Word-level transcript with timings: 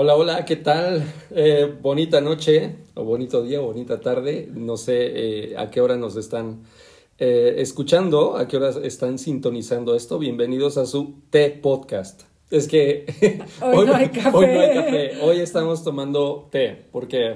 Hola, 0.00 0.14
hola, 0.14 0.44
¿qué 0.44 0.54
tal? 0.54 1.02
Eh, 1.32 1.74
bonita 1.82 2.20
noche, 2.20 2.76
o 2.94 3.02
bonito 3.02 3.42
día, 3.42 3.60
o 3.60 3.64
bonita 3.64 4.00
tarde. 4.00 4.48
No 4.48 4.76
sé 4.76 4.94
eh, 4.94 5.56
a 5.58 5.72
qué 5.72 5.80
hora 5.80 5.96
nos 5.96 6.14
están 6.14 6.62
eh, 7.18 7.56
escuchando, 7.58 8.36
a 8.36 8.46
qué 8.46 8.58
hora 8.58 8.70
están 8.84 9.18
sintonizando 9.18 9.96
esto. 9.96 10.20
Bienvenidos 10.20 10.78
a 10.78 10.86
su 10.86 11.14
T-Podcast. 11.30 12.22
Es 12.48 12.68
que 12.68 13.06
Hoy 13.60 13.86
no 13.86 13.94
hay 13.96 14.10
café. 14.10 14.30
hoy 14.36 14.46
no 14.46 14.60
hay 14.60 14.72
café. 14.72 15.20
Hoy 15.20 15.40
estamos 15.40 15.82
tomando 15.82 16.46
té, 16.52 16.86
porque... 16.92 17.34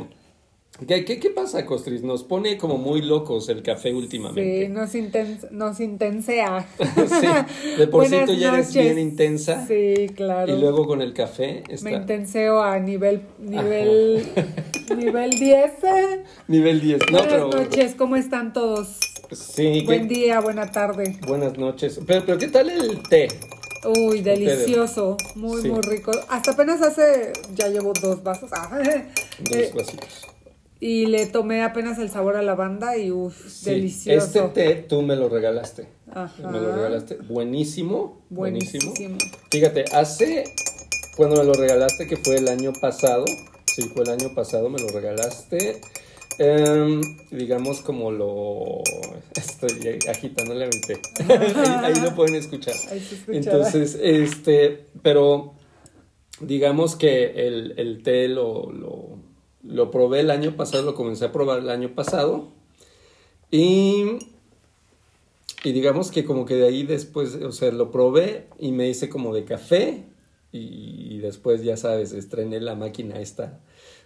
¿Qué, 0.89 1.04
qué, 1.04 1.20
qué 1.20 1.30
pasa, 1.30 1.64
Costris? 1.64 2.02
Nos 2.02 2.25
pone 2.25 2.57
como 2.59 2.77
muy 2.77 3.02
locos 3.02 3.48
el 3.50 3.62
café 3.62 3.93
últimamente. 3.95 4.66
Sí, 4.66 4.72
nos, 4.72 4.95
inten- 4.95 5.50
nos 5.50 5.79
intensea. 5.80 6.66
Sí, 6.79 7.77
de 7.79 7.86
por 7.86 8.07
sí 8.07 8.16
tú 8.26 8.35
ya 8.35 8.54
eres 8.54 8.68
noches. 8.68 8.82
bien 8.82 8.98
intensa. 8.98 9.64
Sí, 9.67 10.08
claro. 10.17 10.53
Y 10.57 10.58
luego 10.61 10.86
con 10.86 11.00
el 11.03 11.12
café 11.12 11.62
está... 11.68 11.89
Me 11.89 11.96
intenseo 11.96 12.62
a 12.62 12.79
nivel, 12.81 13.22
nivel, 13.39 14.25
nivel 14.96 15.31
10. 15.31 15.72
Nivel 16.48 16.81
10. 16.81 16.98
No, 17.12 17.18
Buenas 17.18 17.32
pero... 17.32 17.50
noches, 17.50 17.95
¿cómo 17.95 18.17
están 18.17 18.53
todos? 18.53 18.98
Sí, 19.31 19.82
Buen 19.86 20.09
¿qué- 20.09 20.14
día, 20.14 20.40
buena 20.40 20.70
tarde. 20.73 21.17
Buenas 21.29 21.57
noches. 21.59 22.00
Pero, 22.07 22.25
pero 22.26 22.39
¿qué 22.39 22.48
tal 22.48 22.70
el 22.70 23.03
té? 23.09 23.29
Uy, 23.84 24.20
delicioso, 24.20 25.17
muy, 25.36 25.62
Sí. 25.62 25.68
muy 25.68 25.81
rico. 25.82 26.11
Hasta 26.29 26.53
apenas 26.53 26.81
hace, 26.82 27.32
ya 27.54 27.68
llevo 27.68 27.93
dos 28.00 28.23
vasos. 28.23 28.50
Ah, 28.53 28.68
Dos 29.39 29.57
eh, 29.57 29.73
vasitos. 29.75 30.29
Y 30.82 31.07
le 31.07 31.27
tomé 31.27 31.63
apenas 31.63 32.00
el 32.00 32.11
sabor 32.11 32.34
a 32.34 32.42
lavanda 32.42 32.98
y 32.98 33.12
uff, 33.12 33.48
Sí, 33.48 33.70
delicioso. 33.70 34.47
Este 34.47 34.75
té 34.75 34.75
tú 34.83 35.00
me 35.03 35.14
lo 35.14 35.28
regalaste. 35.28 35.86
Ajá. 36.11 36.50
Me 36.50 36.59
lo 36.59 36.75
regalaste. 36.75 37.19
Buenísimo. 37.19 38.25
Buenísimo. 38.31 38.92
Buenísimo. 38.92 39.19
Fíjate, 39.48 39.84
hace. 39.92 40.43
Cuando 41.17 41.37
me 41.37 41.45
lo 41.45 41.53
regalaste, 41.53 42.09
que 42.09 42.17
fue 42.17 42.34
el 42.34 42.48
año 42.48 42.73
pasado. 42.73 43.25
Sí, 43.65 43.83
fue 43.95 44.03
el 44.03 44.11
año 44.11 44.34
pasado, 44.34 44.69
me 44.71 44.81
lo 44.81 44.89
regalaste. 44.89 45.81
Em, 46.39 47.01
digamos 47.31 47.81
como 47.81 48.11
lo. 48.11 48.83
Estoy 49.37 50.01
agitándole 50.11 50.67
mi 50.67 50.81
té. 50.81 50.99
ahí, 51.33 51.95
ahí 51.95 52.03
lo 52.03 52.12
pueden 52.17 52.34
escuchar. 52.34 52.75
Ahí 52.91 52.99
se. 52.99 53.37
Entonces, 53.37 53.97
este, 54.03 54.87
pero 55.01 55.55
digamos 56.41 56.97
que 56.97 57.47
el, 57.47 57.75
el 57.77 58.03
té 58.03 58.27
lo, 58.28 58.73
lo, 58.73 59.12
lo 59.63 59.91
probé 59.91 60.21
el 60.21 60.31
año 60.31 60.57
pasado, 60.57 60.83
lo 60.83 60.95
comencé 60.95 61.25
a 61.25 61.33
probar 61.33 61.61
el 61.61 61.71
año 61.71 61.95
pasado. 61.95 62.49
Y, 63.51 64.19
y 65.65 65.73
digamos 65.73 66.11
que 66.11 66.25
como 66.25 66.47
que 66.47 66.55
de 66.55 66.67
ahí 66.67 66.83
después, 66.83 67.35
o 67.37 67.53
sea, 67.53 67.71
lo 67.71 67.91
probé 67.91 68.47
y 68.59 68.73
me 68.73 68.89
hice 68.89 69.09
como 69.09 69.35
de 69.35 69.45
café. 69.45 70.05
Y, 70.53 71.15
y 71.15 71.19
después, 71.19 71.63
ya 71.63 71.77
sabes, 71.77 72.13
estrené 72.13 72.61
la 72.61 72.75
máquina 72.75 73.19
esta, 73.21 73.61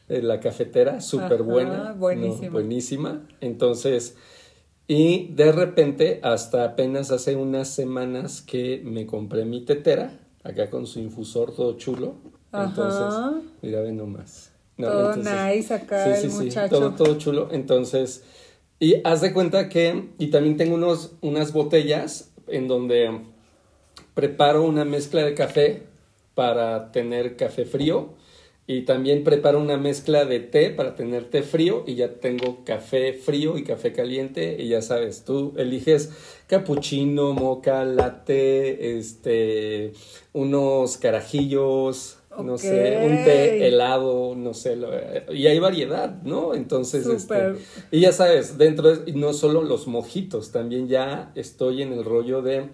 la 0.09 0.41
cafetera, 0.41 1.01
súper 1.01 1.43
buena. 1.43 1.91
¿no? 1.91 1.95
buenísima. 1.97 2.51
Buenísima. 2.51 3.27
Entonces, 3.41 4.17
y 4.89 5.29
de 5.34 5.51
repente, 5.51 6.21
hasta 6.23 6.65
apenas 6.65 7.11
hace 7.11 7.34
unas 7.34 7.69
semanas 7.69 8.43
que 8.43 8.81
me 8.84 9.07
compré 9.07 9.45
mi 9.45 9.65
tetera, 9.65 10.21
acá 10.45 10.71
con 10.71 10.87
su 10.87 11.01
infusor 11.01 11.53
todo 11.55 11.77
chulo. 11.77 12.15
Ajá. 12.53 12.69
Entonces, 12.69 13.51
mira, 13.62 13.81
ve 13.81 13.91
nomás. 13.91 14.56
No, 14.77 14.88
Todo 14.88 15.14
entonces- 15.14 15.56
nice 15.56 15.74
acá 15.74 16.19
el 16.19 16.30
muchacho. 16.30 16.69
todo, 16.77 16.91
todo 16.94 17.19
chulo. 17.19 17.48
Entonces, 17.50 18.24
y 18.78 18.96
haz 19.05 19.22
de 19.22 19.32
cuenta 19.32 19.69
que, 19.70 20.10
y 20.19 20.27
también 20.28 20.56
tengo 20.56 20.74
unos, 20.74 21.12
unas 21.22 21.52
botellas 21.52 22.32
en 22.46 22.69
donde 22.69 23.20
preparo 24.14 24.62
una 24.64 24.84
mezcla 24.84 25.24
de 25.24 25.34
café 25.34 25.82
para 26.34 26.92
tener 26.92 27.36
café 27.36 27.64
frío 27.64 28.10
y 28.66 28.82
también 28.82 29.24
preparo 29.24 29.60
una 29.60 29.77
mezcla 29.78 30.25
de 30.25 30.41
té 30.41 30.70
para 30.70 30.94
tener 30.97 31.31
té 31.31 31.42
frío 31.42 31.84
y 31.86 31.94
ya 31.94 32.15
tengo 32.15 32.65
café 32.65 33.12
frío 33.15 33.56
y 33.56 33.62
café 33.65 33.92
caliente 33.92 34.56
y 34.59 34.69
ya 34.69 34.82
sabes, 34.82 35.25
tú 35.25 35.54
eliges 35.56 36.10
cappuccino, 36.48 37.32
moca, 37.32 37.84
latte, 37.84 38.98
este, 38.98 39.92
unos 40.32 40.97
carajillos, 40.98 42.19
no 42.42 42.58
sé, 42.58 42.98
un 43.04 43.24
té 43.24 43.66
helado, 43.69 44.34
no 44.36 44.54
sé, 44.54 44.76
lo- 44.76 44.91
y 45.32 45.47
hay 45.47 45.58
variedad, 45.58 46.22
¿no? 46.22 46.54
Entonces, 46.54 47.06
este, 47.06 47.34
y 47.91 48.00
ya 48.00 48.12
sabes, 48.12 48.58
dentro 48.58 48.94
de, 48.94 49.10
y 49.10 49.14
no 49.14 49.32
solo 49.32 49.62
los 49.62 49.86
mojitos, 49.86 50.52
también 50.52 50.88
ya 50.88 51.32
estoy 51.34 51.82
en 51.82 51.92
el 51.92 52.04
rollo 52.04 52.42
de 52.42 52.69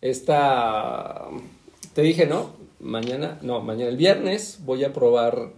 esta, 0.00 1.28
te 1.94 2.02
dije, 2.02 2.26
¿no? 2.26 2.50
Mañana, 2.80 3.38
no, 3.42 3.60
mañana 3.60 3.90
el 3.90 3.96
viernes 3.96 4.60
voy 4.64 4.84
a 4.84 4.92
probar 4.92 5.52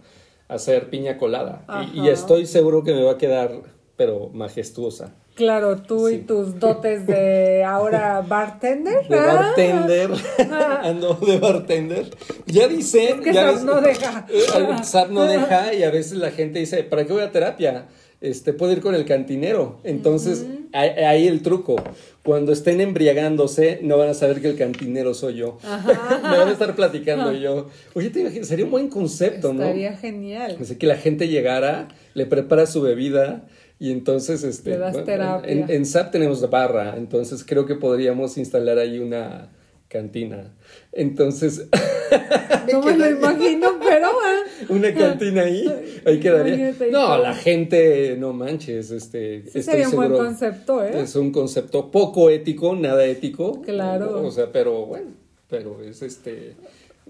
hacer 0.47 0.89
piña 0.89 1.17
colada 1.17 1.63
y, 1.93 2.07
estoy 2.09 2.45
seguro 2.45 2.83
que 2.83 2.93
me 2.93 3.03
va 3.03 3.11
a 3.11 3.17
quedar, 3.17 3.61
pero 3.99 4.29
majestuosa. 4.33 5.13
Claro, 5.35 5.81
tú 5.81 6.07
Sí. 6.07 6.15
y 6.15 6.17
tus 6.19 6.57
dotes 6.57 7.05
de 7.05 7.63
ahora 7.65 8.21
bartender. 8.27 9.05
De 9.09 9.15
Ah, 9.19 9.33
bartender, 9.57 10.09
ando 10.83 11.13
de 11.15 11.37
bartender. 11.37 12.05
Ya 12.47 12.69
dice, 12.69 13.09
Es 13.09 13.15
que 13.21 13.33
ya 13.33 13.51
ves- 13.51 13.63
no 13.63 13.81
deja. 13.81 14.25
Eh, 14.29 14.83
Sab 14.83 15.11
no 15.11 15.23
deja 15.25 15.73
y 15.73 15.83
a 15.83 15.91
veces 15.91 16.13
la 16.17 16.31
gente 16.31 16.59
dice, 16.59 16.83
¿para 16.83 17.05
qué 17.05 17.11
voy 17.11 17.23
a 17.23 17.31
terapia? 17.31 17.87
Este, 18.21 18.53
puedo 18.53 18.71
ir 18.71 18.81
con 18.81 18.95
el 18.95 19.05
cantinero. 19.05 19.79
Entonces, 19.83 20.45
ahí, 20.73 20.89
ahí 20.89 21.27
el 21.27 21.41
truco. 21.41 21.75
Cuando 22.23 22.51
estén 22.51 22.81
embriagándose, 22.81 23.79
no 23.81 23.97
van 23.97 24.09
a 24.09 24.13
saber 24.13 24.41
que 24.41 24.49
el 24.49 24.57
cantinero 24.57 25.13
soy 25.13 25.35
yo. 25.35 25.57
Me 26.23 26.37
van 26.37 26.47
a 26.47 26.51
estar 26.51 26.75
platicando 26.75 27.33
yo. 27.33 27.67
Oye, 27.95 28.09
te 28.09 28.43
sería 28.45 28.65
un 28.65 28.71
buen 28.71 28.87
concepto, 28.89 29.53
¿no? 29.53 29.63
Estaría 29.63 29.95
genial. 29.97 30.57
Así 30.61 30.75
que 30.77 30.85
la 30.87 30.95
gente 30.97 31.27
llegara, 31.27 31.87
le 32.13 32.25
prepara 32.25 32.65
su 32.65 32.81
bebida 32.81 33.43
y 33.79 33.91
entonces 33.91 34.43
este 34.43 34.77
bueno. 34.77 35.41
En, 35.45 35.69
en 35.69 35.85
SAP 35.85 36.11
tenemos 36.11 36.47
barra, 36.49 36.95
entonces 36.97 37.43
creo 37.45 37.65
que 37.65 37.75
podríamos 37.75 38.37
instalar 38.37 38.77
ahí 38.77 38.99
una 38.99 39.49
cantina. 39.87 40.53
Entonces, 40.91 41.67
No 42.71 42.81
me 42.83 42.97
lo 42.97 43.09
imagino, 43.09 43.79
pero 43.79 44.07
ah, 44.07 44.43
una 44.69 44.93
cantina 44.93 45.43
ahí, 45.43 46.01
ahí 46.05 46.19
quedaría. 46.19 46.73
No, 46.91 47.17
la 47.17 47.33
gente, 47.33 48.15
no 48.17 48.33
manches, 48.33 48.91
este 48.91 49.43
sí 49.49 49.63
sería 49.63 49.89
un 49.89 49.95
buen 49.95 50.11
concepto, 50.11 50.83
¿eh? 50.83 51.01
Es 51.01 51.15
un 51.15 51.31
concepto 51.31 51.91
poco 51.91 52.29
ético, 52.29 52.75
nada 52.75 53.05
ético. 53.05 53.61
Claro. 53.61 54.23
O 54.25 54.31
sea, 54.31 54.51
pero 54.51 54.85
bueno, 54.85 55.11
pero 55.47 55.81
es 55.81 56.01
este 56.01 56.55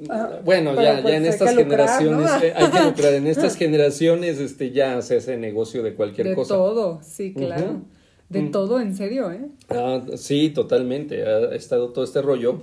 Ah, 0.10 0.40
bueno, 0.46 0.72
pero 0.76 0.84
ya, 0.84 1.02
pues 1.02 1.12
ya 1.12 1.18
en 1.18 1.26
estas 1.26 1.56
lucrar, 1.56 1.66
generaciones, 1.66 2.32
¿no? 2.32 2.44
eh, 2.44 2.54
hay 2.56 2.72
que 2.72 2.80
lucrar. 2.84 3.14
En 3.14 3.28
estas 3.28 3.56
generaciones, 3.56 4.40
este, 4.40 4.72
ya 4.72 5.02
se 5.02 5.18
hace 5.18 5.38
negocio 5.38 5.84
de 5.84 5.94
cualquier 5.94 6.28
de 6.30 6.36
cosa. 6.36 6.54
todo, 6.56 7.00
sí, 7.04 7.34
claro. 7.34 7.82
De 8.30 8.42
Mm. 8.44 8.52
todo, 8.52 8.80
en 8.80 8.96
serio, 8.96 9.32
¿eh? 9.32 9.42
Ah, 9.70 10.02
sí, 10.16 10.50
totalmente. 10.52 11.26
Ha 11.26 11.56
estado 11.56 11.90
todo 11.90 12.04
este 12.06 12.22
rollo. 12.22 12.62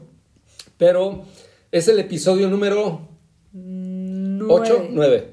Pero 0.79 1.25
es 1.73 1.89
el 1.89 1.99
episodio 1.99 2.49
número 2.49 3.01
Nueve. 3.53 4.55
8, 4.71 4.89
9. 4.93 5.29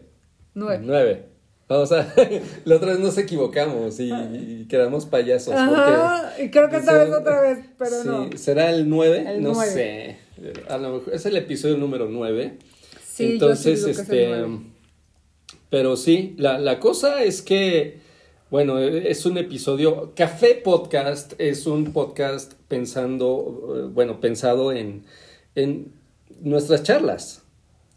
Nueve. 0.56 0.81
9. 0.84 1.25
Vamos 1.68 1.91
a. 1.91 2.08
La 2.66 2.75
otra 2.75 2.91
vez 2.91 3.00
nos 3.00 3.18
equivocamos 3.18 4.00
y, 4.00 4.12
y 4.12 4.66
quedamos 4.70 5.06
payasos. 5.06 5.53
Ajá, 5.53 6.34
y 6.41 6.50
creo 6.50 6.70
que 6.70 6.78
esta 6.78 6.94
vez 7.03 7.14
otra 7.14 7.41
vez, 7.41 7.59
pero 7.78 8.02
sí, 8.02 8.08
no. 8.08 8.30
¿Será 8.38 8.70
el 8.72 8.90
9? 8.90 9.25
El 9.35 9.44
no 9.44 9.56
sé. 9.56 10.18
A 10.69 10.77
lo 10.77 10.94
mejor 10.95 11.13
es 11.13 11.25
el 11.25 11.38
episodio 11.38 11.77
número 11.77 12.07
9. 12.09 12.57
Sí, 13.05 13.23
yo 13.23 13.27
sí 13.27 13.33
Entonces, 13.33 13.79
es 13.79 13.83
el 13.85 13.89
este. 14.01 14.45
Pero 15.69 15.95
sí, 15.95 16.35
la, 16.38 16.59
la 16.59 16.79
cosa 16.79 17.23
es 17.23 17.41
que. 17.41 18.01
Bueno, 18.49 18.77
es 18.79 19.25
un 19.25 19.38
episodio. 19.38 20.13
Café 20.16 20.55
Podcast 20.55 21.33
es 21.39 21.66
un 21.66 21.91
podcast 21.93 22.53
pensando. 22.67 23.75
eh, 23.75 23.89
Bueno, 23.91 24.19
pensado 24.19 24.72
en, 24.72 25.03
en 25.55 25.91
nuestras 26.41 26.84
charlas. 26.84 27.43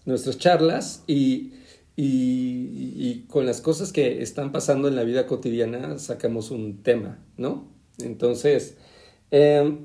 Nuestras 0.06 0.38
charlas 0.38 1.02
y, 1.06 1.52
y, 1.96 2.94
y 2.96 3.24
con 3.28 3.44
las 3.44 3.60
cosas 3.60 3.92
que 3.92 4.22
están 4.22 4.52
pasando 4.52 4.88
en 4.88 4.94
la 4.96 5.02
vida 5.02 5.26
cotidiana 5.26 5.98
sacamos 5.98 6.50
un 6.50 6.82
tema, 6.82 7.18
¿no? 7.36 7.66
Entonces, 7.98 8.76
eh, 9.32 9.76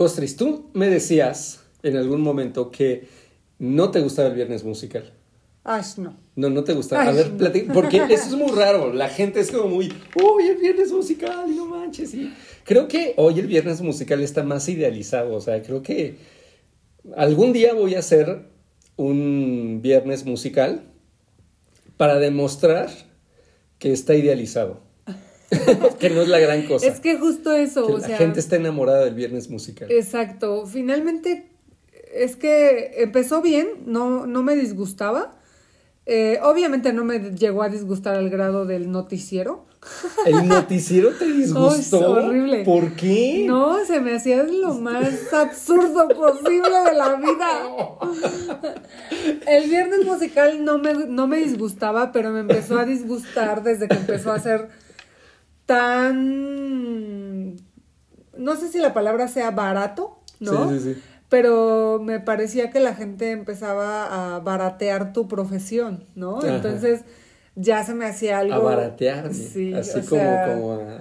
Costris, 0.00 0.34
tú 0.34 0.70
me 0.72 0.88
decías 0.88 1.60
en 1.82 1.98
algún 1.98 2.22
momento 2.22 2.70
que 2.70 3.06
no 3.58 3.90
te 3.90 4.00
gustaba 4.00 4.28
el 4.28 4.34
viernes 4.34 4.64
musical. 4.64 5.12
Ash, 5.62 5.98
no. 5.98 6.16
No, 6.36 6.48
no 6.48 6.64
te 6.64 6.72
gustaba. 6.72 7.02
A 7.02 7.10
Ay, 7.10 7.16
ver, 7.16 7.66
porque 7.70 7.98
eso 8.08 8.28
es 8.28 8.34
muy 8.34 8.50
raro. 8.52 8.94
La 8.94 9.10
gente 9.10 9.40
es 9.40 9.50
como 9.50 9.68
muy, 9.68 9.92
uy, 10.14 10.44
el 10.44 10.56
viernes 10.56 10.90
musical, 10.90 11.50
y 11.50 11.54
no 11.54 11.66
manches. 11.66 12.14
Y 12.14 12.32
creo 12.64 12.88
que 12.88 13.12
hoy 13.18 13.40
el 13.40 13.46
viernes 13.46 13.82
musical 13.82 14.22
está 14.22 14.42
más 14.42 14.70
idealizado. 14.70 15.34
O 15.34 15.40
sea, 15.42 15.60
creo 15.60 15.82
que 15.82 16.16
algún 17.14 17.52
día 17.52 17.74
voy 17.74 17.94
a 17.94 17.98
hacer 17.98 18.46
un 18.96 19.80
viernes 19.82 20.24
musical 20.24 20.80
para 21.98 22.18
demostrar 22.18 22.88
que 23.78 23.92
está 23.92 24.14
idealizado. 24.14 24.80
que 25.98 26.10
no 26.10 26.22
es 26.22 26.28
la 26.28 26.38
gran 26.38 26.66
cosa. 26.66 26.86
Es 26.86 27.00
que 27.00 27.16
justo 27.18 27.52
eso, 27.52 27.86
Que 27.86 27.92
o 27.94 27.98
la 27.98 28.06
sea. 28.06 28.16
gente 28.18 28.40
está 28.40 28.56
enamorada 28.56 29.04
del 29.04 29.14
viernes 29.14 29.50
musical. 29.50 29.90
Exacto. 29.90 30.66
Finalmente, 30.66 31.46
es 32.14 32.36
que 32.36 32.94
empezó 33.02 33.42
bien, 33.42 33.68
no, 33.86 34.26
no 34.26 34.42
me 34.42 34.54
disgustaba, 34.56 35.36
Eh, 36.06 36.38
obviamente 36.42 36.92
no 36.92 37.04
me 37.04 37.18
llegó 37.36 37.62
a 37.62 37.68
disgustar 37.68 38.16
al 38.16 38.30
grado 38.30 38.64
del 38.66 38.90
noticiero. 38.90 39.66
¿El 40.26 40.48
noticiero 40.48 41.10
te 41.10 41.26
disgustó? 41.40 41.76
es 41.76 41.92
horrible. 41.92 42.64
¿Por 42.64 42.94
qué? 42.96 43.44
No, 43.46 43.84
se 43.84 44.00
me 44.00 44.16
hacía 44.16 44.42
lo 44.42 44.74
más 44.74 45.32
absurdo 45.32 46.08
posible 46.08 46.68
de 46.88 46.94
la 46.96 47.14
vida. 47.16 47.50
El 49.46 49.68
viernes 49.68 50.04
musical 50.04 50.64
no 50.64 50.78
me, 50.78 50.94
no 50.94 51.26
me 51.26 51.36
disgustaba, 51.38 52.12
pero 52.12 52.30
me 52.30 52.40
empezó 52.40 52.78
a 52.78 52.84
disgustar 52.84 53.62
desde 53.62 53.86
que 53.88 53.96
empezó 53.96 54.32
a 54.32 54.38
ser 54.40 54.68
tan... 55.70 57.56
No 58.36 58.56
sé 58.56 58.68
si 58.68 58.78
la 58.78 58.92
palabra 58.94 59.28
sea 59.28 59.50
barato, 59.50 60.18
¿no? 60.40 60.68
Sí, 60.70 60.78
sí, 60.80 60.94
sí. 60.94 61.00
Pero 61.28 62.00
me 62.02 62.18
parecía 62.20 62.70
que 62.70 62.80
la 62.80 62.94
gente 62.94 63.30
empezaba 63.30 64.34
a 64.34 64.40
baratear 64.40 65.12
tu 65.12 65.28
profesión, 65.28 66.04
¿no? 66.16 66.38
Ajá. 66.38 66.56
Entonces 66.56 67.02
ya 67.54 67.84
se 67.84 67.94
me 67.94 68.06
hacía 68.06 68.38
algo... 68.40 68.54
A 68.54 68.58
baratearme. 68.58 69.32
Sí, 69.34 69.72
así 69.74 70.00
o 70.00 70.04
como, 70.04 70.20
sea, 70.22 70.54
como 70.54 70.72
a- 70.74 70.98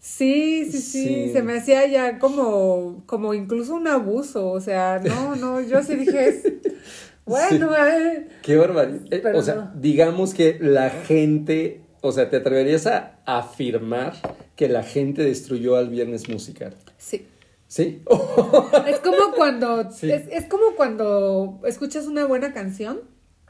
Sí, 0.00 0.64
sí, 0.64 0.78
sí, 0.80 1.04
Sí. 1.04 1.30
se 1.32 1.42
me 1.42 1.58
hacía 1.58 1.86
ya 1.86 2.18
como, 2.18 3.04
como 3.06 3.34
incluso 3.34 3.74
un 3.76 3.86
abuso, 3.86 4.50
o 4.50 4.60
sea, 4.60 5.00
no, 5.04 5.36
no, 5.36 5.60
yo 5.60 5.80
sí 5.84 5.94
dije, 5.94 6.42
bueno, 7.24 7.70
eh, 7.76 8.26
Qué 8.42 8.56
barbaridad. 8.56 9.00
Eh, 9.12 9.22
o 9.32 9.42
sea, 9.42 9.54
no. 9.54 9.70
digamos 9.76 10.34
que 10.34 10.58
la 10.60 10.90
gente, 10.90 11.82
o 12.02 12.12
sea, 12.12 12.28
¿te 12.28 12.36
atreverías 12.36 12.86
a 12.86 13.14
afirmar 13.24 14.12
que 14.56 14.68
la 14.68 14.82
gente 14.82 15.22
destruyó 15.22 15.76
al 15.76 15.88
viernes 15.88 16.28
musical? 16.28 16.74
sí. 16.98 17.26
¿Sí? 17.68 18.02
Es 18.86 18.98
como 19.00 19.32
cuando, 19.34 19.90
Sí. 19.90 20.10
es, 20.12 20.24
es 20.30 20.44
como 20.44 20.76
cuando 20.76 21.58
escuchas 21.64 22.06
una 22.06 22.26
buena 22.26 22.52
canción 22.52 23.00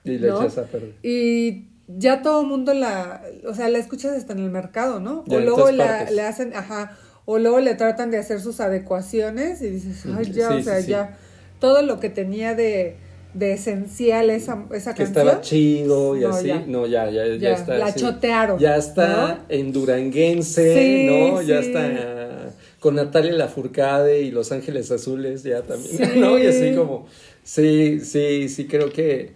y 0.05 0.19
le 0.19 0.29
¿No? 0.29 0.41
echas 0.41 0.59
a 0.59 0.63
perder. 0.67 0.95
y 1.03 1.67
ya 1.89 2.23
todo 2.23 2.43
el 2.43 2.47
mundo 2.47 2.73
la, 2.73 3.21
o 3.49 3.53
sea, 3.55 3.69
la 3.69 3.79
escuchas 3.79 4.13
hasta 4.13 4.33
en 4.33 4.39
el 4.39 4.51
mercado, 4.51 5.01
¿no? 5.01 5.25
Ya 5.27 5.39
o 5.39 5.41
luego 5.41 5.73
la, 5.73 6.09
le 6.09 6.23
hacen, 6.23 6.55
ajá, 6.55 6.97
o 7.25 7.39
luego 7.39 7.59
le 7.59 7.75
tratan 7.75 8.13
de 8.13 8.19
hacer 8.19 8.41
sus 8.41 8.61
adecuaciones 8.61 9.61
y 9.61 9.71
dices, 9.71 10.05
ay, 10.17 10.31
ya, 10.31 10.51
Sí, 10.51 10.55
o 10.55 10.63
sea, 10.63 10.81
sí. 10.81 10.87
ya, 10.93 11.19
todo 11.59 11.83
lo 11.83 11.99
que 11.99 12.09
tenía 12.09 12.55
de, 12.55 12.97
de 13.35 13.53
esencial 13.55 14.29
esa, 14.31 14.67
esa 14.75 14.95
Que 14.95 15.05
canción. 15.05 15.07
estaba 15.29 15.41
chido 15.41 16.17
y 16.17 16.21
No, 16.21 16.29
así. 16.29 16.49
ya. 16.49 16.65
No, 16.67 16.87
ya, 16.87 17.11
ya, 17.11 17.27
ya, 17.27 17.37
Ya, 17.37 17.53
está. 17.55 17.79
la 17.79 17.93
sí. 17.93 18.01
chotearon, 18.01 18.59
Ya 18.59 18.77
está 18.77 19.39
¿no? 19.39 19.45
en 19.49 19.73
Duranguense, 19.73 20.75
Sí, 20.79 21.07
¿no? 21.07 21.41
Ya 21.43 21.61
está 21.61 22.53
con 22.81 22.97
Natalia 22.97 23.33
Lafourcade 23.33 24.23
y 24.23 24.33
Los 24.33 24.51
Ángeles 24.51 24.91
Azules, 24.91 25.45
ya 25.45 25.63
también. 25.63 26.21
¿no? 26.21 26.37
Y 26.39 26.47
así 26.47 26.75
como, 26.75 27.07
sí, 27.45 28.01
sí, 28.01 28.49
sí, 28.49 28.67
creo 28.67 28.91
que, 28.91 29.35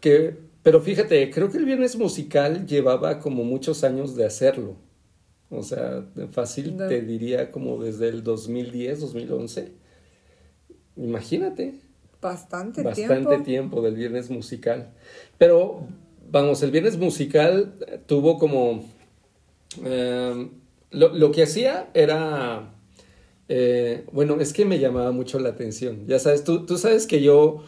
que, 0.00 0.34
pero 0.64 0.80
fíjate, 0.80 1.30
creo 1.30 1.48
que 1.48 1.58
el 1.58 1.64
Viernes 1.64 1.94
Musical 1.96 2.66
llevaba 2.66 3.20
como 3.20 3.44
muchos 3.44 3.84
años 3.84 4.16
de 4.16 4.26
hacerlo. 4.26 4.74
O 5.48 5.62
sea, 5.62 6.04
fácil 6.32 6.76
No. 6.76 6.88
te 6.88 7.02
diría 7.02 7.50
como 7.52 7.80
desde 7.82 8.08
el 8.08 8.24
2010, 8.24 9.00
2011. 9.00 9.68
Imagínate 10.96 11.74
Bastante, 12.22 12.82
bastante 12.82 13.14
tiempo. 13.28 13.44
tiempo. 13.44 13.82
del 13.82 13.94
viernes 13.96 14.30
musical. 14.30 14.92
Pero, 15.38 15.86
vamos, 16.30 16.62
el 16.62 16.70
viernes 16.70 16.96
musical 16.96 17.74
tuvo 18.06 18.38
como... 18.38 18.84
eh, 19.84 20.48
lo, 20.90 21.08
lo 21.14 21.30
que 21.32 21.42
hacía 21.42 21.90
era... 21.94 22.74
eh, 23.48 24.04
bueno, 24.12 24.40
es 24.40 24.52
que 24.52 24.64
me 24.64 24.78
llamaba 24.78 25.12
mucho 25.12 25.38
la 25.38 25.50
atención. 25.50 26.06
Ya 26.06 26.18
sabes, 26.18 26.44
tú, 26.44 26.64
tú 26.66 26.78
sabes 26.78 27.06
que 27.06 27.22
yo 27.22 27.62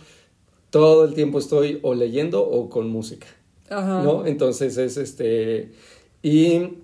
todo 0.71 1.05
el 1.05 1.15
tiempo 1.15 1.39
estoy 1.39 1.79
o 1.83 1.95
leyendo 1.95 2.43
o 2.43 2.69
con 2.69 2.89
música. 2.89 3.27
Ajá. 3.71 4.03
¿no? 4.03 4.27
Entonces 4.27 4.77
es 4.77 4.97
este. 4.97 5.73
Y 6.23 6.79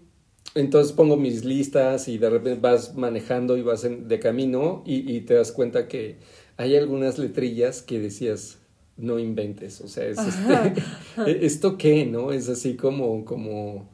entonces 0.55 0.93
pongo 0.93 1.17
mis 1.17 1.45
listas 1.45 2.09
y 2.09 2.19
de 2.19 2.31
repente 2.31 2.61
vas 2.61 2.95
manejando 2.97 3.57
y 3.57 3.63
vas 3.63 3.85
en- 3.85 4.09
de 4.09 4.19
camino 4.19 4.83
y, 4.87 5.15
y 5.17 5.21
te 5.23 5.35
das 5.35 5.53
cuenta 5.53 5.87
que 5.89 6.19
hay 6.61 6.77
algunas 6.77 7.19
letrillas 7.19 7.83
que 7.83 7.99
decías. 7.99 8.57
No 8.97 9.19
inventes, 9.19 9.81
o 9.81 9.89
sea, 9.89 10.05
es 10.05 10.19
este, 10.19 10.83
¿esto 11.47 11.79
qué, 11.79 12.05
no? 12.05 12.33
Es 12.33 12.51
así 12.51 12.75
como, 12.77 13.25
como, 13.25 13.89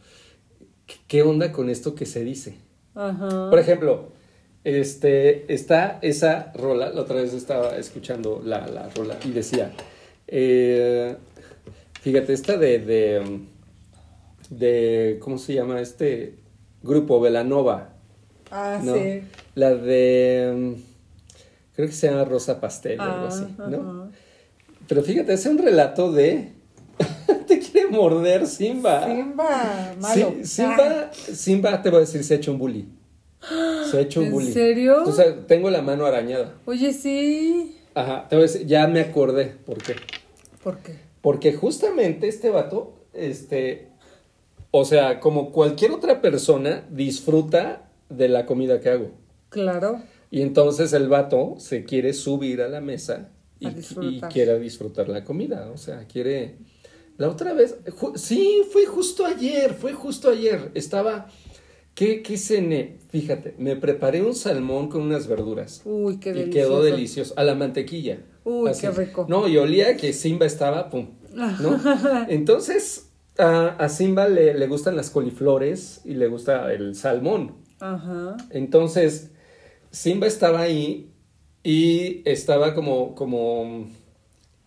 ¿qué- 0.87 0.97
¿qué 1.07 1.23
onda 1.23 1.53
con 1.53 1.71
esto 1.71 1.95
que 1.95 2.07
se 2.07 2.25
dice? 2.25 2.57
Ajá. 2.97 3.49
Por 3.51 3.59
ejemplo, 3.61 4.09
este, 4.65 5.53
está 5.55 6.01
esa 6.03 6.51
rola, 6.57 6.91
la 6.91 7.03
otra 7.03 7.21
vez 7.23 7.33
estaba 7.35 7.77
escuchando 7.77 8.43
la, 8.45 8.67
la 8.67 8.89
rola 8.89 9.17
y 9.25 9.31
decía, 9.31 9.71
eh, 10.27 11.15
fíjate, 12.01 12.33
esta 12.33 12.57
de, 12.57 12.81
de, 12.81 13.41
de, 14.51 15.19
¿cómo 15.21 15.39
se 15.39 15.55
llama 15.55 15.81
este 15.81 16.35
grupo? 16.83 17.21
Velanova, 17.21 17.93
Ah, 18.51 18.81
¿no? 18.83 18.95
sí. 18.95 19.23
La 19.55 19.73
de, 19.75 20.77
creo 21.77 21.87
que 21.89 21.95
se 21.95 22.09
llama 22.11 22.25
Rosa 22.25 22.61
Pastel 22.61 22.99
o 22.99 23.03
algo 23.05 23.25
Ah, 23.27 23.29
así, 23.29 23.45
¿no? 23.59 23.65
ajá. 24.01 24.11
Pero 24.89 25.03
fíjate, 25.03 25.33
hace 25.33 25.49
un 25.49 25.59
relato 25.59 26.11
de, 26.13 26.53
te 27.47 27.59
quiere 27.59 27.89
morder 27.89 28.47
Simba. 28.47 29.07
Simba, 29.07 29.95
malo. 30.01 30.35
Sí, 30.39 30.45
Simba, 30.45 31.11
Simba, 31.13 31.83
te 31.83 31.91
voy 31.91 31.99
a 31.99 32.01
decir, 32.01 32.23
se 32.25 32.35
ha 32.35 32.37
hecho 32.39 32.53
un 32.53 32.59
bully. 32.59 32.89
Se 33.91 33.99
ha 33.99 34.01
hecho 34.01 34.21
un 34.21 34.27
¿En 34.27 34.33
bully. 34.33 34.53
serio? 34.53 35.03
O 35.05 35.13
sea, 35.13 35.47
tengo 35.47 35.71
la 35.71 35.83
mano 35.83 36.07
arañada. 36.07 36.55
Oye, 36.65 36.93
sí. 36.93 37.77
Ajá, 37.95 38.27
te 38.29 38.37
voy 38.37 38.45
a 38.45 38.47
decir, 38.49 38.67
ya 38.67 38.87
me 38.89 39.01
acordé. 39.01 39.55
¿Por 39.65 39.79
qué? 39.83 39.95
¿Por 40.63 40.79
qué? 40.79 40.97
Porque 41.21 41.53
justamente 41.55 42.29
este 42.29 42.51
vato, 42.51 42.95
este, 43.13 43.89
o 44.71 44.85
sea, 44.85 45.19
como 45.21 45.51
cualquier 45.53 45.91
otra 45.93 46.21
persona, 46.21 46.85
disfruta 46.91 47.89
de 48.09 48.29
la 48.29 48.47
comida 48.47 48.81
que 48.81 48.91
hago. 48.91 49.11
Claro. 49.49 50.01
Y 50.37 50.43
entonces 50.43 50.93
el 50.93 51.09
vato 51.09 51.55
se 51.57 51.85
quiere 51.85 52.13
subir 52.13 52.61
a 52.61 52.69
la 52.69 52.83
mesa 52.83 53.31
y, 53.59 53.69
y 53.69 53.71
disfrutar. 53.71 54.31
quiere 54.31 54.61
disfrutar 54.61 55.09
la 55.09 55.25
comida. 55.25 55.71
O 55.73 55.79
sea, 55.79 56.07
quiere. 56.07 56.59
La 57.17 57.31
otra 57.31 57.55
vez, 57.55 57.77
sí, 58.17 58.61
fue 58.71 58.85
justo 58.85 59.25
ayer, 59.25 59.73
fue 59.73 59.95
justo 59.95 60.29
ayer. 60.29 60.73
Estaba. 60.75 61.29
¿Qué, 61.95 62.23
qué 62.23 62.37
cené? 62.37 62.99
Fíjate, 63.09 63.55
me 63.57 63.77
preparé 63.77 64.21
un 64.21 64.35
salmón 64.35 64.91
con 64.91 65.01
unas 65.01 65.27
verduras. 65.27 65.81
Uy, 65.87 66.21
qué 66.21 66.29
y 66.29 66.33
delicioso. 66.35 66.69
quedó 66.69 66.83
delicioso. 66.83 67.33
A 67.39 67.43
la 67.43 67.55
mantequilla. 67.55 68.19
Uy, 68.45 68.71
qué 68.79 68.91
rico. 68.91 69.25
No, 69.31 69.49
y 69.49 69.57
olía 69.57 69.97
que 69.97 70.13
Simba 70.13 70.45
estaba, 70.45 70.91
pum. 70.91 71.13
¿no? 71.33 71.81
Entonces, 72.29 73.09
a, 73.39 73.69
a 73.69 73.89
Simba 73.89 74.29
le, 74.29 74.53
le 74.53 74.67
gustan 74.67 74.97
las 74.97 75.09
coliflores 75.09 76.03
y 76.05 76.13
le 76.13 76.27
gusta 76.27 76.71
el 76.75 76.95
salmón. 76.95 77.55
Ajá. 77.81 78.37
Entonces, 78.51 79.31
Simba 79.97 80.27
estaba 80.27 80.61
ahí 80.61 81.11
y 81.63 82.21
estaba 82.29 82.75
como, 82.75 83.15
como, 83.15 83.87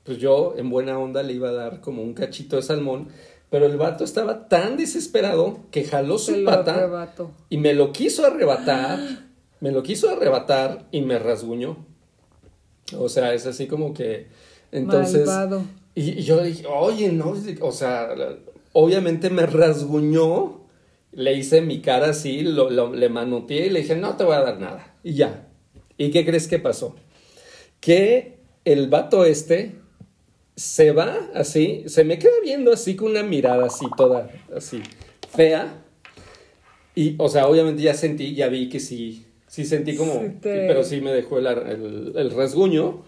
pues 0.03 0.17
yo 0.17 0.55
en 0.57 0.71
buena 0.71 0.97
onda 0.97 1.21
le 1.21 1.33
iba 1.33 1.49
a 1.49 1.53
dar 1.53 1.81
como 1.81 2.01
un 2.01 2.13
cachito 2.15 2.55
de 2.55 2.63
salmón, 2.63 3.09
pero 3.51 3.67
el 3.67 3.77
vato 3.77 4.03
estaba 4.03 4.47
tan 4.47 4.75
desesperado 4.75 5.59
que 5.69 5.83
jaló 5.83 6.17
su 6.17 6.33
Se 6.33 6.41
pata 6.43 6.73
arrebato. 6.75 7.31
y 7.47 7.57
me 7.57 7.73
lo 7.75 7.91
quiso 7.91 8.25
arrebatar, 8.25 8.99
me 9.59 9.71
lo 9.71 9.83
quiso 9.83 10.09
arrebatar 10.09 10.87
y 10.91 11.01
me 11.01 11.19
rasguñó. 11.19 11.77
O 12.97 13.07
sea, 13.07 13.35
es 13.35 13.45
así 13.45 13.67
como 13.67 13.93
que, 13.93 14.27
entonces, 14.71 15.27
Malvado. 15.27 15.61
y, 15.93 16.09
y 16.19 16.23
yo 16.23 16.41
dije, 16.41 16.65
oye, 16.65 17.11
no, 17.11 17.35
o 17.61 17.71
sea, 17.71 18.09
obviamente 18.73 19.29
me 19.29 19.45
rasguñó, 19.45 20.61
le 21.11 21.33
hice 21.35 21.61
mi 21.61 21.81
cara 21.81 22.09
así, 22.09 22.41
lo, 22.41 22.71
lo- 22.71 22.93
le 22.95 23.09
manoteé 23.09 23.67
y 23.67 23.69
le 23.69 23.81
dije, 23.81 23.95
no 23.95 24.15
te 24.17 24.23
voy 24.23 24.33
a 24.35 24.41
dar 24.41 24.59
nada. 24.59 24.88
Y 25.03 25.13
ya. 25.13 25.47
¿Y 25.97 26.11
qué 26.11 26.25
crees 26.25 26.47
que 26.47 26.59
pasó? 26.59 26.95
Que 27.79 28.37
el 28.65 28.87
vato 28.89 29.25
este 29.25 29.75
se 30.55 30.91
va 30.91 31.29
así, 31.33 31.83
se 31.87 32.03
me 32.03 32.19
queda 32.19 32.33
viendo 32.43 32.71
así 32.73 32.95
con 32.95 33.11
una 33.11 33.23
mirada 33.23 33.65
así 33.67 33.85
toda, 33.95 34.29
así, 34.55 34.81
fea. 35.31 35.81
Y, 36.95 37.15
o 37.17 37.29
sea, 37.29 37.47
obviamente 37.47 37.81
ya 37.81 37.93
sentí, 37.93 38.35
ya 38.35 38.47
vi 38.49 38.67
que 38.67 38.79
sí, 38.81 39.25
sí 39.47 39.63
sentí 39.65 39.95
como, 39.95 40.13
Sí 40.21 40.29
te- 40.41 40.67
pero 40.67 40.83
sí 40.83 40.99
me 40.99 41.11
dejó 41.13 41.39
el, 41.39 41.47
el, 41.47 42.13
el 42.15 42.31
rasguño. 42.31 43.03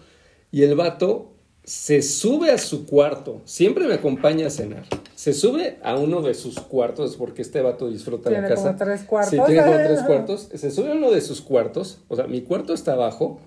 Y 0.50 0.62
el 0.62 0.74
vato 0.74 1.31
se 1.64 2.02
sube 2.02 2.50
a 2.50 2.58
su 2.58 2.86
cuarto, 2.86 3.40
siempre 3.44 3.86
me 3.86 3.94
acompaña 3.94 4.48
a 4.48 4.50
cenar. 4.50 4.84
Se 5.14 5.32
sube 5.32 5.78
a 5.82 5.96
uno 5.96 6.20
de 6.20 6.34
sus 6.34 6.58
cuartos, 6.58 7.16
porque 7.16 7.42
este 7.42 7.60
vato 7.60 7.88
disfruta 7.88 8.30
la 8.30 8.38
Tiene 8.38 8.48
casa. 8.48 8.62
como 8.64 8.76
tres 8.78 9.02
cuartos. 9.04 9.30
Sí, 9.30 9.40
tiene 9.46 9.62
como 9.62 9.76
tres 9.76 10.02
cuartos. 10.06 10.48
Se 10.52 10.70
sube 10.72 10.90
a 10.90 10.94
uno 10.94 11.10
de 11.12 11.20
sus 11.20 11.40
cuartos, 11.40 12.00
o 12.08 12.16
sea, 12.16 12.26
mi 12.26 12.42
cuarto 12.42 12.74
está 12.74 12.94
abajo, 12.94 13.40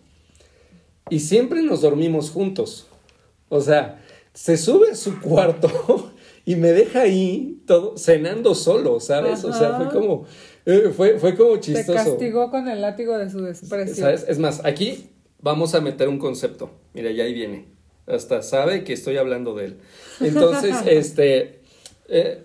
y 1.10 1.20
siempre 1.20 1.62
nos 1.62 1.82
dormimos 1.82 2.32
juntos. 2.32 2.88
O 3.50 3.60
sea, 3.62 4.02
se 4.34 4.58
sube 4.58 4.92
a 4.92 4.96
su 4.96 5.20
cuarto 5.20 6.12
y 6.46 6.56
me 6.56 6.72
deja 6.72 7.02
ahí 7.02 7.62
todo 7.68 7.98
cenando 7.98 8.56
solo, 8.56 9.00
¿sabes? 9.00 9.44
O 9.44 9.52
sea, 9.54 9.76
fue 9.78 9.90
como, 9.90 10.26
eh, 10.66 10.92
fue, 10.96 11.20
fue 11.20 11.36
como 11.36 11.56
Te 11.56 11.60
chistoso. 11.60 11.94
castigó 11.94 12.50
con 12.50 12.68
el 12.70 12.82
látigo 12.82 13.18
de 13.18 13.30
su 13.30 13.42
desprecio. 13.42 13.96
¿Sabes? 13.96 14.26
Es 14.28 14.40
más, 14.40 14.64
aquí 14.64 15.10
vamos 15.42 15.76
a 15.76 15.82
meter 15.82 16.08
un 16.08 16.18
concepto. 16.18 16.70
Mira, 16.94 17.12
ya 17.12 17.26
ahí 17.26 17.34
viene. 17.34 17.75
Hasta 18.08 18.42
sabe 18.42 18.84
que 18.84 18.94
estoy 18.94 19.18
hablando 19.18 19.56
de 19.56 19.66
él. 19.66 19.78
Entonces, 20.20 20.76
este, 20.86 21.60
eh, 22.08 22.44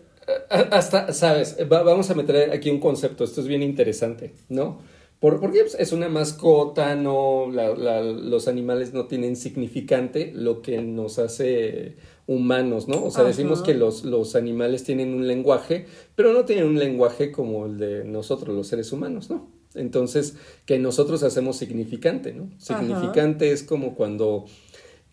hasta, 0.48 1.12
sabes, 1.12 1.56
vamos 1.68 2.10
a 2.10 2.14
meter 2.14 2.50
aquí 2.52 2.70
un 2.70 2.80
concepto, 2.80 3.24
esto 3.24 3.40
es 3.40 3.46
bien 3.46 3.62
interesante, 3.62 4.32
¿no? 4.48 4.78
Por, 5.18 5.38
porque 5.38 5.60
pues, 5.60 5.76
es 5.78 5.92
una 5.92 6.08
mascota, 6.08 6.94
no, 6.94 7.46
los 7.50 8.48
animales 8.48 8.94
no 8.94 9.06
tienen 9.06 9.36
significante, 9.36 10.32
lo 10.34 10.62
que 10.62 10.80
nos 10.80 11.18
hace 11.18 11.96
humanos, 12.26 12.88
¿no? 12.88 13.04
O 13.04 13.10
sea, 13.10 13.24
decimos 13.24 13.60
que 13.60 13.74
los, 13.74 14.04
los 14.04 14.34
animales 14.34 14.82
tienen 14.82 15.12
un 15.12 15.26
lenguaje, 15.26 15.84
pero 16.14 16.32
no 16.32 16.46
tienen 16.46 16.64
un 16.64 16.78
lenguaje 16.78 17.32
como 17.32 17.66
el 17.66 17.76
de 17.76 18.04
nosotros, 18.04 18.56
los 18.56 18.68
seres 18.68 18.92
humanos, 18.92 19.28
¿no? 19.28 19.50
Entonces, 19.74 20.36
que 20.64 20.78
nosotros 20.78 21.22
hacemos 21.22 21.56
significante, 21.56 22.32
¿no? 22.32 22.50
Significante 22.58 23.52
es 23.52 23.62
como 23.62 23.94
cuando 23.94 24.46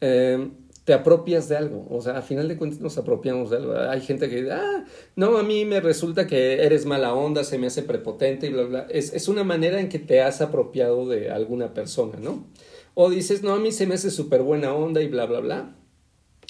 eh, 0.01 0.49
te 0.83 0.93
apropias 0.93 1.49
de 1.49 1.57
algo, 1.57 1.85
o 1.89 2.01
sea, 2.01 2.17
a 2.17 2.21
final 2.21 2.47
de 2.47 2.55
cuentas 2.55 2.79
nos 2.79 2.97
apropiamos 2.97 3.49
de 3.49 3.57
algo. 3.57 3.77
Hay 3.77 4.01
gente 4.01 4.29
que, 4.29 4.49
ah, 4.51 4.85
no, 5.15 5.37
a 5.37 5.43
mí 5.43 5.65
me 5.65 5.81
resulta 5.81 6.27
que 6.27 6.63
eres 6.63 6.85
mala 6.85 7.13
onda, 7.13 7.43
se 7.43 7.57
me 7.57 7.67
hace 7.67 7.83
prepotente 7.83 8.47
y 8.47 8.51
bla, 8.51 8.63
bla. 8.63 8.87
Es, 8.89 9.13
es 9.13 9.27
una 9.27 9.43
manera 9.43 9.79
en 9.79 9.89
que 9.89 9.99
te 9.99 10.21
has 10.21 10.41
apropiado 10.41 11.07
de 11.07 11.29
alguna 11.29 11.73
persona, 11.73 12.19
¿no? 12.21 12.47
O 12.93 13.09
dices, 13.09 13.43
no, 13.43 13.53
a 13.53 13.59
mí 13.59 13.71
se 13.71 13.85
me 13.85 13.95
hace 13.95 14.11
súper 14.11 14.41
buena 14.43 14.73
onda 14.73 15.01
y 15.01 15.07
bla, 15.07 15.25
bla, 15.25 15.41
bla. 15.41 15.75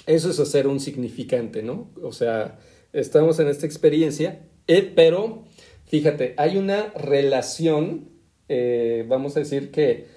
Eso 0.05 0.29
es 0.29 0.39
hacer 0.39 0.67
un 0.67 0.79
significante, 0.79 1.63
¿no? 1.63 1.91
O 2.01 2.11
sea, 2.11 2.59
estamos 2.93 3.39
en 3.39 3.47
esta 3.47 3.65
experiencia, 3.65 4.43
eh, 4.67 4.93
pero 4.95 5.45
Fíjate, 5.87 6.33
hay 6.35 6.57
una 6.57 6.91
relación, 6.95 8.09
eh, 8.49 9.05
vamos 9.07 9.37
a 9.37 9.39
decir 9.39 9.71
que, 9.71 10.07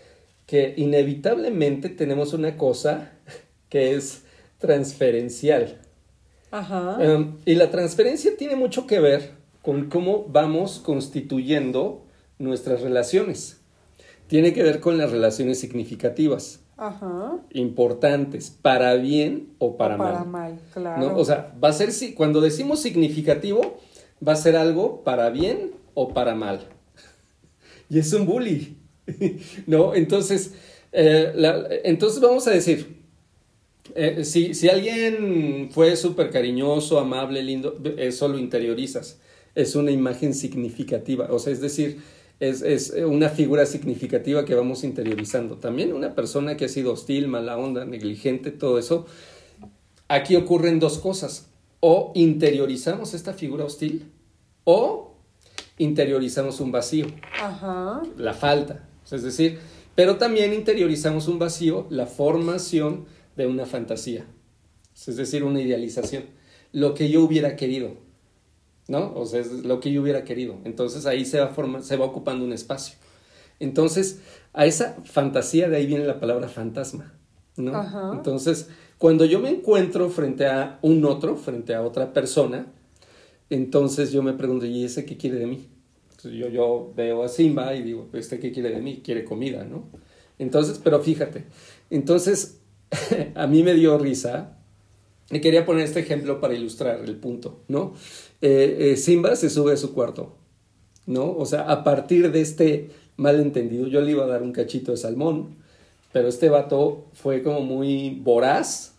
que 0.46 0.74
inevitablemente 0.76 1.88
tenemos 1.90 2.32
una 2.32 2.56
cosa 2.56 3.19
que 3.70 3.94
es 3.94 4.24
transferencial. 4.58 5.78
Ajá. 6.50 6.98
Em, 7.00 7.36
y 7.46 7.54
la 7.54 7.70
transferencia 7.70 8.36
tiene 8.36 8.56
mucho 8.56 8.86
que 8.86 9.00
ver 9.00 9.30
con 9.62 9.88
cómo 9.88 10.26
vamos 10.28 10.80
constituyendo 10.80 12.04
nuestras 12.38 12.82
relaciones. 12.82 13.60
Tiene 14.26 14.52
que 14.52 14.62
ver 14.62 14.80
con 14.80 14.98
las 14.98 15.10
relaciones 15.10 15.58
significativas. 15.58 16.60
Ajá. 16.76 17.38
Importantes, 17.52 18.50
para 18.50 18.94
bien 18.94 19.52
o 19.58 19.76
para, 19.76 19.96
mal. 19.96 20.12
Para 20.12 20.24
mal, 20.24 20.58
claro. 20.72 21.16
O 21.16 21.24
sea, 21.24 21.54
va 21.62 21.68
a 21.68 21.72
ser 21.72 21.92
si 21.92 22.14
cuando 22.14 22.40
decimos 22.40 22.80
significativo, 22.80 23.78
va 24.26 24.32
a 24.32 24.36
ser 24.36 24.56
algo 24.56 25.02
para 25.02 25.30
bien 25.30 25.72
o 25.94 26.14
para 26.14 26.34
mal. 26.34 26.60
Y 27.88 27.98
es 27.98 28.12
un 28.12 28.24
bully, 28.24 28.78
¿no? 29.66 29.94
Entonces, 29.94 30.54
eh, 30.92 31.80
entonces 31.84 32.20
vamos 32.20 32.46
a 32.46 32.50
decir, 32.50 32.99
eh, 33.94 34.24
si, 34.24 34.54
si, 34.54 34.68
alguien 34.68 35.68
fue 35.70 35.96
súper 35.96 36.30
cariñoso, 36.30 36.98
amable, 36.98 37.42
lindo, 37.42 37.78
eso 37.96 38.28
lo 38.28 38.38
interiorizas. 38.38 39.18
Es 39.54 39.74
una 39.74 39.90
imagen 39.90 40.34
significativa, 40.34 41.28
o 41.30 41.38
sea, 41.38 41.52
es 41.52 41.60
decir, 41.60 41.98
es, 42.38 42.62
es, 42.62 42.90
una 42.90 43.28
figura 43.28 43.66
significativa 43.66 44.44
que 44.44 44.54
vamos 44.54 44.84
interiorizando. 44.84 45.56
También 45.56 45.92
una 45.92 46.14
persona 46.14 46.56
que 46.56 46.66
ha 46.66 46.68
sido 46.68 46.92
hostil, 46.92 47.28
mala 47.28 47.58
onda, 47.58 47.84
negligente, 47.84 48.50
todo 48.50 48.78
eso. 48.78 49.06
Aquí 50.08 50.36
ocurren 50.36 50.80
dos 50.80 50.98
cosas 50.98 51.50
o 51.80 52.12
interiorizamos 52.14 53.14
esta 53.14 53.32
figura 53.32 53.64
hostil 53.64 54.10
o 54.64 55.14
interiorizamos 55.78 56.60
un 56.60 56.72
vacío, 56.72 57.06
Ajá. 57.40 58.02
la 58.16 58.34
falta, 58.34 58.86
es 59.10 59.22
decir, 59.22 59.58
pero 59.94 60.16
también 60.16 60.52
interiorizamos 60.52 61.26
un 61.26 61.38
vacío, 61.38 61.86
la 61.90 62.06
formación 62.06 63.06
de 63.42 63.48
una 63.48 63.66
fantasía, 63.66 64.26
es 64.94 65.16
decir, 65.16 65.44
una 65.44 65.60
idealización, 65.60 66.24
lo 66.72 66.94
que 66.94 67.08
yo 67.10 67.22
hubiera 67.22 67.56
querido, 67.56 67.94
¿no? 68.88 69.12
O 69.14 69.26
sea, 69.26 69.40
es 69.40 69.64
lo 69.64 69.80
que 69.80 69.92
yo 69.92 70.02
hubiera 70.02 70.24
querido. 70.24 70.58
Entonces 70.64 71.06
ahí 71.06 71.24
se 71.24 71.40
va, 71.40 71.82
se 71.82 71.96
va 71.96 72.04
ocupando 72.04 72.44
un 72.44 72.52
espacio. 72.52 72.96
Entonces, 73.58 74.20
a 74.52 74.66
esa 74.66 74.96
fantasía 75.04 75.68
de 75.68 75.76
ahí 75.76 75.86
viene 75.86 76.04
la 76.04 76.18
palabra 76.18 76.48
fantasma, 76.48 77.14
¿no? 77.56 77.74
Ajá. 77.74 78.12
Entonces, 78.14 78.68
cuando 78.98 79.24
yo 79.24 79.40
me 79.40 79.50
encuentro 79.50 80.10
frente 80.10 80.46
a 80.46 80.78
un 80.82 81.04
otro, 81.04 81.36
frente 81.36 81.74
a 81.74 81.82
otra 81.82 82.12
persona, 82.12 82.66
entonces 83.48 84.12
yo 84.12 84.22
me 84.22 84.32
pregunto, 84.32 84.66
¿y 84.66 84.84
ese 84.84 85.04
qué 85.04 85.16
quiere 85.16 85.38
de 85.38 85.46
mí? 85.46 85.68
yo, 86.24 86.48
yo 86.48 86.92
veo 86.94 87.22
a 87.22 87.28
Simba 87.28 87.74
y 87.74 87.82
digo, 87.82 88.08
¿este 88.12 88.38
qué 88.38 88.52
quiere 88.52 88.70
de 88.70 88.80
mí? 88.80 89.00
Quiere 89.02 89.24
comida, 89.24 89.64
¿no? 89.64 89.88
Entonces, 90.38 90.80
pero 90.82 91.00
fíjate, 91.00 91.44
entonces 91.90 92.59
a 93.34 93.46
mí 93.46 93.62
me 93.62 93.74
dio 93.74 93.98
risa 93.98 94.56
y 95.30 95.40
quería 95.40 95.64
poner 95.64 95.84
este 95.84 96.00
ejemplo 96.00 96.40
para 96.40 96.54
ilustrar 96.54 97.00
el 97.04 97.16
punto, 97.16 97.60
¿no? 97.68 97.94
Eh, 98.42 98.92
eh, 98.92 98.96
Simba 98.96 99.36
se 99.36 99.48
sube 99.48 99.72
a 99.72 99.76
su 99.76 99.92
cuarto, 99.94 100.36
¿no? 101.06 101.30
O 101.36 101.46
sea, 101.46 101.70
a 101.70 101.84
partir 101.84 102.32
de 102.32 102.40
este 102.40 102.90
malentendido, 103.16 103.86
yo 103.86 104.00
le 104.00 104.12
iba 104.12 104.24
a 104.24 104.28
dar 104.28 104.42
un 104.42 104.52
cachito 104.52 104.92
de 104.92 104.96
salmón, 104.96 105.56
pero 106.12 106.28
este 106.28 106.48
vato 106.48 107.06
fue 107.12 107.42
como 107.42 107.60
muy 107.60 108.18
voraz 108.22 108.94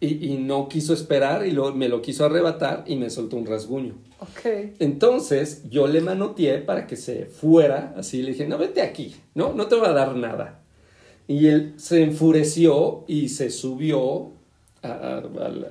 y, 0.00 0.38
no 0.38 0.68
quiso 0.68 0.94
esperar 0.94 1.46
y 1.46 1.54
me 1.74 1.88
lo 1.88 2.00
quiso 2.00 2.24
arrebatar 2.24 2.84
y 2.86 2.96
me 2.96 3.10
soltó 3.10 3.36
un 3.36 3.46
rasguño. 3.46 3.94
Okay. 4.18 4.74
Entonces 4.78 5.62
yo 5.68 5.86
le 5.86 6.00
manoteé 6.00 6.58
para 6.58 6.86
que 6.86 6.96
se 6.96 7.26
fuera, 7.26 7.94
así 7.96 8.22
le 8.22 8.32
dije, 8.32 8.46
no, 8.46 8.58
vete 8.58 8.82
aquí, 8.82 9.14
no, 9.34 9.52
no 9.52 9.66
te 9.66 9.76
voy 9.76 9.86
a 9.86 9.92
dar 9.92 10.16
nada. 10.16 10.59
Y 11.30 11.46
él 11.46 11.74
se 11.76 12.02
enfureció 12.02 13.04
y 13.06 13.28
se 13.28 13.50
subió, 13.50 14.32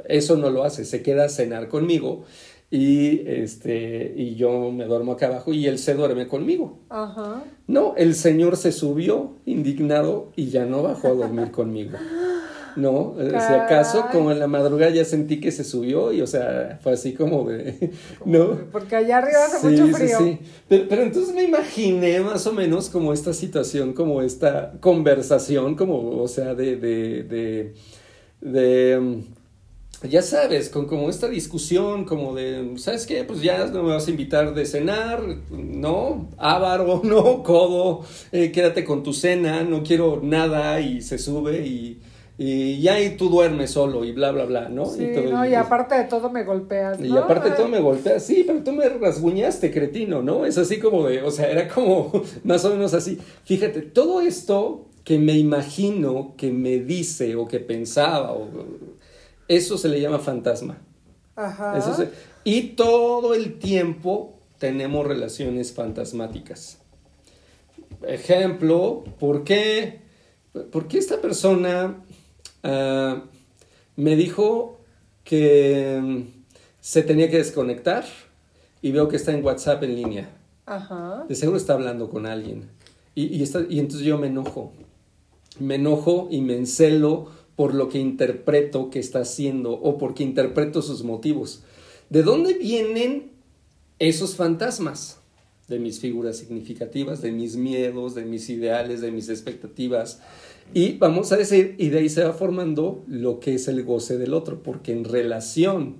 eso 0.07 0.37
no 0.37 0.49
lo 0.51 0.63
hace, 0.63 0.85
se 0.85 1.03
queda 1.03 1.25
a 1.25 1.29
cenar 1.29 1.67
conmigo 1.67 2.23
y 2.71 3.27
este 3.27 4.13
y 4.15 4.35
yo 4.35 4.71
me 4.71 4.85
duermo 4.85 5.11
acá 5.11 5.27
abajo 5.27 5.51
y 5.51 5.67
él 5.67 5.77
se 5.77 5.95
duerme 5.95 6.29
conmigo. 6.29 6.79
Ajá. 6.87 7.43
No, 7.67 7.93
el 7.97 8.15
señor 8.15 8.55
se 8.55 8.71
subió 8.71 9.33
indignado 9.45 10.31
y 10.37 10.45
ya 10.47 10.63
no 10.65 10.81
bajó 10.81 11.09
a 11.09 11.13
dormir 11.15 11.51
conmigo. 11.51 11.97
No, 12.79 13.15
eh, 13.19 13.29
si 13.29 13.53
acaso 13.53 14.05
como 14.11 14.31
en 14.31 14.39
la 14.39 14.47
madrugada 14.47 14.91
ya 14.91 15.03
sentí 15.03 15.39
que 15.39 15.51
se 15.51 15.63
subió 15.63 16.13
y 16.13 16.21
o 16.21 16.27
sea, 16.27 16.79
fue 16.81 16.93
así 16.93 17.13
como 17.13 17.49
de, 17.49 17.91
¿no? 18.25 18.57
Porque 18.71 18.95
allá 18.95 19.17
arriba 19.17 19.39
hace 19.45 19.67
mucho 19.67 19.87
frío. 19.97 20.17
Sí, 20.17 20.23
sí. 20.23 20.39
Pero, 20.67 20.85
pero, 20.87 21.01
entonces 21.01 21.35
me 21.35 21.43
imaginé 21.43 22.21
más 22.21 22.47
o 22.47 22.53
menos 22.53 22.89
como 22.89 23.11
esta 23.11 23.33
situación, 23.33 23.93
como 23.93 24.21
esta 24.21 24.73
conversación, 24.79 25.75
como, 25.75 26.21
o 26.21 26.27
sea, 26.27 26.55
de, 26.55 26.77
de, 26.77 27.23
de, 27.23 27.73
de 28.39 28.99
mm, 28.99 30.07
ya 30.07 30.21
sabes, 30.21 30.69
con 30.69 30.85
como 30.85 31.09
esta 31.09 31.27
discusión, 31.27 32.05
como 32.05 32.33
de, 32.33 32.75
¿sabes 32.77 33.05
qué? 33.05 33.25
Pues 33.25 33.41
ya 33.41 33.65
no 33.65 33.83
me 33.83 33.93
vas 33.93 34.07
a 34.07 34.11
invitar 34.11 34.53
de 34.53 34.65
cenar, 34.65 35.21
¿no? 35.49 36.29
Ávaro, 36.37 37.01
¿no? 37.03 37.43
Codo, 37.43 38.05
eh, 38.31 38.51
quédate 38.51 38.85
con 38.85 39.03
tu 39.03 39.11
cena, 39.11 39.63
no 39.63 39.83
quiero 39.83 40.21
nada 40.23 40.79
y 40.79 41.01
se 41.01 41.17
sube 41.17 41.67
y 41.67 41.99
y 42.41 42.79
ya 42.79 42.93
ahí 42.93 43.17
tú 43.17 43.27
duermes 43.27 43.71
solo 43.71 44.05
y 44.05 44.13
bla, 44.13 44.31
bla, 44.31 44.45
bla, 44.45 44.69
¿no? 44.69 44.85
Sí, 44.85 45.03
y, 45.03 45.29
no, 45.29 45.45
y 45.45 45.55
aparte 45.55 45.95
de 45.95 46.05
todo 46.05 46.29
me 46.29 46.45
golpeas, 46.45 46.97
¿no? 46.97 47.05
Y 47.05 47.17
aparte 47.17 47.49
de 47.49 47.55
todo 47.57 47.67
me 47.67 47.81
golpeas, 47.81 48.23
sí, 48.23 48.45
pero 48.47 48.63
tú 48.63 48.71
me 48.71 48.87
rasguñaste, 48.87 49.69
cretino, 49.71 50.21
¿no? 50.21 50.45
Es 50.45 50.57
así 50.57 50.79
como 50.79 51.05
de, 51.05 51.21
o 51.21 51.31
sea, 51.31 51.51
era 51.51 51.67
como 51.67 52.09
más 52.45 52.63
o 52.63 52.69
menos 52.69 52.93
así. 52.93 53.19
Fíjate, 53.43 53.81
todo 53.81 54.21
esto 54.21 54.85
que 55.03 55.19
me 55.19 55.33
imagino 55.33 56.35
que 56.37 56.49
me 56.49 56.79
dice 56.79 57.35
o 57.35 57.45
que 57.45 57.59
pensaba, 57.59 58.31
o, 58.31 58.47
eso 59.49 59.77
se 59.77 59.89
le 59.89 59.99
llama 59.99 60.19
fantasma. 60.19 60.77
Ajá. 61.35 61.77
Eso 61.77 62.07
y 62.45 62.69
todo 62.69 63.33
el 63.33 63.59
tiempo 63.59 64.39
tenemos 64.59 65.05
relaciones 65.05 65.73
fantasmáticas. 65.73 66.79
Ejemplo, 68.07 69.03
¿por 69.19 69.43
qué? 69.43 69.99
¿Por 70.71 70.87
qué 70.87 70.99
esta 70.99 71.19
persona 71.19 72.01
Ah, 72.63 73.23
me 73.95 74.15
dijo 74.15 74.77
que 75.23 75.99
mm, 76.01 76.21
se 76.79 77.03
tenía 77.03 77.29
que 77.29 77.37
desconectar 77.37 78.05
y 78.81 78.91
veo 78.91 79.07
que 79.07 79.17
está 79.17 79.31
en 79.31 79.43
WhatsApp 79.43 79.83
en 79.83 79.95
línea. 79.95 80.29
Ajá. 80.65 81.25
De 81.27 81.35
seguro 81.35 81.57
está 81.57 81.73
hablando 81.73 82.09
con 82.09 82.25
alguien. 82.25 82.69
Y, 83.15 83.23
y, 83.25 83.43
y 83.69 83.79
entonces 83.79 84.05
yo 84.05 84.17
me 84.17 84.27
enojo. 84.27 84.73
Me 85.59 85.75
enojo 85.75 86.27
y 86.31 86.41
me 86.41 86.55
encelo 86.55 87.29
por 87.55 87.73
lo 87.73 87.89
que 87.89 87.99
interpreto 87.99 88.89
que 88.89 88.99
está 88.99 89.19
haciendo 89.19 89.73
o 89.73 89.97
porque 89.97 90.23
interpreto 90.23 90.81
sus 90.81 91.03
motivos. 91.03 91.63
¿De 92.09 92.23
dónde 92.23 92.53
vienen 92.53 93.31
esos 93.99 94.37
fantasmas? 94.37 95.19
De 95.67 95.77
mis 95.77 95.99
figuras 95.99 96.37
significativas, 96.37 97.21
de 97.21 97.33
mis 97.33 97.57
miedos, 97.57 98.15
de 98.15 98.23
mis 98.23 98.49
ideales, 98.49 99.01
de 99.01 99.11
mis 99.11 99.27
expectativas, 99.27 100.21
y 100.73 100.97
vamos 100.97 101.31
a 101.31 101.37
decir, 101.37 101.75
y 101.77 101.89
de 101.89 101.99
ahí 101.99 102.09
se 102.09 102.23
va 102.23 102.33
formando 102.33 103.03
lo 103.07 103.39
que 103.39 103.55
es 103.55 103.67
el 103.67 103.83
goce 103.83 104.17
del 104.17 104.33
otro, 104.33 104.61
porque 104.61 104.91
en 104.91 105.03
relación 105.03 105.97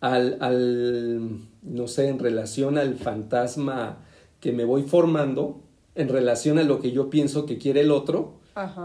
al, 0.00 0.36
al 0.40 1.40
no 1.62 1.88
sé, 1.88 2.08
en 2.08 2.18
relación 2.18 2.78
al 2.78 2.96
fantasma 2.96 4.04
que 4.40 4.52
me 4.52 4.64
voy 4.64 4.82
formando, 4.82 5.62
en 5.94 6.08
relación 6.08 6.58
a 6.58 6.64
lo 6.64 6.80
que 6.80 6.92
yo 6.92 7.10
pienso 7.10 7.46
que 7.46 7.58
quiere 7.58 7.80
el 7.80 7.90
otro, 7.90 8.40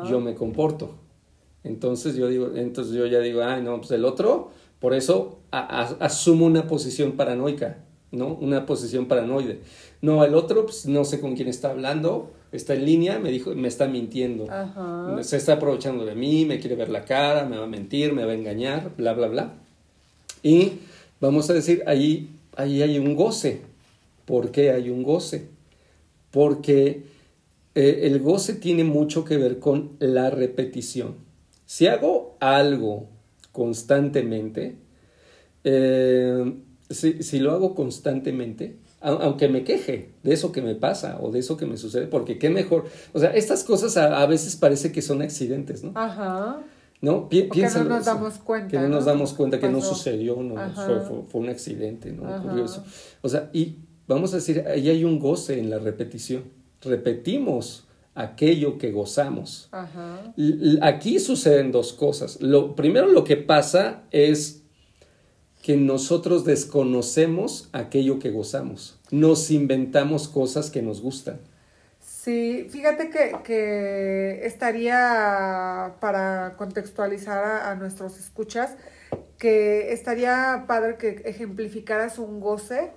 yo 0.10 0.20
me 0.20 0.36
comporto. 0.36 0.96
Entonces 1.64 2.16
yo 2.16 2.28
digo, 2.28 2.52
entonces 2.56 2.94
yo 2.94 3.06
ya 3.08 3.20
digo, 3.20 3.42
ah, 3.42 3.60
no, 3.60 3.80
pues 3.80 3.92
el 3.92 4.06
otro, 4.06 4.52
por 4.80 4.94
eso 4.94 5.40
asumo 5.52 6.46
una 6.46 6.68
posición 6.68 7.14
paranoica, 7.14 7.84
¿no? 8.12 8.36
Una 8.36 8.66
posición 8.66 9.08
paranoide. 9.08 9.62
No, 10.02 10.24
el 10.24 10.36
otro, 10.36 10.66
pues 10.66 10.86
no 10.86 11.04
sé 11.06 11.20
con 11.20 11.36
quién 11.36 11.48
está 11.48 11.72
hablando, 11.72 12.32
está 12.56 12.74
en 12.74 12.86
línea, 12.86 13.20
me 13.20 13.32
dijo, 13.32 13.54
me 13.56 13.68
está 13.68 13.88
mintiendo. 13.88 14.48
Se 15.22 15.38
está 15.38 15.54
aprovechando 15.54 16.06
de 16.06 16.16
mí, 16.16 16.46
me 16.46 16.60
quiere 16.60 16.76
ver 16.76 16.90
la 16.90 17.06
cara, 17.06 17.46
me 17.46 17.58
va 17.58 17.64
a 17.66 17.68
mentir, 17.68 18.14
me 18.14 18.26
va 18.26 18.32
a 18.32 18.36
engañar, 18.36 18.96
bla, 18.96 19.14
bla, 19.14 19.28
bla. 19.28 19.54
Y 20.44 20.74
vamos 21.20 21.50
a 21.50 21.54
decir, 21.54 21.84
ahí, 21.88 22.30
ahí 22.56 22.82
hay 22.82 23.00
un 23.00 23.16
goce. 23.16 23.62
¿Por 24.26 24.52
qué 24.52 24.72
hay 24.72 24.90
un 24.90 25.04
goce? 25.04 25.48
Porque 26.32 27.04
eh, 27.76 28.00
el 28.04 28.20
goce 28.20 28.54
tiene 28.54 28.84
mucho 28.84 29.26
que 29.26 29.38
ver 29.38 29.60
con 29.60 29.98
la 30.00 30.30
repetición. 30.30 31.16
Si 31.66 31.88
hago 31.88 32.38
algo 32.40 33.08
constantemente, 33.52 34.76
eh, 35.64 36.54
si, 36.90 37.40
lo 37.40 37.52
hago 37.52 37.76
constantemente, 37.76 38.76
aunque 39.06 39.48
me 39.48 39.64
queje 39.64 40.10
de 40.24 40.34
eso 40.34 40.52
que 40.52 40.62
me 40.62 40.76
pasa 40.76 41.20
o 41.22 41.32
de 41.32 41.40
eso 41.40 41.58
que 41.58 41.66
me 41.66 41.78
sucede, 41.78 42.08
porque 42.08 42.40
qué 42.40 42.50
mejor, 42.50 42.86
o 43.14 43.20
sea, 43.20 43.32
estas 43.32 43.64
cosas 43.64 43.98
a, 43.98 44.26
veces 44.26 44.56
parece 44.56 44.92
que 44.92 45.02
son 45.02 45.22
accidentes, 45.22 45.84
¿no? 45.84 45.92
Ajá. 45.96 46.62
¿No? 47.02 47.30
que 47.30 47.48
no 47.76 47.84
nos 47.84 48.06
damos 48.06 48.38
cuenta. 48.40 48.68
Que 48.70 48.80
no, 48.80 48.88
nos 48.88 49.06
damos 49.06 49.34
cuenta 49.34 49.60
que 49.60 49.70
no 49.70 49.80
sucedió, 49.82 50.42
no, 50.42 50.56
fue, 51.30 51.42
un 51.42 51.50
accidente, 51.50 52.12
¿no? 52.12 52.38
Ocurrió 52.38 52.66
eso. 52.66 52.84
O 53.22 53.30
sea, 53.30 53.50
y 53.54 53.78
vamos 54.08 54.34
a 54.34 54.38
decir, 54.38 54.66
ahí 54.68 54.90
hay 54.90 55.04
un 55.04 55.20
goce 55.20 55.60
en 55.60 55.70
la 55.70 55.78
repetición. 55.78 56.46
Repetimos 56.82 57.86
aquello 58.16 58.78
que 58.80 58.92
gozamos. 58.92 59.70
Aquí 60.82 61.20
suceden 61.20 61.72
dos 61.72 61.94
cosas. 61.94 62.42
Lo, 62.42 62.76
primero 62.76 63.08
lo 63.08 63.24
que 63.24 63.38
pasa 63.38 64.04
es 64.10 64.64
que 65.62 65.78
nosotros 65.78 66.46
desconocemos 66.46 67.70
aquello 67.72 68.20
que 68.20 68.30
gozamos. 68.30 68.95
Nos 69.12 69.52
inventamos 69.52 70.28
cosas 70.28 70.70
que 70.70 70.82
nos 70.82 71.02
gustan. 71.02 71.40
Sí, 72.00 72.68
fíjate 72.72 73.12
que, 73.44 74.46
estaría, 74.46 75.94
para 76.00 76.56
contextualizar 76.58 77.68
a, 77.68 77.76
nuestros 77.76 78.18
escuchas, 78.18 78.78
que 79.38 79.94
estaría 79.94 80.66
padre 80.68 80.98
que 80.98 81.22
ejemplificaras 81.26 82.18
un 82.18 82.40
goce 82.40 82.92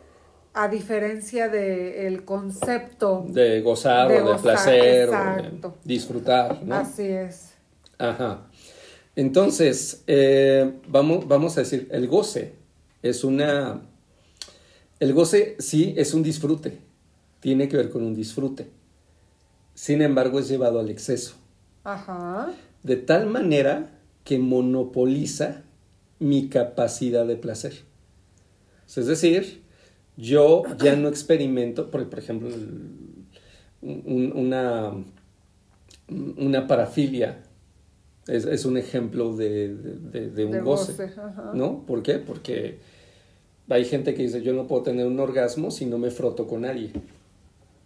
a 0.55 0.69
diferencia 0.69 1.49
del 1.49 2.25
concepto 2.25 3.27
de 3.29 3.61
gozar 3.61 4.09
de 4.09 4.23
o 4.23 4.33
de 4.33 4.39
placer 4.39 5.11
o 5.11 5.75
disfrutar, 5.85 6.63
¿no? 6.65 6.77
Así 6.77 7.07
es. 7.07 7.53
Ajá. 7.99 8.47
Entonces, 9.15 10.05
eh, 10.07 10.73
vamos, 10.89 11.29
vamos 11.29 11.57
a 11.59 11.61
decir, 11.61 11.89
el 11.91 12.09
goce 12.09 12.55
es 13.03 13.25
una... 13.25 13.83
El 15.01 15.13
goce 15.13 15.57
sí 15.59 15.95
es 15.97 16.15
un 16.15 16.23
disfrute, 16.23 16.79
tiene 17.41 17.69
que 17.69 17.77
ver 17.77 17.91
con 17.91 18.03
un 18.03 18.15
disfrute. 18.15 18.69
Sin 19.75 20.03
embargo, 20.03 20.41
es 20.41 20.49
llevado 20.49 20.81
al 20.81 20.91
exceso. 20.91 21.35
Ajá. 21.85 22.53
De 22.83 22.97
tal 22.97 23.27
manera 23.27 23.91
que 24.25 24.39
monopoliza 24.39 25.63
mi 26.19 26.49
capacidad 26.49 27.27
de 27.27 27.37
placer. 27.37 27.75
Es 28.89 29.07
decir, 29.07 29.63
yo 30.17 30.65
ya 30.79 30.97
no 30.97 31.09
experimento, 31.09 31.91
por, 31.91 32.09
por 32.09 32.19
ejemplo, 32.19 32.49
una, 33.81 34.93
una 36.37 36.67
parafilia 36.67 37.43
es, 38.29 38.65
un 38.67 38.77
ejemplo 38.77 39.35
de, 39.35 40.45
un 40.45 40.65
goce, 40.65 41.11
¿no? 41.55 41.85
¿Por 41.87 42.03
qué? 42.03 42.19
Porque 42.19 42.79
hay 43.69 43.85
gente 43.85 44.15
que 44.15 44.23
dice, 44.23 44.43
yo 44.43 44.53
no 44.53 44.67
puedo 44.67 44.83
tener 44.83 45.07
un 45.07 45.21
orgasmo 45.21 45.71
si 45.71 45.87
no 45.87 45.99
me 45.99 46.11
froto 46.11 46.47
con 46.47 46.63
nadie. 46.63 46.93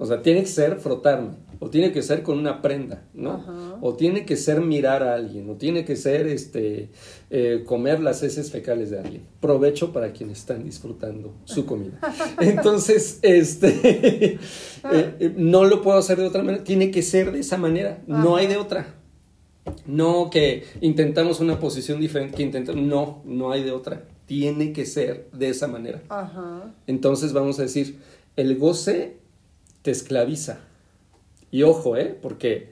O 0.02 0.06
sea, 0.06 0.20
tiene 0.20 0.40
que 0.40 0.48
ser 0.48 0.80
frotarme, 0.80 1.36
o 1.60 1.70
tiene 1.70 1.92
que 1.92 2.02
ser 2.02 2.24
con 2.24 2.36
una 2.36 2.60
prenda, 2.60 3.04
¿no? 3.14 3.78
O 3.82 3.94
tiene 3.94 4.24
que 4.24 4.36
ser 4.36 4.60
mirar 4.60 5.04
a 5.04 5.14
alguien, 5.14 5.48
o 5.48 5.54
tiene 5.54 5.84
que 5.84 5.94
ser 5.94 6.26
este, 6.26 6.88
eh, 7.30 7.62
comer 7.64 8.00
las 8.00 8.20
heces 8.24 8.50
fecales 8.50 8.90
de 8.90 8.98
alguien. 8.98 9.22
Provecho 9.40 9.92
para 9.92 10.12
quienes 10.12 10.38
están 10.38 10.64
disfrutando 10.64 11.34
su 11.44 11.66
comida. 11.66 12.00
Entonces, 12.40 13.20
este, 13.22 13.68
eh, 14.28 14.38
eh, 14.82 15.34
no 15.36 15.64
lo 15.66 15.82
puedo 15.82 15.98
hacer 15.98 16.18
de 16.18 16.26
otra 16.26 16.42
manera, 16.42 16.64
tiene 16.64 16.90
que 16.90 17.02
ser 17.02 17.30
de 17.30 17.38
esa 17.38 17.56
manera, 17.56 18.02
no 18.08 18.34
hay 18.34 18.48
de 18.48 18.56
otra. 18.56 18.96
No 19.86 20.30
que 20.30 20.64
intentamos 20.80 21.38
una 21.38 21.60
posición 21.60 22.00
diferente, 22.00 22.36
que 22.36 22.42
intentamos, 22.42 22.82
no, 22.82 23.22
no 23.24 23.52
hay 23.52 23.62
de 23.62 23.70
otra. 23.70 24.02
Tiene 24.32 24.72
que 24.72 24.86
ser 24.86 25.28
de 25.32 25.50
esa 25.50 25.68
manera. 25.68 26.02
Entonces 26.86 27.34
vamos 27.34 27.58
a 27.58 27.62
decir, 27.64 27.98
el 28.36 28.56
goce 28.56 29.18
te 29.82 29.90
esclaviza. 29.90 30.60
Y 31.50 31.64
ojo, 31.64 31.98
¿eh? 31.98 32.16
Porque 32.22 32.70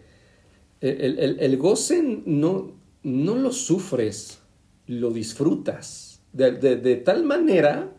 el, 0.80 1.56
goce 1.58 2.22
no, 2.24 2.72
no 3.02 3.34
lo 3.34 3.52
sufres, 3.52 4.38
lo 4.86 5.10
disfrutas. 5.10 6.22
De, 6.32 6.96
tal 7.04 7.24
manera, 7.24 7.92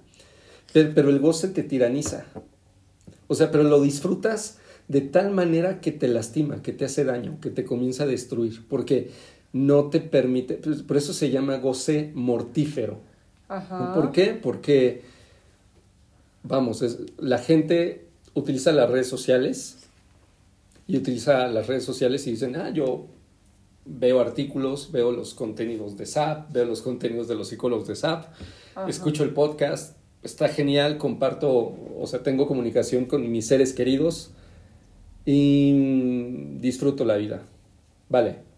pero 0.74 1.12
el 1.12 1.19
goce 1.19 1.47
te 1.50 1.62
tiraniza. 1.62 2.26
O 3.28 3.36
sea, 3.36 3.52
pero 3.52 3.63
lo 3.63 3.80
disfrutas 3.80 4.58
de 4.88 5.02
tal 5.02 5.30
manera 5.30 5.82
que 5.82 5.91
te 5.91 6.08
lastima, 6.08 6.63
que 6.63 6.74
te 6.74 6.86
hace 6.86 7.04
daño, 7.04 7.38
que 7.41 7.52
te 7.52 7.63
comienza 7.63 8.06
a 8.06 8.08
destruir, 8.08 8.65
porque 8.67 9.12
no 9.54 9.91
te 9.91 10.00
permite, 10.00 10.56
pues, 10.56 10.82
por 10.82 10.97
eso 10.97 11.13
se 11.13 11.30
llama 11.30 11.58
goce 11.58 12.12
mortífero. 12.15 13.11
¿Por 13.94 14.12
qué? 14.12 14.34
Porque, 14.34 15.02
vamos, 16.44 16.82
es, 16.82 17.00
la 17.18 17.38
gente 17.38 18.08
utiliza 18.34 18.72
las 18.72 18.90
redes 18.90 19.08
sociales 19.08 19.90
y 20.88 20.98
utiliza 20.98 21.48
las 21.48 21.68
redes 21.68 21.84
sociales 21.84 22.26
y 22.28 22.32
dicen, 22.32 22.56
ah, 22.56 22.70
yo 22.70 23.08
veo 23.86 24.22
artículos, 24.22 24.92
veo 24.92 25.12
los 25.12 25.34
contenidos 25.34 25.98
de 25.98 26.06
SAP, 26.06 26.52
veo 26.54 26.66
los 26.66 26.82
contenidos 26.82 27.28
de 27.28 27.36
los 27.36 27.50
psicólogos 27.50 27.88
de 27.88 27.96
SAP, 27.96 28.26
escucho 28.88 29.24
el 29.24 29.32
podcast, 29.34 29.98
está 30.24 30.48
genial, 30.48 30.98
comparto, 30.98 31.76
o 32.00 32.08
sea, 32.08 32.24
tengo 32.24 32.48
comunicación 32.48 33.06
con 33.06 33.30
mis 33.32 33.48
seres 33.48 33.74
queridos 33.74 34.32
y 35.26 36.58
disfruto 36.60 37.06
la 37.06 37.18
vida. 37.18 37.44
Vale, 38.08 38.51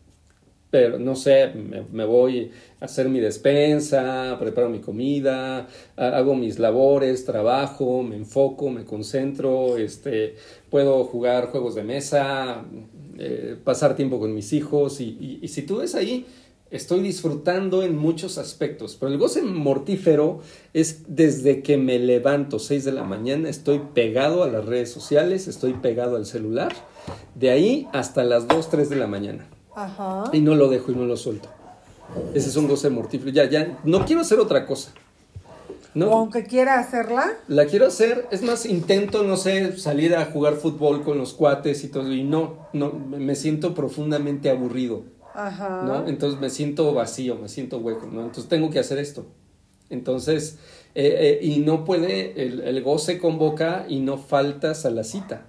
pero 0.74 0.98
no 0.98 1.16
sé, 1.16 1.52
me, 1.92 2.04
voy 2.04 2.50
a 2.80 2.86
hacer 2.86 3.08
mi 3.08 3.20
despensa, 3.20 4.38
preparo 4.40 4.72
mi 4.72 4.80
comida, 4.80 5.68
hago 5.96 6.34
mis 6.34 6.58
labores, 6.58 7.26
trabajo, 7.26 8.02
me 8.02 8.16
enfoco, 8.16 8.72
me 8.72 8.84
concentro, 8.84 9.78
este, 9.78 10.36
puedo 10.72 11.04
jugar 11.04 11.50
juegos 11.50 11.76
de 11.76 11.84
mesa, 11.84 12.66
eh, 13.20 13.56
pasar 13.64 13.96
tiempo 13.96 14.20
con 14.20 14.34
mis 14.34 14.52
hijos 14.52 15.00
y, 15.00 15.48
si 15.48 15.62
tú 15.62 15.78
ves 15.78 15.94
ahí, 15.94 16.26
estoy 16.72 17.02
disfrutando 17.02 17.84
en 17.84 17.96
muchos 17.96 18.40
aspectos, 18.40 18.98
pero 19.00 19.12
el 19.12 19.20
goce 19.20 19.44
mortífero 19.44 20.40
es 20.74 21.04
desde 21.08 21.62
que 21.62 21.78
me 21.78 22.00
levanto 22.00 22.58
6 22.58 22.84
de 22.84 22.94
la 22.94 23.04
mañana, 23.04 23.48
estoy 23.48 23.80
pegado 23.94 24.42
a 24.42 24.48
las 24.48 24.66
redes 24.66 24.90
sociales, 24.90 25.48
estoy 25.48 25.74
pegado 25.74 26.16
al 26.16 26.26
celular, 26.26 26.74
de 27.36 27.52
ahí 27.52 27.88
hasta 27.94 28.24
las 28.24 28.48
2, 28.48 28.72
3 28.72 28.90
de 28.90 28.96
la 28.96 29.06
mañana. 29.06 29.53
Ajá. 29.76 30.26
Y 30.32 30.42
no 30.42 30.56
lo 30.56 30.70
dejo 30.70 30.92
y 30.92 30.96
no 30.96 31.06
lo 31.06 31.18
suelto. 31.18 31.50
Ese 32.34 32.50
es 32.50 32.56
un 32.56 32.68
goce 32.68 32.90
mortífero. 32.90 33.32
Ya, 33.32 33.50
ya, 33.50 33.80
no 33.84 34.06
quiero 34.06 34.22
hacer 34.22 34.40
otra 34.40 34.66
cosa. 34.66 34.92
No, 35.94 36.08
o 36.08 36.18
aunque 36.18 36.44
quiera 36.44 36.80
hacerla. 36.80 37.34
La 37.48 37.66
quiero 37.66 37.86
hacer, 37.86 38.28
es 38.32 38.42
más, 38.42 38.66
intento, 38.66 39.24
no 39.24 39.38
sé, 39.38 39.78
salir 39.78 40.16
a 40.16 40.26
jugar 40.26 40.56
fútbol 40.56 41.04
con 41.04 41.20
los 41.20 41.34
cuates 41.34 41.84
y 41.84 41.90
todo, 41.90 42.12
y 42.12 42.24
no, 42.24 42.68
no, 42.74 42.92
me 42.92 43.36
siento 43.36 43.76
profundamente 43.76 44.50
aburrido. 44.50 45.04
Ajá. 45.36 45.84
¿no? 45.84 46.08
Entonces 46.08 46.40
me 46.40 46.50
siento 46.50 46.94
vacío, 46.94 47.36
me 47.36 47.48
siento 47.48 47.78
hueco, 47.78 48.08
¿no? 48.08 48.22
Entonces 48.22 48.48
tengo 48.50 48.70
que 48.70 48.80
hacer 48.80 48.98
esto. 48.98 49.26
Entonces, 49.90 50.58
eh, 50.96 51.40
eh, 51.42 51.46
y 51.46 51.60
no 51.60 51.86
puede, 51.86 52.42
el, 52.42 52.62
el 52.62 52.82
goce 52.84 53.20
convoca 53.20 53.86
y 53.88 54.00
no 54.00 54.18
faltas 54.18 54.86
a 54.86 54.92
la 54.92 55.04
cita. 55.04 55.46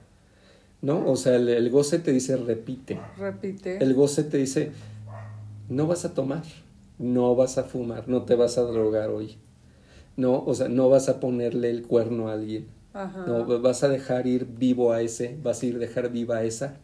¿No? 0.85 1.11
O 1.11 1.17
sea, 1.17 1.37
el, 1.37 1.71
goce 1.71 1.99
te 1.99 2.13
dice 2.13 2.37
repite. 2.37 3.01
Repite. 3.17 3.83
El 3.83 3.95
goce 3.95 4.23
te 4.23 4.37
dice, 4.37 4.71
no 5.71 5.87
vas 5.87 6.05
a 6.05 6.13
tomar, 6.13 6.43
no 6.99 7.35
vas 7.35 7.57
a 7.57 7.65
fumar, 7.65 8.07
no 8.07 8.25
te 8.25 8.35
vas 8.35 8.59
a 8.59 8.63
drogar 8.63 9.09
hoy. 9.09 9.39
No, 10.17 10.45
o 10.45 10.55
sea, 10.55 10.69
no 10.69 10.91
vas 10.91 11.09
a 11.09 11.21
ponerle 11.21 11.71
el 11.71 11.87
cuerno 11.87 12.29
a 12.29 12.35
alguien. 12.35 12.67
Ajá. 12.93 13.25
No, 13.27 13.47
vas 13.61 13.83
a 13.83 13.89
dejar 13.89 14.27
ir 14.27 14.47
vivo 14.59 14.93
a 14.93 15.01
ese, 15.01 15.39
vas 15.43 15.63
a 15.63 15.67
ir 15.67 15.79
dejar 15.79 16.13
viva 16.13 16.37
a 16.37 16.45
esa. 16.45 16.77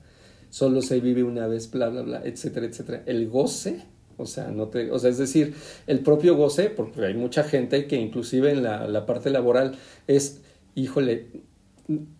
Solo 0.49 0.81
se 0.81 0.99
vive 1.01 1.23
una 1.23 1.47
vez, 1.47 1.71
bla, 1.71 1.91
bla, 1.91 2.01
bla, 2.01 2.23
etcétera, 2.25 2.67
etcétera. 2.67 3.03
El 3.05 3.29
goce, 3.29 3.83
o 4.17 4.25
sea, 4.25 4.49
no 4.49 4.69
te, 4.69 4.91
o 4.91 4.99
sea, 4.99 5.11
es 5.11 5.19
decir, 5.19 5.55
el 5.87 6.01
propio 6.01 6.37
goce, 6.37 6.71
porque 6.71 7.05
hay 7.05 7.15
mucha 7.15 7.45
gente 7.45 7.87
que 7.87 7.97
inclusive 7.97 8.51
en 8.51 8.63
la, 8.63 8.89
la 8.89 9.05
parte 9.05 9.29
laboral 9.29 9.77
es, 10.07 10.41
híjole, 10.75 11.50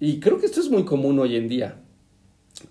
y 0.01 0.21
creo 0.21 0.39
que 0.39 0.47
esto 0.47 0.61
es 0.61 0.71
muy 0.71 0.85
común 0.85 1.19
hoy 1.19 1.37
en 1.37 1.49
día. 1.49 1.81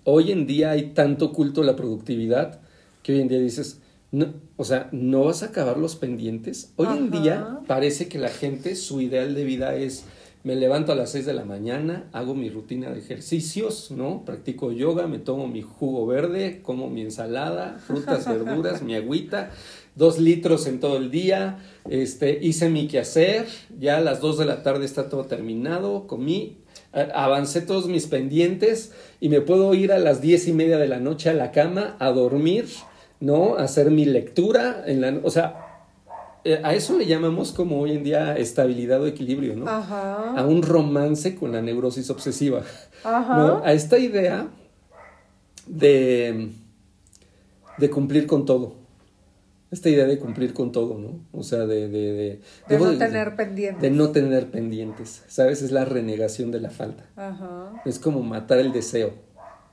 Hoy 0.04 0.32
en 0.32 0.46
día 0.46 0.72
hay 0.72 0.90
tanto 0.90 1.32
culto 1.32 1.62
a 1.62 1.64
la 1.64 1.76
productividad 1.76 2.60
que 3.02 3.14
hoy 3.14 3.20
en 3.20 3.28
día 3.28 3.38
dices, 3.38 3.80
no, 4.12 4.34
o 4.56 4.64
sea, 4.64 4.88
no 4.92 5.24
vas 5.24 5.42
a 5.42 5.46
acabar 5.46 5.78
los 5.78 5.96
pendientes. 5.96 6.72
Hoy 6.76 6.88
en 6.96 7.10
día 7.10 7.60
parece 7.66 8.08
que 8.08 8.18
la 8.18 8.28
gente, 8.28 8.74
su 8.76 9.00
ideal 9.00 9.34
de 9.34 9.44
vida 9.44 9.74
es, 9.76 10.04
me 10.42 10.56
levanto 10.56 10.92
a 10.92 10.94
las 10.94 11.12
6 11.12 11.26
de 11.26 11.34
la 11.34 11.44
mañana, 11.44 12.08
hago 12.12 12.34
mi 12.34 12.50
rutina 12.50 12.90
de 12.90 12.98
ejercicios, 12.98 13.90
¿no? 13.90 14.24
Practico 14.24 14.72
yoga, 14.72 15.06
me 15.06 15.18
tomo 15.18 15.48
mi 15.48 15.62
jugo 15.62 16.06
verde, 16.06 16.60
como 16.62 16.88
mi 16.88 17.02
ensalada, 17.02 17.78
frutas, 17.78 18.26
verduras, 18.28 18.82
mi 18.82 18.94
agüita, 18.94 19.50
dos 19.94 20.18
litros 20.18 20.66
en 20.66 20.80
todo 20.80 20.96
el 20.96 21.10
día, 21.10 21.58
este, 21.88 22.38
hice 22.42 22.68
mi 22.68 22.88
quehacer, 22.88 23.46
ya 23.78 23.98
a 23.98 24.00
las 24.00 24.20
2 24.20 24.38
de 24.38 24.46
la 24.46 24.62
tarde 24.62 24.86
está 24.86 25.08
todo 25.08 25.26
terminado, 25.26 26.06
comí, 26.06 26.56
avancé 26.92 27.60
todos 27.60 27.86
mis 27.86 28.06
pendientes 28.06 28.92
y 29.20 29.28
me 29.28 29.40
puedo 29.40 29.74
ir 29.74 29.92
a 29.92 29.98
las 29.98 30.20
diez 30.20 30.48
y 30.48 30.52
media 30.52 30.78
de 30.78 30.88
la 30.88 30.98
noche 30.98 31.30
a 31.30 31.34
la 31.34 31.52
cama 31.52 31.96
a 31.98 32.10
dormir, 32.10 32.66
¿no? 33.20 33.56
A 33.56 33.62
hacer 33.62 33.90
mi 33.90 34.04
lectura, 34.04 34.82
en 34.86 35.00
la, 35.00 35.20
o 35.22 35.30
sea, 35.30 35.66
eh, 36.42 36.60
a 36.64 36.74
eso 36.74 36.98
le 36.98 37.06
llamamos 37.06 37.52
como 37.52 37.80
hoy 37.80 37.92
en 37.92 38.02
día 38.02 38.36
estabilidad 38.36 39.02
o 39.02 39.06
equilibrio, 39.06 39.54
¿no? 39.54 39.68
Ajá. 39.68 40.34
A 40.36 40.46
un 40.46 40.62
romance 40.62 41.36
con 41.36 41.52
la 41.52 41.62
neurosis 41.62 42.10
obsesiva, 42.10 42.62
Ajá. 43.04 43.36
¿no? 43.36 43.62
A 43.64 43.72
esta 43.72 43.98
idea 43.98 44.48
de, 45.66 46.50
de 47.78 47.90
cumplir 47.90 48.26
con 48.26 48.44
todo 48.46 48.79
esta 49.70 49.88
idea 49.88 50.06
de 50.06 50.18
cumplir 50.18 50.52
con 50.52 50.72
todo, 50.72 50.98
¿no? 50.98 51.20
O 51.32 51.42
sea, 51.42 51.66
de... 51.66 51.88
De, 51.88 52.40
de, 52.68 52.78
no 52.78 52.98
tener 52.98 53.36
pendientes. 53.36 53.82
De 53.82 53.90
no 53.90 54.10
tener 54.10 54.50
pendientes, 54.50 55.22
¿sabes? 55.28 55.62
Es 55.62 55.70
la 55.70 55.84
renegación 55.84 56.50
de 56.50 56.60
la 56.60 56.70
falta. 56.70 57.06
Ajá. 57.16 57.80
Es 57.84 57.98
como 57.98 58.22
matar 58.22 58.58
el 58.58 58.72
deseo, 58.72 59.12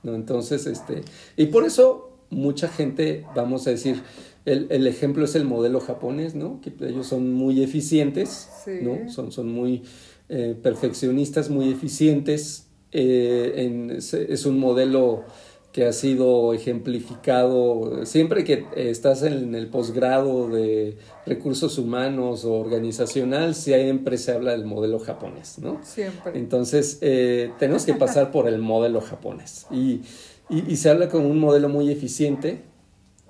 ¿no? 0.02 0.14
Entonces, 0.14 0.66
este... 0.66 1.02
Y 1.36 1.46
por 1.46 1.64
eso 1.64 2.12
mucha 2.30 2.68
gente, 2.68 3.24
vamos 3.34 3.66
a 3.66 3.70
decir, 3.70 4.02
el, 4.44 4.66
el 4.70 4.86
ejemplo 4.86 5.24
es 5.24 5.34
el 5.34 5.44
modelo 5.44 5.80
japonés, 5.80 6.34
¿no? 6.34 6.60
Que 6.60 6.72
ellos 6.86 7.06
son 7.06 7.32
muy 7.32 7.62
eficientes, 7.62 8.48
¿no? 8.82 9.10
Son, 9.10 9.32
son 9.32 9.52
muy 9.52 9.82
eh, 10.28 10.56
perfeccionistas, 10.62 11.50
muy 11.50 11.70
eficientes. 11.70 12.66
Eh, 12.92 13.52
en, 13.56 13.90
es 13.90 14.46
un 14.46 14.58
modelo 14.58 15.24
que 15.72 15.84
ha 15.84 15.92
sido 15.92 16.54
ejemplificado 16.54 18.04
siempre 18.06 18.42
que 18.42 18.66
estás 18.74 19.22
en 19.22 19.54
el 19.54 19.68
posgrado 19.68 20.48
de 20.48 20.96
recursos 21.26 21.76
humanos 21.78 22.44
o 22.44 22.54
organizacional, 22.54 23.54
siempre 23.54 24.16
se 24.16 24.32
habla 24.32 24.52
del 24.52 24.64
modelo 24.64 24.98
japonés, 24.98 25.58
¿no? 25.58 25.78
Siempre. 25.84 26.38
Entonces, 26.38 26.98
eh, 27.02 27.52
tenemos 27.58 27.84
que 27.84 27.94
pasar 27.94 28.30
por 28.30 28.48
el 28.48 28.58
modelo 28.58 29.00
japonés. 29.02 29.66
Y, 29.70 30.00
y, 30.48 30.76
se 30.76 30.88
habla 30.88 31.10
como 31.10 31.28
un 31.28 31.38
modelo 31.38 31.68
muy 31.68 31.90
eficiente, 31.90 32.62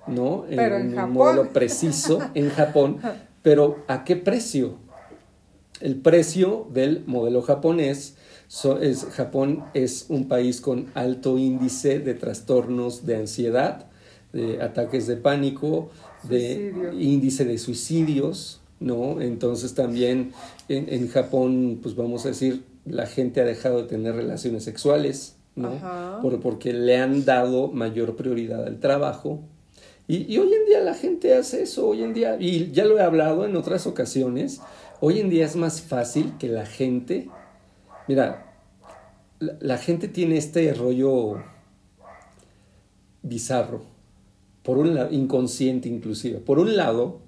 ¿no? 0.07 0.45
Pero 0.49 0.77
en, 0.77 0.97
un 0.97 1.11
modelo 1.11 1.49
preciso 1.51 2.19
en 2.33 2.49
Japón. 2.49 2.99
Pero 3.41 3.83
¿a 3.87 4.03
qué 4.03 4.15
precio? 4.15 4.75
El 5.81 5.95
precio 5.95 6.67
del 6.71 7.03
modelo 7.05 7.41
japonés 7.41 8.15
es, 8.81 9.05
Japón 9.11 9.63
es 9.73 10.07
un 10.09 10.27
país 10.27 10.59
con 10.59 10.87
alto 10.95 11.37
índice 11.37 11.99
de 11.99 12.15
trastornos 12.15 13.05
de 13.05 13.17
ansiedad, 13.17 13.85
de 14.33 14.61
ataques 14.61 15.05
de 15.05 15.17
pánico, 15.17 15.89
de 16.23 16.73
índice 16.97 17.45
de 17.45 17.57
suicidios, 17.59 18.61
¿no? 18.79 19.21
Entonces 19.21 19.75
también 19.75 20.31
en, 20.67 20.89
en, 20.89 21.07
Japón, 21.09 21.79
pues 21.81 21.95
vamos 21.95 22.25
a 22.25 22.29
decir, 22.29 22.63
la 22.85 23.05
gente 23.05 23.41
ha 23.41 23.45
dejado 23.45 23.83
de 23.83 23.87
tener 23.87 24.15
relaciones 24.15 24.63
sexuales, 24.63 25.35
¿no? 25.55 26.19
Por, 26.21 26.39
porque 26.39 26.73
le 26.73 26.97
han 26.97 27.25
dado 27.25 27.67
mayor 27.67 28.15
prioridad 28.15 28.65
al 28.65 28.79
trabajo. 28.79 29.41
Y, 30.07 30.33
y 30.33 30.39
hoy 30.39 30.51
en 30.53 30.65
día 30.65 30.79
la 30.79 30.95
gente 30.95 31.35
hace 31.35 31.63
eso, 31.63 31.87
hoy 31.87 32.01
en 32.01 32.15
día, 32.15 32.37
y 32.39 32.71
ya 32.71 32.85
lo 32.85 32.97
he 32.97 33.03
hablado 33.03 33.45
en 33.45 33.55
otras 33.55 33.85
ocasiones, 33.85 34.59
hoy 35.01 35.19
en 35.19 35.29
día 35.29 35.45
es 35.45 35.55
más 35.55 35.81
fácil 35.81 36.33
que 36.39 36.47
la 36.47 36.65
gente 36.65 37.29
Mira, 38.09 38.43
la, 39.39 39.77
gente 39.77 40.07
tiene 40.07 40.37
este 40.37 40.73
rollo 40.73 41.43
bizarro, 43.21 43.83
por 44.63 44.79
un 44.79 44.95
lado, 44.95 45.11
inconsciente 45.11 45.87
inclusive. 45.87 46.39
Por 46.39 46.57
un 46.57 46.75
lado, 46.75 47.19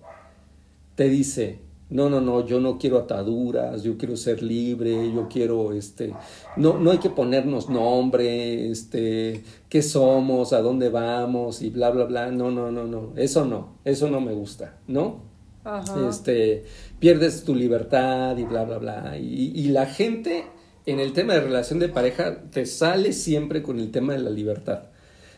te 0.95 1.07
dice, 1.07 1.59
no, 1.91 2.09
no, 2.09 2.19
no, 2.19 2.47
yo 2.47 2.59
no 2.59 2.79
quiero 2.79 2.97
ataduras, 2.97 3.83
yo 3.83 3.95
quiero 3.95 4.17
ser 4.17 4.41
libre, 4.41 5.13
yo 5.13 5.27
quiero, 5.29 5.71
este, 5.71 6.15
no, 6.57 6.79
no 6.79 6.89
hay 6.89 6.97
que 6.97 7.11
ponernos 7.11 7.69
nombre, 7.69 8.71
este, 8.71 9.43
qué 9.69 9.83
somos, 9.83 10.51
a 10.51 10.63
dónde 10.63 10.89
vamos 10.89 11.61
y 11.61 11.69
bla, 11.69 11.91
bla, 11.91 12.05
bla, 12.05 12.31
no, 12.31 12.49
no, 12.49 12.71
no, 12.71 12.85
no, 12.85 13.13
eso 13.17 13.45
no, 13.45 13.75
eso 13.85 14.09
no 14.09 14.19
me 14.19 14.33
gusta, 14.33 14.79
¿no? 14.87 15.29
Ajá. 15.63 16.09
Este, 16.09 16.65
pierdes 16.97 17.43
tu 17.43 17.53
libertad 17.53 18.35
y 18.35 18.45
bla, 18.45 18.63
bla, 18.63 18.79
bla. 18.79 19.17
Y, 19.19 19.51
y 19.53 19.67
la 19.67 19.85
gente 19.85 20.45
en 20.85 20.99
el 20.99 21.13
tema 21.13 21.33
de 21.33 21.41
relación 21.41 21.79
de 21.79 21.89
pareja 21.89 22.41
te 22.51 22.65
sale 22.65 23.13
siempre 23.13 23.61
con 23.61 23.79
el 23.79 23.91
tema 23.91 24.13
de 24.13 24.19
la 24.19 24.29
libertad. 24.29 24.83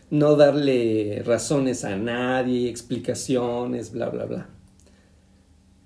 No 0.10 0.36
darle 0.36 1.24
razones 1.26 1.84
a 1.84 1.96
nadie, 1.96 2.70
explicaciones, 2.70 3.92
bla, 3.92 4.10
bla, 4.10 4.26
bla. 4.26 4.50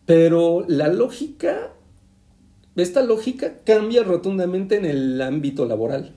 Pero 0.05 0.65
la 0.67 0.87
lógica, 0.87 1.73
esta 2.75 3.01
lógica 3.03 3.59
cambia 3.65 4.03
rotundamente 4.03 4.75
en 4.75 4.85
el 4.85 5.21
ámbito 5.21 5.65
laboral 5.65 6.16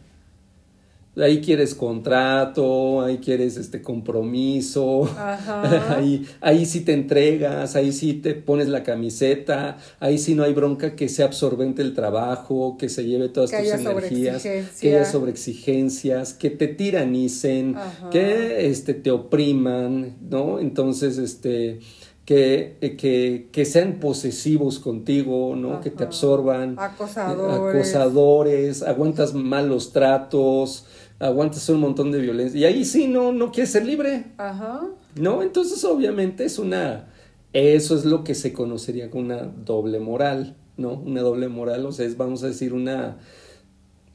ahí 1.17 1.41
quieres 1.41 1.75
contrato, 1.75 3.03
ahí 3.03 3.19
quieres 3.19 3.57
este 3.57 3.83
compromiso, 3.83 5.09
ahí, 5.89 6.27
ahí 6.41 6.67
sí 6.67 6.81
te 6.83 6.93
entregas, 6.93 7.77
ahí 7.77 7.93
sí 7.93 8.15
te 8.15 8.35
pones 8.35 8.69
la 8.69 8.83
camiseta, 8.83 9.79
ahí 9.99 10.19
sí 10.19 10.35
no 10.35 10.45
hay 10.45 10.53
bronca 10.53 10.95
que 10.95 11.09
sea 11.09 11.27
absorbente 11.27 11.83
el 11.83 11.95
trabajo, 11.95 12.77
que 12.79 12.89
se 12.89 13.05
lleve 13.05 13.29
todas 13.29 13.51
tus 13.51 13.61
energías, 13.61 14.43
que 14.43 14.97
haya 14.97 15.05
sobreexigencias, 15.05 16.35
que 16.35 16.51
te 16.51 16.69
tiranicen, 16.69 17.77
que 18.11 18.69
este 18.69 18.95
te 18.95 19.11
opriman, 19.11 20.17
¿no? 20.29 20.61
Entonces, 20.61 21.19
este 21.19 21.81
que, 22.31 22.77
que, 22.97 23.49
que, 23.51 23.65
sean 23.65 23.95
posesivos 23.95 24.79
contigo, 24.79 25.57
¿no? 25.57 25.81
Que 25.81 25.91
te 25.91 26.05
absorban. 26.05 26.77
Acosadores. 26.79 27.77
Acosadores, 27.77 28.83
aguantas 28.85 29.35
malos 29.35 29.93
tratos, 29.93 30.87
aguantas 31.21 31.69
un 31.69 31.81
montón 31.81 32.11
de 32.11 32.21
violencia. 32.21 32.59
Y 32.59 32.65
ahí 32.65 32.85
sí 32.85 33.07
no, 33.07 33.33
no 33.33 33.53
quieres 33.53 33.71
ser 33.71 33.87
libre. 33.87 34.25
Ajá. 34.39 34.89
¿No? 35.15 35.43
Entonces, 35.43 35.85
obviamente, 35.85 36.45
es 36.45 36.59
una. 36.59 37.09
Eso 37.53 37.97
es 37.97 38.05
lo 38.05 38.25
que 38.25 38.35
se 38.35 38.53
conocería 38.53 39.11
como 39.11 39.25
una 39.25 39.43
doble 39.43 40.01
moral, 40.01 40.57
¿no? 40.77 40.95
Una 40.95 41.21
doble 41.21 41.49
moral, 41.49 41.85
o 41.85 41.93
sea, 41.93 42.07
es, 42.07 42.17
vamos 42.17 42.43
a 42.43 42.49
decir, 42.49 42.73
una. 42.73 43.19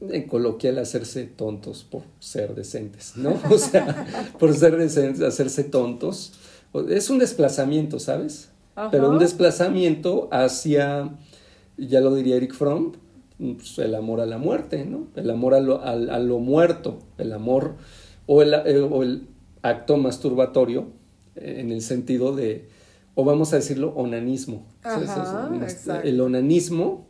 En 0.00 0.26
coloquial, 0.26 0.78
hacerse 0.78 1.24
tontos 1.24 1.84
por 1.84 2.02
ser 2.18 2.54
decentes, 2.54 3.16
¿no? 3.16 3.40
O 3.50 3.56
sea, 3.56 4.06
por 4.38 4.54
ser 4.54 4.76
decentes, 4.76 5.22
hacerse 5.22 5.64
tontos. 5.64 6.34
Es 6.90 7.08
un 7.08 7.18
desplazamiento, 7.18 7.98
¿sabes? 7.98 8.50
Ajá. 8.74 8.90
Pero 8.90 9.08
un 9.08 9.18
desplazamiento 9.18 10.28
hacia, 10.30 11.16
ya 11.78 12.00
lo 12.00 12.14
diría 12.14 12.36
Eric 12.36 12.52
Fromm, 12.52 12.92
pues, 13.38 13.78
el 13.78 13.94
amor 13.94 14.20
a 14.20 14.26
la 14.26 14.38
muerte, 14.38 14.84
¿no? 14.84 15.08
El 15.16 15.30
amor 15.30 15.54
a 15.54 15.60
lo, 15.60 15.82
a, 15.82 15.94
lo 15.94 16.38
muerto, 16.38 17.00
el 17.18 17.32
amor 17.32 17.74
o 18.26 18.42
el, 18.42 18.54
eh, 18.54 18.80
o 18.80 19.02
el, 19.02 19.28
acto 19.62 19.96
masturbatorio 19.96 20.86
eh, 21.34 21.56
en 21.58 21.72
el 21.72 21.82
sentido 21.82 22.34
de, 22.34 22.68
o 23.14 23.24
vamos 23.24 23.52
a 23.52 23.56
decirlo, 23.56 23.92
onanismo. 23.96 24.64
el 26.04 26.20
onanismo 26.20 27.06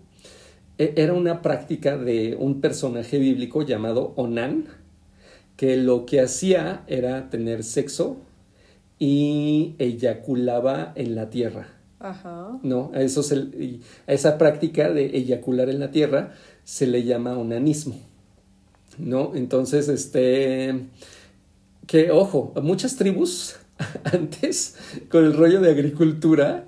e, 0.79 0.95
era 0.97 1.13
una 1.13 1.43
práctica 1.43 1.97
de 1.97 2.37
un 2.39 2.61
personaje 2.61 3.19
bíblico 3.19 3.63
llamado 3.63 4.13
Onán, 4.17 4.67
que 5.57 5.77
lo 5.77 6.07
que 6.07 6.21
hacía 6.21 6.85
era 6.87 7.31
tener 7.31 7.63
sexo 7.63 8.19
y 8.99 9.75
eyaculaba 9.79 10.93
en 10.97 11.15
la 11.15 11.31
tierra. 11.31 11.76
Ajá. 12.09 12.59
¿No? 12.63 12.91
A, 12.95 13.01
eso 13.01 13.23
se, 13.23 13.81
a 14.07 14.13
esa 14.13 14.39
práctica 14.39 14.91
de 14.91 15.17
eyacular 15.17 15.69
en 15.69 15.81
la 15.81 15.91
tierra 15.91 16.35
se 16.65 16.87
le 16.87 17.05
llama 17.05 17.37
onanismo. 17.37 17.97
¿No? 18.99 19.35
Entonces, 19.35 19.89
este. 19.89 20.87
Que, 21.87 22.11
ojo, 22.11 22.53
muchas 22.63 22.97
tribus 22.97 23.57
antes, 24.05 24.77
con 25.11 25.25
el 25.25 25.37
rollo 25.37 25.61
de 25.61 25.71
agricultura, 25.71 26.67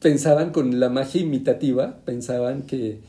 pensaban 0.00 0.50
con 0.50 0.80
la 0.80 0.90
magia 0.90 1.20
imitativa, 1.20 2.00
pensaban 2.04 2.62
que, 2.62 3.00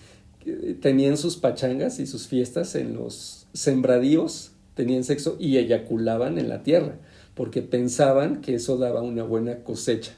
tenían 0.80 1.18
sus 1.18 1.38
pachangas 1.38 2.00
y 2.00 2.06
sus 2.06 2.28
fiestas 2.28 2.76
en 2.76 2.94
los 2.94 3.48
sembradíos, 3.54 4.52
tenían 4.76 5.04
sexo 5.04 5.38
y 5.40 5.58
eyaculaban 5.58 6.38
en 6.38 6.50
la 6.50 6.62
tierra, 6.62 6.98
porque 7.34 7.64
pensaban 7.64 8.42
que 8.42 8.54
eso 8.56 8.78
daba 8.78 9.02
una 9.02 9.24
buena 9.24 9.64
cosecha. 9.64 10.14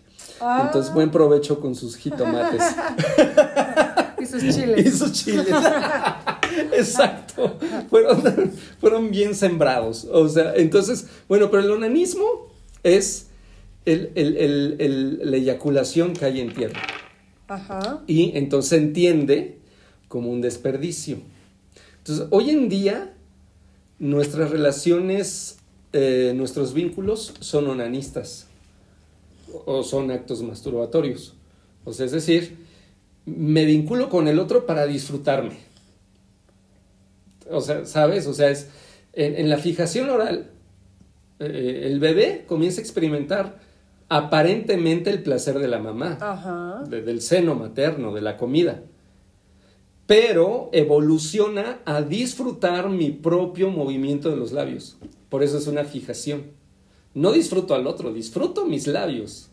Entonces, 0.65 0.93
buen 0.93 1.09
provecho 1.11 1.59
con 1.59 1.75
sus 1.75 1.95
jitomates. 1.95 2.61
y 4.19 4.25
sus 4.25 4.41
chiles. 4.41 4.85
y 4.85 4.89
sus 4.97 5.11
chiles. 5.11 5.47
Exacto. 6.73 7.57
Fueron, 7.89 8.51
fueron 8.79 9.11
bien 9.11 9.35
sembrados. 9.35 10.05
O 10.11 10.27
sea, 10.29 10.55
entonces, 10.55 11.07
bueno, 11.27 11.49
pero 11.49 11.63
el 11.63 11.71
onanismo 11.71 12.25
es 12.83 13.27
el, 13.85 14.11
el, 14.15 14.37
el, 14.79 15.31
la 15.31 15.37
eyaculación 15.37 16.13
cae 16.15 16.41
en 16.41 16.53
tierra. 16.53 16.81
Ajá. 17.47 18.03
Y 18.07 18.37
entonces 18.37 18.69
se 18.69 18.77
entiende 18.77 19.57
como 20.07 20.31
un 20.31 20.41
desperdicio. 20.41 21.19
Entonces, 21.99 22.27
hoy 22.31 22.49
en 22.51 22.69
día, 22.69 23.13
nuestras 23.99 24.51
relaciones, 24.51 25.59
eh, 25.93 26.33
nuestros 26.35 26.73
vínculos 26.73 27.33
son 27.39 27.67
onanistas 27.67 28.46
o 29.65 29.83
son 29.83 30.12
actos 30.12 30.41
masturbatorios. 30.43 31.36
O 31.86 31.93
sea, 31.93 32.05
es 32.05 32.12
decir, 32.12 32.57
me 33.25 33.65
vinculo 33.65 34.10
con 34.10 34.27
el 34.27 34.39
otro 34.39 34.65
para 34.65 34.86
disfrutarme. 34.86 35.57
O 37.49 37.62
sea, 37.62 37.86
¿sabes? 37.86 38.27
O 38.27 38.33
sea, 38.33 38.49
es 38.49 38.69
en, 39.13 39.36
en 39.36 39.49
la 39.49 39.57
fijación 39.57 40.10
oral, 40.10 40.51
eh, 41.39 41.83
el 41.86 41.99
bebé 41.99 42.43
comienza 42.47 42.81
a 42.81 42.83
experimentar 42.83 43.60
aparentemente 44.10 45.10
el 45.10 45.23
placer 45.23 45.60
de 45.60 45.67
la 45.67 45.79
mamá 45.79 46.17
Ajá. 46.21 46.83
de- 46.89 47.01
del 47.01 47.21
seno 47.21 47.55
materno, 47.55 48.13
de 48.13 48.21
la 48.21 48.38
comida. 48.38 48.83
Pero 50.05 50.69
evoluciona 50.71 51.79
a 51.86 52.01
disfrutar 52.01 52.89
mi 52.89 53.12
propio 53.12 53.69
movimiento 53.69 54.29
de 54.29 54.38
los 54.38 54.53
labios. 54.53 54.97
Por 55.29 55.43
eso 55.43 55.57
es 55.57 55.67
una 55.67 55.83
fijación. 55.83 56.43
No 57.17 57.32
disfruto 57.32 57.73
al 57.73 57.88
otro, 57.88 58.13
disfruto 58.13 58.65
mis 58.65 58.86
labios. 58.86 59.49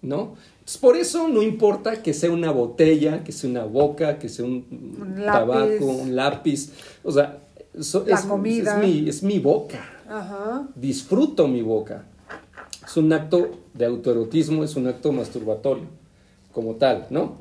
¿No? 0.00 0.34
Entonces, 0.60 0.78
por 0.78 0.96
eso 0.96 1.28
no 1.28 1.42
importa 1.42 2.02
que 2.02 2.14
sea 2.14 2.30
una 2.30 2.50
botella, 2.50 3.22
que 3.24 3.32
sea 3.32 3.50
una 3.50 3.64
boca, 3.64 4.18
que 4.18 4.28
sea 4.28 4.44
un, 4.44 4.64
Un 5.00 5.16
tabaco, 5.24 5.84
un 5.84 6.16
lápiz. 6.16 6.70
O 7.02 7.12
sea, 7.12 7.38
La 7.74 7.80
es, 8.14 8.24
comida. 8.26 8.80
es 8.80 8.86
mi, 8.88 9.08
es 9.08 9.22
mi 9.22 9.38
boca 9.38 9.80
Ajá. 10.08 10.68
disfruto 10.74 11.48
mi 11.48 11.62
boca. 11.62 12.04
Es 12.86 12.96
un 12.96 13.12
acto 13.12 13.50
de 13.74 13.84
autoerotismo, 13.86 14.64
es 14.64 14.76
un 14.76 14.86
acto 14.86 15.12
masturbatorio, 15.12 15.84
como 16.52 16.76
tal, 16.76 17.06
¿no? 17.10 17.36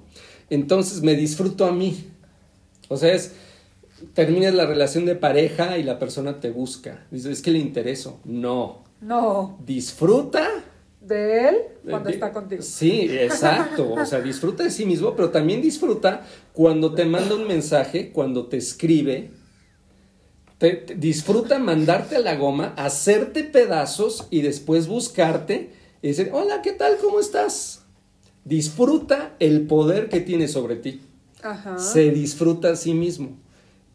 Entonces 0.50 1.02
me 1.02 1.16
disfruto 1.16 1.66
a 1.66 1.72
mí. 1.72 2.08
O 2.90 2.98
sea, 2.98 3.14
es, 3.14 3.34
terminas 4.14 4.54
la 4.54 4.66
relación 4.66 5.06
de 5.06 5.16
pareja 5.16 5.78
y 5.78 5.84
la 5.84 5.98
persona 6.00 6.40
te 6.40 6.52
busca. 6.52 7.06
Dices, 7.12 7.32
es 7.32 7.42
que 7.42 7.52
le 7.52 7.60
intereso. 7.60 8.20
No. 8.26 8.85
No. 9.02 9.60
Disfruta. 9.66 10.48
De 11.02 11.50
él 11.50 11.56
cuando 11.88 12.10
está 12.10 12.34
contigo. 12.34 12.64
Sí, 12.64 13.08
exacto. 13.12 13.94
O 13.94 14.06
sea, 14.08 14.22
disfruta 14.22 14.64
de 14.64 14.72
sí 14.72 14.86
mismo, 14.86 15.16
pero 15.16 15.30
también 15.30 15.62
disfruta 15.62 16.26
cuando 16.52 16.96
te 16.96 17.06
manda 17.06 17.36
un 17.36 17.48
mensaje, 17.48 18.12
cuando 18.12 18.48
te 18.48 18.58
escribe. 18.58 19.30
Te- 20.58 20.74
te- 20.74 20.96
disfruta 20.96 21.60
mandarte 21.60 22.16
a 22.16 22.20
la 22.20 22.36
goma, 22.38 22.74
hacerte 22.78 23.44
pedazos 23.44 24.28
y 24.32 24.42
después 24.42 24.88
buscarte 24.88 25.70
y 26.02 26.08
decir, 26.08 26.32
hola, 26.34 26.62
¿qué 26.64 26.72
tal? 26.72 26.98
¿Cómo 27.00 27.20
estás? 27.20 27.84
Disfruta 28.46 29.36
el 29.40 29.68
poder 29.68 30.08
que 30.10 30.22
tiene 30.22 30.48
sobre 30.48 30.78
ti. 30.78 31.02
Ajá. 31.44 31.78
Se 31.78 32.10
disfruta 32.10 32.72
a 32.72 32.76
sí 32.76 32.94
mismo. 32.94 33.38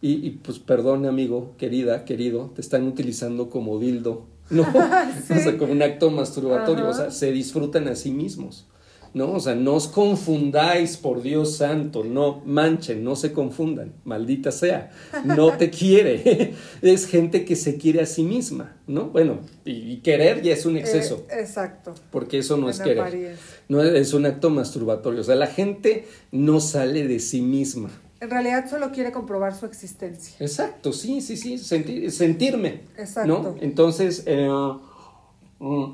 Y, 0.03 0.27
y, 0.27 0.31
pues 0.43 0.59
perdón, 0.59 1.07
amigo, 1.07 1.55
querida, 1.59 2.05
querido, 2.05 2.53
te 2.55 2.61
están 2.61 2.87
utilizando 2.87 3.51
como 3.51 3.79
dildo, 3.79 4.27
¿no? 4.55 4.65
Sí. 5.27 5.35
O 5.35 5.43
sea, 5.43 5.57
como 5.57 5.73
un 5.73 5.83
acto 5.83 6.11
masturbatorio, 6.11 6.85
Ajá. 6.89 6.91
o 6.91 6.95
sea, 6.95 7.11
se 7.11 7.33
disfrutan 7.33 7.89
a 7.89 7.95
sí 7.95 8.11
mismos, 8.11 8.67
¿no? 9.15 9.33
O 9.33 9.41
sea, 9.41 9.55
no 9.55 9.75
os 9.75 9.89
confundáis, 9.89 10.97
por 10.97 11.23
Dios 11.23 11.57
santo, 11.57 12.05
no 12.05 12.43
manchen, 12.45 13.05
no 13.05 13.17
se 13.17 13.33
confundan, 13.33 13.95
maldita 14.05 14.51
sea, 14.53 14.91
no 15.25 15.57
te 15.57 15.71
quiere, 15.81 16.55
es 16.83 17.07
gente 17.07 17.45
que 17.45 17.57
se 17.57 17.77
quiere 17.77 18.01
a 18.01 18.07
sí 18.07 18.23
misma, 18.23 18.77
¿no? 18.87 19.07
Bueno, 19.07 19.41
y, 19.65 19.99
querer 19.99 20.43
ya 20.43 20.53
es 20.53 20.67
un 20.67 20.77
exceso, 20.77 21.27
Eh, 21.31 21.41
exacto. 21.41 21.95
porque 22.11 22.39
eso 22.39 22.57
no 22.57 22.67
en 22.67 22.71
es 22.71 22.81
querer, 22.81 23.37
no 23.69 23.83
es 23.83 24.13
un 24.13 24.27
acto 24.27 24.51
masturbatorio, 24.51 25.21
o 25.21 25.25
sea, 25.25 25.37
la 25.37 25.49
gente 25.49 26.07
no 26.33 26.61
sale 26.61 27.07
de 27.07 27.21
sí 27.21 27.41
misma. 27.41 27.91
En 28.20 28.28
realidad 28.30 28.68
solo 28.68 28.90
quiere 28.92 29.12
comprobar 29.12 29.54
su 29.54 29.64
existencia. 29.66 30.35
Exacto, 30.40 30.92
sí, 30.92 31.20
sí, 31.22 31.37
sí, 31.38 31.54
sentir- 31.59 32.11
sentirme. 32.11 32.83
Exacto. 32.98 33.26
¿no? 33.42 33.56
Entonces, 33.61 34.24
eh, 34.26 34.48
mm, 35.59 35.85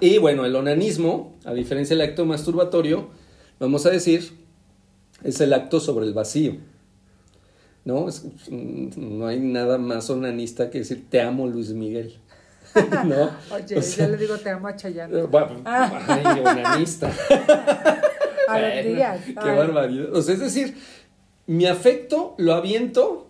y 0.00 0.18
bueno, 0.18 0.44
el 0.44 0.54
onanismo, 0.56 1.34
a 1.44 1.52
diferencia 1.54 1.96
del 1.96 2.08
acto 2.08 2.24
masturbatorio, 2.26 3.08
vamos 3.60 3.86
a 3.86 3.90
decir, 3.90 4.32
es 5.22 5.40
el 5.40 5.52
acto 5.52 5.78
sobre 5.80 6.04
el 6.06 6.14
vacío. 6.14 6.56
¿No? 7.84 8.08
Es- 8.08 8.24
mm, 8.50 9.18
no 9.18 9.26
hay 9.28 9.38
nada 9.40 9.78
más 9.78 10.10
onanista 10.10 10.68
que 10.70 10.78
decir 10.78 11.06
te 11.08 11.20
amo, 11.22 11.46
Luis 11.46 11.70
Miguel. 11.70 12.18
¿No? 13.06 13.30
Oye, 13.54 13.78
O 13.78 13.82
sea, 13.82 14.06
ya 14.06 14.10
le 14.12 14.16
digo 14.18 14.36
te 14.36 14.50
amo 14.50 14.66
a 14.68 14.74
Chayanne. 14.76 15.16
eh, 15.20 15.22
bueno, 15.22 15.60
Ay, 15.64 16.40
onanista. 16.44 17.10
A. 18.48 19.22
Qué 19.24 19.34
Ay. 19.36 19.56
barbaridad. 19.56 20.14
O 20.14 20.22
sea, 20.22 20.34
es 20.34 20.40
decir, 20.40 20.74
mi 21.46 21.66
afecto 21.66 22.34
lo 22.38 22.54
aviento 22.54 23.28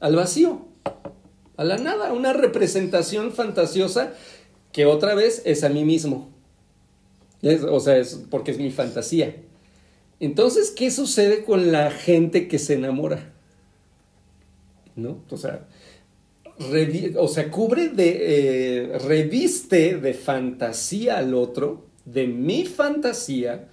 al 0.00 0.16
vacío, 0.16 0.66
a 1.56 1.64
la 1.64 1.76
nada, 1.78 2.12
una 2.12 2.32
representación 2.32 3.32
fantasiosa 3.32 4.12
que 4.72 4.86
otra 4.86 5.14
vez 5.14 5.42
es 5.44 5.62
a 5.64 5.68
mí 5.68 5.84
mismo. 5.84 6.30
Es- 7.42 7.62
o 7.64 7.80
sea, 7.80 7.96
es 7.98 8.24
porque 8.30 8.50
es 8.52 8.58
mi 8.58 8.70
fantasía. 8.70 9.36
Entonces, 10.20 10.70
¿qué 10.70 10.90
sucede 10.90 11.44
con 11.44 11.72
la 11.72 11.90
gente 11.90 12.46
que 12.48 12.58
se 12.58 12.74
enamora? 12.74 13.32
¿No? 14.96 15.22
O 15.30 15.36
sea, 15.36 15.66
o 17.16 17.28
sea, 17.28 17.50
cubre 17.50 17.88
de, 17.88 18.18
eh, 18.92 18.98
reviste 18.98 19.96
de 19.96 20.12
fantasía 20.14 21.16
al 21.18 21.34
otro, 21.34 21.86
de 22.04 22.26
mi 22.26 22.66
fantasía, 22.66 23.68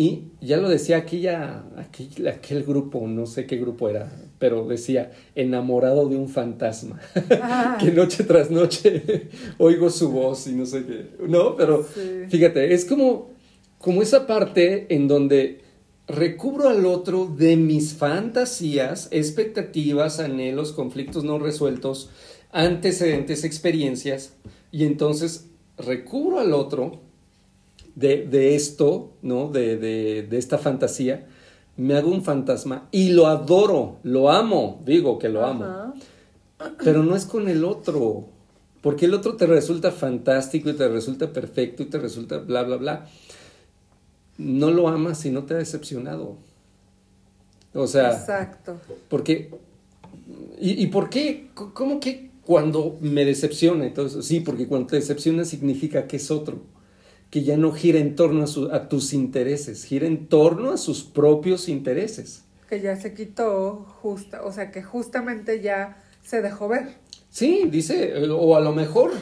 y 0.00 0.26
ya 0.40 0.58
lo 0.58 0.68
decía 0.68 0.98
aquella, 0.98 1.64
aquel, 1.76 2.28
aquel 2.28 2.62
grupo, 2.62 3.08
no 3.08 3.26
sé 3.26 3.46
qué 3.46 3.56
grupo 3.56 3.88
era, 3.88 4.12
pero 4.38 4.64
decía, 4.68 5.10
enamorado 5.34 6.08
de 6.08 6.14
un 6.14 6.28
fantasma, 6.28 7.00
Ah. 7.42 7.78
que 7.80 7.90
noche 7.90 8.22
tras 8.22 8.48
noche 8.48 9.28
oigo 9.58 9.90
su 9.90 10.12
voz 10.12 10.46
y 10.46 10.52
no 10.52 10.66
sé 10.66 10.84
qué, 10.86 11.06
no, 11.26 11.56
pero 11.56 11.82
Sí. 11.82 12.26
fíjate, 12.28 12.72
es 12.74 12.84
como, 12.84 13.30
como 13.78 14.00
esa 14.00 14.28
parte 14.28 14.86
en 14.94 15.08
donde 15.08 15.62
recubro 16.06 16.68
al 16.68 16.86
otro 16.86 17.26
de 17.26 17.56
mis 17.56 17.94
fantasías, 17.94 19.08
expectativas, 19.10 20.20
anhelos, 20.20 20.70
conflictos 20.70 21.24
no 21.24 21.40
resueltos, 21.40 22.08
antecedentes, 22.52 23.42
experiencias, 23.42 24.32
y 24.70 24.84
entonces 24.84 25.46
recubro 25.76 26.38
al 26.38 26.52
otro 26.52 27.00
de, 27.98 28.26
de 28.26 28.54
esto, 28.54 29.10
¿no? 29.22 29.48
De, 29.48 29.76
de, 29.76 30.22
de 30.22 30.38
esta 30.38 30.58
fantasía, 30.58 31.26
me 31.76 31.94
hago 31.94 32.10
un 32.10 32.22
fantasma 32.22 32.88
y 32.92 33.10
lo 33.10 33.26
adoro, 33.26 33.96
lo 34.04 34.30
amo, 34.30 34.80
digo 34.84 35.18
que 35.18 35.28
lo 35.28 35.44
amo, 35.44 35.94
pero 36.82 37.02
no 37.02 37.16
es 37.16 37.24
con 37.26 37.48
el 37.48 37.64
otro, 37.64 38.26
porque 38.82 39.06
el 39.06 39.14
otro 39.14 39.34
te 39.36 39.46
resulta 39.46 39.90
fantástico 39.90 40.70
y 40.70 40.74
te 40.74 40.88
resulta 40.88 41.32
perfecto 41.32 41.82
y 41.82 41.86
te 41.86 41.98
resulta 41.98 42.38
bla, 42.38 42.62
bla, 42.62 42.76
bla. 42.76 43.06
No 44.36 44.70
lo 44.70 44.86
amas 44.86 45.18
si 45.18 45.30
no 45.30 45.44
te 45.44 45.54
ha 45.54 45.56
decepcionado. 45.56 46.36
O 47.74 47.86
sea, 47.88 48.12
Exacto. 48.12 48.80
porque. 49.08 49.50
¿Y, 50.60 50.82
y 50.82 50.86
por 50.86 51.10
qué? 51.10 51.48
¿Cómo 51.54 51.98
que 51.98 52.30
cuando 52.44 52.96
me 53.00 53.24
decepciona? 53.24 53.86
Entonces, 53.86 54.24
sí, 54.24 54.38
porque 54.38 54.68
cuando 54.68 54.86
te 54.86 54.96
decepciona 54.96 55.44
significa 55.44 56.06
que 56.06 56.16
es 56.16 56.30
otro. 56.30 56.60
Que 57.30 57.42
ya 57.44 57.56
no 57.56 57.72
gira 57.72 57.98
en 57.98 58.16
torno 58.16 58.44
a, 58.44 58.46
su- 58.46 58.70
a 58.72 58.88
tus 58.88 59.12
intereses, 59.12 59.84
gira 59.84 60.06
en 60.06 60.26
torno 60.28 60.70
a 60.72 60.76
sus 60.78 61.02
propios 61.04 61.68
intereses. 61.68 62.44
Que 62.68 62.80
ya 62.80 62.96
se 62.96 63.14
quitó 63.14 63.86
justa, 64.02 64.42
o 64.44 64.52
sea 64.52 64.70
que 64.70 64.82
justamente 64.82 65.60
ya 65.60 66.02
se 66.22 66.40
dejó 66.42 66.68
ver. 66.68 66.96
Sí, 67.30 67.64
dice, 67.70 68.18
eh, 68.18 68.28
o 68.30 68.56
a 68.56 68.60
lo 68.60 68.72
mejor, 68.72 69.12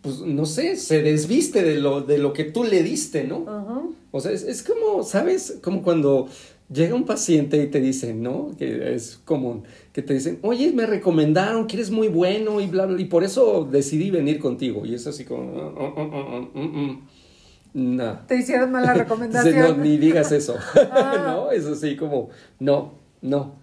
pues 0.00 0.18
no 0.20 0.46
sé, 0.46 0.76
se 0.76 1.02
desviste 1.02 1.62
de 1.62 1.76
lo, 1.80 2.00
de 2.00 2.18
lo 2.18 2.32
que 2.32 2.44
tú 2.44 2.64
le 2.64 2.82
diste, 2.82 3.24
¿no? 3.24 3.94
O 4.10 4.20
sea, 4.20 4.32
es, 4.32 4.42
es 4.42 4.62
como, 4.62 5.04
¿sabes? 5.04 5.58
Como 5.62 5.82
cuando 5.82 6.28
llega 6.72 6.94
un 6.94 7.04
paciente 7.04 7.62
y 7.62 7.66
te 7.68 7.80
dicen, 7.80 8.22
¿no? 8.22 8.50
Que 8.56 8.94
es 8.94 9.20
común, 9.24 9.64
que 9.92 10.02
te 10.02 10.14
dicen, 10.14 10.38
oye, 10.42 10.72
me 10.72 10.86
recomendaron 10.86 11.66
que 11.66 11.76
eres 11.76 11.90
muy 11.90 12.08
bueno 12.08 12.60
y 12.60 12.66
bla, 12.66 12.86
bla, 12.86 13.00
y 13.00 13.04
por 13.06 13.24
eso 13.24 13.68
decidí 13.70 14.10
venir 14.10 14.38
contigo. 14.38 14.86
Y 14.86 14.94
es 14.94 15.06
así 15.06 15.24
como, 15.24 15.52
"Oh, 15.52 15.94
oh, 15.96 16.02
oh, 16.02 16.50
oh, 16.54 16.58
mm, 16.58 16.80
mm". 16.80 17.96
no. 17.96 18.18
Te 18.26 18.36
hicieron 18.36 18.70
mala 18.72 18.92
Dice, 18.92 19.04
recomendación. 19.04 19.76
no, 19.78 19.84
ni 19.84 19.98
digas 19.98 20.32
eso. 20.32 20.56
Ah. 20.90 21.24
¿No? 21.26 21.50
Es 21.50 21.66
así 21.66 21.96
como, 21.96 22.30
no, 22.58 22.94
no. 23.20 23.54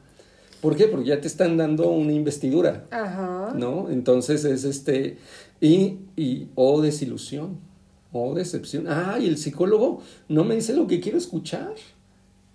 ¿Por 0.62 0.76
qué? 0.76 0.88
Porque 0.88 1.08
ya 1.08 1.22
te 1.22 1.28
están 1.28 1.56
dando 1.58 1.90
una 1.90 2.12
investidura. 2.12 2.86
Ajá. 2.92 3.54
¿no? 3.56 3.90
Entonces 3.90 4.44
es 4.44 4.66
este, 4.66 5.18
y, 5.62 6.00
y, 6.18 6.50
oh, 6.56 6.82
desilusión, 6.82 7.60
oh, 8.12 8.34
decepción. 8.34 8.86
Ah, 8.88 9.18
y 9.22 9.28
el 9.28 9.38
psicólogo 9.38 10.02
no 10.28 10.44
me 10.44 10.56
dice 10.56 10.74
lo 10.74 10.86
que 10.86 11.00
quiero 11.00 11.18
escuchar. 11.18 11.74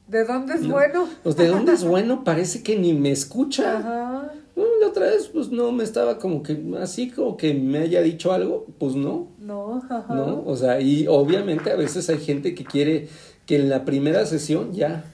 ¿De 0.09 0.25
dónde 0.25 0.55
es 0.55 0.63
No. 0.63 0.75
bueno? 0.75 1.09
Pues, 1.23 1.37
¿de 1.37 1.47
dónde 1.49 1.73
es 1.73 1.85
bueno? 1.85 2.25
Parece 2.25 2.63
que 2.63 2.77
ni 2.79 2.93
me 2.93 3.11
escucha. 3.11 3.79
Ajá. 3.79 4.33
La 4.81 4.89
otra 4.89 5.07
vez, 5.07 5.29
pues 5.33 5.51
no, 5.51 5.73
me 5.73 5.83
estaba 5.83 6.19
como 6.19 6.43
que, 6.43 6.57
así 6.81 7.11
como 7.11 7.37
que 7.37 7.55
me 7.55 7.79
haya 7.79 8.03
dicho 8.03 8.33
algo, 8.33 8.67
pues 8.79 8.95
no. 8.95 9.29
No, 9.41 9.83
ajá. 9.91 10.15
¿no? 10.15 10.45
O 10.47 10.57
sea, 10.57 10.81
y 10.81 11.07
obviamente 11.09 11.73
a 11.73 11.77
veces 11.77 12.09
hay 12.11 12.19
gente 12.19 12.55
que 12.55 12.65
quiere 12.65 13.09
que 13.47 13.57
en 13.57 13.69
la 13.69 13.85
primera 13.85 14.25
sesión 14.27 14.73
ya, 14.73 15.05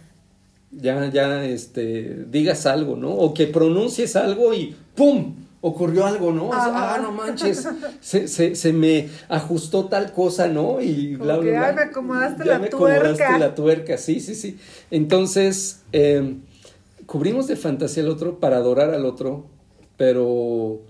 ya, 0.72 1.09
ya, 1.11 1.44
este, 1.44 2.26
digas 2.31 2.66
algo, 2.66 2.96
¿no? 2.96 3.11
O 3.12 3.33
que 3.33 3.46
pronuncies 3.46 4.14
algo 4.16 4.53
y 4.53 4.76
¡pum! 4.94 5.35
Ocurrió 5.62 6.07
algo, 6.07 6.33
¿no? 6.33 6.53
Ajá. 6.53 6.94
ah, 6.94 6.99
no 6.99 7.12
manches, 7.12 7.68
se, 8.01 8.29
se, 8.29 8.55
se 8.55 8.73
me 8.73 9.09
ajustó 9.29 9.87
tal 9.87 10.12
cosa, 10.12 10.49
¿no? 10.49 10.81
Y 10.81 11.16
bla, 11.16 11.37
bla, 11.37 11.51
bla. 11.51 11.66
"Ay, 11.68 11.75
me 11.75 11.83
acomodaste 11.83 12.44
Ya 12.44 12.53
la 12.53 12.59
me 12.59 12.66
acomodaste 12.68 13.09
tuerca". 13.09 13.38
la 13.38 13.55
tuerca, 13.55 13.99
sí, 13.99 14.20
sí, 14.20 14.35
sí. 14.35 14.59
Entonces, 14.90 15.83
eh, 15.92 16.37
cubrimos 17.07 17.46
de 17.46 17.57
fantasía 17.57 18.03
al 18.03 18.09
otro 18.09 18.38
para 18.40 18.57
adorar 18.57 18.94
al 18.94 19.05
otro, 19.05 19.46
pero 19.96 20.81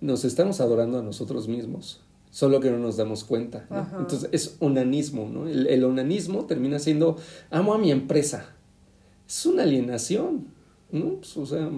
nos 0.00 0.24
estamos 0.24 0.60
adorando 0.60 0.98
a 0.98 1.02
nosotros 1.02 1.48
mismos, 1.48 2.00
solo 2.30 2.60
que 2.60 2.70
no 2.70 2.78
nos 2.78 2.96
damos 2.96 3.24
cuenta. 3.24 3.66
¿no? 3.68 3.86
Entonces, 3.98 4.28
es 4.32 4.56
onanismo, 4.60 5.28
¿no? 5.32 5.48
El, 5.48 5.66
el 5.66 5.82
onanismo 5.84 6.44
termina 6.44 6.78
siendo, 6.78 7.16
amo 7.50 7.74
a 7.74 7.78
mi 7.78 7.90
empresa. 7.90 8.46
Es 9.28 9.44
una 9.46 9.64
alienación, 9.64 10.46
¿no? 10.92 11.16
Pues, 11.16 11.36
o 11.36 11.46
sea, 11.46 11.68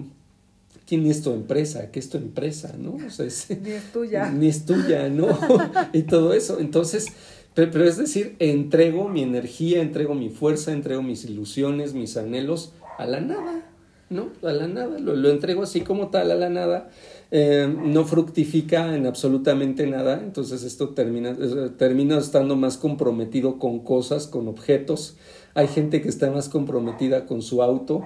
¿quién 0.87 1.05
es 1.07 1.21
tu 1.21 1.31
empresa? 1.31 1.91
¿Qué 1.91 1.99
es 1.99 2.09
tu 2.09 2.17
empresa? 2.17 2.75
¿no? 2.77 2.95
O 3.05 3.09
sea, 3.09 3.25
es- 3.25 3.47
Ni 3.61 3.71
es 3.71 3.91
tuya. 3.91 4.29
ni 4.31 4.47
es 4.47 4.65
tuya, 4.65 5.09
¿no? 5.09 5.27
y 5.93 6.03
todo 6.03 6.33
eso. 6.33 6.59
Entonces, 6.59 7.07
pero, 7.53 7.71
pero 7.71 7.85
es 7.85 7.97
decir, 7.97 8.35
entrego 8.39 9.09
mi 9.09 9.21
energía, 9.21 9.81
entrego 9.81 10.15
mi 10.15 10.29
fuerza, 10.29 10.71
entrego 10.73 11.01
mis 11.01 11.25
ilusiones, 11.25 11.93
mis 11.93 12.17
anhelos 12.17 12.73
a 12.97 13.05
la 13.05 13.21
nada, 13.21 13.65
¿no? 14.09 14.29
A 14.43 14.51
la 14.51 14.67
nada, 14.67 14.97
lo, 14.99 15.15
lo 15.15 15.29
entrego 15.29 15.63
así 15.63 15.81
como 15.81 16.09
tal 16.09 16.31
a 16.31 16.35
la 16.35 16.49
nada. 16.49 16.89
Eh, 17.35 17.67
no 17.83 18.05
fructifica 18.05 18.95
en 18.95 19.07
absolutamente 19.07 19.87
nada, 19.87 20.19
entonces 20.23 20.61
esto 20.63 20.89
termina, 20.89 21.31
eh, 21.31 21.69
termina 21.77 22.19
estando 22.19 22.55
más 22.55 22.77
comprometido 22.77 23.57
con 23.57 23.79
cosas, 23.79 24.27
con 24.27 24.47
objetos. 24.47 25.17
Hay 25.55 25.67
gente 25.67 26.01
que 26.01 26.09
está 26.09 26.29
más 26.31 26.49
comprometida 26.49 27.25
con 27.25 27.41
su 27.41 27.63
auto, 27.63 28.03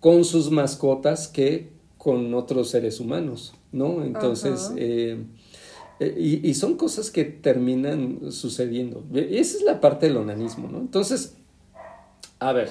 con 0.00 0.24
sus 0.24 0.50
mascotas, 0.50 1.28
que 1.28 1.75
con 2.06 2.32
otros 2.34 2.70
seres 2.70 3.00
humanos, 3.00 3.52
¿no? 3.72 4.04
Entonces, 4.04 4.70
eh, 4.76 5.24
eh, 5.98 6.14
y, 6.16 6.48
y 6.48 6.54
son 6.54 6.76
cosas 6.76 7.10
que 7.10 7.24
terminan 7.24 8.30
sucediendo. 8.30 9.02
E- 9.12 9.40
Esa 9.40 9.56
es 9.56 9.64
la 9.64 9.80
parte 9.80 10.06
del 10.06 10.16
onanismo, 10.16 10.68
¿no? 10.68 10.78
Entonces, 10.78 11.34
a 12.38 12.52
ver, 12.52 12.68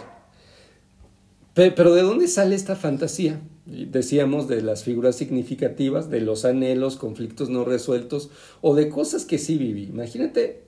pe- 1.53 1.71
pero 1.71 1.93
¿de 1.93 2.03
dónde 2.03 2.29
sale 2.29 2.55
esta 2.55 2.77
fantasía? 2.77 3.41
Decíamos 3.65 4.47
de 4.47 4.61
las 4.61 4.83
figuras 4.85 5.17
significativas, 5.17 6.09
de 6.09 6.21
los 6.21 6.45
anhelos, 6.45 6.95
conflictos 6.95 7.49
no 7.49 7.65
resueltos 7.65 8.29
o 8.61 8.73
de 8.73 8.87
cosas 8.87 9.25
que 9.25 9.37
sí 9.37 9.57
viví. 9.57 9.83
Imagínate, 9.83 10.61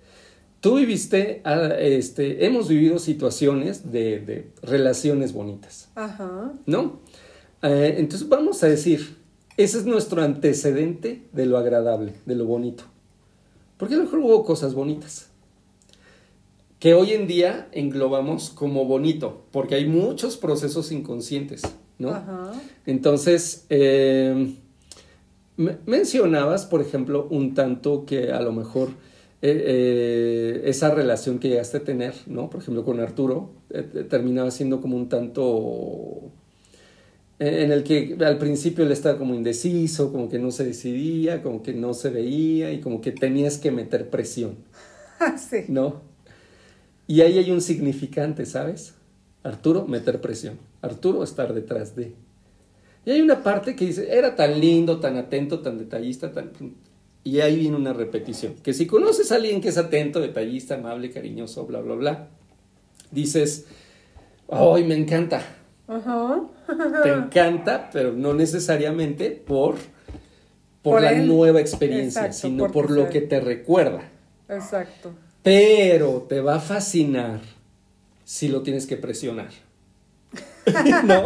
tú 0.60 0.76
viviste, 0.76 1.40
ah, 1.46 1.70
este, 1.80 2.46
hemos 2.46 2.68
vivido 2.68 3.00
situaciones 3.00 3.94
de, 3.94 4.20
de 4.20 4.52
relaciones 4.62 5.32
bonitas. 5.32 5.88
Ajá. 5.96 6.52
¿no? 6.66 7.00
Eh, 7.64 7.96
entonces 7.98 8.28
vamos 8.30 8.64
a 8.64 8.68
decir, 8.68 9.18
ese 9.58 9.80
es 9.80 9.86
nuestro 9.86 10.22
antecedente 10.22 11.24
de 11.34 11.46
lo 11.46 11.58
agradable, 11.58 12.14
de 12.26 12.36
lo 12.36 12.46
bonito. 12.46 12.84
Porque 13.78 13.96
a 13.96 13.98
lo 13.98 14.04
mejor 14.04 14.20
hubo 14.20 14.44
cosas 14.44 14.74
bonitas 14.74 15.30
que 16.80 16.94
hoy 16.94 17.14
en 17.14 17.26
día 17.26 17.68
englobamos 17.72 18.52
como 18.52 18.86
bonito, 18.86 19.42
porque 19.52 19.76
hay 19.76 19.88
muchos 19.88 20.38
procesos 20.38 20.92
inconscientes, 20.92 21.64
¿no? 21.98 22.10
Ajá. 22.10 22.52
Entonces, 22.86 23.66
eh, 23.70 24.56
me- 25.58 25.78
mencionabas, 25.88 26.68
por 26.68 26.82
ejemplo, 26.82 27.28
un 27.32 27.56
tanto 27.56 28.06
que 28.06 28.32
a 28.32 28.42
lo 28.42 28.52
mejor 28.52 28.90
eh, 29.42 29.64
eh, 29.66 30.62
esa 30.66 30.92
relación 30.94 31.40
que 31.40 31.50
llegaste 31.50 31.78
a 31.78 31.84
tener, 31.84 32.14
¿no? 32.28 32.50
Por 32.50 32.62
ejemplo, 32.62 32.86
con 32.86 33.00
Arturo, 33.00 33.50
terminaba 34.10 34.50
siendo 34.52 34.80
como 34.82 34.96
un 34.98 35.10
tanto 35.10 36.32
en 37.40 37.72
el 37.72 37.84
que 37.84 38.18
al 38.26 38.38
principio 38.38 38.84
él 38.84 38.92
estaba 38.92 39.18
como 39.18 39.36
indeciso, 39.36 40.12
como 40.12 40.28
que 40.28 40.40
no 40.40 40.52
se 40.52 40.64
decidía, 40.64 41.44
como 41.44 41.62
que 41.62 41.74
no 41.74 41.94
se 41.94 42.10
veía 42.10 42.72
y 42.72 42.80
como 42.80 43.00
que 43.00 43.12
tenías 43.12 43.58
que 43.58 43.72
meter 43.72 44.10
presión, 44.10 44.56
sí. 45.38 45.66
¿no? 45.68 46.02
Y 47.06 47.22
ahí 47.22 47.38
hay 47.38 47.52
un 47.52 47.62
significante, 47.62 48.46
¿sabes? 48.46 48.96
Arturo, 49.44 49.86
meter 49.88 50.20
presión. 50.20 50.58
Arturo, 50.82 51.24
estar 51.24 51.54
detrás 51.54 51.96
de. 51.96 52.14
Y 53.06 53.12
hay 53.12 53.22
una 53.22 53.44
parte 53.44 53.76
que 53.76 53.86
dice, 53.86 54.18
era 54.18 54.36
tan 54.36 54.60
lindo, 54.60 55.00
tan 55.00 55.16
atento, 55.16 55.62
tan 55.62 55.78
detallista, 55.78 56.34
tan... 56.34 56.52
Y 57.24 57.40
ahí 57.40 57.58
viene 57.58 57.78
una 57.78 57.94
repetición. 57.94 58.56
Que 58.56 58.74
si 58.74 58.86
conoces 58.86 59.32
a 59.32 59.36
alguien 59.36 59.62
que 59.62 59.70
es 59.70 59.78
atento, 59.78 60.20
detallista, 60.20 60.76
amable, 60.76 61.12
cariñoso, 61.12 61.66
bla, 61.66 61.80
bla, 61.80 61.96
bla, 61.96 62.28
dices, 63.12 63.66
¡ay, 64.50 64.84
me 64.84 64.96
encanta! 64.96 65.57
Ajá. 65.88 66.42
Te 67.04 67.10
encanta, 67.14 67.90
pero 67.94 68.12
no 68.14 68.34
necesariamente 68.34 69.32
por, 69.32 69.76
por, 70.82 70.94
Por 70.96 71.02
la 71.02 71.14
él. 71.14 71.28
nueva 71.28 71.62
experiencia, 71.62 72.26
Exacto, 72.26 72.48
sino 72.50 72.72
por 72.72 72.92
lo 72.92 73.04
se- 73.06 73.10
que 73.10 73.22
te 73.22 73.40
recuerda. 73.40 74.02
Exacto. 74.50 75.12
Pero 75.44 76.26
te 76.28 76.42
va 76.42 76.56
a 76.56 76.60
fascinar 76.60 77.40
si 78.26 78.50
lo 78.50 78.62
tienes 78.64 78.86
que 78.86 78.98
presionar. 78.98 79.50
¿No? 81.06 81.26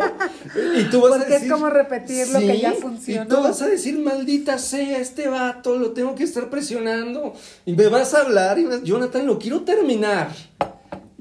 Y 0.78 0.84
tú 0.92 1.02
vas 1.02 1.14
a 1.14 1.18
Porque 1.18 1.24
es 1.34 1.42
decir, 1.42 1.52
como 1.52 1.70
repetir 1.72 2.28
lo 2.28 2.40
que 2.40 2.60
ya 2.60 2.72
"Sí", 2.74 2.78
funcionó. 2.82 3.24
Y 3.24 3.28
tú 3.28 3.42
vas 3.42 3.60
a 3.64 3.68
decir, 3.68 3.98
maldita 3.98 4.60
sea, 4.60 5.00
este 5.00 5.28
vato 5.28 5.76
lo 5.78 5.92
tengo 5.94 6.14
que 6.14 6.24
estar 6.24 6.52
presionando. 6.52 7.34
Y 7.66 7.74
me 7.74 7.88
vas 7.88 8.14
a 8.14 8.22
hablar 8.22 8.60
y 8.60 8.66
vas, 8.66 8.84
Jonathan, 8.84 9.26
lo 9.26 9.40
quiero 9.40 9.62
terminar. 9.62 10.30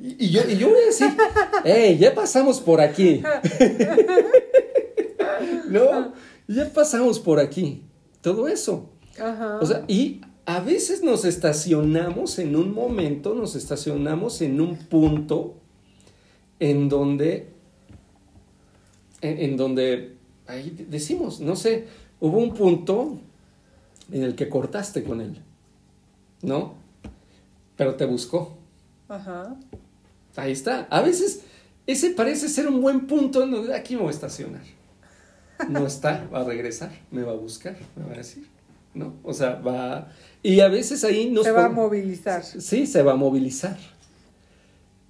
Y, 0.03 0.27
y 0.27 0.31
yo, 0.31 0.41
y 0.49 0.57
yo 0.57 0.71
voy 0.71 0.81
a 0.83 0.87
decir, 0.87 1.09
hey, 1.65 1.99
ya 2.01 2.15
pasamos 2.15 2.61
por 2.61 2.81
aquí. 2.81 3.23
¿No? 5.69 6.13
Ya 6.49 6.69
pasamos 6.73 7.19
por 7.21 7.39
aquí. 7.39 7.83
Todo 8.21 8.49
eso. 8.49 8.91
Ajá. 9.19 9.59
O 9.61 9.67
sea, 9.67 9.85
y 9.89 10.21
a 10.47 10.61
veces 10.61 11.03
nos 11.03 11.25
estacionamos 11.25 12.39
en 12.39 12.57
un 12.57 12.75
momento, 12.75 13.35
nos 13.35 13.55
estacionamos 13.57 14.41
en 14.43 14.61
un 14.61 14.77
punto 14.77 15.55
en 16.59 16.89
donde, 16.89 17.49
en, 19.21 19.39
en 19.39 19.57
donde, 19.57 20.17
ahí 20.47 20.71
de- 20.71 20.87
decimos, 20.87 21.41
no 21.41 21.57
sé, 21.57 21.87
hubo 22.21 22.39
un 22.39 22.55
punto 22.55 23.19
en 24.11 24.23
el 24.25 24.35
que 24.35 24.49
cortaste 24.49 25.05
con 25.05 25.21
él, 25.21 25.41
¿no? 26.43 26.75
Pero 27.77 27.95
te 27.95 28.05
buscó. 28.07 28.59
Ajá. 29.09 29.57
Ahí 30.37 30.53
está. 30.53 30.87
A 30.91 31.03
veces 31.03 31.43
ese 31.87 32.11
parece 32.11 32.49
ser 32.49 32.69
un 32.69 32.81
buen 32.81 33.07
punto 33.07 33.43
en 33.43 33.51
donde 33.51 33.75
aquí 33.75 33.95
me 33.95 34.03
voy 34.03 34.09
a 34.09 34.15
estacionar. 34.15 34.63
No 35.69 35.87
está, 35.87 36.27
va 36.33 36.41
a 36.41 36.45
regresar, 36.45 36.91
me 37.11 37.23
va 37.23 37.33
a 37.33 37.37
buscar, 37.37 37.77
me 37.97 38.05
va 38.05 38.13
a 38.13 38.17
decir, 38.19 38.47
¿no? 38.95 39.15
O 39.23 39.35
sea, 39.35 39.57
va... 39.57 40.11
Y 40.43 40.61
a 40.61 40.69
veces 40.69 41.05
ahí 41.05 41.31
nos... 41.31 41.45
Se 41.45 41.51
va 41.51 41.67
a 41.67 41.69
movilizar. 41.69 42.43
Sí, 42.45 42.87
se 42.87 43.03
va 43.03 43.13
a 43.13 43.17
movilizar. 43.17 43.77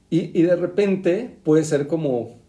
Y, 0.08 0.36
y 0.38 0.42
de 0.42 0.56
repente 0.56 1.38
puede 1.44 1.64
ser 1.64 1.86
como 1.86 2.40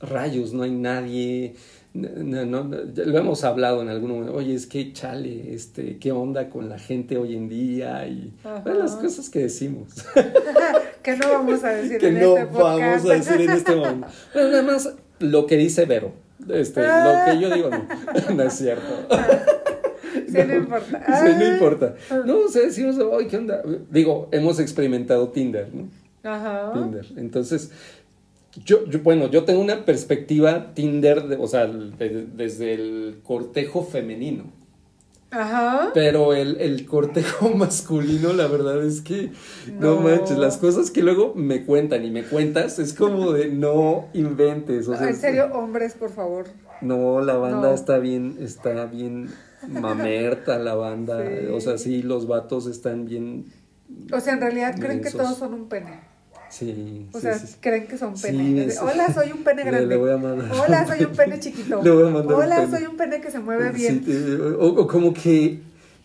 rayos, 0.00 0.52
no 0.52 0.64
hay 0.64 0.72
nadie. 0.72 1.54
No, 1.96 2.44
no, 2.44 2.64
lo 2.64 3.18
hemos 3.18 3.44
hablado 3.44 3.80
en 3.80 3.88
algún 3.88 4.10
momento. 4.10 4.34
Oye, 4.34 4.54
es 4.54 4.66
que 4.66 4.92
chale, 4.92 5.54
este, 5.54 5.98
¿qué 5.98 6.12
onda 6.12 6.50
con 6.50 6.68
la 6.68 6.78
gente 6.78 7.16
hoy 7.16 7.34
en 7.34 7.48
día? 7.48 8.06
Y 8.06 8.32
bueno, 8.64 8.80
las 8.80 8.96
cosas 8.96 9.30
que 9.30 9.40
decimos. 9.40 10.04
que 11.02 11.16
no 11.16 11.30
vamos 11.30 11.64
a 11.64 11.70
decir 11.70 11.98
que 11.98 12.08
en 12.08 12.20
no 12.20 12.36
este 12.36 12.46
podcast. 12.46 12.80
vamos 12.80 13.10
a 13.10 13.14
decir 13.14 13.40
en 13.40 13.50
este 13.50 13.76
momento. 13.76 14.06
Pero 14.32 14.48
nada 14.48 14.62
más 14.62 14.94
lo 15.20 15.46
que 15.46 15.56
dice 15.56 15.86
Vero. 15.86 16.12
Este, 16.48 16.82
lo 16.82 17.24
que 17.24 17.40
yo 17.40 17.54
digo, 17.54 17.70
no, 17.70 17.86
no 18.34 18.42
es 18.42 18.52
cierto. 18.52 19.08
Sí, 20.28 20.38
no 20.46 20.54
importa. 20.54 21.04
Sí, 21.22 21.34
no 21.38 21.52
importa. 21.52 21.94
No, 22.24 22.38
o 22.40 22.48
sea, 22.48 22.62
decimos, 22.62 22.96
ay, 23.18 23.26
¿qué 23.26 23.36
onda? 23.36 23.62
Digo, 23.90 24.28
hemos 24.32 24.60
experimentado 24.60 25.28
Tinder, 25.30 25.68
¿no? 25.72 25.88
Ajá. 26.22 26.72
Tinder. 26.72 27.06
Entonces, 27.16 27.70
yo, 28.64 28.86
yo, 28.86 29.00
bueno, 29.00 29.30
yo 29.30 29.44
tengo 29.44 29.60
una 29.60 29.84
perspectiva 29.84 30.72
Tinder, 30.74 31.24
de- 31.28 31.36
o 31.36 31.46
sea, 31.46 31.66
de- 31.66 32.26
desde 32.34 32.74
el 32.74 33.20
cortejo 33.22 33.82
femenino. 33.84 34.44
Ajá. 35.30 35.90
Pero 35.92 36.32
el, 36.34 36.56
el 36.60 36.86
cortejo 36.86 37.50
masculino, 37.54 38.32
la 38.32 38.46
verdad 38.46 38.82
es 38.84 39.02
que 39.02 39.32
no. 39.78 39.96
No. 39.96 40.00
manches, 40.00 40.38
las 40.38 40.56
cosas 40.56 40.90
que 40.90 41.02
luego 41.02 41.34
me 41.34 41.64
cuentan 41.64 42.04
y 42.04 42.10
me 42.10 42.22
cuentas 42.22 42.78
es 42.78 42.94
como 42.94 43.32
de 43.32 43.48
no 43.50 44.06
inventes. 44.14 44.86
O 44.88 44.96
sea, 44.96 45.08
en 45.08 45.16
serio, 45.16 45.46
hombres, 45.52 45.94
por 45.94 46.10
favor. 46.10 46.46
No, 46.80 47.20
la 47.20 47.36
banda 47.36 47.68
No. 47.68 47.74
está 47.74 47.98
bien, 47.98 48.36
está 48.40 48.86
bien 48.86 49.28
mamerta 49.68 50.58
la 50.58 50.74
banda. 50.74 51.22
Sí. 51.26 51.46
O 51.52 51.60
sea, 51.60 51.76
sí, 51.78 52.02
los 52.02 52.26
vatos 52.28 52.66
están 52.66 53.04
bien. 53.04 53.46
O 54.12 54.20
sea, 54.20 54.34
en 54.34 54.40
realidad 54.40 54.76
creen 54.78 55.00
que 55.02 55.10
todos 55.10 55.36
son 55.36 55.54
un 55.54 55.68
pene. 55.68 56.00
Sí. 56.50 57.06
O 57.12 57.16
sí, 57.18 57.22
sea, 57.22 57.38
sí, 57.38 57.56
creen 57.60 57.86
que 57.86 57.98
son 57.98 58.16
Sí, 58.16 58.28
pene. 58.28 58.64
es- 58.66 58.80
Hola, 58.80 59.12
soy 59.12 59.32
un 59.32 59.42
pene 59.44 59.64
grande. 59.64 59.86
le 59.86 59.96
voy 59.96 60.10
a 60.10 60.16
mandar. 60.16 60.50
Hola, 60.52 60.86
soy 60.86 61.04
un 61.04 61.12
pene 61.12 61.40
chiquito. 61.40 61.80
Le 61.84 61.90
voy 61.90 62.02
a 62.06 62.10
mandar 62.10 62.36
un 62.36 62.42
Hola, 62.42 62.56
pene. 62.64 62.78
soy 62.78 62.86
un 62.86 62.96
pene 62.96 63.20
que 63.20 63.30
se 63.30 63.38
mueve 63.40 63.70
bien. 63.72 64.04
o, 64.60 64.66
o 64.66 64.86
como 64.86 65.12
que 65.12 65.60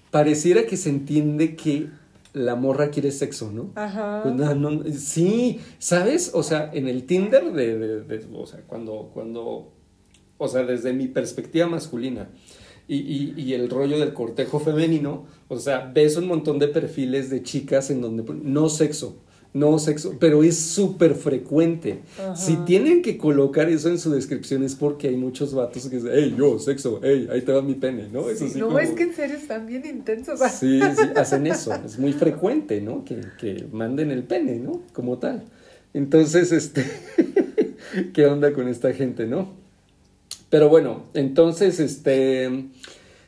pareciera 0.10 0.66
que 0.66 0.78
se 0.78 0.90
entiende 0.90 1.56
que 1.56 1.88
la 2.34 2.56
morra 2.56 2.90
quiere 2.92 3.12
sexo, 3.12 3.52
¿no? 3.52 3.72
Ajá. 3.76 4.22
Pues 4.24 4.36
no, 4.36 4.56
no, 4.56 4.84
sí, 4.94 5.60
¿sabes? 5.80 6.32
O 6.34 6.44
sea, 6.44 6.70
en 6.74 6.88
el 6.88 7.04
Tinder 7.06 7.52
de, 7.52 7.78
de- 7.78 8.02
de- 8.02 8.26
o 8.34 8.46
sea, 8.48 8.62
cuando, 8.68 9.12
cuando, 9.14 9.72
o 10.38 10.48
sea, 10.48 10.64
desde 10.64 10.94
mi 10.94 11.08
perspectiva 11.08 11.68
masculina 11.68 12.30
y, 12.88 12.96
y, 12.98 13.34
y 13.38 13.54
el 13.54 13.70
rollo 13.70 14.00
del 14.00 14.14
cortejo 14.14 14.60
femenino, 14.60 15.26
o 15.50 15.60
sea, 15.60 15.92
ves 15.94 16.16
un 16.18 16.28
montón 16.28 16.58
de 16.58 16.68
perfiles 16.70 17.30
de 17.30 17.44
chicas 17.44 17.90
en 17.92 18.02
donde 18.02 18.24
no 18.44 18.70
sexo, 18.70 19.18
no 19.54 19.78
sexo, 19.80 20.16
pero 20.20 20.44
es 20.44 20.58
súper 20.58 21.14
frecuente. 21.16 22.00
Ajá. 22.18 22.36
Si 22.38 22.56
tienen 22.66 23.02
que 23.02 23.18
colocar 23.18 23.70
eso 23.70 23.90
en 23.90 24.00
su 24.00 24.10
descripción 24.12 24.64
es 24.64 24.76
porque 24.76 25.10
hay 25.10 25.18
muchos 25.18 25.54
vatos 25.54 25.88
que 25.90 25.98
dicen, 25.98 26.12
hey, 26.14 26.36
yo, 26.38 26.58
sexo, 26.58 27.02
hey, 27.04 27.28
ahí 27.32 27.42
te 27.42 27.52
va 27.52 27.62
mi 27.62 27.74
pene, 27.74 28.08
¿no? 28.12 28.30
Es 28.30 28.40
Sí, 28.40 28.46
así 28.46 28.60
no, 28.60 28.68
como- 28.68 28.80
es 28.80 28.92
que 28.92 29.04
en 29.04 29.14
serio 29.14 29.36
están 29.36 29.68
bien 29.68 29.86
intensos. 29.86 30.40
Sí, 30.58 30.80
sí, 30.80 31.08
hacen 31.16 31.48
eso. 31.48 31.74
Es 31.86 32.00
muy 32.00 32.14
frecuente, 32.14 32.80
¿no? 32.80 33.04
Que, 33.04 33.20
que 33.40 33.66
manden 33.72 34.12
el 34.12 34.24
pene, 34.24 34.58
¿no? 34.58 34.84
Como 34.94 35.18
tal. 35.18 35.44
Entonces, 35.94 36.54
este, 36.54 36.86
¿qué 38.14 38.26
onda 38.26 38.54
con 38.54 38.68
esta 38.70 38.94
gente, 38.94 39.28
no? 39.28 39.50
Pero 40.50 40.70
bueno, 40.70 41.04
entonces, 41.14 41.80
este, 41.82 42.68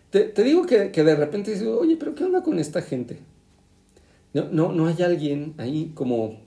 te, 0.09 0.21
te 0.21 0.43
digo 0.43 0.65
que, 0.65 0.91
que 0.91 1.03
de 1.03 1.15
repente 1.15 1.51
dices, 1.51 1.67
oye, 1.67 1.97
pero 1.97 2.15
¿qué 2.15 2.23
onda 2.23 2.43
con 2.43 2.59
esta 2.59 2.81
gente? 2.81 3.17
No, 4.33 4.49
no, 4.51 4.71
no 4.71 4.87
hay 4.87 5.01
alguien 5.03 5.53
ahí 5.57 5.91
como... 5.93 6.39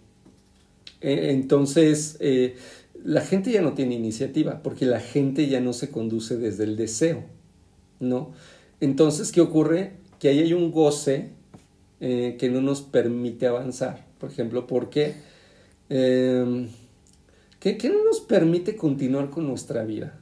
eh, 1.01 1.31
entonces, 1.31 2.17
eh, 2.21 2.57
la 3.05 3.21
gente 3.21 3.53
ya 3.53 3.63
no 3.63 3.75
tiene 3.75 3.95
iniciativa, 3.95 4.63
porque 4.63 4.87
la 4.87 5.01
gente 5.01 5.49
ya 5.49 5.61
no 5.61 5.73
se 5.73 5.91
conduce 5.91 6.37
desde 6.37 6.65
el 6.65 6.77
deseo, 6.77 7.25
¿no? 8.01 8.33
Entonces, 8.81 9.31
¿qué 9.31 9.41
ocurre? 9.41 9.93
Que 10.19 10.29
ahí 10.29 10.41
hay 10.41 10.53
un 10.53 10.73
goce 10.73 11.31
eh, 12.01 12.37
que 12.39 12.49
no 12.49 12.61
nos 12.61 12.83
permite 12.83 13.47
avanzar. 13.47 14.07
Por 14.19 14.31
ejemplo, 14.31 14.67
¿por 14.67 14.91
qué? 14.91 15.15
Que, 15.89 16.67
que 17.61 17.89
no 17.89 18.05
nos 18.05 18.21
permite 18.21 18.75
continuar 18.77 19.31
con 19.31 19.47
nuestra 19.47 19.85
vida. 19.85 20.19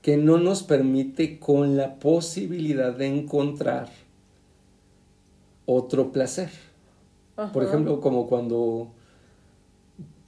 Que 0.00 0.16
no 0.16 0.38
nos 0.38 0.64
permite 0.64 1.38
con 1.38 1.76
la 1.76 2.00
posibilidad 2.00 2.92
de 2.96 3.06
encontrar 3.06 3.90
otro 5.66 6.10
placer. 6.10 6.50
Por 7.52 7.64
ejemplo, 7.64 8.00
como 8.00 8.26
cuando 8.26 8.90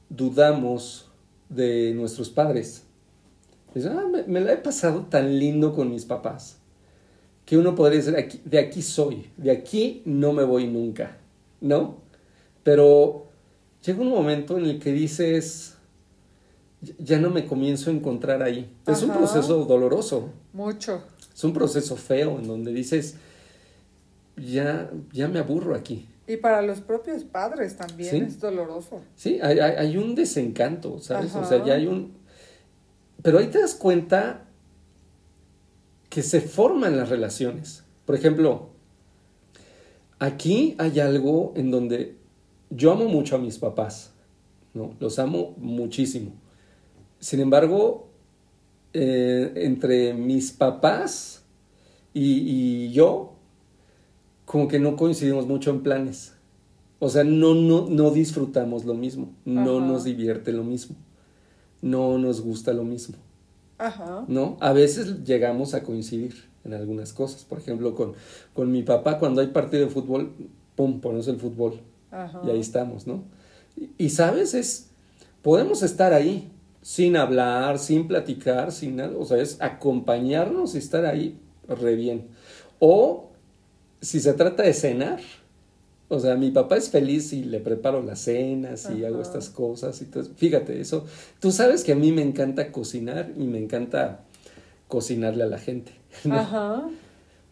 dudamos 0.08 1.10
de 1.48 1.92
nuestros 1.94 2.30
padres. 2.30 2.84
Ah, 3.76 4.04
me, 4.10 4.22
me 4.24 4.40
la 4.40 4.52
he 4.52 4.56
pasado 4.56 5.06
tan 5.06 5.38
lindo 5.38 5.74
con 5.74 5.90
mis 5.90 6.04
papás. 6.04 6.58
Que 7.44 7.58
uno 7.58 7.74
podría 7.74 7.98
decir, 7.98 8.16
aquí, 8.16 8.40
de 8.44 8.58
aquí 8.58 8.80
soy, 8.80 9.26
de 9.36 9.50
aquí 9.50 10.02
no 10.06 10.32
me 10.32 10.44
voy 10.44 10.66
nunca, 10.66 11.18
¿no? 11.60 11.96
Pero 12.62 13.26
llega 13.84 14.00
un 14.00 14.08
momento 14.08 14.56
en 14.56 14.64
el 14.64 14.78
que 14.78 14.92
dices, 14.92 15.76
ya 16.98 17.18
no 17.18 17.28
me 17.30 17.44
comienzo 17.44 17.90
a 17.90 17.92
encontrar 17.92 18.42
ahí. 18.42 18.70
Es 18.86 19.02
un 19.02 19.10
proceso 19.10 19.64
doloroso, 19.66 20.30
Mucho. 20.54 21.02
es 21.34 21.44
un 21.44 21.52
proceso 21.52 21.96
feo 21.96 22.38
en 22.38 22.46
donde 22.46 22.72
dices, 22.72 23.16
ya, 24.36 24.90
ya 25.12 25.28
me 25.28 25.38
aburro 25.40 25.74
aquí. 25.74 26.06
Y 26.26 26.36
para 26.38 26.62
los 26.62 26.80
propios 26.80 27.22
padres 27.24 27.76
también 27.76 28.10
Sí. 28.10 28.16
es 28.18 28.40
doloroso. 28.40 29.00
Sí, 29.14 29.38
hay, 29.42 29.58
hay- 29.58 29.74
hay 29.76 29.96
un 29.98 30.14
desencanto, 30.14 30.98
¿sabes? 30.98 31.34
O 31.34 31.44
sea, 31.44 31.64
ya 31.64 31.74
hay 31.74 31.86
un... 31.86 32.14
Pero 33.22 33.38
ahí 33.38 33.48
te 33.48 33.60
das 33.60 33.74
cuenta 33.74 34.44
que 36.08 36.22
se 36.22 36.40
forman 36.40 36.96
las 36.96 37.08
relaciones. 37.10 37.84
Por 38.06 38.14
ejemplo, 38.14 38.68
aquí 40.18 40.74
hay 40.78 41.00
algo 41.00 41.52
en 41.56 41.70
donde 41.70 42.16
yo 42.70 42.92
amo 42.92 43.06
mucho 43.06 43.36
a 43.36 43.38
mis 43.38 43.58
papás, 43.58 44.12
¿no? 44.72 44.94
Los 45.00 45.18
amo 45.18 45.54
muchísimo. 45.58 46.32
Sin 47.18 47.40
embargo, 47.40 48.08
eh, 48.92 49.52
entre 49.56 50.14
mis 50.14 50.52
papás 50.52 51.42
y, 52.12 52.86
y 52.86 52.92
yo, 52.92 53.33
como 54.54 54.68
que 54.68 54.78
no 54.78 54.94
coincidimos 54.94 55.48
mucho 55.48 55.70
en 55.70 55.82
planes. 55.82 56.32
O 57.00 57.08
sea, 57.08 57.24
no, 57.24 57.56
no, 57.56 57.88
no 57.88 58.12
disfrutamos 58.12 58.84
lo 58.84 58.94
mismo, 58.94 59.32
no 59.44 59.78
Ajá. 59.78 59.86
nos 59.88 60.04
divierte 60.04 60.52
lo 60.52 60.62
mismo, 60.62 60.94
no 61.82 62.18
nos 62.18 62.40
gusta 62.40 62.72
lo 62.72 62.84
mismo, 62.84 63.16
Ajá. 63.78 64.24
¿no? 64.28 64.56
A 64.60 64.72
veces 64.72 65.24
llegamos 65.24 65.74
a 65.74 65.82
coincidir 65.82 66.44
en 66.64 66.72
algunas 66.72 67.12
cosas. 67.12 67.42
Por 67.42 67.58
ejemplo, 67.58 67.96
con, 67.96 68.12
con 68.52 68.70
mi 68.70 68.84
papá, 68.84 69.18
cuando 69.18 69.40
hay 69.40 69.48
partido 69.48 69.86
de 69.86 69.90
fútbol, 69.90 70.32
pum, 70.76 71.00
ponemos 71.00 71.26
el 71.26 71.40
fútbol 71.40 71.80
Ajá. 72.12 72.40
y 72.46 72.50
ahí 72.50 72.60
estamos, 72.60 73.08
¿no? 73.08 73.24
Y, 73.76 73.90
y, 73.98 74.10
sabes, 74.10 74.54
es, 74.54 74.88
podemos 75.42 75.82
estar 75.82 76.12
ahí 76.12 76.48
sin 76.80 77.16
hablar, 77.16 77.80
sin 77.80 78.06
platicar, 78.06 78.70
sin 78.70 78.94
nada, 78.94 79.18
o 79.18 79.24
sea, 79.24 79.38
es 79.38 79.60
acompañarnos 79.60 80.76
y 80.76 80.78
estar 80.78 81.06
ahí 81.06 81.40
re 81.66 81.96
bien. 81.96 82.28
O 82.78 83.33
si 84.04 84.20
se 84.20 84.34
trata 84.34 84.62
de 84.62 84.74
cenar, 84.74 85.20
o 86.08 86.20
sea, 86.20 86.36
mi 86.36 86.50
papá 86.50 86.76
es 86.76 86.90
feliz 86.90 87.32
y 87.32 87.42
le 87.42 87.58
preparo 87.60 88.02
las 88.02 88.20
cenas 88.20 88.88
y 88.90 88.98
Ajá. 88.98 89.08
hago 89.08 89.22
estas 89.22 89.48
cosas 89.48 90.00
y 90.02 90.04
todo. 90.04 90.24
Fíjate, 90.36 90.80
eso, 90.80 91.06
tú 91.40 91.50
sabes 91.50 91.82
que 91.82 91.92
a 91.92 91.96
mí 91.96 92.12
me 92.12 92.22
encanta 92.22 92.70
cocinar 92.70 93.32
y 93.36 93.44
me 93.44 93.58
encanta 93.58 94.20
cocinarle 94.88 95.44
a 95.44 95.46
la 95.46 95.58
gente. 95.58 95.92
¿no? 96.24 96.34
Ajá. 96.34 96.88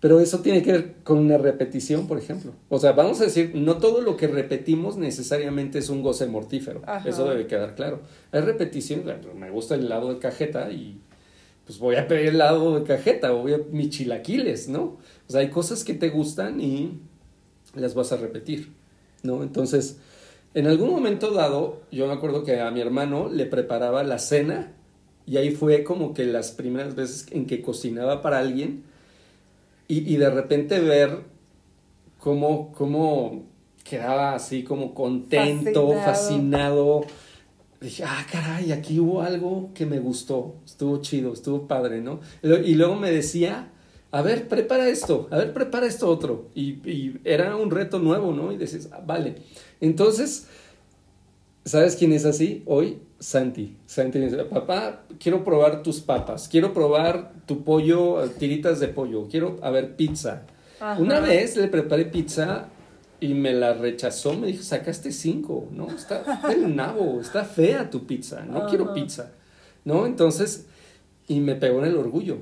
Pero 0.00 0.20
eso 0.20 0.40
tiene 0.40 0.62
que 0.62 0.72
ver 0.72 0.94
con 1.04 1.18
una 1.18 1.38
repetición, 1.38 2.08
por 2.08 2.18
ejemplo. 2.18 2.52
O 2.68 2.78
sea, 2.78 2.92
vamos 2.92 3.20
a 3.20 3.24
decir, 3.24 3.52
no 3.54 3.78
todo 3.78 4.00
lo 4.00 4.16
que 4.16 4.26
repetimos 4.26 4.96
necesariamente 4.96 5.78
es 5.78 5.88
un 5.88 6.02
goce 6.02 6.26
mortífero. 6.26 6.82
Ajá. 6.86 7.08
Eso 7.08 7.28
debe 7.28 7.46
quedar 7.46 7.76
claro. 7.76 8.00
Hay 8.32 8.40
repetición, 8.40 9.04
me 9.36 9.50
gusta 9.50 9.76
el 9.76 9.86
helado 9.86 10.12
de 10.12 10.18
cajeta 10.18 10.70
y 10.72 11.00
pues 11.64 11.78
voy 11.78 11.96
a 11.96 12.08
pedir 12.08 12.30
helado 12.30 12.78
de 12.78 12.84
cajeta 12.84 13.32
o 13.32 13.42
voy 13.42 13.54
a 13.54 13.60
mis 13.70 13.90
chilaquiles, 13.90 14.68
¿no? 14.68 14.98
O 15.28 15.32
sea, 15.32 15.40
hay 15.40 15.50
cosas 15.50 15.84
que 15.84 15.94
te 15.94 16.10
gustan 16.10 16.60
y 16.60 16.98
las 17.74 17.94
vas 17.94 18.12
a 18.12 18.16
repetir, 18.16 18.72
¿no? 19.22 19.42
Entonces, 19.42 19.98
en 20.54 20.66
algún 20.66 20.90
momento 20.90 21.30
dado, 21.30 21.80
yo 21.90 22.06
me 22.06 22.12
acuerdo 22.12 22.44
que 22.44 22.60
a 22.60 22.70
mi 22.70 22.80
hermano 22.80 23.28
le 23.28 23.46
preparaba 23.46 24.02
la 24.02 24.18
cena 24.18 24.72
y 25.26 25.36
ahí 25.36 25.50
fue 25.52 25.84
como 25.84 26.12
que 26.12 26.24
las 26.26 26.50
primeras 26.50 26.94
veces 26.94 27.26
en 27.30 27.46
que 27.46 27.62
cocinaba 27.62 28.20
para 28.20 28.38
alguien 28.38 28.82
y, 29.88 30.12
y 30.12 30.16
de 30.16 30.28
repente 30.30 30.80
ver 30.80 31.20
cómo, 32.18 32.72
cómo 32.72 33.44
quedaba 33.84 34.34
así 34.34 34.62
como 34.62 34.94
contento, 34.94 35.88
Fascinado. 35.92 36.04
fascinado. 36.04 37.04
Dije, 37.80 38.04
ah, 38.06 38.24
caray, 38.30 38.70
aquí 38.72 39.00
hubo 39.00 39.22
algo 39.22 39.70
que 39.74 39.86
me 39.86 39.98
gustó, 39.98 40.54
estuvo 40.64 41.00
chido, 41.00 41.32
estuvo 41.32 41.66
padre, 41.66 42.00
¿no? 42.00 42.20
Y 42.42 42.74
luego 42.76 42.94
me 42.94 43.10
decía, 43.10 43.72
a 44.12 44.20
ver, 44.20 44.46
prepara 44.46 44.88
esto, 44.88 45.26
a 45.30 45.38
ver, 45.38 45.54
prepara 45.54 45.86
esto 45.86 46.06
otro. 46.08 46.50
Y, 46.54 46.88
y 46.88 47.18
era 47.24 47.56
un 47.56 47.70
reto 47.70 47.98
nuevo, 47.98 48.32
¿no? 48.32 48.52
Y 48.52 48.58
decías, 48.58 48.90
ah, 48.92 49.02
vale. 49.04 49.36
Entonces, 49.80 50.46
¿sabes 51.64 51.96
quién 51.96 52.12
es 52.12 52.26
así 52.26 52.62
hoy? 52.66 52.98
Santi. 53.18 53.76
Santi 53.86 54.18
dice, 54.18 54.36
papá, 54.44 55.04
quiero 55.18 55.44
probar 55.44 55.82
tus 55.82 56.00
papas, 56.00 56.46
quiero 56.48 56.74
probar 56.74 57.32
tu 57.46 57.64
pollo, 57.64 58.28
tiritas 58.38 58.80
de 58.80 58.88
pollo, 58.88 59.28
quiero, 59.28 59.58
a 59.62 59.70
ver, 59.70 59.96
pizza. 59.96 60.42
Ajá. 60.78 61.00
Una 61.00 61.20
vez 61.20 61.56
le 61.56 61.68
preparé 61.68 62.04
pizza 62.04 62.68
y 63.18 63.32
me 63.32 63.54
la 63.54 63.72
rechazó, 63.72 64.34
me 64.34 64.48
dijo, 64.48 64.62
sacaste 64.62 65.10
cinco, 65.10 65.68
¿no? 65.70 65.88
Está 65.88 66.42
del 66.48 66.76
nabo, 66.76 67.20
está 67.20 67.44
fea 67.44 67.88
tu 67.88 68.04
pizza, 68.04 68.44
no 68.44 68.58
Ajá. 68.58 68.66
quiero 68.66 68.92
pizza, 68.92 69.30
¿no? 69.84 70.04
Entonces, 70.04 70.66
y 71.28 71.40
me 71.40 71.54
pegó 71.54 71.78
en 71.78 71.86
el 71.86 71.96
orgullo. 71.96 72.38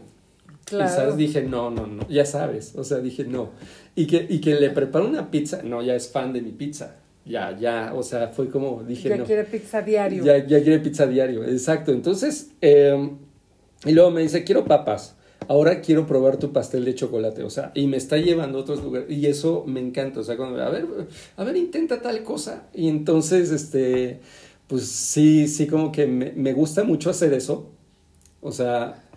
Claro. 0.71 0.89
Y 0.89 0.95
sabes, 0.95 1.16
dije, 1.16 1.43
no, 1.43 1.68
no, 1.68 1.89
no, 1.89 2.09
ya 2.09 2.25
sabes, 2.25 2.75
o 2.77 2.85
sea, 2.85 2.99
dije, 2.99 3.25
no. 3.25 3.51
Y 3.97 4.07
que, 4.07 4.25
y 4.29 4.41
que 4.41 4.55
le 4.55 4.71
preparo 4.71 5.09
una 5.09 5.29
pizza, 5.29 5.62
no, 5.64 5.83
ya 5.83 5.97
es 5.97 6.09
fan 6.09 6.33
de 6.33 6.41
mi 6.43 6.53
pizza, 6.53 6.95
ya, 7.25 7.59
ya, 7.59 7.93
o 7.93 8.05
sea, 8.05 8.29
fue 8.29 8.49
como, 8.49 8.85
dije, 8.85 9.09
ya 9.09 9.16
no. 9.16 9.25
quiere 9.25 9.43
pizza 9.43 9.83
diario. 9.83 10.25
Ya, 10.25 10.39
ya 10.47 10.62
quiere 10.62 10.79
pizza 10.79 11.09
diario, 11.09 11.43
exacto. 11.43 11.91
Entonces, 11.91 12.53
eh, 12.61 13.11
y 13.85 13.91
luego 13.91 14.12
me 14.12 14.23
dice, 14.23 14.45
quiero 14.45 14.64
papas. 14.64 15.16
Ahora 15.49 15.81
quiero 15.81 16.07
probar 16.07 16.37
tu 16.37 16.53
pastel 16.53 16.85
de 16.85 16.95
chocolate, 16.95 17.43
o 17.43 17.51
sea, 17.51 17.73
y 17.75 17.89
me 17.89 17.97
está 17.97 18.16
llevando 18.18 18.59
a 18.59 18.61
otros 18.61 18.85
lugares, 18.85 19.11
y 19.11 19.27
eso 19.27 19.64
me 19.66 19.81
encanta, 19.81 20.21
o 20.21 20.23
sea, 20.23 20.37
cuando, 20.37 20.62
a 20.62 20.68
ver, 20.68 20.87
a 21.37 21.43
ver, 21.43 21.57
intenta 21.57 22.01
tal 22.01 22.23
cosa, 22.23 22.68
y 22.73 22.89
entonces, 22.89 23.51
este, 23.51 24.21
pues 24.68 24.87
sí, 24.87 25.49
sí, 25.49 25.66
como 25.66 25.91
que 25.91 26.07
me, 26.07 26.31
me 26.33 26.53
gusta 26.53 26.85
mucho 26.85 27.11
hacer 27.11 27.33
eso, 27.33 27.71
o 28.41 28.53
sea, 28.53 29.10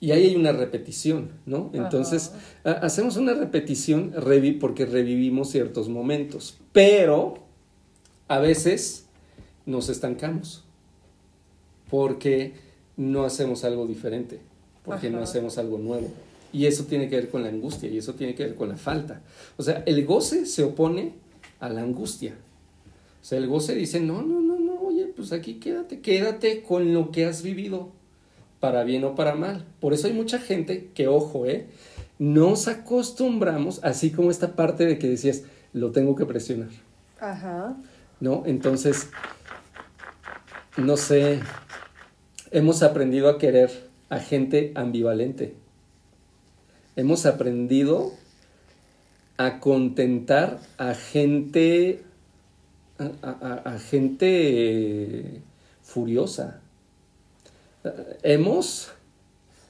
y 0.00 0.12
ahí 0.12 0.26
hay 0.28 0.36
una 0.36 0.52
repetición, 0.52 1.30
¿no? 1.46 1.70
Entonces, 1.74 2.32
ha- 2.64 2.70
hacemos 2.72 3.16
una 3.16 3.34
repetición 3.34 4.12
revi 4.16 4.52
porque 4.52 4.86
revivimos 4.86 5.50
ciertos 5.50 5.88
momentos, 5.88 6.56
pero 6.72 7.34
a 8.28 8.38
veces 8.38 9.06
nos 9.66 9.88
estancamos 9.90 10.64
porque 11.90 12.54
no 12.96 13.24
hacemos 13.24 13.64
algo 13.64 13.86
diferente, 13.86 14.38
porque 14.84 15.10
no 15.10 15.20
hacemos 15.20 15.58
algo 15.58 15.78
nuevo. 15.78 16.08
Y 16.52 16.66
eso 16.66 16.84
tiene 16.84 17.08
que 17.08 17.16
ver 17.16 17.28
con 17.28 17.42
la 17.42 17.48
angustia 17.48 17.88
y 17.88 17.98
eso 17.98 18.14
tiene 18.14 18.34
que 18.34 18.44
ver 18.44 18.54
con 18.54 18.68
la 18.68 18.76
falta. 18.76 19.22
O 19.56 19.62
sea, 19.62 19.82
el 19.86 20.04
goce 20.04 20.46
se 20.46 20.64
opone 20.64 21.12
a 21.60 21.68
la 21.68 21.82
angustia. 21.82 22.34
O 23.20 23.24
sea, 23.24 23.38
el 23.38 23.46
goce 23.46 23.74
dice, 23.74 24.00
no, 24.00 24.22
no, 24.22 24.40
no, 24.40 24.58
no, 24.58 24.80
oye, 24.80 25.06
pues 25.06 25.32
aquí 25.32 25.54
quédate, 25.54 26.00
quédate 26.00 26.62
con 26.62 26.92
lo 26.94 27.10
que 27.12 27.26
has 27.26 27.42
vivido, 27.42 27.90
para 28.60 28.84
bien 28.84 29.04
o 29.04 29.14
para 29.14 29.34
mal. 29.34 29.64
Por 29.80 29.92
eso 29.92 30.06
hay 30.06 30.12
mucha 30.12 30.38
gente 30.38 30.90
que, 30.94 31.08
ojo, 31.08 31.46
¿eh? 31.46 31.66
Nos 32.18 32.68
acostumbramos, 32.68 33.80
así 33.82 34.10
como 34.10 34.30
esta 34.30 34.54
parte 34.54 34.84
de 34.84 34.98
que 34.98 35.08
decías, 35.08 35.44
lo 35.72 35.90
tengo 35.90 36.14
que 36.14 36.26
presionar. 36.26 36.68
Ajá. 37.18 37.76
¿No? 38.20 38.42
Entonces, 38.44 39.08
no 40.76 40.96
sé, 40.96 41.40
hemos 42.50 42.82
aprendido 42.82 43.28
a 43.28 43.38
querer 43.38 43.88
a 44.10 44.18
gente 44.18 44.72
ambivalente. 44.74 45.54
Hemos 46.96 47.24
aprendido 47.24 48.12
a 49.36 49.58
contentar 49.60 50.60
a 50.76 50.92
gente, 50.94 52.02
a, 52.98 53.78
gente 53.78 55.40
furiosa. 55.82 56.60
Hemos 58.22 58.92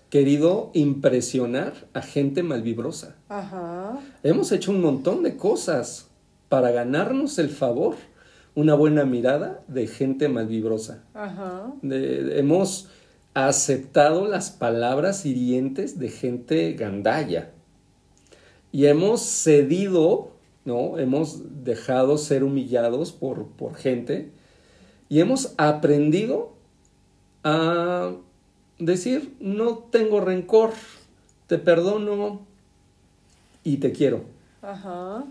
querido 0.09 0.71
impresionar 0.75 1.73
a 1.93 2.03
gente 2.03 2.43
malvibrosa. 2.43 3.17
Ajá. 3.29 3.99
Hemos 4.23 4.51
hecho 4.53 4.73
un 4.73 4.81
montón 4.81 5.23
de 5.23 5.37
cosas 5.37 6.09
para 6.49 6.73
ganarnos 6.73 7.39
el 7.39 7.49
favor 7.49 7.95
una 8.55 8.75
buena 8.75 9.05
mirada 9.05 9.63
de 9.69 9.87
gente 9.87 10.29
malvibrosa. 10.29 11.05
Ajá. 11.15 11.73
hemos 11.83 12.89
aceptado 13.33 14.27
las 14.27 14.51
palabras 14.51 15.25
hirientes 15.25 15.99
de 15.99 16.09
gente 16.09 16.73
gandalla. 16.73 17.53
Y 18.73 18.87
hemos 18.87 19.23
cedido, 19.23 20.33
¿no? 20.65 20.99
Hemos 20.99 21.65
dejado 21.65 22.19
ser 22.19 22.45
humillados 22.45 23.13
por, 23.13 23.49
por 23.49 23.77
gente. 23.77 24.31
Y 25.09 25.21
hemos 25.21 25.55
aprendido 25.57 26.53
a 27.45 28.13
decir, 28.79 29.35
no 29.41 29.79
tengo 29.91 30.21
rencor, 30.21 30.73
te 31.47 31.59
perdono 31.59 32.41
y 33.65 33.79
te 33.79 33.93
quiero. 33.93 34.25
Ajá. 34.63 35.25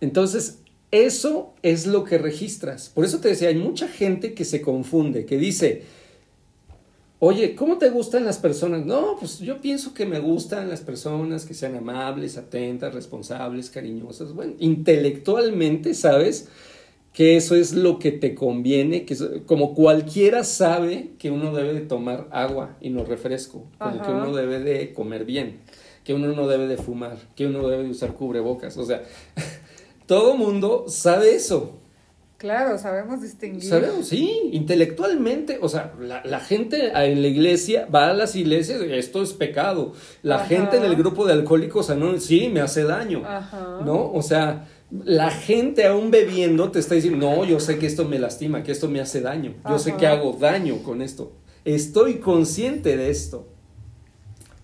Entonces, 0.00 0.58
eso 0.90 1.54
es 1.62 1.86
lo 1.86 2.04
que 2.04 2.18
registras. 2.18 2.88
Por 2.88 3.04
eso 3.04 3.18
te 3.18 3.28
decía, 3.28 3.48
hay 3.48 3.56
mucha 3.56 3.88
gente 3.88 4.34
que 4.34 4.44
se 4.44 4.62
confunde, 4.62 5.26
que 5.26 5.38
dice, 5.38 5.82
oye, 7.18 7.54
¿cómo 7.54 7.78
te 7.78 7.90
gustan 7.90 8.24
las 8.24 8.38
personas? 8.38 8.84
No, 8.84 9.16
pues 9.18 9.38
yo 9.38 9.60
pienso 9.60 9.94
que 9.94 10.06
me 10.06 10.20
gustan 10.20 10.68
las 10.68 10.82
personas 10.82 11.44
que 11.44 11.54
sean 11.54 11.74
amables, 11.74 12.36
atentas, 12.36 12.94
responsables, 12.94 13.70
cariñosas. 13.70 14.34
Bueno, 14.34 14.54
intelectualmente 14.58 15.94
sabes 15.94 16.48
que 17.14 17.36
eso 17.36 17.54
es 17.54 17.72
lo 17.72 18.00
que 18.00 18.10
te 18.10 18.34
conviene, 18.34 19.04
que 19.04 19.16
como 19.46 19.72
cualquiera 19.72 20.42
sabe 20.42 21.12
que 21.18 21.30
uno 21.30 21.54
debe 21.54 21.72
de 21.72 21.80
tomar 21.80 22.26
agua 22.32 22.76
y 22.80 22.90
no 22.90 23.04
refresco, 23.04 23.64
como 23.78 24.02
que 24.02 24.10
uno 24.10 24.34
debe 24.34 24.58
de 24.58 24.92
comer 24.92 25.24
bien, 25.24 25.60
que 26.02 26.12
uno 26.12 26.32
no 26.32 26.48
debe 26.48 26.66
de 26.66 26.76
fumar, 26.76 27.16
que 27.36 27.46
uno 27.46 27.68
debe 27.68 27.84
de 27.84 27.90
usar 27.90 28.14
cubrebocas, 28.14 28.76
o 28.76 28.84
sea, 28.84 29.04
todo 30.06 30.36
mundo 30.36 30.86
sabe 30.88 31.36
eso. 31.36 31.78
Claro, 32.44 32.76
sabemos 32.76 33.22
distinguir. 33.22 33.64
Sabemos, 33.64 34.06
sí, 34.06 34.50
intelectualmente. 34.52 35.60
O 35.62 35.68
sea, 35.70 35.94
la, 35.98 36.40
gente 36.40 36.88
en 36.94 37.22
la 37.22 37.28
iglesia 37.28 37.86
va 37.86 38.10
a 38.10 38.12
las 38.12 38.36
iglesias, 38.36 38.82
esto 38.82 39.22
es 39.22 39.32
pecado. 39.32 39.94
La 40.20 40.40
gente 40.40 40.76
en 40.76 40.84
el 40.84 40.94
grupo 40.94 41.24
de 41.24 41.32
alcohólicos 41.32 41.88
anónimos, 41.88 42.24
sí, 42.24 42.50
me 42.52 42.60
hace 42.60 42.84
daño. 42.84 43.22
Ajá. 43.24 43.80
¿No? 43.82 44.12
O 44.12 44.20
sea, 44.20 44.68
la 44.90 45.30
gente 45.30 45.86
aún 45.86 46.10
bebiendo 46.10 46.70
te 46.70 46.80
está 46.80 46.96
diciendo, 46.96 47.30
no, 47.30 47.46
yo 47.46 47.60
sé 47.60 47.78
que 47.78 47.86
esto 47.86 48.04
me 48.04 48.18
lastima, 48.18 48.62
que 48.62 48.72
esto 48.72 48.90
me 48.90 49.00
hace 49.00 49.22
daño. 49.22 49.54
Yo 49.66 49.78
sé 49.78 49.94
que 49.94 50.06
hago 50.06 50.34
daño 50.34 50.82
con 50.82 51.00
esto. 51.00 51.32
Estoy 51.64 52.16
consciente 52.16 52.98
de 52.98 53.08
esto. 53.08 53.48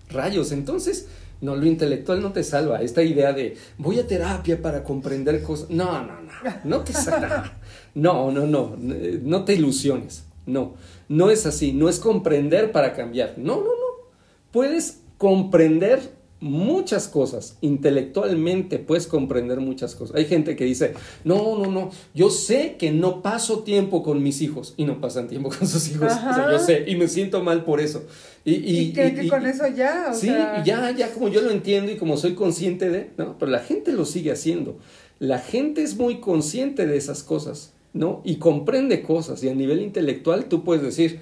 Rayos, 0.07 0.51
entonces 0.51 1.07
no, 1.41 1.55
lo 1.55 1.65
intelectual 1.65 2.21
no 2.21 2.31
te 2.31 2.43
salva. 2.43 2.81
Esta 2.81 3.01
idea 3.01 3.33
de 3.33 3.57
voy 3.77 3.99
a 3.99 4.07
terapia 4.07 4.61
para 4.61 4.83
comprender 4.83 5.41
cosas. 5.41 5.69
No, 5.71 6.03
no, 6.03 6.21
no. 6.21 6.31
No 6.63 6.81
te 6.81 6.93
salva. 6.93 7.53
No, 7.95 8.31
no, 8.31 8.45
no. 8.45 8.77
No 8.77 9.43
te 9.43 9.55
ilusiones. 9.55 10.23
No. 10.45 10.75
No 11.09 11.29
es 11.31 11.45
así. 11.47 11.73
No 11.73 11.89
es 11.89 11.99
comprender 11.99 12.71
para 12.71 12.93
cambiar. 12.93 13.33
No, 13.37 13.57
no, 13.57 13.63
no. 13.63 14.11
Puedes 14.51 15.01
comprender 15.17 16.20
muchas 16.41 17.07
cosas. 17.07 17.57
Intelectualmente 17.61 18.79
puedes 18.79 19.07
comprender 19.07 19.59
muchas 19.59 19.95
cosas. 19.95 20.17
Hay 20.17 20.25
gente 20.25 20.55
que 20.55 20.65
dice, 20.65 20.93
no, 21.23 21.57
no, 21.57 21.71
no, 21.71 21.91
yo 22.13 22.29
sé 22.29 22.75
que 22.77 22.91
no 22.91 23.21
paso 23.21 23.59
tiempo 23.59 24.03
con 24.03 24.21
mis 24.21 24.41
hijos 24.41 24.73
y 24.75 24.83
no 24.83 24.99
pasan 24.99 25.27
tiempo 25.27 25.49
con 25.57 25.67
sus 25.67 25.89
hijos. 25.89 26.11
O 26.11 26.33
sea, 26.33 26.51
yo 26.51 26.59
sé 26.59 26.83
y 26.87 26.95
me 26.95 27.07
siento 27.07 27.43
mal 27.43 27.63
por 27.63 27.79
eso. 27.79 28.03
Y, 28.43 28.53
y, 28.53 28.93
que 28.93 29.27
con 29.29 29.45
eso 29.45 29.67
ya. 29.67 30.13
sí, 30.13 30.27
ya, 30.65 30.91
ya 30.91 31.13
como 31.13 31.29
yo 31.29 31.41
lo 31.41 31.51
entiendo 31.51 31.91
y 31.91 31.97
como 31.97 32.17
soy 32.17 32.33
consciente 32.33 32.89
de, 32.89 33.11
¿no? 33.17 33.37
Pero 33.37 33.51
la 33.51 33.59
gente 33.59 33.91
lo 33.91 34.05
sigue 34.05 34.31
haciendo. 34.31 34.79
La 35.19 35.37
gente 35.37 35.83
es 35.83 35.95
muy 35.95 36.19
consciente 36.19 36.87
de 36.87 36.97
esas 36.97 37.21
cosas, 37.21 37.73
¿no? 37.93 38.21
Y 38.25 38.37
comprende 38.37 39.03
cosas 39.03 39.43
y 39.43 39.49
a 39.49 39.53
nivel 39.53 39.79
intelectual 39.81 40.45
tú 40.45 40.63
puedes 40.63 40.81
decir, 40.81 41.19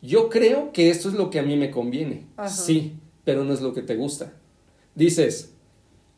yo 0.00 0.30
creo 0.30 0.72
que 0.72 0.88
esto 0.88 1.10
es 1.10 1.14
lo 1.14 1.28
que 1.28 1.38
a 1.38 1.42
mí 1.42 1.54
me 1.56 1.70
conviene. 1.70 2.22
Sí, 2.48 2.94
pero 3.28 3.44
no 3.44 3.52
es 3.52 3.60
lo 3.60 3.74
que 3.74 3.82
te 3.82 3.94
gusta. 3.94 4.32
Dices, 4.94 5.52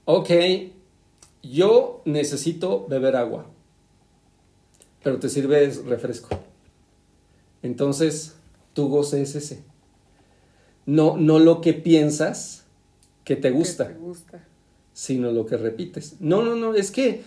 ok, 0.05 0.31
yo 1.43 2.03
necesito 2.05 2.87
beber 2.87 3.17
agua, 3.17 3.51
pero 5.03 5.19
te 5.19 5.29
sirves 5.29 5.85
refresco. 5.87 6.29
Entonces, 7.65 8.37
tu 8.75 8.87
goce 8.87 9.23
es 9.23 9.35
ese. 9.35 9.65
No, 10.87 11.17
no 11.17 11.41
lo 11.41 11.61
que 11.61 11.75
piensas 11.75 12.63
que 13.25 13.35
te 13.35 13.51
gusta, 13.51 13.89
que 13.89 13.95
te 13.95 13.99
gusta, 13.99 14.45
sino 14.93 15.33
lo 15.33 15.47
que 15.47 15.57
repites. 15.57 16.15
No, 16.21 16.43
no, 16.43 16.55
no, 16.55 16.77
es 16.77 16.93
que 16.93 17.25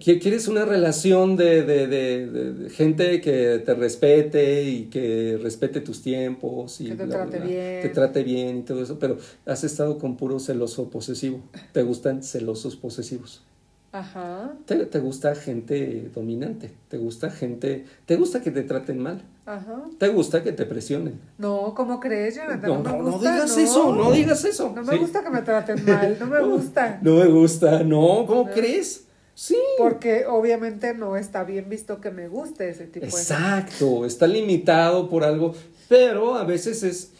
quieres 0.00 0.48
una 0.48 0.64
relación 0.64 1.36
de, 1.36 1.62
de, 1.62 1.86
de, 1.86 2.70
gente 2.70 3.20
que 3.20 3.62
te 3.64 3.74
respete 3.74 4.64
y 4.64 4.84
que 4.84 5.38
respete 5.42 5.80
tus 5.80 6.02
tiempos 6.02 6.80
y 6.80 6.86
que 6.90 6.94
te 6.96 7.06
trate 7.06 7.38
bien. 7.40 7.82
te 7.82 7.88
trate 7.88 8.22
bien 8.22 8.58
y 8.58 8.62
todo 8.62 8.82
eso, 8.82 8.98
pero 8.98 9.18
has 9.46 9.64
estado 9.64 9.98
con 9.98 10.16
puro 10.16 10.38
celoso 10.38 10.88
posesivo. 10.90 11.40
¿Te 11.72 11.82
gustan 11.82 12.22
celosos 12.22 12.76
posesivos? 12.76 13.42
Ajá. 13.90 14.52
¿Te, 14.66 14.76
te 14.84 14.98
gusta 14.98 15.34
gente 15.34 16.10
dominante? 16.14 16.70
¿Te 16.88 16.98
gusta 16.98 17.30
gente, 17.30 17.86
te 18.04 18.16
gusta 18.16 18.42
que 18.42 18.50
te 18.50 18.62
traten 18.62 18.98
mal? 18.98 19.22
Ajá. 19.46 19.82
¿Te 19.98 20.08
gusta 20.08 20.42
que 20.44 20.52
te 20.52 20.66
presionen? 20.66 21.18
No, 21.38 21.72
¿cómo 21.74 21.98
crees, 21.98 22.36
Jonathan? 22.36 22.68
No, 22.70 22.82
No, 22.82 22.98
me 22.98 23.10
no, 23.10 23.18
digas 23.18 23.56
eso, 23.56 23.94
no 23.94 24.12
digas 24.12 24.44
eso. 24.44 24.72
No 24.76 24.82
me 24.82 24.92
Sí. 24.92 24.98
gusta 24.98 25.24
que 25.24 25.30
me 25.30 25.40
traten 25.40 25.82
mal, 25.86 26.16
no 26.20 26.26
me 26.26 26.40
gusta. 26.44 26.98
No 27.02 27.16
me 27.16 27.26
gusta, 27.28 27.82
no, 27.82 28.26
¿cómo 28.26 28.44
crees? 28.50 29.06
Sí. 29.40 29.56
Porque 29.78 30.26
obviamente 30.26 30.94
no 30.94 31.16
está 31.16 31.44
bien 31.44 31.68
visto 31.68 32.00
que 32.00 32.10
me 32.10 32.26
guste 32.26 32.68
ese 32.70 32.86
tipo 32.88 33.06
de 33.06 33.12
Exacto, 33.12 34.04
está 34.04 34.26
limitado 34.26 35.08
por 35.08 35.22
algo, 35.22 35.54
pero 35.88 36.34
a 36.34 36.42
veces 36.42 36.82
es 36.82 37.12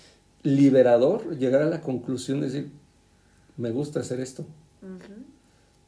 liberador 0.43 1.39
llegar 1.39 1.63
a 1.63 1.67
la 1.67 1.81
conclusión 1.81 2.41
de 2.41 2.47
decir, 2.47 2.71
me 3.57 3.71
gusta 3.71 4.01
hacer 4.01 4.19
esto. 4.19 4.45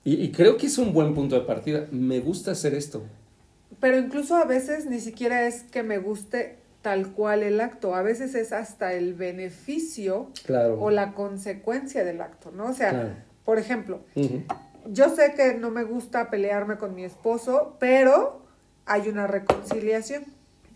Y, 0.04 0.22
y 0.22 0.30
creo 0.30 0.56
que 0.56 0.66
es 0.66 0.78
un 0.78 0.92
buen 0.92 1.14
punto 1.16 1.34
de 1.34 1.40
partida, 1.40 1.88
me 1.90 2.20
gusta 2.20 2.52
hacer 2.52 2.74
esto. 2.74 3.02
Pero 3.80 3.98
incluso 3.98 4.36
a 4.36 4.44
veces 4.44 4.86
ni 4.86 5.00
siquiera 5.00 5.48
es 5.48 5.64
que 5.64 5.82
me 5.82 5.98
guste 5.98 6.58
tal 6.80 7.10
cual 7.10 7.42
el 7.42 7.60
acto, 7.60 7.96
a 7.96 8.02
veces 8.02 8.36
es 8.36 8.52
hasta 8.52 8.92
el 8.94 9.14
beneficio 9.14 10.30
Claro. 10.46 10.80
o 10.80 10.90
la 10.92 11.12
consecuencia 11.12 12.04
del 12.04 12.20
acto, 12.20 12.52
¿no? 12.52 12.66
O 12.66 12.72
sea, 12.72 12.90
Claro. 12.90 13.08
por 13.44 13.58
ejemplo. 13.58 14.02
Yo 14.86 15.14
sé 15.14 15.34
que 15.34 15.54
no 15.54 15.70
me 15.70 15.84
gusta 15.84 16.30
pelearme 16.30 16.76
con 16.76 16.94
mi 16.94 17.04
esposo, 17.04 17.76
pero 17.78 18.42
hay 18.86 19.08
una 19.08 19.26
reconciliación. 19.26 20.24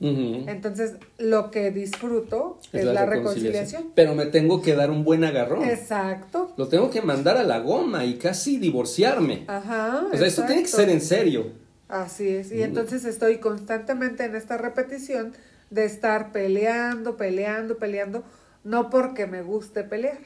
Entonces, 0.01 0.97
lo 1.17 1.51
que 1.51 1.71
disfruto 1.71 2.59
es, 2.73 2.85
la, 2.85 3.07
reconciliación. 3.07 3.93
Pero 3.95 4.15
me 4.15 4.27
tengo 4.27 4.61
que 4.61 4.75
dar 4.75 4.91
un 4.91 5.03
buen 5.03 5.25
agarrón. 5.25 5.65
Exacto. 5.65 6.53
Lo 6.59 6.69
tengo 6.69 6.91
que 6.91 7.01
mandar 7.01 7.39
a 7.39 7.43
la 7.43 7.61
goma 7.61 8.05
y 8.05 8.19
casi 8.19 8.59
divorciarme. 8.59 9.45
Ajá. 9.47 10.07
o 10.13 10.17
sea, 10.17 10.27
esto 10.27 10.45
tiene 10.45 10.63
que 10.63 10.69
ser 10.69 10.91
en 10.91 11.01
serio. 11.01 11.53
Así 11.89 12.29
es. 12.29 12.53
Y 12.53 12.63
entonces 12.63 13.05
estoy 13.07 13.39
constantemente 13.39 14.25
en 14.25 14.35
esta 14.35 14.59
repetición 14.59 15.33
de 15.71 15.85
estar 15.85 16.33
peleando, 16.33 17.17
peleando, 17.17 17.79
peleando, 17.79 18.25
no 18.63 18.91
porque 18.91 19.27
me 19.27 19.43
guste 19.43 19.85
pelear, 19.85 20.19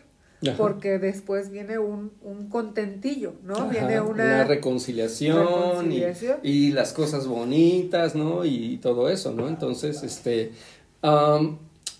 Ajá. 0.46 0.56
porque 0.56 0.98
después 0.98 1.50
viene 1.50 1.78
un, 1.78 2.12
un 2.22 2.48
contentillo, 2.48 3.34
¿no? 3.42 3.54
Ajá, 3.54 3.66
viene 3.66 4.00
una... 4.00 4.44
reconciliación, 4.44 5.36
reconciliación. 5.38 6.38
Y, 6.42 6.50
y 6.68 6.72
las 6.72 6.92
cosas 6.92 7.26
bonitas, 7.26 8.14
¿no? 8.14 8.44
Y, 8.44 8.78
todo 8.78 9.08
eso, 9.08 9.32
¿no? 9.32 9.48
Entonces, 9.48 10.02
este, 10.02 10.52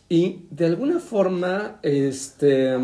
y 0.08 0.42
de 0.50 0.66
alguna 0.66 1.00
forma, 1.00 1.78
este, 1.82 2.76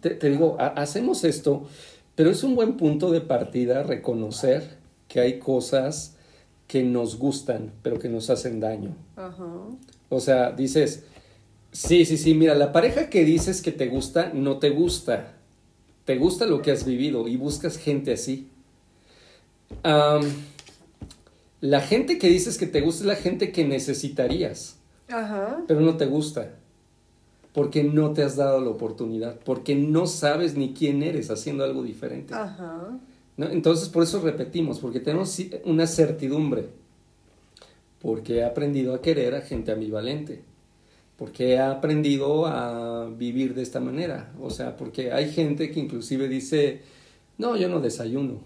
te, 0.00 0.10
te 0.10 0.30
digo, 0.30 0.56
ha- 0.58 0.68
hacemos 0.68 1.24
esto 1.24 1.66
Pero 2.14 2.30
es 2.30 2.42
un 2.42 2.54
buen 2.54 2.76
punto 2.76 3.10
de 3.10 3.20
partida 3.20 3.82
reconocer 3.82 4.76
que 5.08 5.20
hay 5.20 5.38
cosas 5.38 6.14
que 6.66 6.82
nos 6.82 7.18
gustan, 7.18 7.72
pero 7.82 7.98
que 7.98 8.08
nos 8.08 8.28
hacen 8.30 8.60
daño. 8.60 8.94
Ajá. 9.16 9.44
O 10.10 10.20
sea, 10.20 10.50
dices, 10.52 11.04
sí, 11.78 12.04
sí, 12.04 12.18
sí, 12.18 12.34
mira, 12.34 12.54
la 12.54 12.72
pareja 12.72 13.08
que 13.08 13.24
dices 13.24 13.62
que 13.62 13.72
te 13.72 13.86
gusta, 13.86 14.32
no 14.34 14.58
te 14.58 14.70
gusta. 14.70 15.34
Te 16.04 16.16
gusta 16.16 16.46
lo 16.46 16.62
que 16.62 16.70
has 16.70 16.84
vivido 16.84 17.28
y 17.28 17.36
buscas 17.36 17.76
gente 17.76 18.12
así. 18.12 18.48
La 21.60 21.80
gente 21.80 22.18
que 22.18 22.28
dices 22.28 22.56
que 22.58 22.66
te 22.66 22.80
gusta 22.80 23.02
es 23.02 23.06
la 23.06 23.16
gente 23.16 23.52
que 23.52 23.64
necesitarías, 23.66 24.76
Ajá. 25.08 25.62
pero 25.66 25.80
no 25.80 25.96
te 25.96 26.06
gusta. 26.06 26.54
Porque 27.52 27.82
no 27.82 28.12
te 28.12 28.22
has 28.22 28.36
dado 28.36 28.60
la 28.60 28.70
oportunidad, 28.70 29.38
porque 29.44 29.74
no 29.74 30.06
sabes 30.06 30.56
ni 30.56 30.72
quién 30.74 31.02
eres 31.02 31.30
haciendo 31.30 31.64
algo 31.64 31.82
diferente. 31.82 32.34
Ajá. 32.34 32.98
¿no? 33.36 33.48
Entonces, 33.50 33.88
por 33.88 34.02
eso 34.02 34.20
repetimos, 34.20 34.78
porque 34.78 35.00
tenemos 35.00 35.36
una 35.64 35.86
certidumbre, 35.86 36.68
porque 38.00 38.36
he 38.36 38.44
aprendido 38.44 38.94
a 38.94 39.02
querer 39.02 39.34
a 39.34 39.40
gente 39.40 39.72
ambivalente, 39.72 40.42
porque 41.18 41.54
he 41.54 41.58
aprendido 41.58 42.46
a 42.46 43.10
vivir 43.10 43.54
de 43.54 43.62
esta 43.62 43.80
manera, 43.80 44.32
o 44.40 44.50
sea, 44.50 44.76
porque 44.76 45.12
hay 45.12 45.32
gente 45.32 45.70
que 45.70 45.80
inclusive 45.80 46.28
dice, 46.28 46.80
no, 47.38 47.56
yo 47.56 47.68
no 47.68 47.80
desayuno, 47.80 48.40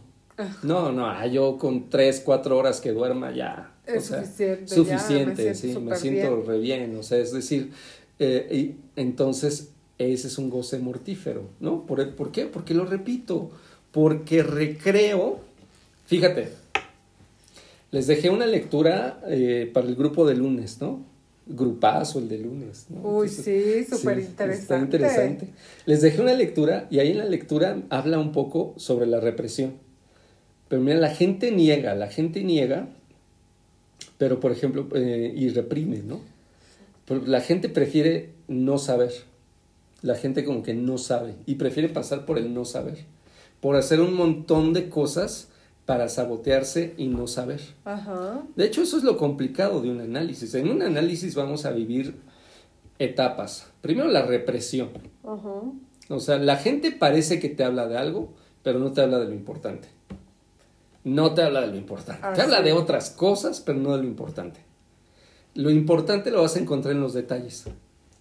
no, 0.63 0.91
no, 0.91 1.07
ah, 1.07 1.27
yo 1.27 1.59
con 1.59 1.91
tres, 1.91 2.23
cuatro 2.25 2.57
horas 2.57 2.81
que 2.81 2.93
duerma 2.93 3.31
ya. 3.31 3.75
Es 3.87 4.11
o 4.11 4.15
sea, 4.15 4.25
suficiente, 4.25 4.65
ya, 4.67 4.75
Suficiente, 4.75 5.45
me 5.45 5.55
sí, 5.55 5.79
me 5.79 5.97
siento 5.97 6.37
bien. 6.37 6.47
re 6.47 6.59
bien, 6.59 6.97
o 6.97 7.03
sea, 7.03 7.19
es 7.19 7.33
decir, 7.33 7.73
eh, 8.19 8.49
y 8.51 9.01
entonces 9.01 9.73
ese 9.99 10.29
es 10.29 10.39
un 10.39 10.49
goce 10.49 10.79
mortífero, 10.79 11.51
¿no? 11.61 11.85
¿Por, 11.85 12.15
¿Por 12.15 12.33
qué? 12.33 12.47
Porque 12.47 12.73
lo 12.73 12.87
repito, 12.87 13.51
porque 13.91 14.43
recreo, 14.43 15.41
fíjate, 16.07 16.49
les 17.91 18.07
dejé 18.07 18.31
una 18.31 18.47
lectura 18.47 19.21
eh, 19.29 19.71
para 19.73 19.87
el 19.87 19.95
grupo 19.95 20.27
de 20.27 20.37
lunes, 20.37 20.81
¿no? 20.81 21.12
Grupazo 21.47 22.21
el 22.21 22.29
de 22.29 22.39
lunes, 22.39 22.87
¿no? 22.89 23.01
Uy, 23.01 23.29
Entonces, 23.29 23.87
sí, 23.89 23.97
súper 23.97 24.19
Sí, 24.21 24.27
interesante. 24.27 24.63
Está 24.63 24.79
interesante. 24.79 25.49
Les 25.87 26.01
dejé 26.01 26.21
una 26.21 26.35
lectura 26.35 26.87
y 26.91 27.01
ahí 27.01 27.11
en 27.11 27.19
la 27.19 27.25
lectura 27.25 27.83
habla 27.91 28.19
un 28.19 28.33
poco 28.33 28.75
sobre 28.77 29.07
la 29.07 29.19
represión. 29.21 29.75
Pero 30.69 30.83
mira, 30.83 30.99
la 30.99 31.11
gente 31.11 31.51
niega, 31.51 31.95
la 31.95 32.09
gente 32.09 32.45
niega, 32.45 32.89
pero 34.19 34.41
por 34.41 34.53
ejemplo, 34.53 34.89
eh, 34.95 35.33
y 35.37 35.49
reprime, 35.49 35.99
¿no? 35.99 36.21
Pero 37.07 37.27
la 37.27 37.41
gente 37.41 37.69
prefiere 37.69 38.31
no 38.49 38.79
saber. 38.79 39.13
La 40.01 40.15
gente 40.15 40.45
como 40.45 40.63
que 40.63 40.75
no 40.75 40.99
sabe 40.99 41.35
y 41.47 41.57
prefiere 41.57 41.89
pasar 41.89 42.25
por 42.25 42.39
el 42.39 42.55
no 42.55 42.65
saber. 42.65 43.05
Por 43.61 43.77
hacer 43.77 44.01
un 44.01 44.15
montón 44.15 44.73
de 44.73 44.89
cosas 44.89 45.49
para 45.87 46.09
sabotearse 46.09 46.95
y 46.97 47.09
no 47.09 47.27
saber. 47.27 47.61
Ajá. 47.85 48.43
De 48.55 48.65
hecho, 48.65 48.83
eso 48.83 48.97
es 48.97 49.03
lo 49.03 49.17
complicado 49.17 49.81
de 49.81 49.91
un 49.91 50.01
análisis. 50.01 50.55
En 50.55 50.71
un 50.71 50.83
análisis 50.83 51.35
vamos 51.35 51.65
a 51.65 51.73
vivir 51.73 52.17
etapas. 52.99 53.71
Primero 53.81 54.09
la 54.09 54.23
represión. 54.23 54.91
Ajá. 55.25 55.63
O 56.09 56.21
sea, 56.21 56.39
la 56.39 56.57
gente 56.57 56.93
parece 56.93 57.41
que 57.41 57.49
te 57.49 57.65
habla 57.65 57.89
de 57.89 57.97
algo, 57.97 58.33
pero 58.63 58.79
no 58.79 58.93
te 58.93 59.01
habla 59.01 59.19
de 59.19 59.27
lo 59.27 59.35
importante. 59.35 59.89
No 61.05 61.35
te 61.35 61.43
habla 61.43 61.63
de 61.63 61.69
lo 61.69 61.77
importante. 61.77 62.21
Ah, 62.25 62.33
te 62.33 62.43
habla 62.43 62.63
de 62.63 62.73
otras 62.73 63.11
cosas, 63.11 63.61
pero 63.61 63.79
no 63.79 63.97
de 63.97 64.03
lo 64.03 64.09
importante. 64.09 64.61
Lo 65.55 65.71
importante 65.71 66.31
lo 66.31 66.43
vas 66.43 66.57
a 66.57 66.61
encontrar 66.61 66.95
en 66.95 67.01
los 67.01 67.13
detalles, 67.13 67.65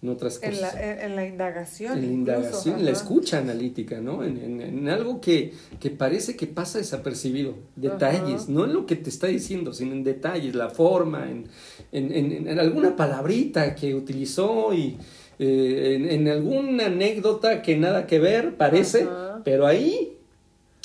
en 0.02 0.08
otras 0.08 0.40
En 0.42 0.50
cosas. 0.50 0.74
la, 0.74 1.04
en, 1.04 1.14
la 1.16 1.26
indagación. 1.26 1.92
En 1.98 2.06
la 2.06 2.12
indagación, 2.12 2.78
en 2.80 2.84
la 2.84 2.90
escucha 2.90 3.38
analítica, 3.38 4.00
¿no? 4.00 4.24
En, 4.24 4.36
en- 4.36 4.60
en 4.60 4.88
algo 4.88 5.20
que, 5.20 5.52
que 5.78 5.90
parece 5.90 6.34
que 6.36 6.48
pasa 6.48 6.78
desapercibido. 6.78 7.54
Detalles, 7.76 8.42
Ajá. 8.42 8.44
no 8.52 8.64
en 8.64 8.72
lo 8.74 8.84
que 8.86 8.96
te 8.96 9.10
está 9.10 9.28
diciendo, 9.28 9.72
sino 9.72 9.92
en 9.92 10.02
detalles, 10.02 10.56
la 10.56 10.70
forma, 10.70 11.30
en, 11.30 11.46
en- 11.92 12.12
en- 12.12 12.48
en 12.48 12.58
alguna 12.58 12.96
palabrita 12.96 13.76
que 13.76 13.94
utilizó 13.94 14.74
y 14.74 14.96
eh, 15.38 15.94
en, 15.96 16.10
en 16.10 16.28
alguna 16.28 16.86
anécdota 16.86 17.62
que 17.62 17.76
nada 17.76 18.06
que 18.08 18.18
ver, 18.18 18.56
parece, 18.56 19.04
Ajá. 19.04 19.40
pero 19.44 19.66
ahí 19.68 20.16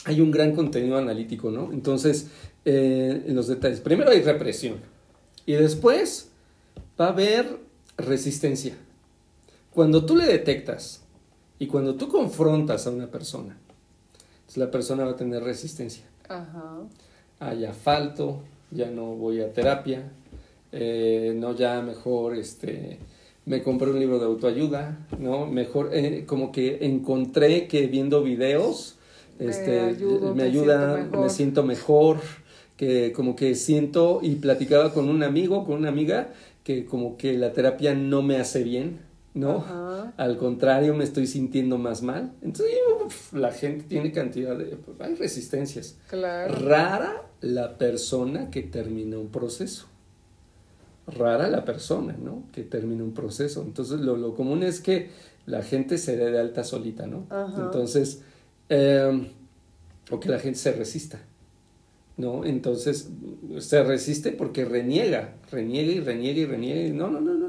hay 0.06 0.22
un 0.22 0.30
gran 0.30 0.54
contenido 0.54 0.96
analítico, 0.98 1.50
¿no? 1.50 1.74
Entonces, 1.74 2.28
eh, 2.66 3.24
en 3.26 3.36
los 3.36 3.48
detalles. 3.48 3.80
Primero 3.82 4.12
hay 4.12 4.22
represión 4.22 4.76
y 5.46 5.54
después 5.54 6.30
va 7.02 7.08
a 7.08 7.10
haber 7.10 7.58
resistencia. 7.98 8.76
Cuando 9.78 10.04
tú 10.04 10.16
le 10.16 10.26
detectas 10.26 11.04
y 11.60 11.68
cuando 11.68 11.94
tú 11.94 12.08
confrontas 12.08 12.88
a 12.88 12.90
una 12.90 13.12
persona, 13.12 13.60
la 14.56 14.72
persona 14.72 15.06
va 15.06 15.12
a 15.12 15.16
tener 15.16 15.44
resistencia. 15.44 16.04
Ajá. 16.28 16.80
Ah, 17.40 17.54
ya 17.54 17.74
falto, 17.74 18.40
ya 18.72 18.90
no 18.90 19.14
voy 19.14 19.40
a 19.40 19.54
terapia, 19.54 20.12
eh, 20.72 21.32
no, 21.36 21.56
ya 21.56 21.80
mejor 21.84 22.36
este, 22.38 22.98
me 23.46 23.62
compré 23.62 23.92
un 23.92 24.00
libro 24.00 24.18
de 24.18 24.26
autoayuda, 24.26 24.98
¿no? 25.20 25.46
Mejor, 25.46 25.92
eh, 25.94 26.24
como 26.26 26.52
que 26.52 26.80
encontré 26.82 27.68
que 27.68 27.86
viendo 27.86 28.24
videos, 28.24 28.98
Me 29.38 29.46
este, 29.46 29.80
ayudo, 29.80 30.34
me 30.34 30.42
me 30.42 30.44
ayuda, 30.50 30.96
siento 30.96 31.22
me 31.22 31.30
siento 31.30 31.64
mejor, 31.64 32.18
que 32.78 33.14
como 33.14 33.36
que 33.36 33.54
siento 33.54 34.22
y 34.24 34.38
platicaba 34.38 34.92
con 34.92 35.08
un 35.08 35.22
amigo, 35.22 35.66
con 35.66 35.76
una 35.76 35.90
amiga, 35.90 36.34
que 36.64 36.86
como 36.86 37.16
que 37.16 37.38
la 37.38 37.54
terapia 37.54 37.94
no 37.94 38.24
me 38.24 38.38
hace 38.38 38.64
bien, 38.64 39.06
¿no? 39.38 39.58
Ajá. 39.58 40.14
Al 40.18 40.38
contrario, 40.38 40.94
me 40.96 41.04
estoy 41.04 41.28
sintiendo 41.28 41.78
más 41.78 42.02
mal. 42.02 42.34
Entonces, 42.42 42.76
uf, 43.06 43.34
la 43.34 43.52
gente 43.52 43.86
tiene 43.88 44.12
cantidad 44.12 44.58
de... 44.58 44.78
pues, 44.78 45.00
hay 45.00 45.16
resistencias. 45.16 45.98
Claro. 46.10 46.54
Rara 46.56 47.24
la 47.42 47.78
persona 47.78 48.50
que 48.50 48.64
termina 48.64 49.18
un 49.18 49.30
proceso. 49.30 49.88
Rara 51.08 51.48
la 51.48 51.64
persona, 51.64 52.18
¿no? 52.22 52.44
Que 52.52 52.64
termina 52.64 53.04
un 53.04 53.14
proceso. 53.14 53.62
Entonces, 53.62 54.02
lo, 54.02 54.18
lo 54.18 54.36
común 54.36 54.64
es 54.64 54.82
que 54.82 55.10
la 55.46 55.64
gente 55.64 55.98
se 55.98 56.18
dé 56.18 56.32
de 56.32 56.40
alta 56.40 56.64
solita, 56.64 57.08
¿no? 57.08 57.26
Ajá. 57.30 57.64
Entonces, 57.64 58.22
eh, 58.70 59.32
o 60.12 60.20
que 60.20 60.30
la 60.30 60.40
gente 60.40 60.60
se 60.60 60.72
resista, 60.74 61.20
¿no? 62.18 62.44
Entonces, 62.44 63.10
se 63.60 63.84
resiste 63.84 64.32
porque 64.32 64.66
reniega, 64.66 65.36
reniega 65.52 65.92
y 65.92 66.00
reniega 66.02 66.40
y 66.40 66.46
reniega. 66.46 66.82
Y 66.82 66.92
no, 66.92 67.10
no, 67.10 67.22
no, 67.22 67.34
no, 67.36 67.47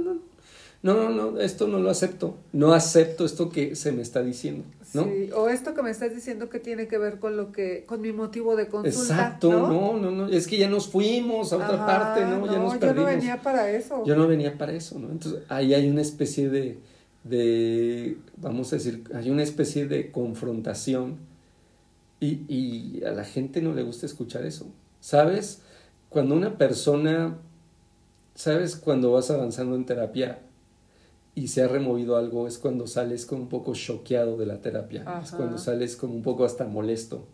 no. 0.82 0.94
No, 0.94 1.10
no, 1.10 1.32
no, 1.32 1.40
esto 1.40 1.66
no 1.66 1.78
lo 1.78 1.90
acepto. 1.90 2.36
No 2.52 2.72
acepto 2.72 3.24
esto 3.24 3.48
que 3.50 3.74
se 3.74 3.90
me 3.92 4.02
está 4.02 4.22
diciendo, 4.22 4.64
¿no? 4.94 5.04
Sí, 5.04 5.30
o 5.34 5.48
esto 5.48 5.74
que 5.74 5.82
me 5.82 5.90
estás 5.90 6.14
diciendo 6.14 6.48
que 6.48 6.60
tiene 6.60 6.86
que 6.86 6.98
ver 6.98 7.18
con 7.18 7.36
lo 7.36 7.50
que, 7.50 7.84
con 7.84 8.00
mi 8.00 8.12
motivo 8.12 8.54
de 8.54 8.68
consulta. 8.68 9.14
Exacto, 9.14 9.50
¿no? 9.50 9.68
no, 9.68 9.96
no, 9.98 10.10
no, 10.10 10.28
es 10.28 10.46
que 10.46 10.56
ya 10.56 10.68
nos 10.68 10.88
fuimos 10.88 11.52
a 11.52 11.56
otra 11.56 11.74
Ajá, 11.74 11.86
parte, 11.86 12.24
¿no? 12.26 12.46
Ya 12.46 12.58
nos 12.58 12.74
yo 12.74 12.78
perdimos. 12.78 12.96
no 12.96 13.04
venía 13.16 13.42
para 13.42 13.70
eso. 13.70 14.04
Yo 14.06 14.14
no 14.16 14.28
venía 14.28 14.56
para 14.56 14.72
eso, 14.72 14.98
¿no? 14.98 15.10
Entonces, 15.10 15.42
ahí 15.48 15.74
hay 15.74 15.88
una 15.90 16.02
especie 16.02 16.48
de, 16.48 16.78
de, 17.24 18.18
vamos 18.36 18.72
a 18.72 18.76
decir, 18.76 19.02
hay 19.14 19.30
una 19.30 19.42
especie 19.42 19.86
de 19.88 20.12
confrontación 20.12 21.18
y, 22.20 22.42
y 22.48 23.02
a 23.04 23.10
la 23.10 23.24
gente 23.24 23.60
no 23.62 23.74
le 23.74 23.82
gusta 23.82 24.06
escuchar 24.06 24.46
eso. 24.46 24.66
¿Sabes? 25.00 25.60
Cuando 26.08 26.34
una 26.34 26.56
persona, 26.56 27.36
¿sabes? 28.34 28.76
Cuando 28.76 29.12
vas 29.12 29.30
avanzando 29.30 29.76
en 29.76 29.84
terapia 29.84 30.40
y 31.38 31.48
se 31.48 31.62
ha 31.62 31.68
removido 31.68 32.16
algo, 32.16 32.46
es 32.48 32.58
cuando 32.58 32.86
sales 32.86 33.26
como 33.26 33.42
un 33.42 33.48
poco 33.48 33.74
choqueado 33.74 34.36
de 34.36 34.46
la 34.46 34.60
terapia. 34.60 35.04
Es 35.22 35.30
cuando 35.32 35.58
sales 35.58 35.96
como 35.96 36.14
un 36.14 36.22
poco 36.22 36.44
hasta 36.44 36.64
molesto. 36.66 37.26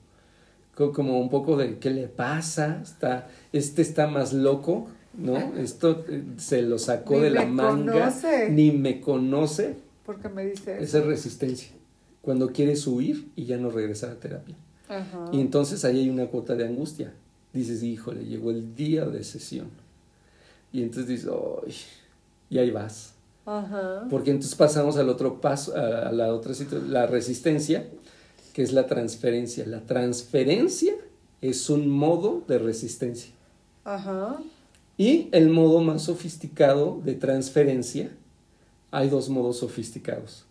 Co- 0.74 0.92
Como 0.92 1.20
un 1.20 1.30
poco 1.30 1.56
de 1.56 1.78
¿qué 1.78 1.90
le 1.90 2.08
pasa? 2.08 2.80
Está, 2.82 3.28
este 3.52 3.82
está 3.82 4.06
más 4.08 4.32
loco, 4.32 4.88
¿no? 5.16 5.36
Esto 5.56 6.04
eh, 6.08 6.22
se 6.36 6.62
lo 6.62 6.78
sacó 6.78 7.14
Ni 7.14 7.20
de 7.22 7.30
la 7.30 7.46
manga, 7.46 7.92
conoce. 7.92 8.50
ni 8.50 8.72
me 8.72 9.00
conoce. 9.00 9.76
Porque 10.04 10.28
me 10.28 10.44
dice 10.46 10.82
Esa 10.82 10.98
es 10.98 11.06
resistencia. 11.06 11.70
Cuando 12.20 12.52
quieres 12.52 12.86
huir 12.86 13.28
y 13.36 13.44
ya 13.44 13.56
no 13.56 13.70
regresar 13.70 14.10
a 14.10 14.14
terapia. 14.20 14.56
Ajá. 14.88 15.26
Y 15.32 15.40
entonces 15.40 15.84
ahí 15.84 16.00
hay 16.00 16.10
una 16.10 16.26
cuota 16.26 16.54
de 16.56 16.66
angustia. 16.66 17.14
Dices, 17.52 17.82
híjole, 17.82 18.24
llegó 18.24 18.50
el 18.50 18.74
día 18.74 19.06
de 19.06 19.22
sesión. 19.24 19.68
Y 20.72 20.82
entonces 20.82 21.06
dices, 21.06 21.30
¡ay! 21.66 21.74
Y 22.50 22.58
ahí 22.58 22.70
vas. 22.70 23.13
Ajá. 23.46 24.06
Porque 24.10 24.30
entonces 24.30 24.54
pasamos 24.54 24.96
al 24.96 25.08
otro 25.08 25.40
paso, 25.40 25.76
a, 25.76 26.10
la 26.12 26.32
otra 26.34 26.54
situación, 26.54 26.92
la 26.92 27.06
resistencia, 27.06 27.86
que 28.52 28.62
es 28.62 28.72
la 28.72 28.86
transferencia. 28.86 29.66
La 29.66 29.80
transferencia 29.80 30.94
es 31.40 31.68
un 31.68 31.88
modo 31.88 32.42
de 32.48 32.58
resistencia. 32.58 33.32
Ajá. 33.84 34.38
Y 34.96 35.28
el 35.32 35.50
modo 35.50 35.80
más 35.80 36.02
sofisticado 36.02 37.00
de 37.04 37.14
transferencia, 37.14 38.10
hay 38.90 39.08
dos 39.10 39.28
modos 39.28 39.58
sofisticados. 39.58 40.44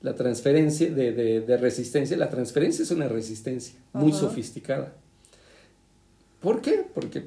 La 0.00 0.14
transferencia 0.14 0.90
de, 0.90 1.12
de- 1.12 1.40
de 1.42 1.56
resistencia, 1.58 2.16
la 2.16 2.30
transferencia 2.30 2.82
es 2.82 2.90
una 2.90 3.06
resistencia 3.08 3.76
muy 3.92 4.12
sofisticada. 4.12 4.94
¿Por 6.40 6.60
qué? 6.60 6.84
Porque 6.94 7.24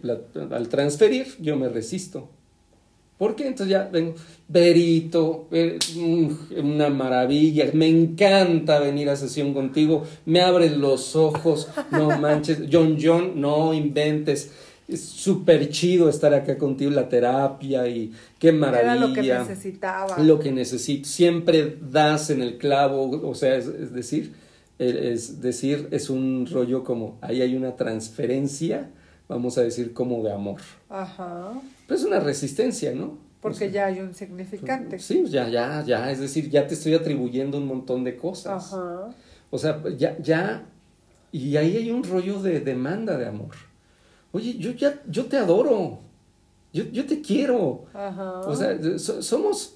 al 0.51 0.69
transferir 0.69 1.27
yo 1.39 1.55
me 1.55 1.67
resisto. 1.69 2.29
¿Por 3.19 3.35
qué? 3.35 3.47
Entonces 3.47 3.73
ya 3.73 3.83
vengo, 3.91 4.15
Berito, 4.47 5.49
eh, 5.51 5.77
mm, 5.93 6.57
una 6.57 6.89
maravilla, 6.89 7.69
me 7.73 7.89
encanta 7.89 8.79
venir 8.79 9.09
a 9.09 9.17
sesión 9.17 9.53
contigo, 9.53 10.05
me 10.25 10.39
abres 10.39 10.77
los 10.77 11.17
ojos, 11.17 11.67
no 11.91 12.17
manches, 12.17 12.61
John 12.71 12.97
John, 12.97 13.33
no 13.35 13.73
inventes, 13.73 14.51
es 14.87 15.01
súper 15.01 15.67
chido 15.67 16.07
estar 16.07 16.33
acá 16.33 16.57
contigo, 16.57 16.91
la 16.91 17.09
terapia 17.09 17.85
y 17.89 18.13
qué 18.39 18.53
maravilla. 18.53 18.93
Era 18.93 19.07
lo 19.07 19.13
que 19.13 19.21
necesitaba. 19.21 20.17
Lo 20.19 20.39
que 20.39 20.53
necesito, 20.53 21.09
siempre 21.09 21.75
das 21.91 22.29
en 22.29 22.41
el 22.41 22.57
clavo, 22.57 23.09
o 23.29 23.35
sea, 23.35 23.57
es, 23.57 23.93
decir, 23.93 24.31
es 24.79 25.41
decir, 25.41 25.89
es 25.91 26.09
un 26.09 26.47
rollo 26.49 26.85
como, 26.85 27.17
ahí 27.19 27.41
hay 27.41 27.53
una 27.53 27.75
transferencia, 27.75 28.91
vamos 29.29 29.57
a 29.57 29.61
decir, 29.61 29.93
como 29.93 30.21
de 30.23 30.33
amor. 30.33 30.59
Ajá. 30.89 31.53
Pero 31.87 31.97
es 31.97 32.05
una 32.05 32.19
resistencia, 32.19 32.93
¿no? 32.93 33.17
Porque 33.39 33.71
ya 33.71 33.85
hay 33.85 34.01
un 34.01 34.13
significante. 34.13 34.99
Sí, 34.99 35.23
ya, 35.27 35.47
ya, 35.47 35.81
ya. 35.85 36.11
Es 36.11 36.19
decir, 36.19 36.49
ya 36.49 36.67
te 36.67 36.73
estoy 36.73 36.95
atribuyendo 36.95 37.57
un 37.57 37.67
montón 37.67 38.03
de 38.03 38.17
cosas. 38.17 38.73
Ajá. 38.73 39.15
O 39.49 39.57
sea, 39.57 39.81
ya, 39.97 40.17
ya. 40.17 40.65
Y 41.31 41.55
ahí 41.55 41.77
hay 41.77 41.91
un 41.91 42.03
rollo 42.03 42.41
de 42.41 42.59
demanda 42.59 43.17
de 43.17 43.27
amor. 43.27 43.55
Oye, 44.33 44.57
yo 44.57 44.71
ya, 44.71 45.01
yo 45.07 45.25
te 45.27 45.37
adoro. 45.37 45.99
Yo, 46.73 46.83
yo 46.85 47.05
te 47.05 47.21
quiero. 47.21 47.85
Ajá. 47.93 48.41
O 48.41 48.55
sea, 48.55 48.77
somos, 48.99 49.75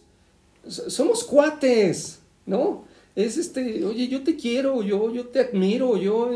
somos 0.68 1.24
cuates, 1.24 2.20
¿no? 2.46 2.84
Es 3.16 3.38
este, 3.38 3.86
oye, 3.86 4.08
yo 4.08 4.24
te 4.24 4.36
quiero, 4.36 4.82
yo, 4.82 5.14
yo 5.14 5.28
te 5.28 5.40
admiro, 5.40 5.98
yo 5.98 6.32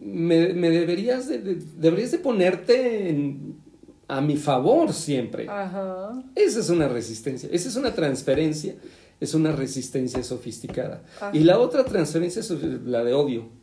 me, 0.00 0.54
me 0.54 0.70
deberías 0.70 1.28
de, 1.28 1.38
deberías 1.76 2.10
de 2.10 2.18
ponerte 2.18 3.10
en, 3.10 3.60
a 4.08 4.20
mi 4.20 4.36
favor 4.36 4.92
siempre. 4.92 5.46
Ajá. 5.48 6.22
Esa 6.34 6.60
es 6.60 6.70
una 6.70 6.88
resistencia, 6.88 7.48
esa 7.52 7.68
es 7.68 7.76
una 7.76 7.94
transferencia, 7.94 8.74
es 9.20 9.34
una 9.34 9.52
resistencia 9.52 10.22
sofisticada. 10.22 11.02
Y 11.32 11.40
la 11.40 11.58
otra 11.58 11.84
transferencia 11.84 12.40
es 12.40 12.50
la 12.50 13.04
de 13.04 13.12
odio. 13.12 13.59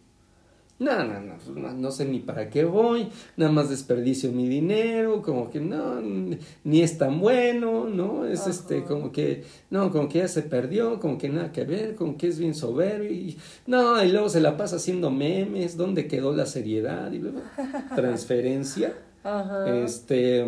No, 0.80 1.04
no, 1.04 1.20
no, 1.56 1.74
no, 1.74 1.92
sé 1.92 2.06
ni 2.06 2.20
para 2.20 2.52
qué 2.52 2.64
voy, 2.64 3.10
nada 3.36 3.52
más 3.52 3.68
desperdicio 3.68 4.32
mi 4.32 4.48
dinero, 4.48 5.24
como 5.24 5.50
que 5.50 5.60
no, 5.60 6.00
ni 6.64 6.82
es 6.82 7.00
tan 7.00 7.20
bueno, 7.20 7.90
¿no? 7.90 8.28
Es 8.28 8.46
este, 8.46 8.84
como 8.84 9.12
que, 9.12 9.44
no, 9.72 9.92
como 9.92 10.08
que 10.08 10.20
ya 10.20 10.28
se 10.28 10.44
perdió, 10.44 11.00
como 11.00 11.18
que 11.18 11.30
nada 11.30 11.52
que 11.52 11.64
ver, 11.64 11.96
como 11.96 12.16
que 12.16 12.28
es 12.28 12.38
bien 12.38 12.54
soberbio, 12.54 13.10
y 13.10 13.38
no, 13.66 14.04
y 14.04 14.12
luego 14.12 14.30
se 14.30 14.40
la 14.40 14.56
pasa 14.56 14.76
haciendo 14.76 15.10
memes, 15.10 15.78
¿dónde 15.78 16.08
quedó 16.08 16.36
la 16.36 16.46
seriedad? 16.46 17.12
Y 17.12 17.20
luego, 17.20 17.42
transferencia. 17.96 18.94
Este, 19.84 20.42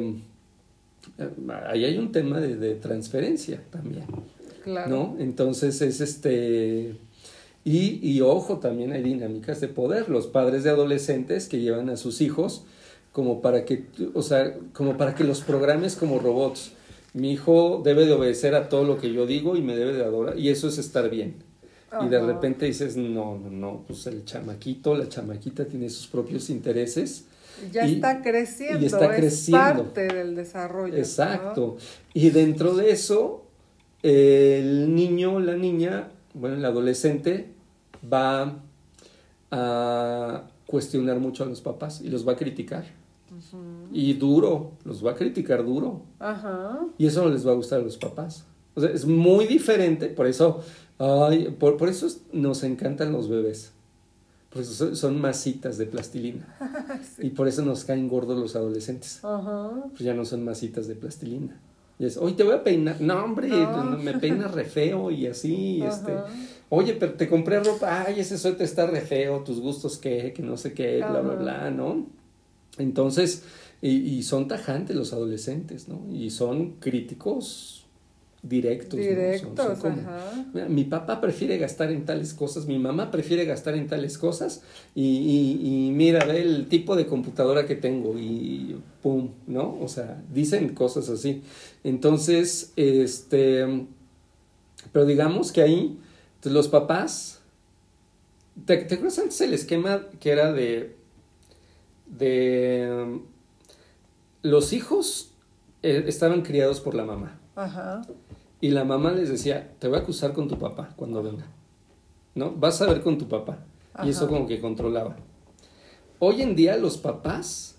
ahí 1.67 1.83
hay 1.83 1.97
un 1.97 2.13
tema 2.13 2.39
de, 2.39 2.75
transferencia 2.75 3.61
también. 3.69 4.05
Claro. 4.63 4.89
¿No? 4.89 5.15
Entonces 5.19 5.81
es 5.81 5.99
este. 5.99 6.95
Y, 7.71 7.99
y, 8.01 8.21
ojo, 8.21 8.57
también 8.57 8.93
hay 8.93 9.03
dinámicas 9.03 9.61
de 9.61 9.67
poder. 9.67 10.09
Los 10.09 10.25
padres 10.25 10.63
de 10.63 10.71
adolescentes 10.71 11.47
que 11.47 11.59
llevan 11.59 11.91
a 11.91 11.97
sus 11.97 12.19
hijos 12.19 12.63
como 13.11 13.43
para 13.43 13.63
que, 13.63 13.85
o 14.15 14.23
sea, 14.23 14.55
como 14.73 14.97
para 14.97 15.13
que 15.13 15.23
los 15.23 15.41
programes 15.41 15.95
como 15.95 16.17
robots. 16.17 16.71
Mi 17.13 17.31
hijo 17.31 17.81
debe 17.83 18.07
de 18.07 18.13
obedecer 18.13 18.55
a 18.55 18.69
todo 18.69 18.85
lo 18.85 18.97
que 18.97 19.13
yo 19.13 19.27
digo 19.27 19.55
y 19.55 19.61
me 19.61 19.75
debe 19.75 19.93
de 19.93 20.03
adorar. 20.03 20.39
Y 20.39 20.49
eso 20.49 20.67
es 20.67 20.79
estar 20.79 21.11
bien. 21.11 21.35
Y 22.03 22.07
de 22.07 22.19
repente 22.19 22.65
dices, 22.65 22.97
no, 22.97 23.37
no, 23.37 23.51
no, 23.51 23.83
pues 23.85 24.07
el 24.07 24.25
chamaquito, 24.25 24.95
la 24.95 25.07
chamaquita 25.07 25.65
tiene 25.65 25.91
sus 25.91 26.07
propios 26.07 26.49
intereses 26.49 27.25
ya 27.71 27.85
está 27.85 28.21
creciendo, 28.21 28.85
está 28.85 29.15
es 29.17 29.49
parte 29.51 30.07
del 30.07 30.35
desarrollo. 30.35 30.95
Exacto. 30.95 31.77
Y 32.13 32.29
dentro 32.29 32.73
de 32.73 32.91
eso, 32.91 33.43
el 34.01 34.95
niño, 34.95 35.39
la 35.39 35.55
niña, 35.55 36.07
bueno, 36.33 36.55
el 36.55 36.65
adolescente 36.65 37.58
va 38.01 38.59
a 39.51 40.43
cuestionar 40.65 41.19
mucho 41.19 41.43
a 41.43 41.47
los 41.47 41.61
papás 41.61 42.01
y 42.01 42.09
los 42.09 42.27
va 42.27 42.33
a 42.33 42.35
criticar. 42.35 42.85
Y 43.91 44.13
duro, 44.13 44.71
los 44.85 45.05
va 45.05 45.11
a 45.11 45.15
criticar 45.15 45.63
duro. 45.63 46.01
Ajá. 46.19 46.79
Y 46.97 47.05
eso 47.05 47.23
no 47.23 47.29
les 47.29 47.45
va 47.45 47.51
a 47.51 47.55
gustar 47.55 47.79
a 47.79 47.83
los 47.83 47.97
papás. 47.97 48.45
O 48.75 48.81
sea, 48.81 48.89
es 48.89 49.05
muy 49.05 49.45
diferente, 49.45 50.07
por 50.07 50.25
eso, 50.25 50.61
ay, 50.97 51.55
por, 51.59 51.77
por 51.77 51.89
eso 51.89 52.07
nos 52.31 52.63
encantan 52.63 53.11
los 53.11 53.29
bebés 53.29 53.73
pues 54.49 54.67
son, 54.67 55.21
masitas 55.21 55.77
de 55.77 55.85
plastilina. 55.85 56.55
Y 57.19 57.29
por 57.31 57.47
eso 57.47 57.63
nos 57.63 57.85
caen 57.85 58.07
gordos 58.07 58.37
los 58.37 58.55
adolescentes. 58.55 59.19
Pues 59.21 59.99
ya 59.99 60.13
no 60.13 60.25
son 60.25 60.43
masitas 60.43 60.87
de 60.87 60.95
plastilina. 60.95 61.59
Y 61.99 62.05
es, 62.05 62.17
hoy 62.17 62.33
te 62.33 62.43
voy 62.43 62.53
a 62.53 62.63
peinar. 62.63 62.99
No, 63.01 63.23
hombre, 63.23 63.49
me 64.01 64.17
peinas 64.17 64.51
re 64.53 64.63
feo 64.65 65.11
y 65.11 65.27
así. 65.27 65.81
este 65.87 66.13
Oye, 66.69 66.93
pero 66.93 67.13
te 67.13 67.27
compré 67.27 67.59
ropa. 67.59 68.05
Ay, 68.07 68.19
ese 68.19 68.37
suéter 68.37 68.63
está 68.63 68.85
re 68.85 69.01
feo. 69.01 69.43
Tus 69.43 69.59
gustos 69.59 69.97
qué, 69.97 70.33
que 70.33 70.43
no 70.43 70.55
sé 70.55 70.73
qué, 70.73 70.97
bla, 70.97 71.21
bla, 71.21 71.35
bla, 71.35 71.71
¿no? 71.71 72.07
Entonces, 72.77 73.43
y, 73.81 73.89
y 73.89 74.23
son 74.23 74.47
tajantes 74.47 74.95
los 74.95 75.11
adolescentes, 75.13 75.87
¿no? 75.87 76.01
Y 76.11 76.29
son 76.29 76.73
críticos 76.79 77.79
directos. 78.41 78.99
Directos, 78.99 79.83
ajá. 79.83 80.45
mi 80.69 80.85
papá 80.85 81.19
prefiere 81.19 81.57
gastar 81.57 81.91
en 81.91 82.05
tales 82.05 82.33
cosas, 82.33 82.67
mi 82.67 82.79
mamá 82.79 83.11
prefiere 83.11 83.45
gastar 83.45 83.75
en 83.75 83.87
tales 83.87 84.17
cosas 84.17 84.61
y, 84.95 85.03
y, 85.03 85.87
y, 85.87 85.91
mira, 85.91 86.23
ve 86.25 86.41
el 86.41 86.67
tipo 86.67 86.95
de 86.95 87.05
computadora 87.05 87.65
que 87.65 87.75
tengo 87.75 88.17
y 88.17 88.77
pum, 89.01 89.29
¿no? 89.47 89.77
O 89.81 89.87
sea, 89.87 90.21
dicen 90.33 90.69
cosas 90.73 91.09
así. 91.09 91.41
Entonces, 91.83 92.71
este, 92.75 93.65
pero 94.93 95.05
digamos 95.05 95.51
que 95.51 95.61
ahí 95.61 95.97
los 96.43 96.67
papás, 96.67 97.41
¿te, 98.65 98.77
te 98.77 98.95
acuerdas 98.95 99.19
antes 99.19 99.41
el 99.41 99.53
esquema 99.53 100.07
que 100.19 100.31
era 100.31 100.53
de, 100.53 100.95
de, 102.05 103.21
los 104.41 104.73
hijos 104.73 105.31
eh, 105.81 106.03
estaban 106.07 106.41
criados 106.41 106.79
por 106.81 106.95
la 106.95 107.05
mamá. 107.05 107.39
Ajá. 107.55 108.01
Y 108.61 108.69
la 108.69 108.83
mamá 108.83 109.11
les 109.11 109.29
decía, 109.29 109.73
te 109.79 109.87
voy 109.87 109.97
a 109.97 110.01
acusar 110.01 110.33
con 110.33 110.47
tu 110.47 110.57
papá 110.57 110.93
cuando 110.95 111.23
venga. 111.23 111.45
¿No? 112.35 112.51
Vas 112.51 112.81
a 112.81 112.87
ver 112.87 113.01
con 113.01 113.17
tu 113.17 113.27
papá. 113.27 113.59
Y 114.03 114.09
eso 114.09 114.27
como 114.27 114.47
que 114.47 114.61
controlaba. 114.61 115.17
Hoy 116.19 116.41
en 116.41 116.55
día 116.55 116.77
los 116.77 116.97
papás 116.97 117.75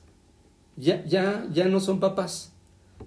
ya, 0.77 1.05
ya, 1.05 1.47
ya 1.53 1.67
no 1.67 1.81
son 1.81 2.01
papás. 2.01 2.53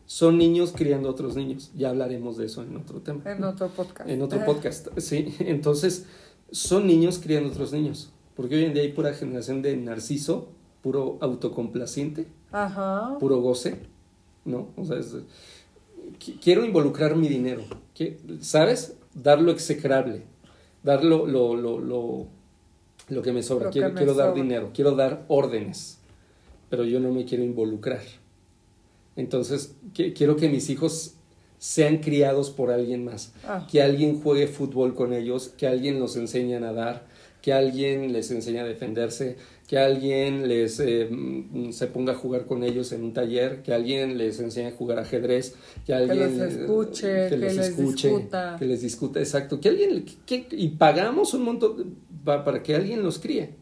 Son 0.06 0.38
niños 0.38 0.74
criando 0.76 1.10
otros 1.10 1.36
niños. 1.36 1.72
Ya 1.76 1.90
hablaremos 1.90 2.38
de 2.38 2.46
eso 2.46 2.64
en 2.64 2.76
otro 2.78 3.02
tema. 3.02 3.24
En 3.26 3.44
otro 3.44 3.70
podcast. 3.70 4.10
En 4.10 4.22
otro 4.22 4.44
podcast, 4.46 4.88
sí. 4.98 5.36
Entonces, 5.40 6.06
son 6.52 6.88
niños 6.88 7.20
criando 7.20 7.50
otros 7.50 7.74
niños. 7.74 8.12
Porque 8.36 8.56
hoy 8.56 8.66
en 8.66 8.74
día 8.74 8.84
hay 8.84 8.92
pura 8.92 9.14
generación 9.14 9.62
de 9.62 9.78
narciso, 9.78 10.50
puro 10.82 11.18
autocomplaciente, 11.22 12.28
Ajá. 12.52 13.18
puro 13.20 13.42
goce, 13.42 13.80
¿no? 14.46 14.70
O 14.76 14.86
sea, 14.86 14.98
es, 14.98 15.16
quiero 16.42 16.66
involucrar 16.66 17.16
mi 17.16 17.28
dinero, 17.28 17.64
¿sabes? 18.42 18.98
Dar 19.14 19.42
lo 19.42 19.52
execrable, 19.52 20.24
dar 20.82 21.04
lo, 21.04 21.28
lo, 21.28 21.56
lo, 21.56 22.28
lo, 23.10 23.22
que 23.22 23.32
me 23.32 23.44
sobra. 23.44 23.70
quiero, 23.70 23.94
quiero 23.94 24.14
dar 24.16 24.34
dinero, 24.34 24.72
quiero 24.74 24.96
dar 24.96 25.26
órdenes, 25.28 26.00
pero 26.70 26.84
yo 26.84 27.00
no 27.00 27.12
me 27.12 27.26
quiero 27.26 27.44
involucrar. 27.44 28.02
Entonces, 29.16 29.76
quiero 29.94 30.36
que 30.36 30.50
mis 30.50 30.70
hijos 30.70 31.16
sean 31.64 32.00
criados 32.00 32.50
por 32.50 32.72
alguien 32.72 33.06
más, 33.06 33.32
ah. 33.48 33.66
que 33.72 33.82
alguien 33.82 34.22
juegue 34.22 34.48
fútbol 34.48 34.96
con 34.96 35.14
ellos, 35.14 35.48
que 35.58 35.66
alguien 35.66 35.98
los 35.98 36.18
enseñe 36.18 36.56
a 36.56 36.60
nadar, 36.60 37.06
que 37.42 37.54
alguien 37.54 38.12
les 38.12 38.32
enseñe 38.32 38.60
a 38.60 38.66
defenderse, 38.66 39.38
que 39.68 39.78
alguien 39.78 40.48
les 40.50 40.80
eh, 40.82 41.08
mm, 41.10 41.72
se 41.72 41.88
ponga 41.88 42.14
a 42.14 42.16
jugar 42.16 42.46
con 42.46 42.64
ellos 42.64 42.92
en 42.92 43.04
un 43.04 43.14
taller, 43.14 43.62
que 43.64 43.74
alguien 43.74 44.18
les 44.18 44.40
enseñe 44.40 44.68
a 44.68 44.72
jugar 44.72 45.00
ajedrez, 45.00 45.56
que 45.86 45.94
alguien 45.94 46.38
les 46.38 46.54
escuche, 46.54 47.30
que, 47.30 47.38
les 47.38 47.58
escuche, 47.58 48.10
discuta. 48.10 48.56
que 48.60 48.66
les 48.66 48.82
discuta, 48.82 49.20
exacto, 49.20 49.62
que 49.62 49.70
alguien 49.70 50.06
que, 50.26 50.48
y 50.52 50.68
pagamos 50.70 51.34
un 51.34 51.44
montón 51.44 51.96
para, 52.26 52.62
que 52.62 52.76
alguien 52.76 53.04
los 53.04 53.20
críe. 53.20 53.56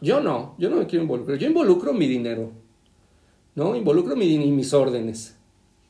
Yo 0.00 0.20
no, 0.20 0.56
yo 0.58 0.68
no 0.68 0.76
me 0.76 0.86
quiero 0.86 1.02
involucrar, 1.04 1.38
yo 1.38 1.46
involucro 1.46 1.92
mi 1.92 2.08
dinero, 2.08 2.50
no, 3.54 3.76
involucro 3.76 4.16
mi 4.16 4.38
mis 4.38 4.72
órdenes, 4.72 5.36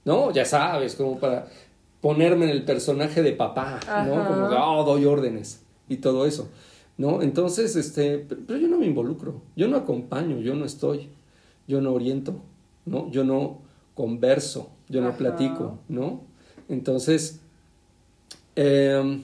no, 0.04 0.32
ya 0.32 0.44
sabes, 0.44 0.94
como 0.94 1.18
para 1.18 1.48
ponerme 2.00 2.44
en 2.44 2.50
el 2.50 2.64
personaje 2.64 3.22
de 3.22 3.32
papá, 3.32 3.80
¿no? 4.06 4.26
Como 4.26 4.46
oh, 4.46 4.84
doy 4.84 5.06
órdenes 5.06 5.62
y 5.88 5.96
todo 5.96 6.26
eso. 6.26 6.48
¿no? 6.96 7.22
Entonces, 7.22 7.76
este, 7.76 8.18
pero 8.18 8.58
yo 8.58 8.68
no 8.68 8.78
me 8.78 8.86
involucro, 8.86 9.42
yo 9.56 9.68
no 9.68 9.76
acompaño, 9.76 10.40
yo 10.40 10.54
no 10.54 10.64
estoy, 10.64 11.08
yo 11.66 11.80
no 11.80 11.92
oriento, 11.92 12.36
¿no? 12.86 13.10
Yo 13.10 13.24
no 13.24 13.62
converso, 13.94 14.70
yo 14.88 15.00
no 15.00 15.16
platico, 15.16 15.78
¿no? 15.88 16.20
Entonces, 16.68 17.40
em, 18.54 19.22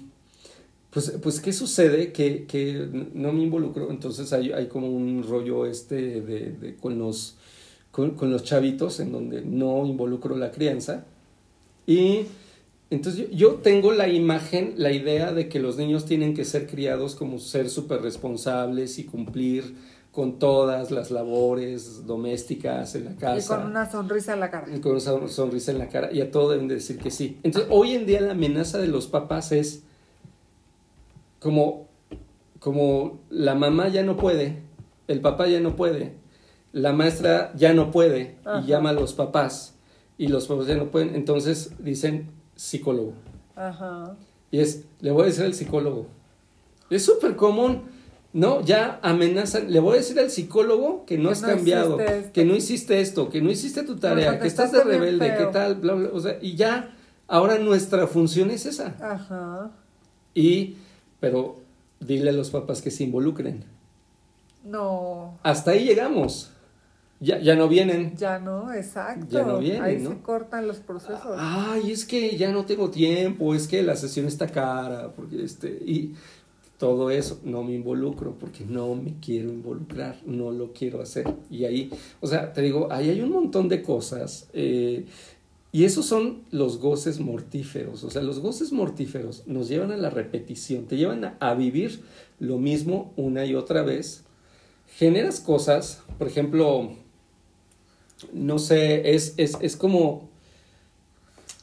pues, 0.91 1.17
pues, 1.23 1.41
¿qué 1.41 1.53
sucede? 1.53 2.13
Que, 2.13 2.47
que, 2.47 2.89
no 3.15 3.33
me 3.33 3.43
involucro, 3.43 3.91
entonces 3.91 4.33
hay, 4.33 4.53
hay 4.53 4.67
como 4.67 4.89
un 4.89 5.23
rollo 5.23 5.67
este 5.67 6.21
de, 6.21 6.53
de, 6.53 6.77
con 6.77 6.99
los 6.99 7.37
con, 7.91 8.13
con 8.13 8.31
los 8.31 8.45
chavitos 8.45 9.01
en 9.01 9.13
donde 9.13 9.43
no 9.43 9.85
involucro 9.87 10.37
la 10.37 10.51
crianza. 10.51 11.05
Y 11.87 12.27
entonces 12.91 13.29
yo, 13.29 13.37
yo, 13.37 13.55
tengo 13.57 13.93
la 13.93 14.09
imagen, 14.09 14.75
la 14.77 14.93
idea 14.93 15.33
de 15.33 15.49
que 15.49 15.59
los 15.59 15.77
niños 15.77 16.05
tienen 16.05 16.35
que 16.35 16.45
ser 16.45 16.67
criados 16.67 17.15
como 17.15 17.39
ser 17.39 17.71
súper 17.71 18.03
responsables 18.03 18.99
y 18.99 19.05
cumplir 19.05 19.75
con 20.13 20.41
todas 20.41 20.91
las 20.91 21.11
labores 21.11 22.05
domésticas 22.07 22.95
en 22.97 23.05
la 23.05 23.15
casa. 23.17 23.55
Y 23.55 23.59
con 23.59 23.67
una 23.71 23.89
sonrisa 23.89 24.35
en 24.35 24.41
la 24.41 24.51
cara. 24.51 24.67
Y 24.75 24.81
con 24.81 24.93
una 24.93 25.29
sonrisa 25.29 25.71
en 25.71 25.79
la 25.79 25.89
cara. 25.89 26.13
Y 26.13 26.21
a 26.21 26.31
todo 26.31 26.51
deben 26.51 26.67
de 26.67 26.75
decir 26.77 26.99
que 26.99 27.11
sí. 27.11 27.39
Entonces, 27.43 27.71
hoy 27.73 27.95
en 27.95 28.07
día 28.07 28.21
la 28.21 28.33
amenaza 28.33 28.79
de 28.79 28.89
los 28.89 29.07
papás 29.07 29.53
es 29.53 29.85
como, 31.39 31.89
como 32.59 33.21
la 33.31 33.55
mamá 33.55 33.89
ya 33.89 34.03
no 34.03 34.17
puede, 34.17 34.59
el 35.07 35.21
papá 35.21 35.47
ya 35.47 35.61
no 35.61 35.77
puede, 35.77 36.15
la 36.73 36.93
maestra 36.93 37.53
ya 37.57 37.75
no 37.75 37.91
puede 37.91 38.37
y 38.63 38.67
llama 38.67 38.91
a 38.91 38.93
los 38.93 39.15
papás 39.15 39.75
y 40.19 40.29
los 40.29 40.47
papás 40.47 40.67
ya 40.67 40.77
no 40.77 40.91
pueden. 40.91 41.15
Entonces 41.15 41.73
dicen 41.79 42.31
psicólogo. 42.55 43.15
Ajá. 43.57 44.17
Y 44.51 44.61
es, 44.61 44.85
le 45.01 45.11
voy 45.11 45.25
a 45.25 45.27
decir 45.27 45.45
al 45.45 45.55
psicólogo. 45.55 46.07
Es 46.91 47.05
súper 47.05 47.37
común 47.37 47.83
no, 48.33 48.61
ya 48.65 49.01
amenazan. 49.03 49.73
Le 49.73 49.81
voy 49.81 49.95
a 49.95 49.97
decir 49.97 50.19
al 50.21 50.31
psicólogo 50.31 51.05
que 51.05 51.19
no 51.19 51.31
has 51.31 51.41
cambiado, 51.41 51.99
que 52.33 52.45
no 52.45 52.55
hiciste 52.55 53.01
esto, 53.01 53.29
que 53.29 53.43
no 53.43 53.51
hiciste 53.51 53.83
tu 53.83 53.97
tarea, 53.97 54.39
que 54.39 54.47
estás 54.47 54.71
de 54.71 54.85
rebelde, 54.85 55.35
que 55.37 55.47
tal, 55.47 55.77
bla, 55.77 55.95
bla. 55.95 56.11
O 56.13 56.21
sea, 56.21 56.39
y 56.41 56.55
ya, 56.55 56.95
ahora 57.27 57.59
nuestra 57.59 58.07
función 58.07 58.51
es 58.51 58.67
esa. 58.67 58.95
Ajá. 59.01 59.73
Y, 60.33 60.77
pero 61.19 61.57
dile 61.99 62.31
a 62.31 62.33
los 62.33 62.51
papás 62.51 62.83
que 62.83 62.93
se 62.93 63.03
involucren. 63.03 63.65
No. 64.65 65.39
Hasta 65.43 65.73
ahí 65.73 65.85
llegamos. 65.85 66.53
Ya, 67.21 67.39
ya 67.39 67.55
no 67.55 67.69
vienen. 67.69 68.17
Ya 68.17 68.39
no, 68.39 68.73
exacto. 68.73 69.27
Ya 69.29 69.45
no 69.45 69.59
vienen. 69.59 69.83
Ahí 69.83 70.05
se 70.05 70.19
cortan 70.23 70.67
los 70.67 70.79
procesos. 70.79 71.37
Ay, 71.39 71.93
es 71.93 72.07
que 72.07 72.37
ya 72.37 72.51
no 72.51 72.65
tengo 72.65 72.91
tiempo, 72.91 73.55
es 73.55 73.69
que 73.69 73.83
la 73.83 73.95
sesión 73.95 74.27
está 74.27 74.47
cara, 74.47 75.13
porque 75.15 75.45
este, 75.45 75.69
y 75.69 76.15
todo 76.81 77.11
eso, 77.11 77.39
no 77.45 77.63
me 77.63 77.75
involucro 77.75 78.37
porque 78.39 78.65
no 78.65 78.95
me 78.95 79.17
quiero 79.21 79.51
involucrar, 79.51 80.17
no 80.25 80.51
lo 80.51 80.73
quiero 80.73 81.03
hacer. 81.03 81.27
Y 81.51 81.67
ahí, 81.67 81.91
o 82.21 82.27
sea, 82.27 82.55
te 82.55 82.63
digo, 82.63 82.89
ahí 82.91 83.11
hay 83.11 83.21
un 83.21 83.31
montón 83.31 83.69
de 83.69 83.83
cosas. 83.83 84.49
Eh, 84.55 85.05
y 85.73 85.85
esos 85.85 86.07
son 86.07 86.43
los 86.51 86.79
goces 86.79 87.21
mortíferos. 87.21 88.03
O 88.03 88.11
sea, 88.11 88.23
los 88.23 88.41
goces 88.41 88.73
mortíferos 88.73 89.47
nos 89.47 89.69
llevan 89.69 89.93
a 89.93 89.99
la 89.99 90.09
repetición, 90.09 90.87
te 90.87 90.97
llevan 90.97 91.37
a, 91.39 91.55
vivir 91.55 92.01
lo 92.39 92.57
mismo 92.57 93.13
una 93.17 93.45
y 93.45 93.55
otra 93.55 93.83
vez. 93.83 94.25
Generas 94.97 95.39
cosas, 95.39 96.03
por 96.19 96.29
ejemplo, 96.29 96.93
no 98.33 98.59
sé, 98.59 99.15
es, 99.15 99.35
es, 99.37 99.57
es 99.61 99.77
como, 99.77 100.29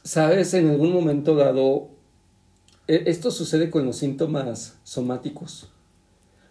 sabes, 0.02 0.54
en 0.54 0.68
algún 0.68 0.92
momento 0.92 1.34
dado 1.34 1.88
e, 2.88 3.04
esto 3.06 3.30
sucede 3.30 3.70
con 3.70 3.84
los 3.84 3.96
síntomas 3.96 4.78
somáticos, 4.82 5.68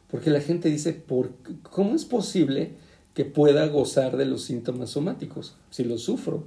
porque 0.09 0.29
la 0.29 0.39
gente 0.39 0.69
dice, 0.69 0.93
¿por, 0.93 1.31
¿cómo 1.63 1.95
es 1.95 2.05
posible 2.05 2.73
que 3.13 3.25
pueda 3.25 3.67
gozar 3.67 4.15
de 4.15 4.25
los 4.25 4.43
síntomas 4.43 4.91
somáticos 4.91 5.55
si 5.71 5.83
los 5.83 6.03
sufro? 6.03 6.43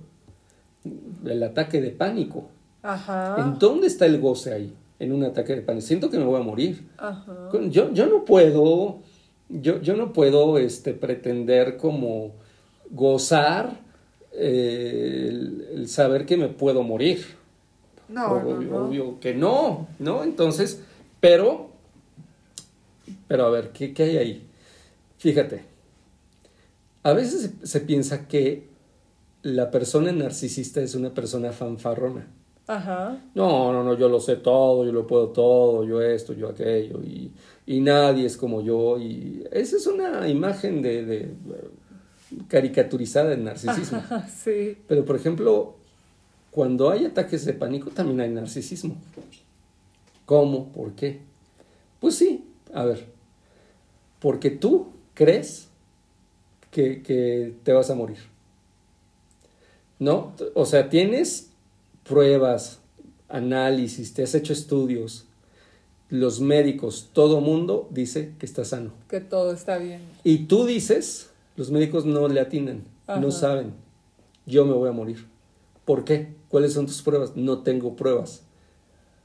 El 1.24 1.42
ataque 1.42 1.80
de 1.80 1.90
pánico. 1.90 2.48
¿En 3.36 3.58
dónde 3.58 3.88
está 3.88 4.06
el 4.06 4.18
goce 4.18 4.54
ahí? 4.54 4.74
En 4.98 5.12
un 5.12 5.24
ataque 5.24 5.56
de 5.56 5.62
pánico. 5.62 5.86
Siento 5.86 6.08
que 6.08 6.18
me 6.18 6.24
voy 6.24 6.40
a 6.40 6.44
morir. 6.44 6.88
Yo, 7.70 7.92
yo 7.92 8.06
no 8.06 8.24
puedo, 8.24 9.00
yo, 9.50 9.82
yo 9.82 9.94
no 9.96 10.14
puedo 10.14 10.56
este, 10.56 10.94
pretender 10.94 11.76
como 11.76 12.32
gozar 12.90 13.80
eh, 14.32 15.28
el 15.74 15.88
saber 15.88 16.26
que 16.26 16.36
me 16.36 16.48
puedo 16.48 16.82
morir. 16.82 17.24
No, 18.08 18.32
obvio, 18.32 19.20
que 19.20 19.34
no, 19.34 19.86
¿no? 20.00 20.24
Entonces, 20.24 20.82
pero, 21.20 21.70
pero 23.28 23.46
a 23.46 23.50
ver, 23.50 23.70
¿qué, 23.70 23.94
hay 23.98 24.16
ahí? 24.16 24.46
Fíjate, 25.18 25.62
a 27.04 27.12
veces 27.12 27.52
se, 27.62 27.80
piensa 27.82 28.26
que 28.26 28.68
la 29.42 29.70
persona 29.70 30.10
narcisista 30.10 30.80
es 30.80 30.96
una 30.96 31.14
persona 31.14 31.52
fanfarrona. 31.52 32.26
Ajá. 32.66 33.22
No, 33.34 33.72
no, 33.72 33.84
no, 33.84 33.94
yo 33.94 34.08
lo 34.08 34.18
sé 34.18 34.36
todo, 34.36 34.84
yo 34.84 34.92
lo 34.92 35.06
puedo 35.06 35.28
todo, 35.28 35.84
yo 35.84 36.02
esto, 36.02 36.32
yo 36.32 36.48
aquello, 36.48 37.00
y, 37.02 37.32
y 37.66 37.80
nadie 37.80 38.26
es 38.26 38.36
como 38.36 38.60
yo, 38.60 38.98
y 38.98 39.44
esa 39.52 39.76
es 39.76 39.86
una 39.86 40.28
imagen 40.28 40.82
de, 40.82 41.04
de 41.04 41.34
caricaturizada 42.48 43.30
del 43.30 43.44
narcisismo. 43.44 44.02
sí. 44.44 44.78
Pero, 44.88 45.04
por 45.04 45.16
ejemplo, 45.16 45.76
cuando 46.50 46.90
hay 46.90 47.04
ataques 47.04 47.44
de 47.44 47.52
pánico 47.52 47.90
también 47.90 48.20
hay 48.20 48.30
narcisismo. 48.30 48.96
¿Cómo? 50.26 50.68
¿Por 50.68 50.92
qué? 50.92 51.20
Pues 52.00 52.14
sí, 52.14 52.44
a 52.72 52.84
ver, 52.84 53.06
porque 54.20 54.50
tú 54.50 54.88
crees 55.14 55.68
que, 56.70 57.54
te 57.62 57.72
vas 57.72 57.90
a 57.90 57.94
morir. 57.94 58.18
¿No? 59.98 60.32
O 60.54 60.64
sea, 60.64 60.88
tienes 60.88 61.50
pruebas, 62.04 62.78
análisis, 63.28 64.14
te 64.14 64.22
has 64.22 64.34
hecho 64.34 64.52
estudios, 64.52 65.26
los 66.08 66.40
médicos, 66.40 67.10
todo 67.12 67.40
mundo 67.40 67.88
dice 67.90 68.32
que 68.38 68.46
está 68.46 68.64
sano. 68.64 68.92
Que 69.08 69.20
todo 69.20 69.52
está 69.52 69.78
bien. 69.78 70.00
Y 70.24 70.46
tú 70.46 70.64
dices, 70.64 71.29
los 71.60 71.70
médicos 71.70 72.06
no 72.06 72.26
le 72.26 72.40
atinan, 72.40 72.84
no 73.06 73.30
saben, 73.30 73.74
yo 74.46 74.64
me 74.64 74.72
voy 74.72 74.88
a 74.88 74.92
morir. 74.92 75.26
¿Por 75.84 76.04
qué? 76.04 76.32
¿Cuáles 76.48 76.72
son 76.72 76.86
tus 76.86 77.02
pruebas? 77.02 77.36
No 77.36 77.58
tengo 77.58 77.96
pruebas. 77.96 78.44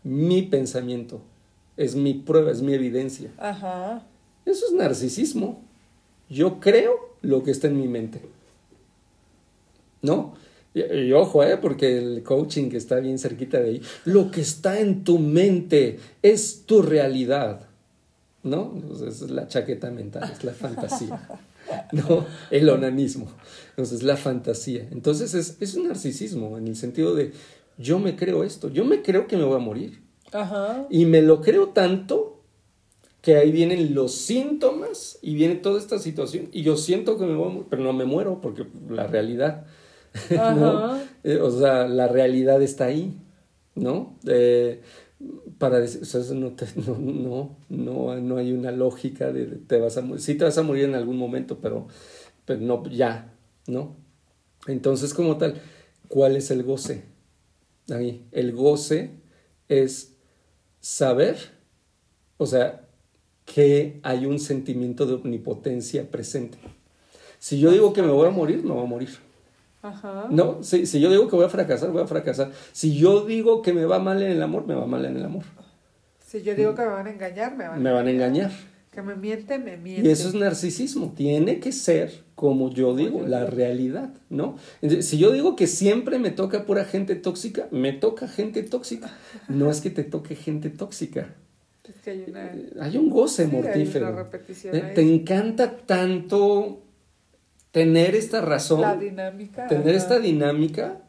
Mi 0.03 0.41
pensamiento 0.41 1.21
es 1.77 1.95
mi 1.95 2.13
prueba, 2.13 2.51
es 2.51 2.61
mi 2.61 2.73
evidencia. 2.73 3.31
Ajá. 3.37 4.05
Eso 4.45 4.65
es 4.65 4.73
narcisismo. 4.73 5.61
Yo 6.29 6.59
creo 6.59 7.15
lo 7.21 7.41
que 7.41 7.51
está 7.51 7.67
en 7.67 7.79
mi 7.79 7.87
mente. 7.87 8.19
¿No? 10.01 10.33
Y, 10.73 11.13
ojo, 11.13 11.41
¿eh? 11.41 11.55
porque 11.55 11.97
el 11.97 12.21
coaching 12.21 12.69
que 12.69 12.75
está 12.75 12.97
bien 12.97 13.17
cerquita 13.17 13.61
de 13.61 13.69
ahí, 13.69 13.81
lo 14.03 14.29
que 14.29 14.41
está 14.41 14.81
en 14.81 15.05
tu 15.05 15.19
mente 15.19 15.99
es 16.21 16.63
tu 16.65 16.81
realidad. 16.81 17.61
¿No? 18.43 18.73
es 19.07 19.21
la 19.21 19.47
chaqueta 19.47 19.89
mental, 19.89 20.29
es 20.33 20.43
la 20.43 20.51
fantasía. 20.51 21.29
¿no? 21.91 22.25
El 22.51 22.69
onanismo. 22.69 23.27
Entonces, 23.69 24.03
la 24.03 24.17
fantasía. 24.17 24.87
Entonces, 24.91 25.33
es, 25.33 25.57
es, 25.59 25.75
un 25.75 25.87
narcisismo 25.87 26.57
en 26.57 26.67
el 26.67 26.75
sentido 26.75 27.15
de 27.15 27.31
yo 27.77 27.99
me 27.99 28.15
creo 28.15 28.43
esto, 28.43 28.69
yo 28.69 28.85
me 28.85 29.01
creo 29.01 29.27
que 29.27 29.37
me 29.37 29.43
voy 29.43 29.55
a 29.55 29.59
morir. 29.59 30.01
Ajá. 30.31 30.87
Y 30.89 31.05
me 31.05 31.21
lo 31.21 31.41
creo 31.41 31.69
tanto 31.69 32.35
que 33.21 33.37
ahí 33.37 33.51
vienen 33.51 33.95
los 33.95 34.13
síntomas 34.13 35.17
y 35.21 35.33
viene 35.33 35.55
toda 35.55 35.79
esta 35.79 35.97
situación 35.97 36.49
y 36.51 36.61
yo 36.61 36.77
siento 36.77 37.17
que 37.17 37.25
me 37.25 37.33
voy 37.33 37.47
a 37.47 37.49
morir, 37.49 37.67
pero 37.69 37.83
no 37.83 37.91
me 37.91 38.05
muero 38.05 38.39
porque 38.39 38.67
la 38.89 39.07
realidad, 39.07 39.65
¿no? 40.29 40.99
Eh, 41.23 41.37
o 41.37 41.49
sea, 41.49 41.87
la 41.87 42.07
realidad 42.07 42.61
está 42.61 42.85
ahí, 42.85 43.17
¿no? 43.73 44.17
Eh, 44.27 44.81
para 45.57 45.79
decir, 45.79 46.01
o 46.01 46.05
sea, 46.05 46.21
no, 46.35 46.55
no, 46.99 47.57
no, 47.69 48.15
no, 48.19 48.37
hay 48.37 48.51
una 48.51 48.71
lógica 48.71 49.31
de 49.31 49.45
te 49.45 49.79
vas 49.79 49.97
a 49.97 50.01
morir. 50.01 50.21
Sí 50.21 50.35
te 50.35 50.43
vas 50.43 50.57
a 50.57 50.63
morir 50.63 50.85
en 50.85 50.95
algún 50.95 51.17
momento, 51.17 51.59
pero, 51.59 51.87
pero 52.45 52.59
no, 52.61 52.87
ya, 52.89 53.33
¿no? 53.67 53.95
Entonces, 54.67 55.13
como 55.13 55.37
tal, 55.37 55.61
¿cuál 56.07 56.35
es 56.35 56.51
el 56.51 56.63
goce? 56.63 57.03
Ahí, 57.89 58.25
el 58.31 58.53
goce 58.53 59.11
es 59.67 60.15
saber, 60.79 61.37
o 62.37 62.45
sea, 62.45 62.87
que 63.45 63.99
hay 64.03 64.25
un 64.25 64.39
sentimiento 64.39 65.05
de 65.05 65.13
omnipotencia 65.13 66.09
presente. 66.09 66.57
Si 67.37 67.59
yo 67.59 67.71
digo 67.71 67.93
que 67.93 68.01
me 68.01 68.11
voy 68.11 68.27
a 68.27 68.31
morir, 68.31 68.63
me 68.63 68.71
voy 68.71 68.83
a 68.83 68.87
morir. 68.87 69.09
No, 70.29 70.63
si, 70.63 70.85
si, 70.85 70.99
yo 70.99 71.09
digo 71.09 71.27
que 71.27 71.35
voy 71.35 71.45
a 71.45 71.49
fracasar, 71.49 71.91
voy 71.91 72.03
a 72.03 72.07
fracasar. 72.07 72.51
Si 72.71 72.97
yo 72.97 73.25
digo 73.25 73.61
que 73.61 73.73
me 73.73 73.85
va 73.85 73.99
mal 73.99 74.21
en 74.21 74.31
el 74.31 74.41
amor, 74.41 74.65
me 74.65 74.75
va 74.75 74.85
mal 74.85 75.05
en 75.05 75.17
el 75.17 75.25
amor. 75.25 75.43
Si 76.19 76.41
yo 76.41 76.55
digo 76.55 76.75
que 76.75 76.81
me 76.81 76.87
van 76.89 77.07
a 77.07 77.11
engañar, 77.11 77.55
me 77.55 77.67
van, 77.67 77.81
me 77.81 77.89
a, 77.89 77.93
van 77.93 78.07
a 78.07 78.11
engañar. 78.11 78.51
Que 78.91 79.01
me 79.01 79.15
mienten, 79.15 79.63
me 79.63 79.77
mienten. 79.77 80.05
Y 80.05 80.09
eso 80.09 80.27
es 80.27 80.33
narcisismo. 80.33 81.13
Tiene 81.15 81.59
que 81.59 81.71
ser 81.71 82.25
como 82.35 82.69
yo 82.69 82.95
digo, 82.95 83.25
la 83.25 83.45
realidad, 83.45 84.13
¿no? 84.29 84.57
si 84.81 85.17
yo 85.17 85.31
digo 85.31 85.55
que 85.55 85.67
siempre 85.67 86.19
me 86.19 86.31
toca 86.31 86.65
pura 86.65 86.83
gente 86.83 87.15
tóxica, 87.15 87.67
me 87.71 87.93
toca 87.93 88.27
gente 88.27 88.61
tóxica. 88.61 89.09
No 89.47 89.71
es 89.71 89.79
que 89.79 89.89
te 89.89 90.03
toque 90.03 90.35
gente 90.35 90.69
tóxica. 90.69 91.33
Es 91.87 92.01
que 92.01 92.09
hay, 92.09 92.25
una... 92.27 92.51
Hay 92.81 92.97
un 92.97 93.09
goce 93.09 93.47
mortífero. 93.47 94.27
Eh, 94.73 94.91
te 94.93 95.01
encanta 95.01 95.77
tanto 95.77 96.81
tener 97.75 98.15
esta 98.15 98.39
razón, 98.39 98.79
la 98.79 98.95
dinámica, 98.95 99.67
tener 99.67 99.95
esta 99.95 100.17
dinámica, 100.17 101.01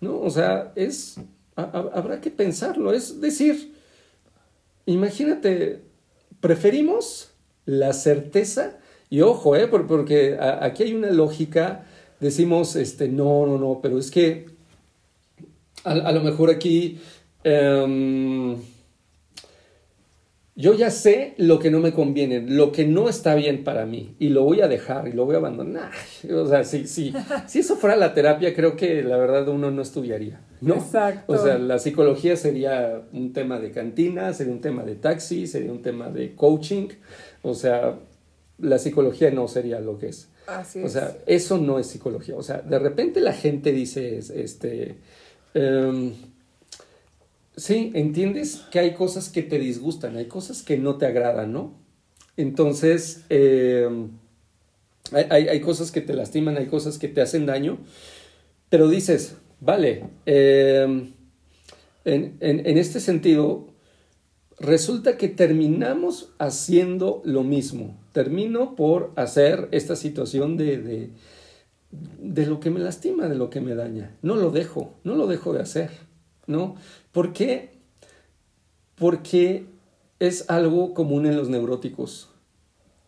¿no? 0.00 0.18
O 0.18 0.30
sea, 0.30 0.72
es, 0.74 1.20
habrá 1.54 2.22
que 2.22 2.30
pensarlo, 2.30 2.90
es 2.94 3.20
decir, 3.20 3.74
imagínate, 4.86 5.82
preferimos 6.40 7.32
la 7.66 7.92
certeza, 7.92 8.78
y 9.10 9.20
ojo, 9.20 9.56
¿eh? 9.56 9.68
porque 9.68 10.38
aquí 10.40 10.84
hay 10.84 10.94
una 10.94 11.10
lógica 11.10 11.84
decimos, 12.18 12.76
este, 12.76 13.08
no, 13.08 13.44
no, 13.44 13.58
no, 13.58 13.80
pero 13.82 13.98
es 13.98 14.10
que 14.10 14.46
a, 15.84 15.92
a 15.92 16.12
lo 16.12 16.22
mejor 16.22 16.48
aquí 16.48 16.98
em, 17.44 18.56
yo 20.58 20.72
ya 20.72 20.90
sé 20.90 21.34
lo 21.36 21.58
que 21.58 21.70
no 21.70 21.80
me 21.80 21.92
conviene, 21.92 22.40
lo 22.40 22.72
que 22.72 22.86
no 22.86 23.10
está 23.10 23.34
bien 23.34 23.62
para 23.62 23.84
mí 23.84 24.16
y 24.18 24.30
lo 24.30 24.42
voy 24.42 24.62
a 24.62 24.68
dejar 24.68 25.06
y 25.06 25.12
lo 25.12 25.26
voy 25.26 25.34
a 25.34 25.38
abandonar. 25.38 25.90
O 26.32 26.46
sea, 26.48 26.64
si, 26.64 26.86
si, 26.86 27.12
si 27.46 27.58
eso 27.58 27.76
fuera 27.76 27.94
la 27.94 28.14
terapia, 28.14 28.54
creo 28.54 28.74
que 28.74 29.02
la 29.02 29.18
verdad 29.18 29.46
uno 29.48 29.70
no 29.70 29.82
estudiaría. 29.82 30.40
¿no? 30.62 30.74
Exacto. 30.76 31.32
O 31.32 31.36
sea, 31.38 31.58
la 31.58 31.78
psicología 31.78 32.36
sería 32.36 33.02
un 33.12 33.32
tema 33.34 33.60
de 33.60 33.70
cantina, 33.70 34.32
sería 34.32 34.52
un 34.54 34.62
tema 34.62 34.82
de 34.82 34.94
taxi, 34.94 35.46
sería 35.46 35.70
un 35.70 35.82
tema 35.82 36.08
de 36.08 36.34
coaching. 36.34 36.88
O 37.42 37.52
sea, 37.54 37.98
la 38.58 38.78
psicología 38.78 39.30
no 39.30 39.48
sería 39.48 39.78
lo 39.80 39.98
que 39.98 40.08
es. 40.08 40.30
Así 40.46 40.80
O 40.82 40.86
es. 40.86 40.92
sea, 40.92 41.14
eso 41.26 41.58
no 41.58 41.78
es 41.78 41.88
psicología. 41.88 42.34
O 42.36 42.42
sea, 42.42 42.62
de 42.62 42.78
repente 42.78 43.20
la 43.20 43.34
gente 43.34 43.72
dice, 43.72 44.16
es- 44.16 44.30
este, 44.30 44.96
em, 45.52 46.12
sí, 47.56 47.90
entiendes 47.94 48.64
que 48.70 48.78
hay 48.78 48.94
cosas 48.94 49.28
que 49.28 49.42
te 49.42 49.58
disgustan, 49.58 50.16
hay 50.16 50.26
cosas 50.26 50.62
que 50.62 50.76
no 50.78 50.96
te 50.98 51.06
agradan, 51.06 51.52
¿no? 51.52 51.74
Entonces, 52.36 53.24
hay, 55.12 55.26
hay- 55.30 55.48
hay 55.48 55.60
cosas 55.60 55.90
que 55.92 56.00
te 56.00 56.14
lastiman, 56.14 56.56
hay 56.56 56.66
cosas 56.66 56.98
que 56.98 57.08
te 57.08 57.20
hacen 57.20 57.46
daño, 57.46 57.78
pero 58.70 58.88
dices, 58.88 59.36
vale, 59.60 60.04
em, 60.26 61.12
en, 62.04 62.36
en- 62.40 62.66
en 62.66 62.78
este 62.78 63.00
sentido, 63.00 63.68
resulta 64.58 65.16
que 65.18 65.28
terminamos 65.28 66.30
haciendo 66.38 67.22
lo 67.24 67.42
mismo. 67.44 67.98
Termino 68.12 68.74
por 68.76 69.12
hacer 69.16 69.68
esta 69.72 69.96
situación 69.96 70.56
de, 70.56 70.78
de, 70.78 71.10
de 71.90 72.46
lo 72.46 72.60
que 72.60 72.70
me 72.70 72.80
lastima, 72.80 73.28
de 73.28 73.36
lo 73.36 73.50
que 73.50 73.60
me 73.60 73.74
daña. 73.74 74.16
No 74.22 74.36
lo 74.36 74.50
dejo, 74.50 74.94
no 75.04 75.14
lo 75.14 75.26
dejo 75.26 75.52
de 75.52 75.60
hacer, 75.62 75.90
¿no? 76.46 76.76
¿Por 77.16 77.32
qué? 77.32 77.70
Porque 78.94 79.64
es 80.18 80.50
algo 80.50 80.92
común 80.92 81.24
en 81.24 81.34
los 81.34 81.48
neuróticos. 81.48 82.28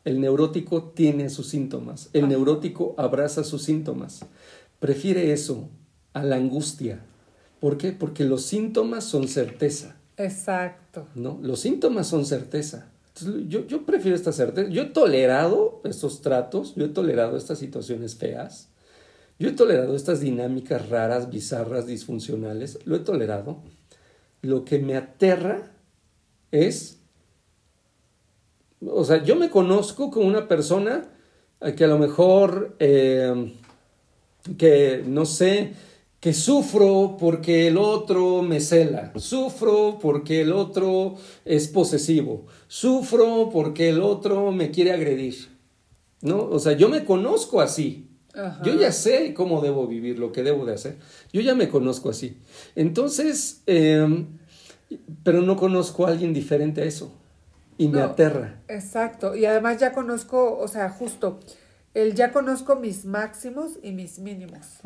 El 0.02 0.18
neurótico 0.22 0.84
tiene 0.84 1.28
sus 1.28 1.48
síntomas. 1.48 2.08
El 2.14 2.26
neurótico 2.26 2.94
abraza 2.96 3.44
sus 3.44 3.64
síntomas. 3.64 4.24
Prefiere 4.80 5.34
eso 5.34 5.68
a 6.14 6.22
la 6.22 6.36
angustia. 6.36 7.02
¿Por 7.60 7.76
qué? 7.76 7.92
Porque 7.92 8.24
los 8.24 8.44
síntomas 8.44 9.04
son 9.04 9.28
certeza. 9.28 9.96
Exacto. 10.16 11.06
¿no? 11.14 11.38
Los 11.42 11.60
síntomas 11.60 12.06
son 12.06 12.24
certeza. 12.24 12.88
Entonces, 13.08 13.44
yo, 13.48 13.66
yo 13.66 13.84
prefiero 13.84 14.16
esta 14.16 14.32
certeza. 14.32 14.70
Yo 14.70 14.84
he 14.84 14.86
tolerado 14.86 15.82
estos 15.84 16.22
tratos, 16.22 16.74
yo 16.76 16.86
he 16.86 16.88
tolerado 16.88 17.36
estas 17.36 17.58
situaciones 17.58 18.14
feas, 18.14 18.70
yo 19.38 19.50
he 19.50 19.52
tolerado 19.52 19.94
estas 19.94 20.20
dinámicas 20.20 20.88
raras, 20.88 21.28
bizarras, 21.28 21.86
disfuncionales, 21.86 22.78
lo 22.86 22.96
he 22.96 23.00
tolerado. 23.00 23.58
Lo 24.42 24.64
que 24.64 24.78
me 24.78 24.96
aterra 24.96 25.72
es, 26.50 27.00
o 28.84 29.04
sea, 29.04 29.22
yo 29.22 29.36
me 29.36 29.50
conozco 29.50 30.10
como 30.10 30.26
una 30.26 30.48
persona 30.48 31.08
eh, 31.60 31.74
que 31.74 31.84
a 31.84 31.88
lo 31.88 31.98
mejor, 31.98 32.76
eh, 32.78 33.52
que 34.56 35.02
no 35.06 35.26
sé, 35.26 35.74
que 36.20 36.32
sufro 36.32 37.16
porque 37.18 37.68
el 37.68 37.78
otro 37.78 38.42
me 38.42 38.60
cela, 38.60 39.12
sufro 39.16 39.98
porque 40.00 40.40
el 40.40 40.52
otro 40.52 41.14
es 41.44 41.68
posesivo, 41.68 42.46
sufro 42.66 43.50
porque 43.52 43.90
el 43.90 44.00
otro 44.02 44.50
me 44.50 44.70
quiere 44.70 44.92
agredir, 44.92 45.48
¿no? 46.22 46.42
O 46.42 46.58
sea, 46.58 46.72
yo 46.72 46.88
me 46.88 47.04
conozco 47.04 47.60
así. 47.60 48.07
Ajá. 48.38 48.62
Yo 48.62 48.74
ya 48.74 48.92
sé 48.92 49.34
cómo 49.34 49.60
debo 49.60 49.86
vivir, 49.86 50.18
lo 50.18 50.32
que 50.32 50.42
debo 50.42 50.64
de 50.64 50.74
hacer. 50.74 50.96
Yo 51.32 51.40
ya 51.40 51.54
me 51.54 51.68
conozco 51.68 52.10
así. 52.10 52.38
Entonces, 52.76 53.62
eh, 53.66 54.24
pero 55.24 55.42
no 55.42 55.56
conozco 55.56 56.06
a 56.06 56.10
alguien 56.10 56.32
diferente 56.32 56.82
a 56.82 56.84
eso. 56.84 57.12
Y 57.76 57.88
me 57.88 57.98
No. 57.98 58.04
aterra. 58.06 58.60
Exacto. 58.68 59.34
Y 59.36 59.44
además 59.44 59.78
ya 59.78 59.92
conozco, 59.92 60.58
o 60.58 60.66
sea, 60.68 60.88
justo, 60.90 61.38
el 61.94 62.14
ya 62.14 62.32
conozco 62.32 62.76
mis 62.76 63.04
máximos 63.04 63.78
y 63.82 63.92
mis 63.92 64.18
mínimos. 64.18 64.78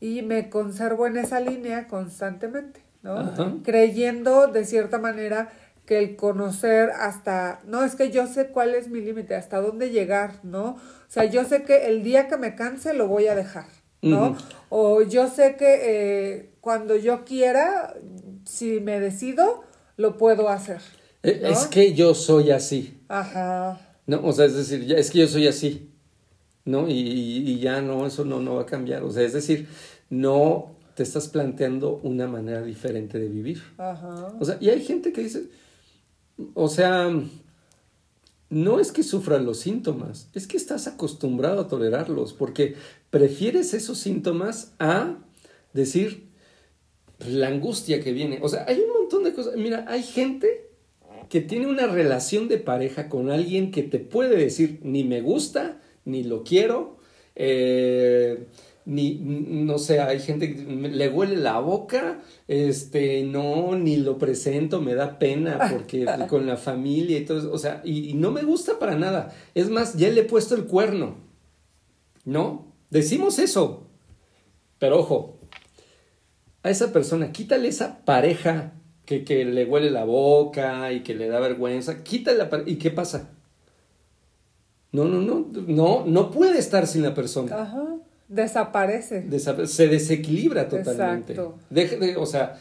Y 0.00 0.22
me 0.22 0.48
conservo 0.50 1.06
en 1.06 1.16
esa 1.16 1.40
línea 1.40 1.86
constantemente, 1.88 2.80
¿no? 3.02 3.18
Ajá. 3.18 3.54
Creyendo 3.62 4.46
de 4.48 4.64
cierta 4.64 4.98
manera 4.98 5.50
que 5.86 5.98
el 5.98 6.16
conocer 6.16 6.90
hasta, 6.90 7.60
no, 7.66 7.84
es 7.84 7.94
que 7.94 8.10
yo 8.10 8.26
sé 8.26 8.48
cuál 8.48 8.74
es 8.74 8.88
mi 8.88 9.00
límite, 9.00 9.34
hasta 9.34 9.60
dónde 9.60 9.90
llegar, 9.90 10.40
¿no? 10.42 10.70
O 10.76 10.78
sea, 11.08 11.24
yo 11.24 11.44
sé 11.44 11.62
que 11.64 11.86
el 11.86 12.02
día 12.02 12.26
que 12.28 12.36
me 12.38 12.54
canse 12.54 12.94
lo 12.94 13.06
voy 13.08 13.26
a 13.26 13.34
dejar, 13.34 13.66
¿no? 14.02 14.36
O 14.70 15.02
yo 15.02 15.28
sé 15.28 15.56
que 15.56 15.78
eh, 15.82 16.50
cuando 16.60 16.96
yo 16.96 17.24
quiera, 17.24 17.94
si 18.44 18.80
me 18.80 18.98
decido, 19.00 19.62
lo 19.96 20.16
puedo 20.18 20.48
hacer. 20.48 20.80
¿no? 21.22 21.30
Es 21.30 21.66
que 21.66 21.94
yo 21.94 22.14
soy 22.14 22.50
así. 22.50 23.00
Ajá. 23.08 23.80
¿no? 24.06 24.20
O 24.26 24.32
sea, 24.32 24.46
es 24.46 24.54
decir, 24.54 24.90
es 24.92 25.10
que 25.10 25.18
yo 25.20 25.28
soy 25.28 25.46
así, 25.48 25.90
¿no? 26.64 26.88
Y, 26.88 26.92
y- 26.92 27.50
y 27.52 27.60
ya 27.60 27.80
no, 27.80 28.06
eso 28.06 28.24
no, 28.24 28.40
no 28.40 28.56
va 28.56 28.62
a 28.62 28.66
cambiar. 28.66 29.02
O 29.04 29.10
sea, 29.10 29.22
es 29.22 29.32
decir, 29.34 29.68
no 30.10 30.76
te 30.94 31.02
estás 31.02 31.28
planteando 31.28 32.00
una 32.02 32.26
manera 32.26 32.62
diferente 32.62 33.18
de 33.18 33.28
vivir. 33.28 33.62
Ajá. 33.78 34.32
O 34.38 34.44
sea, 34.44 34.56
y 34.60 34.68
hay 34.70 34.82
gente 34.84 35.12
que 35.12 35.22
dice, 35.22 35.44
o 36.54 36.68
sea, 36.68 37.10
no 38.50 38.80
es 38.80 38.92
que 38.92 39.02
sufran 39.02 39.44
los 39.44 39.58
síntomas, 39.58 40.28
es 40.34 40.46
que 40.46 40.56
estás 40.56 40.86
acostumbrado 40.86 41.60
a 41.60 41.68
tolerarlos, 41.68 42.32
porque 42.32 42.76
prefieres 43.10 43.74
esos 43.74 43.98
síntomas 43.98 44.72
a 44.78 45.16
decir 45.72 46.28
la 47.26 47.48
angustia 47.48 48.00
que 48.00 48.12
viene. 48.12 48.40
O 48.42 48.48
sea, 48.48 48.64
hay 48.68 48.80
un 48.80 48.92
montón 48.92 49.24
de 49.24 49.32
cosas. 49.32 49.56
Mira, 49.56 49.84
hay 49.88 50.02
gente 50.02 50.68
que 51.28 51.40
tiene 51.40 51.66
una 51.66 51.86
relación 51.86 52.48
de 52.48 52.58
pareja 52.58 53.08
con 53.08 53.30
alguien 53.30 53.70
que 53.70 53.82
te 53.82 53.98
puede 53.98 54.36
decir 54.36 54.80
ni 54.82 55.04
me 55.04 55.20
gusta, 55.20 55.80
ni 56.04 56.22
lo 56.22 56.44
quiero, 56.44 56.98
eh, 57.34 58.46
ni, 58.86 59.14
no 59.14 59.78
sé, 59.78 60.00
hay 60.00 60.20
gente 60.20 60.54
que 60.54 60.62
le 60.62 61.08
huele 61.08 61.36
la 61.36 61.58
boca, 61.58 62.20
este, 62.48 63.24
no, 63.24 63.76
ni 63.76 63.96
lo 63.96 64.18
presento, 64.18 64.80
me 64.80 64.94
da 64.94 65.18
pena 65.18 65.58
porque 65.72 66.06
con 66.28 66.46
la 66.46 66.56
familia 66.56 67.18
y 67.18 67.24
todo 67.24 67.52
o 67.52 67.58
sea, 67.58 67.80
y, 67.84 68.10
y 68.10 68.14
no 68.14 68.30
me 68.30 68.42
gusta 68.42 68.78
para 68.78 68.94
nada. 68.96 69.34
Es 69.54 69.70
más, 69.70 69.94
ya 69.94 70.10
le 70.10 70.20
he 70.20 70.24
puesto 70.24 70.54
el 70.54 70.64
cuerno, 70.64 71.16
¿no? 72.24 72.72
Decimos 72.90 73.38
eso, 73.38 73.86
pero 74.78 75.00
ojo, 75.00 75.38
a 76.62 76.70
esa 76.70 76.92
persona, 76.92 77.32
quítale 77.32 77.68
esa 77.68 78.04
pareja 78.04 78.72
que, 79.06 79.24
que 79.24 79.44
le 79.44 79.64
huele 79.64 79.90
la 79.90 80.04
boca 80.04 80.92
y 80.92 81.02
que 81.02 81.14
le 81.14 81.28
da 81.28 81.40
vergüenza, 81.40 82.02
quítale 82.02 82.38
la 82.38 82.50
pareja, 82.50 82.70
¿y 82.70 82.76
qué 82.76 82.90
pasa? 82.90 83.30
No, 84.92 85.04
no, 85.06 85.20
no, 85.20 85.46
no, 85.66 86.04
no 86.06 86.30
puede 86.30 86.58
estar 86.58 86.86
sin 86.86 87.02
la 87.02 87.14
persona. 87.14 87.62
Ajá. 87.62 87.96
Desaparece. 88.28 89.24
Desa- 89.28 89.66
se 89.66 89.88
desequilibra 89.88 90.68
totalmente. 90.68 91.32
Exacto. 91.34 91.58
Deja 91.70 91.96
de- 91.96 92.16
o 92.16 92.26
sea, 92.26 92.58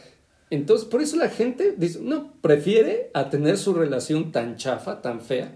entonces, 0.49 0.87
por 0.87 1.01
eso 1.01 1.15
la 1.17 1.29
gente 1.29 1.73
dice, 1.77 1.99
no, 2.01 2.33
prefiere 2.41 3.09
a 3.13 3.29
tener 3.29 3.57
su 3.57 3.73
relación 3.73 4.31
tan 4.31 4.55
chafa, 4.55 5.01
tan 5.01 5.19
fea. 5.21 5.55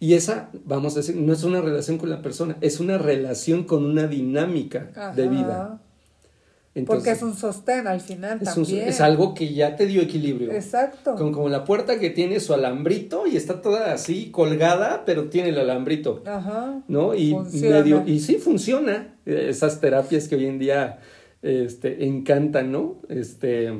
Y 0.00 0.14
esa, 0.14 0.50
vamos 0.64 0.94
a 0.94 1.00
decir, 1.00 1.16
no 1.16 1.32
es 1.32 1.42
una 1.42 1.60
relación 1.60 1.98
con 1.98 2.08
la 2.08 2.22
persona, 2.22 2.56
es 2.60 2.78
una 2.80 2.98
relación 2.98 3.64
con 3.64 3.84
una 3.84 4.06
dinámica 4.06 4.90
de 5.16 5.24
Ajá. 5.24 5.32
Porque 6.86 7.10
es 7.10 7.22
un 7.22 7.34
sostén 7.34 7.88
al 7.88 8.00
final 8.00 8.38
es, 8.40 8.56
un- 8.56 8.64
también. 8.64 8.88
es 8.88 9.00
algo 9.00 9.34
que 9.34 9.52
ya 9.52 9.74
te 9.74 9.86
dio 9.86 10.00
equilibrio. 10.00 10.52
Exacto. 10.52 11.16
Como, 11.16 11.32
como 11.32 11.48
la 11.48 11.64
puerta 11.64 11.98
que 11.98 12.10
tiene 12.10 12.38
su 12.38 12.54
alambrito 12.54 13.26
y 13.26 13.36
está 13.36 13.60
toda 13.60 13.92
así 13.92 14.30
colgada, 14.30 15.02
pero 15.04 15.28
tiene 15.28 15.48
el 15.48 15.58
alambrito. 15.58 16.22
Ajá. 16.24 16.80
¿no? 16.86 17.14
Y 17.14 17.32
Funciona. 17.32 17.78
medio, 17.80 18.04
y 18.06 18.20
sí 18.20 18.36
funciona. 18.36 19.16
Esas 19.26 19.80
terapias 19.80 20.28
que 20.28 20.36
hoy 20.36 20.46
en 20.46 20.58
día 20.60 21.00
este, 21.42 22.06
encantan, 22.06 22.70
¿no? 22.70 22.96
Este, 23.08 23.72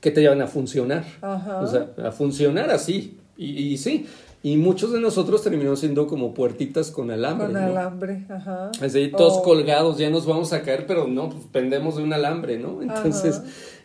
que 0.00 0.10
te 0.12 0.20
llevan 0.20 0.42
a 0.42 0.46
funcionar. 0.46 1.04
Ajá. 1.20 1.60
O 1.60 1.66
sea, 1.66 1.88
a 2.06 2.12
funcionar 2.12 2.70
así. 2.70 3.18
Y, 3.36 3.46
y 3.72 3.78
sí. 3.78 4.06
Y 4.44 4.58
muchos 4.58 4.92
de 4.92 5.00
nosotros 5.00 5.42
terminamos 5.42 5.80
siendo 5.80 6.06
como 6.06 6.34
puertitas 6.34 6.90
con 6.90 7.10
alambre. 7.10 7.46
Con 7.46 7.54
¿no? 7.54 7.60
alambre. 7.60 8.26
Ajá. 8.28 8.70
Así, 8.78 9.08
todos 9.08 9.38
O- 9.38 9.42
colgados, 9.42 9.96
ya 9.96 10.10
nos 10.10 10.26
vamos 10.26 10.52
a 10.52 10.60
caer, 10.60 10.86
pero 10.86 11.08
no, 11.08 11.30
pues 11.30 11.44
pendemos 11.50 11.96
de 11.96 12.02
un 12.02 12.12
alambre, 12.12 12.58
¿no? 12.58 12.82
Entonces, 12.82 13.40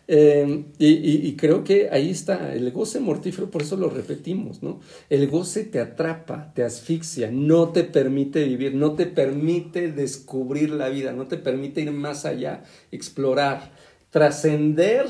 eh, 0.06 0.66
y, 0.78 0.86
y- 0.88 1.26
y 1.28 1.36
creo 1.36 1.64
que 1.64 1.88
ahí 1.90 2.10
está, 2.10 2.52
el 2.52 2.70
goce 2.72 3.00
mortífero, 3.00 3.50
por 3.50 3.62
eso 3.62 3.78
lo 3.78 3.88
repetimos, 3.88 4.62
¿no? 4.62 4.80
El 5.08 5.28
goce 5.30 5.64
te 5.64 5.80
atrapa, 5.80 6.52
te 6.54 6.62
asfixia, 6.62 7.30
no 7.32 7.70
te 7.70 7.82
permite 7.84 8.44
vivir, 8.44 8.74
no 8.74 8.92
te 8.92 9.06
permite 9.06 9.90
descubrir 9.90 10.72
la 10.72 10.90
vida, 10.90 11.12
no 11.12 11.26
te 11.26 11.38
permite 11.38 11.80
ir 11.80 11.90
más 11.92 12.26
allá, 12.26 12.64
explorar, 12.92 13.70
trascender 14.10 15.06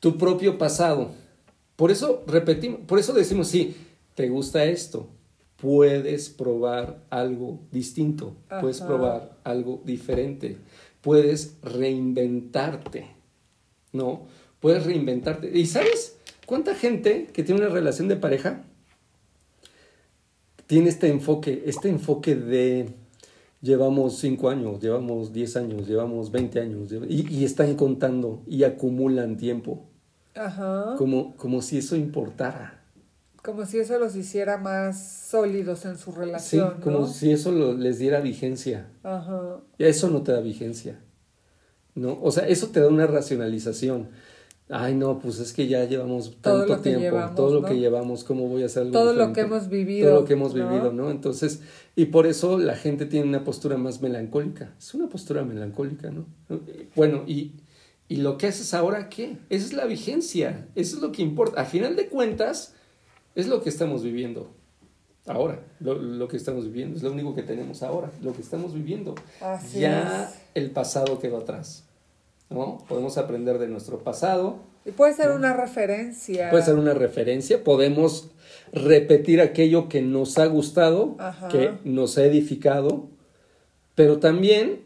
tu 0.00 0.16
propio 0.16 0.56
pasado. 0.56 1.10
Por 1.76 1.90
eso 1.90 2.22
repetimos, 2.26 2.80
por 2.86 2.98
eso 2.98 3.12
decimos, 3.12 3.48
sí, 3.48 3.76
te 4.14 4.28
gusta 4.28 4.64
esto, 4.64 5.08
puedes 5.56 6.28
probar 6.28 7.02
algo 7.10 7.60
distinto, 7.70 8.34
puedes 8.60 8.80
probar 8.80 9.38
algo 9.44 9.80
diferente, 9.84 10.58
puedes 11.00 11.56
reinventarte, 11.62 13.06
¿no? 13.92 14.22
Puedes 14.60 14.84
reinventarte. 14.84 15.56
¿Y 15.56 15.66
sabes 15.66 16.18
cuánta 16.46 16.74
gente 16.74 17.28
que 17.32 17.42
tiene 17.42 17.60
una 17.60 17.70
relación 17.70 18.08
de 18.08 18.16
pareja 18.16 18.64
tiene 20.66 20.88
este 20.88 21.08
enfoque, 21.08 21.62
este 21.66 21.88
enfoque 21.88 22.34
de 22.34 22.88
llevamos 23.62 24.18
cinco 24.18 24.50
años, 24.50 24.80
llevamos 24.80 25.32
10 25.32 25.56
años, 25.56 25.86
llevamos 25.86 26.30
20 26.30 26.60
años, 26.60 26.92
y, 27.08 27.44
están 27.44 27.74
contando 27.76 28.42
y 28.46 28.64
acumulan 28.64 29.36
tiempo. 29.36 29.84
Ajá. 30.34 30.96
Como, 30.98 31.36
como 31.36 31.62
si 31.62 31.78
eso 31.78 31.94
importara. 31.94 32.81
Como 33.42 33.66
si 33.66 33.78
eso 33.78 33.98
los 33.98 34.14
hiciera 34.14 34.56
más 34.56 35.26
sólidos 35.28 35.84
en 35.84 35.98
su 35.98 36.12
relación. 36.12 36.74
Sí, 36.76 36.82
como 36.82 37.06
si 37.08 37.32
eso 37.32 37.50
les 37.74 37.98
diera 37.98 38.20
vigencia. 38.20 38.88
Ajá. 39.02 39.58
Y 39.78 39.84
eso 39.84 40.08
no 40.08 40.22
te 40.22 40.30
da 40.32 40.40
vigencia. 40.40 41.00
¿No? 41.94 42.18
O 42.22 42.30
sea, 42.30 42.46
eso 42.46 42.68
te 42.68 42.80
da 42.80 42.88
una 42.88 43.06
racionalización. 43.06 44.08
Ay, 44.68 44.94
no, 44.94 45.18
pues 45.18 45.38
es 45.38 45.52
que 45.52 45.66
ya 45.66 45.84
llevamos 45.84 46.40
tanto 46.40 46.78
tiempo, 46.78 47.18
todo 47.36 47.60
lo 47.60 47.66
que 47.66 47.78
llevamos, 47.78 48.24
¿cómo 48.24 48.48
voy 48.48 48.62
a 48.62 48.66
hacer 48.66 48.82
algo 48.82 48.92
Todo 48.92 49.12
lo 49.12 49.32
que 49.32 49.42
hemos 49.42 49.68
vivido. 49.68 50.08
Todo 50.08 50.20
lo 50.20 50.26
que 50.26 50.32
hemos 50.32 50.54
vivido, 50.54 50.92
¿no? 50.92 51.10
Entonces, 51.10 51.60
y 51.94 52.06
por 52.06 52.26
eso 52.26 52.58
la 52.58 52.76
gente 52.76 53.04
tiene 53.04 53.28
una 53.28 53.44
postura 53.44 53.76
más 53.76 54.00
melancólica. 54.00 54.72
Es 54.78 54.94
una 54.94 55.08
postura 55.08 55.44
melancólica, 55.44 56.10
¿no? 56.10 56.26
Bueno, 56.94 57.24
y, 57.26 57.52
y 58.08 58.16
lo 58.16 58.38
que 58.38 58.46
haces 58.46 58.72
ahora, 58.72 59.10
¿qué? 59.10 59.36
Esa 59.50 59.66
es 59.66 59.72
la 59.74 59.84
vigencia, 59.84 60.68
eso 60.74 60.96
es 60.96 61.02
lo 61.02 61.12
que 61.12 61.20
importa. 61.20 61.60
A 61.60 61.64
final 61.66 61.94
de 61.94 62.06
cuentas, 62.06 62.74
es 63.34 63.46
lo 63.48 63.62
que 63.62 63.68
estamos 63.68 64.02
viviendo 64.02 64.50
ahora, 65.26 65.60
lo, 65.80 65.94
lo 65.94 66.28
que 66.28 66.36
estamos 66.36 66.64
viviendo, 66.66 66.96
es 66.96 67.02
lo 67.02 67.12
único 67.12 67.34
que 67.34 67.42
tenemos 67.42 67.82
ahora, 67.82 68.10
lo 68.22 68.32
que 68.32 68.42
estamos 68.42 68.74
viviendo. 68.74 69.14
Así 69.40 69.80
ya 69.80 70.32
el 70.54 70.70
pasado 70.70 71.18
quedó 71.18 71.38
atrás. 71.38 71.84
¿no? 72.52 72.84
Podemos 72.88 73.18
aprender 73.18 73.58
de 73.58 73.68
nuestro 73.68 73.98
pasado. 73.98 74.56
Y 74.84 74.90
puede 74.90 75.14
ser 75.14 75.30
una 75.30 75.54
referencia. 75.54 76.50
Puede 76.50 76.64
ser 76.64 76.74
una 76.74 76.94
referencia. 76.94 77.62
Podemos 77.64 78.30
repetir 78.72 79.40
aquello 79.40 79.88
que 79.88 80.02
nos 80.02 80.38
ha 80.38 80.46
gustado, 80.46 81.16
que 81.50 81.72
nos 81.84 82.18
ha 82.18 82.24
edificado, 82.24 83.08
pero 83.94 84.18
también 84.18 84.82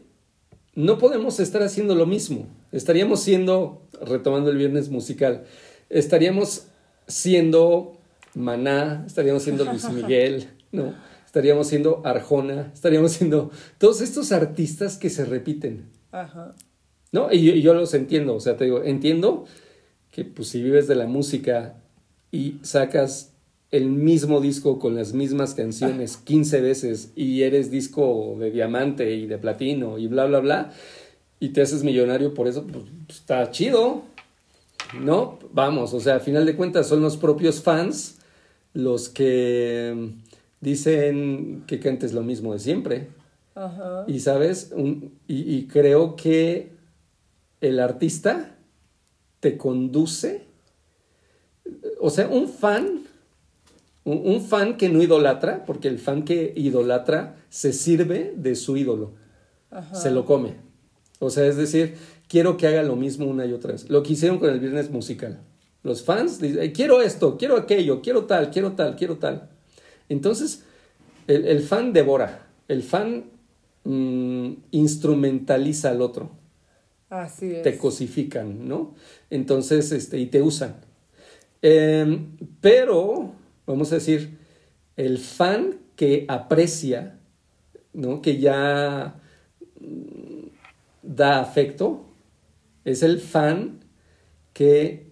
no 0.75 0.97
podemos 0.97 1.39
estar 1.39 1.63
haciendo 1.63 1.95
lo 1.95 2.05
mismo. 2.05 2.47
Estaríamos 2.71 3.21
siendo, 3.21 3.81
retomando 4.01 4.51
el 4.51 4.57
viernes 4.57 4.89
musical, 4.89 5.45
estaríamos 5.89 6.67
siendo 7.07 7.96
Maná, 8.37 9.03
estaríamos 9.07 9.43
siendo 9.43 9.65
Luis 9.65 9.89
Miguel, 9.89 10.47
¿no? 10.71 10.93
Estaríamos 11.25 11.67
siendo 11.67 12.01
Arjona, 12.05 12.71
estaríamos 12.73 13.11
siendo 13.13 13.51
todos 13.77 14.01
estos 14.01 14.31
artistas 14.31 14.97
que 14.97 15.09
se 15.09 15.25
repiten. 15.25 15.89
Ajá. 16.11 16.55
¿No? 17.11 17.31
Y, 17.31 17.61
yo 17.61 17.73
los 17.73 17.93
entiendo, 17.93 18.35
o 18.35 18.39
sea, 18.39 18.55
te 18.55 18.65
digo, 18.65 18.83
entiendo 18.83 19.45
que 20.11 20.23
pues 20.23 20.49
si 20.49 20.61
vives 20.61 20.87
de 20.87 20.95
la 20.95 21.07
música 21.07 21.75
y 22.31 22.59
sacas 22.61 23.33
el 23.71 23.89
mismo 23.89 24.39
disco 24.39 24.79
con 24.79 24.95
las 24.95 25.13
mismas 25.13 25.53
canciones 25.53 26.17
15 26.17 26.61
veces 26.61 27.11
y 27.15 27.41
eres 27.41 27.69
disco 27.71 28.35
de 28.39 28.51
diamante 28.51 29.15
y 29.15 29.25
de 29.25 29.37
platino 29.37 29.97
y 29.97 30.07
bla, 30.07 30.25
bla, 30.25 30.39
bla, 30.39 30.73
y 31.39 31.49
te 31.49 31.61
haces 31.61 31.83
millonario 31.83 32.33
por 32.33 32.47
eso, 32.47 32.65
pues, 32.65 32.85
pues 33.05 33.19
está 33.19 33.51
chido, 33.51 34.03
¿no? 34.99 35.39
Vamos, 35.51 35.93
o 35.93 35.99
sea, 35.99 36.15
a 36.15 36.19
final 36.19 36.45
de 36.45 36.55
cuentas 36.55 36.87
son 36.87 37.01
los 37.01 37.17
propios 37.17 37.61
fans 37.61 38.16
los 38.73 39.09
que 39.09 40.13
dicen 40.61 41.63
que 41.67 41.79
cantes 41.79 42.13
lo 42.13 42.23
mismo 42.23 42.53
de 42.53 42.59
siempre. 42.59 43.07
Ajá. 43.55 44.05
Y 44.07 44.19
sabes, 44.19 44.73
y 45.27 45.67
creo 45.67 46.15
que 46.15 46.77
el 47.61 47.79
artista 47.79 48.55
te 49.39 49.57
conduce, 49.57 50.45
o 51.99 52.09
sea, 52.09 52.27
un 52.27 52.47
fan, 52.47 53.03
un, 54.03 54.41
fan 54.41 54.77
que 54.77 54.89
no 54.89 55.01
idolatra, 55.01 55.65
porque 55.65 55.87
el 55.87 55.99
fan 55.99 56.23
que 56.23 56.53
idolatra 56.55 57.35
se 57.49 57.73
sirve 57.73 58.33
de 58.35 58.55
su 58.55 58.77
ídolo, 58.77 59.13
se 59.93 60.11
lo 60.11 60.25
come. 60.25 60.55
O 61.19 61.29
sea, 61.29 61.45
es 61.45 61.57
decir, 61.57 61.95
quiero 62.27 62.57
que 62.57 62.67
haga 62.67 62.83
lo 62.83 62.95
mismo 62.95 63.25
una 63.25 63.45
y 63.45 63.53
otra 63.53 63.73
vez. 63.73 63.89
Lo 63.89 64.03
que 64.03 64.13
hicieron 64.13 64.39
con 64.39 64.49
el 64.49 64.59
viernes 64.59 64.91
musical. 64.91 65.39
Los 65.83 66.03
fans 66.03 66.39
dicen, 66.39 66.71
quiero 66.71 67.01
esto, 67.01 67.37
quiero 67.37 67.55
aquello, 67.55 68.01
quiero 68.01 68.25
tal, 68.25 68.49
quiero 68.49 68.73
tal, 68.73 68.95
quiero 68.95 69.17
tal. 69.17 69.49
Entonces, 70.09 70.63
el, 71.27 71.61
fan 71.61 71.93
devora, 71.93 72.47
el 72.67 72.83
fan 72.83 73.25
mm, 73.83 74.51
instrumentaliza 74.71 75.89
al 75.89 76.01
otro. 76.01 76.31
Así 77.09 77.53
es. 77.53 77.63
Te 77.63 77.77
cosifican, 77.77 78.67
¿no? 78.67 78.95
Entonces, 79.29 79.91
este, 79.91 80.19
y 80.19 80.27
te 80.27 80.41
usan. 80.41 80.75
Em, 81.61 82.37
pero, 82.61 83.31
vamos 83.65 83.91
a 83.91 83.95
decir, 83.95 84.37
el 84.95 85.17
fan 85.17 85.79
que 85.95 86.25
aprecia, 86.27 87.17
¿no? 87.93 88.21
Que 88.21 88.39
ya 88.39 89.15
mm, 89.79 90.47
da 91.01 91.39
afecto, 91.39 92.05
es 92.85 93.03
el 93.03 93.19
fan 93.19 93.79
que 94.53 95.06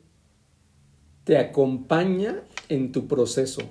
te 1.26 1.38
acompaña 1.38 2.44
en 2.70 2.94
tu 2.94 3.08
proceso. 3.08 3.62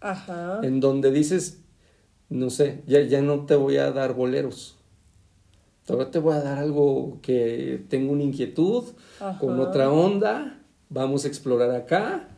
Ajá. 0.00 0.60
En 0.64 0.80
donde 0.80 1.12
dices, 1.12 1.60
no 2.28 2.50
sé, 2.50 2.82
ya, 2.88 3.00
ya 3.02 3.22
no 3.22 3.46
te 3.46 3.54
voy 3.54 3.76
a 3.76 3.92
dar 3.92 4.14
boleros 4.14 4.82
ahora 5.88 6.10
te 6.10 6.18
voy 6.18 6.34
a 6.34 6.40
dar 6.40 6.58
algo 6.58 7.18
que 7.22 7.84
tengo 7.88 8.12
una 8.12 8.22
inquietud, 8.22 8.84
con 9.40 9.60
otra 9.60 9.90
onda, 9.90 10.60
vamos 10.88 11.24
a 11.24 11.28
explorar 11.28 11.70
acá. 11.70 12.28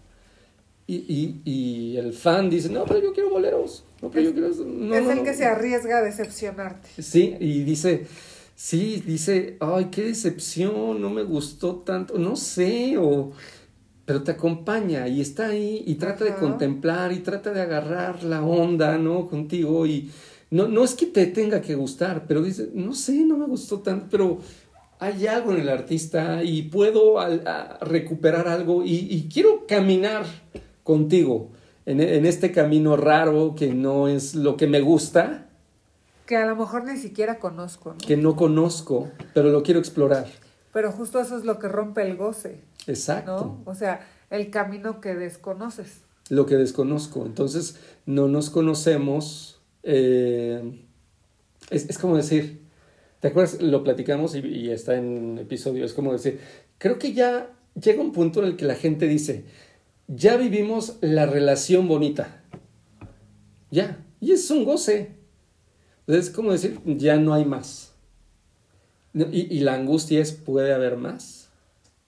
Y, 0.86 0.96
y, 0.96 1.40
y, 1.50 1.96
el 1.96 2.12
fan 2.12 2.50
dice, 2.50 2.68
no, 2.68 2.84
pero 2.84 3.00
yo 3.00 3.14
quiero 3.14 3.30
boleros. 3.30 3.84
No, 4.02 4.10
pero 4.10 4.20
es, 4.20 4.26
yo 4.28 4.34
quiero... 4.34 4.94
es 4.94 5.08
el 5.08 5.24
que 5.24 5.32
se 5.32 5.46
arriesga 5.46 5.98
a 5.98 6.02
decepcionarte. 6.02 7.02
Sí, 7.02 7.34
y 7.40 7.62
dice, 7.62 8.06
sí, 8.54 9.02
dice, 9.06 9.56
ay, 9.60 9.86
qué 9.86 10.02
decepción, 10.02 11.00
no 11.00 11.08
me 11.08 11.22
gustó 11.22 11.76
tanto, 11.76 12.18
no 12.18 12.36
sé, 12.36 12.98
o... 12.98 13.32
Pero 14.06 14.22
te 14.22 14.32
acompaña 14.32 15.08
y 15.08 15.20
está 15.20 15.46
ahí 15.46 15.82
y 15.86 15.94
trata 15.94 16.24
de 16.24 16.34
contemplar 16.34 17.12
y 17.12 17.20
trata 17.20 17.52
de 17.52 17.62
agarrar 17.62 18.22
la 18.22 18.42
onda, 18.42 18.98
¿no? 18.98 19.26
Contigo 19.26 19.86
y 19.86 20.10
no, 20.50 20.68
no 20.68 20.84
es 20.84 20.94
que 20.94 21.06
te 21.06 21.26
tenga 21.26 21.60
que 21.60 21.74
gustar, 21.74 22.26
pero 22.28 22.42
dice, 22.42 22.68
no 22.74 22.92
sé, 22.92 23.24
no 23.24 23.36
me 23.38 23.46
gustó 23.46 23.80
tanto, 23.80 24.06
pero 24.10 24.38
hay 24.98 25.26
algo 25.26 25.52
en 25.52 25.60
el 25.60 25.68
artista 25.68 26.42
y 26.42 26.62
puedo 26.62 27.16
recuperar 27.80 28.48
algo 28.48 28.82
y, 28.84 29.28
quiero 29.32 29.66
caminar 29.66 30.24
contigo 30.82 31.50
en, 31.86 32.00
este 32.24 32.52
camino 32.52 32.96
raro 32.96 33.54
que 33.56 33.74
no 33.74 34.08
es 34.08 34.34
lo 34.34 34.56
que 34.56 34.66
me 34.66 34.80
gusta. 34.80 35.46
Que 36.26 36.36
a 36.36 36.46
lo 36.46 36.56
mejor 36.56 36.84
ni 36.84 36.96
siquiera 36.96 37.38
conozco. 37.38 37.96
Que 38.06 38.16
no 38.16 38.34
conozco, 38.34 39.10
pero 39.34 39.50
lo 39.50 39.62
quiero 39.62 39.80
explorar. 39.80 40.26
Pero 40.72 40.90
justo 40.90 41.20
eso 41.20 41.36
es 41.36 41.44
lo 41.44 41.58
que 41.58 41.68
rompe 41.68 42.02
el 42.02 42.16
goce. 42.16 42.60
Exacto. 42.86 43.60
O 43.64 43.74
sea, 43.74 44.06
el 44.30 44.50
camino 44.50 45.00
que 45.00 45.14
desconoces. 45.14 46.02
Lo 46.30 46.46
que 46.46 46.56
desconozco. 46.56 47.26
Entonces, 47.26 47.78
no 48.06 48.28
nos 48.28 48.50
conocemos 48.50 49.54
eh, 49.84 50.80
es, 51.70 51.98
como 51.98 52.16
decir, 52.16 52.62
¿te 53.20 53.28
acuerdas? 53.28 53.60
Lo 53.60 53.84
platicamos 53.84 54.34
y, 54.34 54.70
está 54.70 54.96
en 54.96 55.38
episodio, 55.38 55.84
es 55.84 55.92
como 55.92 56.12
decir, 56.12 56.40
creo 56.78 56.98
que 56.98 57.12
ya 57.12 57.50
llega 57.80 58.02
un 58.02 58.12
punto 58.12 58.40
en 58.40 58.46
el 58.46 58.56
que 58.56 58.64
la 58.64 58.74
gente 58.74 59.06
dice, 59.06 59.44
ya 60.08 60.36
vivimos 60.36 60.96
la 61.00 61.26
relación 61.26 61.86
bonita. 61.88 62.42
Ya, 63.70 64.04
y 64.20 64.32
es 64.32 64.50
un 64.50 64.64
goce. 64.64 65.12
Es 66.06 66.30
como 66.30 66.52
decir, 66.52 66.80
ya 66.84 67.16
no 67.16 67.34
hay 67.34 67.44
más. 67.44 67.92
Y, 69.14 69.56
y 69.56 69.60
la 69.60 69.74
angustia 69.74 70.20
es, 70.20 70.32
¿puede 70.32 70.72
haber 70.72 70.96
más? 70.96 71.43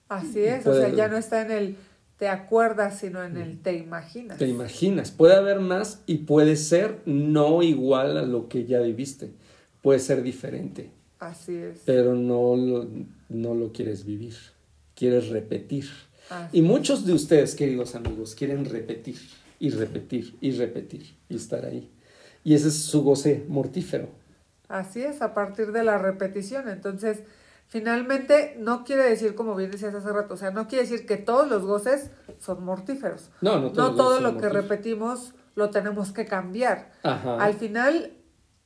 Así 0.09 0.41
es, 0.41 0.65
o 0.65 0.73
sea, 0.73 0.89
ya 0.89 1.07
no 1.07 1.17
está 1.17 1.41
en 1.41 1.51
el 1.51 1.75
te 2.17 2.27
acuerdas, 2.27 2.99
sino 2.99 3.23
en 3.23 3.37
el 3.37 3.59
te 3.61 3.73
imaginas. 3.73 4.39
Te 4.39 4.47
imaginas. 4.47 5.11
Puede 5.11 5.35
haber 5.35 5.59
más 5.59 6.01
y 6.07 6.19
puede 6.19 6.55
ser 6.55 6.99
no 7.05 7.61
igual 7.61 8.17
a 8.17 8.23
lo 8.23 8.49
que 8.49 8.65
ya 8.65 8.79
viviste. 8.79 9.31
Puede 9.83 9.99
ser 9.99 10.23
diferente. 10.23 10.89
Así 11.19 11.55
es. 11.55 11.81
Pero 11.85 12.15
no 12.15 12.55
lo, 12.55 12.87
no 13.29 13.53
lo 13.53 13.71
quieres 13.71 14.03
vivir. 14.03 14.35
Quieres 14.95 15.29
repetir. 15.29 15.85
y 16.51 16.61
muchos 16.61 17.05
de 17.05 17.13
ustedes, 17.13 17.53
queridos 17.53 17.93
amigos, 17.93 18.33
quieren 18.33 18.65
repetir 18.65 19.17
y 19.59 19.69
repetir 19.69 20.35
y 20.41 20.51
repetir 20.51 21.15
y 21.29 21.35
estar 21.35 21.65
ahí. 21.65 21.89
Y 22.43 22.55
ese 22.55 22.69
es 22.69 22.75
su 22.75 23.03
goce 23.03 23.45
mortífero. 23.47 24.09
Así 24.67 25.01
es, 25.01 25.21
a 25.21 25.33
partir 25.35 25.71
de 25.71 25.83
la 25.83 25.99
repetición. 25.99 26.67
Entonces, 26.67 27.19
Finalmente, 27.69 28.55
no 28.59 28.83
quiere 28.85 29.03
decir, 29.03 29.35
como 29.35 29.53
bien 29.55 29.71
decías 29.71 29.93
hace 29.93 30.09
rato, 30.11 30.33
o 30.35 30.37
sea, 30.37 30.51
no 30.51 30.67
quiere 30.67 30.83
decir 30.87 31.05
que 31.05 31.17
todos 31.17 31.49
los 31.49 31.63
goces 31.63 32.11
son 32.39 32.63
mortíferos. 32.63 33.29
No, 33.41 33.59
no, 33.59 33.71
todos 33.71 33.91
no 33.91 33.95
todo 33.97 34.19
lo 34.21 34.37
que 34.37 34.47
repetimos 34.47 35.33
lo 35.55 35.69
tenemos 35.69 36.11
que 36.13 36.25
cambiar. 36.25 36.91
Ajá. 37.03 37.35
Al 37.43 37.55
final, 37.55 38.13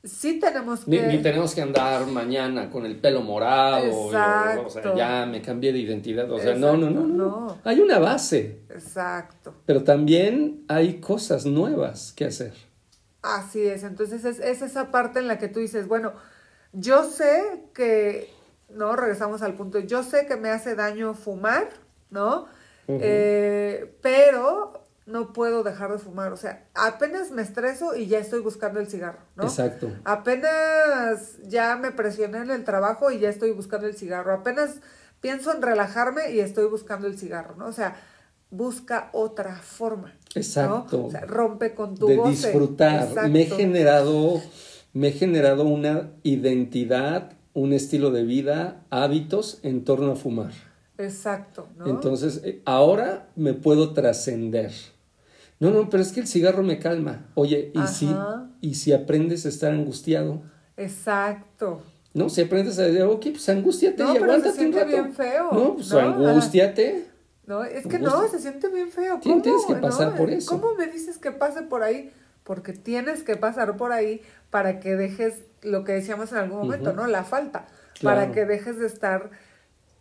sí 0.04 0.38
tenemos 0.38 0.84
que... 0.84 1.04
ni 1.08 1.18
tenemos 1.20 1.52
que 1.52 1.62
andar 1.62 2.06
mañana 2.06 2.70
con 2.70 2.86
el 2.86 3.00
pelo 3.00 3.22
morado. 3.22 3.86
y- 3.86 3.90
o 3.92 4.10
sea, 4.12 4.56
Exacto. 4.62 4.94
ya 4.96 5.26
me 5.26 5.42
cambié 5.42 5.72
de 5.72 5.80
identidad. 5.80 6.30
O 6.30 6.38
sea, 6.38 6.54
no, 6.54 6.76
no, 6.76 6.88
no, 6.90 7.00
Exacto, 7.00 7.08
no. 7.08 7.40
no. 7.46 7.58
Hay 7.64 7.80
una 7.80 7.98
base, 7.98 8.60
Exacto. 8.70 9.54
pero 9.66 9.82
también 9.82 10.64
hay 10.68 11.00
cosas 11.00 11.44
nuevas 11.44 12.12
que 12.12 12.26
hacer. 12.26 12.52
Así 13.22 13.62
es, 13.66 13.82
entonces 13.84 14.24
es, 14.24 14.38
es 14.38 14.62
esa 14.62 14.90
parte 14.92 15.18
en 15.18 15.26
la 15.28 15.38
que 15.38 15.48
tú 15.48 15.58
dices, 15.60 15.88
bueno, 15.88 16.12
yo 16.72 17.04
sé 17.04 17.64
que, 17.74 18.28
¿no? 18.74 18.96
Regresamos 18.96 19.42
al 19.42 19.54
punto, 19.54 19.78
yo 19.78 20.02
sé 20.02 20.26
que 20.26 20.36
me 20.36 20.50
hace 20.50 20.74
daño 20.74 21.14
fumar, 21.14 21.68
¿no? 22.10 22.46
Eh, 22.88 23.96
pero 24.02 24.84
no 25.06 25.32
puedo 25.32 25.62
dejar 25.62 25.92
de 25.92 25.98
fumar, 25.98 26.32
o 26.32 26.36
sea, 26.36 26.66
apenas 26.74 27.30
me 27.30 27.42
estreso 27.42 27.96
y 27.96 28.06
ya 28.06 28.18
estoy 28.18 28.40
buscando 28.40 28.80
el 28.80 28.86
cigarro, 28.86 29.20
¿no? 29.36 29.44
Exacto. 29.44 29.90
Apenas 30.04 31.38
ya 31.44 31.76
me 31.76 31.90
presioné 31.90 32.38
en 32.38 32.50
el 32.50 32.64
trabajo 32.64 33.10
y 33.10 33.18
ya 33.18 33.28
estoy 33.28 33.52
buscando 33.52 33.86
el 33.86 33.94
cigarro, 33.94 34.32
apenas 34.32 34.76
pienso 35.20 35.52
en 35.54 35.62
relajarme 35.62 36.32
y 36.32 36.40
estoy 36.40 36.66
buscando 36.66 37.06
el 37.06 37.18
cigarro, 37.18 37.54
¿no? 37.56 37.66
O 37.66 37.72
sea, 37.72 37.96
busca 38.50 39.08
otra 39.12 39.56
forma. 39.56 40.08
¿no? 40.08 40.40
Exacto. 40.40 41.06
O 41.06 41.10
sea, 41.10 41.20
rompe 41.22 41.74
con 41.74 41.96
tu 41.96 42.06
de 42.06 42.16
goce. 42.16 42.30
disfrutar. 42.48 43.28
Me 43.28 43.40
he 43.40 43.42
Exacto. 43.44 43.56
generado, 43.62 44.42
me 44.92 45.08
he 45.08 45.12
generado 45.12 45.64
una 45.64 46.10
identidad, 46.22 47.32
un 47.54 47.72
estilo 47.72 48.10
de 48.10 48.24
vida, 48.24 48.84
hábitos 48.90 49.58
en 49.62 49.84
torno 49.84 50.12
a 50.12 50.16
fumar. 50.16 50.52
Exacto, 50.98 51.68
¿no? 51.76 51.86
Entonces, 51.86 52.40
eh, 52.44 52.62
ahora 52.64 53.28
me 53.36 53.54
puedo 53.54 53.92
trascender. 53.92 54.72
No, 55.58 55.70
no, 55.70 55.88
pero 55.90 56.02
es 56.02 56.12
que 56.12 56.20
el 56.20 56.26
cigarro 56.26 56.62
me 56.62 56.78
calma. 56.78 57.26
Oye, 57.34 57.70
¿y 57.74 57.86
si. 57.86 58.14
¿y 58.60 58.74
si 58.74 58.92
aprendes 58.92 59.46
a 59.46 59.48
estar 59.48 59.72
angustiado? 59.72 60.42
Exacto. 60.76 61.82
¿No? 62.14 62.28
Si 62.28 62.40
aprendes 62.42 62.78
a 62.78 62.82
decir, 62.82 63.02
ok, 63.02 63.26
pues 63.32 63.48
angústiate 63.48 64.02
No, 64.02 64.14
y 64.14 64.18
pero 64.18 64.52
se 64.52 64.66
un 64.66 64.72
rato. 64.72 64.86
bien 64.86 65.12
feo, 65.14 65.50
No, 65.52 65.74
pues 65.74 65.90
¿no? 65.90 65.98
angústiate. 65.98 67.06
No, 67.46 67.64
es 67.64 67.86
que 67.86 67.98
no, 67.98 68.28
se 68.28 68.38
siente 68.38 68.68
bien 68.68 68.90
feo. 68.90 69.18
¿Cómo, 69.22 69.42
tienes 69.42 69.64
que 69.66 69.74
pasar 69.74 70.16
por 70.16 70.30
eso. 70.30 70.50
¿Cómo 70.50 70.74
me 70.74 70.86
dices 70.86 71.18
que 71.18 71.32
pase 71.32 71.62
por 71.62 71.82
ahí? 71.82 72.10
Porque 72.44 72.72
tienes 72.72 73.22
que 73.22 73.36
pasar 73.36 73.76
por 73.76 73.92
ahí 73.92 74.20
para 74.50 74.80
que 74.80 74.96
dejes 74.96 75.42
lo 75.62 75.84
que 75.84 75.92
decíamos 75.92 76.32
en 76.32 76.38
algún 76.38 76.58
momento. 76.58 76.92
¿no? 76.92 77.06
La 77.06 77.24
falta. 77.24 77.66
Claro. 77.98 78.20
Para 78.20 78.32
que 78.32 78.44
dejes 78.46 78.78
de 78.78 78.86
estar 78.86 79.30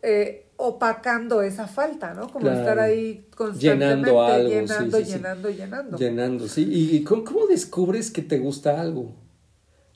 eh, 0.02 0.48
opacando 0.58 1.42
esa 1.42 1.68
falta, 1.68 2.14
¿no? 2.14 2.28
Como 2.30 2.46
Claro. 2.46 2.60
estar 2.60 2.80
ahí 2.80 3.26
constantemente 3.36 3.86
Llenando 3.86 4.22
algo, 4.24 4.50
llenando, 4.50 4.98
sí, 4.98 5.06
sí. 5.06 5.12
llenando, 5.14 5.50
llenando. 5.50 5.98
Llenando, 5.98 6.48
sí. 6.48 6.68
¿Y 6.72 7.04
cómo 7.04 7.48
descubres 7.48 8.12
que 8.12 8.22
te 8.22 8.40
gusta 8.40 8.80
algo? 8.82 9.14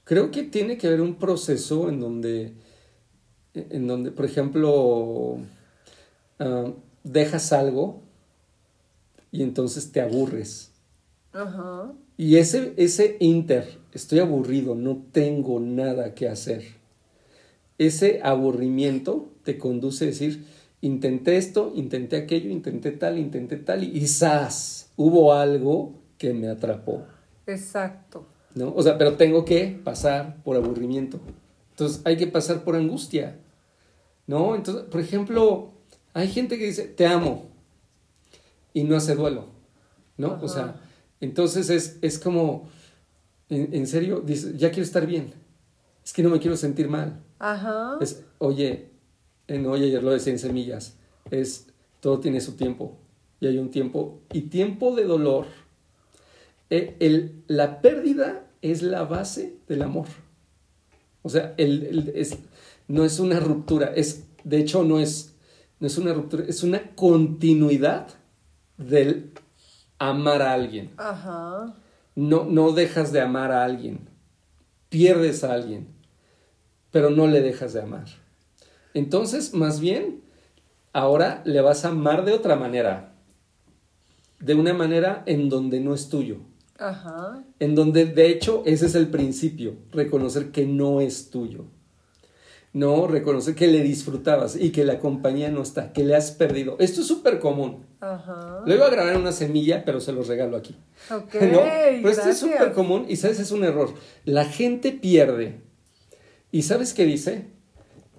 Creo 0.03 0.30
que 0.30 0.43
tiene 0.43 0.77
que 0.77 0.88
haber 0.88 1.01
un 1.01 1.15
proceso 1.15 1.89
en 1.89 1.99
donde, 1.99 2.53
en 3.55 3.88
donde 3.88 4.11
por 4.11 4.26
ejemplo, 4.26 5.39
ah, 6.39 6.72
dejas 7.03 7.51
algo 7.53 8.01
y 9.31 9.41
entonces 9.41 9.91
te 9.91 10.01
aburres. 10.01 10.72
Ajá. 11.34 11.91
Y 12.18 12.38
ese, 12.38 12.74
ese 12.78 13.18
inter, 13.20 13.78
estoy 13.92 14.20
aburrido, 14.20 14.76
no 14.76 15.04
tengo 15.12 15.60
nada 15.60 16.14
que 16.14 16.30
hacer. 16.30 16.64
Ese 17.78 18.22
aburrimiento 18.24 19.30
te 19.44 19.58
conduce 19.58 20.06
a 20.06 20.08
decir, 20.08 20.46
intenté 20.82 21.38
esto, 21.38 21.74
intenté 21.76 22.16
aquello, 22.16 22.50
intenté 22.50 22.92
tal, 22.92 23.18
intenté 23.18 23.58
tal, 23.58 23.84
y 23.84 23.92
quizás 23.92 24.92
hubo 24.96 25.34
algo 25.34 25.94
que 26.18 26.34
me 26.34 26.48
atrapó, 26.48 27.04
Exacto. 27.48 28.26
¿no? 28.56 28.74
O 28.74 28.82
sea, 28.82 28.98
pero 28.98 29.16
tengo 29.18 29.44
que 29.44 29.80
pasar 29.84 30.42
por 30.44 30.56
aburrimiento. 30.56 31.20
Entonces 31.72 32.02
hay 32.06 32.16
que 32.16 32.28
pasar 32.28 32.64
por 32.64 32.76
angustia, 32.78 33.38
¿no? 34.26 34.56
Entonces, 34.56 34.86
por 34.86 35.02
ejemplo, 35.02 35.72
hay 36.14 36.30
gente 36.30 36.58
que 36.58 36.66
dice, 36.66 36.84
te 36.88 37.06
amo, 37.06 37.50
y 38.74 38.84
no 38.84 38.96
hace 38.96 39.16
duelo, 39.16 39.48
¿no? 40.18 40.34
O 40.34 40.46
Ajá. 40.46 40.48
sea, 40.48 40.82
entonces 41.22 41.70
es, 41.70 41.98
es 42.02 42.20
como, 42.20 42.70
en, 43.50 43.74
en 43.74 43.88
serio, 43.88 44.22
dice, 44.26 44.54
ya 44.58 44.70
quiero 44.70 44.84
estar 44.84 45.06
bien, 45.06 45.34
es 46.04 46.14
que 46.14 46.24
no 46.24 46.30
me 46.30 46.40
quiero 46.40 46.58
sentir 46.58 46.88
mal. 46.90 47.22
Ajá. 47.40 47.98
Es, 48.02 48.24
oye, 48.40 48.90
en, 49.48 49.66
oye, 49.68 49.86
ayer 49.86 50.04
lo 50.04 50.12
decía 50.12 50.34
en 50.34 50.40
semillas, 50.40 50.98
es, 51.32 51.68
todo 52.00 52.20
tiene 52.20 52.42
su 52.42 52.54
tiempo, 52.54 52.98
y 53.40 53.48
hay 53.48 53.58
un 53.58 53.70
tiempo, 53.72 54.20
y 54.34 54.42
tiempo 54.44 54.96
de 54.96 55.06
dolor, 55.06 55.46
eh, 56.70 56.96
el, 57.00 57.44
la 57.48 57.82
pérdida 57.82 58.48
es 58.62 58.82
la 58.82 59.04
base 59.04 59.58
del 59.68 59.82
amor. 59.84 60.08
O 61.22 61.30
sea, 61.30 61.54
el- 61.58 62.12
es, 62.16 62.38
no 62.88 63.04
es 63.06 63.20
una 63.20 63.40
ruptura, 63.40 63.94
es, 63.96 64.24
de 64.44 64.58
hecho 64.60 64.84
no 64.84 65.00
es, 65.00 65.34
no 65.80 65.88
es 65.88 65.98
una 65.98 66.14
ruptura, 66.14 66.46
es 66.48 66.64
una 66.64 66.92
continuidad 66.96 68.08
del 68.78 69.32
amar 69.99 70.41
a 70.41 70.53
alguien. 70.53 70.91
Ajá. 70.97 71.73
No, 72.15 72.45
no 72.45 72.72
dejas 72.72 73.11
de 73.11 73.22
amar 73.22 73.51
a 73.51 73.63
alguien, 73.63 74.07
pierdes 74.89 75.43
a 75.43 75.53
alguien, 75.53 75.88
pero 76.91 77.09
no 77.09 77.27
le 77.27 77.41
dejas 77.41 77.73
de 77.73 77.81
amar. 77.81 78.05
Entonces, 78.93 79.53
más 79.53 79.81
bien, 79.81 80.22
ahora 80.93 81.41
le 81.45 81.59
vas 81.59 81.84
a 81.84 81.89
amar 81.89 82.23
de 82.23 82.31
otra 82.31 82.55
manera, 82.55 83.13
de 84.39 84.53
una 84.53 84.73
manera 84.73 85.23
en 85.26 85.49
donde 85.49 85.81
no 85.81 85.93
es 85.93 86.07
tuyo, 86.07 86.38
Ajá. 86.77 87.43
en 87.59 87.76
donde 87.76 88.05
de 88.05 88.30
hecho 88.30 88.63
ese 88.65 88.85
es 88.85 88.95
el 88.95 89.09
principio, 89.09 89.76
reconocer 89.91 90.51
que 90.51 90.65
no 90.65 91.01
es 91.01 91.30
tuyo. 91.30 91.65
No, 92.76 93.07
reconocer 93.07 93.56
que 93.56 93.68
le 93.68 93.81
disfrutabas 93.81 94.57
y 94.57 94.72
que 94.72 94.84
la 94.84 94.99
compañía 94.99 95.49
no 95.49 95.61
está, 95.61 95.93
que 95.93 96.03
le 96.03 96.14
has 96.14 96.31
perdido. 96.31 96.76
Esto 96.77 96.99
es 96.99 97.07
súper 97.07 97.39
común. 97.39 97.85
Ajá. 98.02 98.64
Lo 98.65 98.76
iba 98.76 98.85
a 98.85 98.89
grabar 98.89 99.15
en 99.15 99.22
una 99.22 99.31
semilla, 99.31 99.85
pero 99.85 100.02
se 100.02 100.11
los 100.11 100.27
regalo 100.27 100.57
aquí. 100.57 100.76
Ok. 101.10 101.35
¿No? 101.53 101.61
Pero 101.61 102.10
esto 102.10 102.27
es 102.27 102.38
súper 102.38 102.73
común 102.73 103.06
y 103.07 103.15
sabes, 103.15 103.39
es 103.39 103.52
un 103.52 103.64
error. 103.64 103.93
La 104.26 104.43
gente 104.43 104.91
pierde. 104.91 105.61
¿Y 106.52 106.64
sabes 106.64 106.93
qué 106.93 107.06
dice? 107.06 107.47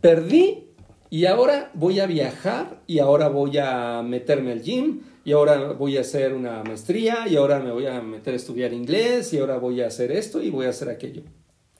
Perdí 0.00 0.70
y 1.10 1.26
ahora 1.26 1.70
voy 1.74 2.00
a 2.00 2.06
viajar 2.06 2.80
y 2.86 3.00
ahora 3.00 3.28
voy 3.28 3.58
a 3.58 4.02
meterme 4.02 4.52
al 4.52 4.62
gym 4.62 5.02
y 5.22 5.32
ahora 5.32 5.72
voy 5.72 5.98
a 5.98 6.00
hacer 6.00 6.32
una 6.32 6.64
maestría 6.64 7.28
y 7.28 7.36
ahora 7.36 7.60
me 7.60 7.72
voy 7.72 7.88
a 7.88 8.00
meter 8.00 8.32
a 8.32 8.38
estudiar 8.38 8.72
inglés 8.72 9.34
y 9.34 9.38
ahora 9.38 9.58
voy 9.58 9.82
a 9.82 9.88
hacer 9.88 10.12
esto 10.12 10.40
y 10.40 10.48
voy 10.48 10.64
a 10.64 10.70
hacer 10.70 10.88
aquello. 10.88 11.24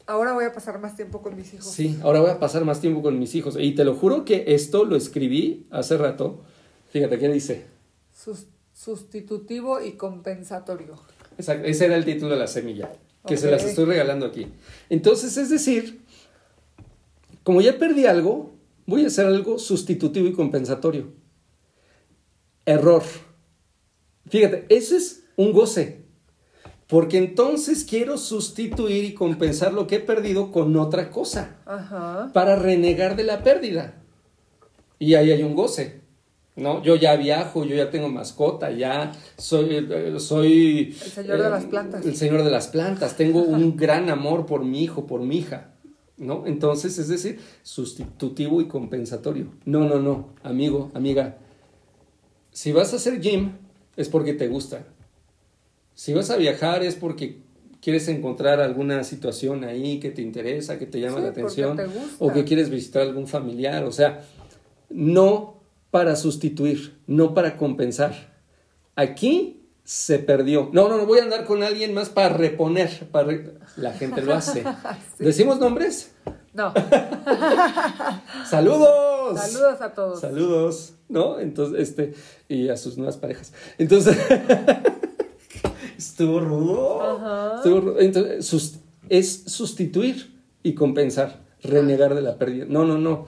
Ahora 0.06 0.32
voy 0.34 0.44
a 0.44 0.52
pasar 0.52 0.78
más 0.78 0.94
tiempo 0.94 1.20
con 1.20 1.34
mis 1.36 1.52
hijos. 1.54 1.66
Sí, 1.66 1.98
ahora 2.02 2.20
voy 2.20 2.30
a 2.30 2.38
pasar 2.38 2.64
más 2.64 2.80
tiempo 2.80 3.02
con 3.02 3.18
mis 3.18 3.34
hijos. 3.34 3.56
Y 3.58 3.74
te 3.74 3.84
lo 3.84 3.94
juro 3.94 4.24
que 4.24 4.44
esto 4.54 4.84
lo 4.84 4.94
escribí 4.96 5.66
hace 5.70 5.96
rato. 5.96 6.44
Fíjate, 6.90 7.18
¿qué 7.18 7.28
dice? 7.28 7.66
Sus- 8.14 8.46
sustitutivo 8.72 9.80
y 9.82 9.92
compensatorio. 9.92 10.94
Exacto, 11.38 11.66
ese 11.66 11.86
era 11.86 11.96
el 11.96 12.04
título 12.04 12.30
de 12.32 12.36
la 12.38 12.46
semilla, 12.46 12.92
que 13.26 13.36
se 13.36 13.50
las 13.50 13.64
estoy 13.64 13.84
regalando 13.86 14.26
aquí. 14.26 14.46
Entonces, 14.90 15.36
es 15.36 15.50
decir, 15.50 16.02
como 17.42 17.60
ya 17.60 17.76
perdí 17.78 18.06
algo, 18.06 18.54
voy 18.86 19.04
a 19.04 19.08
hacer 19.08 19.26
algo 19.26 19.58
sustitutivo 19.58 20.28
y 20.28 20.32
compensatorio. 20.32 21.08
Error. 22.64 23.02
Fíjate, 24.28 24.66
eso 24.68 24.96
es 24.96 25.24
un 25.36 25.52
goce. 25.52 26.05
Porque 26.86 27.18
entonces 27.18 27.84
quiero 27.84 28.16
sustituir 28.16 29.04
y 29.04 29.14
compensar 29.14 29.72
lo 29.72 29.86
que 29.86 29.96
he 29.96 30.00
perdido 30.00 30.52
con 30.52 30.76
otra 30.76 31.10
cosa 31.10 31.56
Ajá. 31.66 32.30
para 32.32 32.56
renegar 32.56 33.16
de 33.16 33.24
la 33.24 33.42
pérdida. 33.42 33.94
Y 34.98 35.14
ahí 35.14 35.32
hay 35.32 35.42
un 35.42 35.54
goce. 35.54 36.06
¿no? 36.56 36.82
Yo 36.82 36.96
ya 36.96 37.16
viajo, 37.16 37.64
yo 37.64 37.76
ya 37.76 37.90
tengo 37.90 38.08
mascota, 38.08 38.70
ya 38.70 39.12
soy, 39.36 39.86
eh, 39.90 40.14
soy 40.18 40.96
El 41.02 41.10
señor 41.10 41.42
de 41.42 41.50
las 41.50 41.64
plantas. 41.66 42.06
El 42.06 42.16
señor 42.16 42.44
de 42.44 42.50
las 42.50 42.68
plantas. 42.68 43.16
Tengo 43.16 43.42
un 43.42 43.76
gran 43.76 44.08
amor 44.08 44.46
por 44.46 44.64
mi 44.64 44.82
hijo, 44.82 45.06
por 45.06 45.20
mi 45.20 45.38
hija. 45.38 45.72
¿No? 46.16 46.46
Entonces, 46.46 46.96
es 46.96 47.08
decir, 47.08 47.40
sustitutivo 47.62 48.62
y 48.62 48.68
compensatorio. 48.68 49.48
No, 49.66 49.80
no, 49.80 49.98
no, 49.98 50.30
amigo, 50.42 50.90
amiga. 50.94 51.36
Si 52.52 52.72
vas 52.72 52.94
a 52.94 52.96
hacer 52.96 53.20
gym, 53.20 53.52
es 53.96 54.08
porque 54.08 54.32
te 54.32 54.48
gusta. 54.48 54.86
Si 55.96 56.12
vas 56.12 56.28
a 56.30 56.36
viajar, 56.36 56.82
es 56.84 56.94
porque 56.94 57.38
quieres 57.80 58.06
encontrar 58.08 58.60
alguna 58.60 59.02
situación 59.02 59.64
ahí 59.64 59.98
que 59.98 60.10
te 60.10 60.20
interesa, 60.20 60.78
que 60.78 60.84
te 60.86 61.00
llama 61.00 61.16
Sí, 61.16 61.22
la 61.22 61.28
atención, 61.30 61.80
o 62.18 62.32
que 62.32 62.44
quieres 62.44 62.68
visitar 62.68 63.00
algún 63.02 63.26
familiar. 63.26 63.82
O 63.84 63.92
sea, 63.92 64.22
no 64.90 65.62
para 65.90 66.14
sustituir, 66.16 66.98
no 67.06 67.32
para 67.32 67.56
compensar. 67.56 68.34
Aquí 68.94 69.62
se 69.84 70.18
perdió. 70.18 70.68
No, 70.72 70.88
no, 70.88 70.98
no 70.98 71.06
voy 71.06 71.20
a 71.20 71.22
andar 71.22 71.44
con 71.46 71.62
alguien 71.62 71.94
más 71.94 72.10
para 72.10 72.28
reponer. 72.28 73.08
Para 73.10 73.28
re- 73.28 73.54
La 73.76 73.92
gente 73.92 74.20
lo 74.20 74.34
hace. 74.34 74.64
¿Decimos 75.18 75.58
nombres? 75.58 76.12
No. 76.52 76.74
¡Saludos! 78.48 79.40
Saludos 79.40 79.80
a 79.80 79.94
todos. 79.94 80.20
Saludos, 80.20 80.94
¿no? 81.08 81.38
Entonces, 81.40 81.88
este, 81.88 82.14
y 82.48 82.68
a 82.68 82.76
sus 82.76 82.96
nuevas 82.96 83.16
parejas. 83.16 83.52
Entonces, 83.78 84.16
Estuvo 85.96 86.40
rudo. 86.40 87.02
Ajá. 87.02 87.56
Estuvo 87.56 87.80
rudo. 87.80 88.00
Entonces, 88.00 88.46
sus- 88.46 88.76
es 89.08 89.44
sustituir 89.46 90.34
y 90.62 90.74
compensar, 90.74 91.44
renegar 91.62 92.14
de 92.14 92.22
la 92.22 92.38
pérdida. 92.38 92.66
No, 92.68 92.84
no, 92.84 92.98
no. 92.98 93.26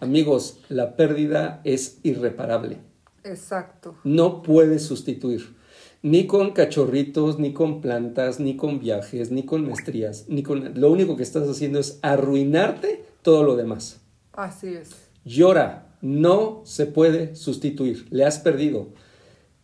Amigos, 0.00 0.58
la 0.68 0.94
pérdida 0.96 1.60
es 1.64 1.98
irreparable. 2.02 2.78
Exacto. 3.24 3.96
No 4.04 4.42
puedes 4.42 4.82
sustituir. 4.84 5.56
Ni 6.02 6.26
con 6.26 6.52
cachorritos, 6.52 7.38
ni 7.40 7.52
con 7.52 7.80
plantas, 7.80 8.38
ni 8.38 8.56
con 8.56 8.78
viajes, 8.78 9.30
ni 9.32 9.42
con 9.44 9.66
maestrías, 9.66 10.26
ni 10.28 10.42
con... 10.42 10.78
Lo 10.80 10.92
único 10.92 11.16
que 11.16 11.22
estás 11.24 11.48
haciendo 11.48 11.80
es 11.80 11.98
arruinarte 12.02 13.04
todo 13.22 13.42
lo 13.42 13.56
demás. 13.56 14.00
Así 14.32 14.68
es. 14.68 14.90
Llora, 15.24 15.96
no 16.02 16.60
se 16.64 16.86
puede 16.86 17.34
sustituir, 17.34 18.06
le 18.10 18.24
has 18.24 18.38
perdido. 18.38 18.88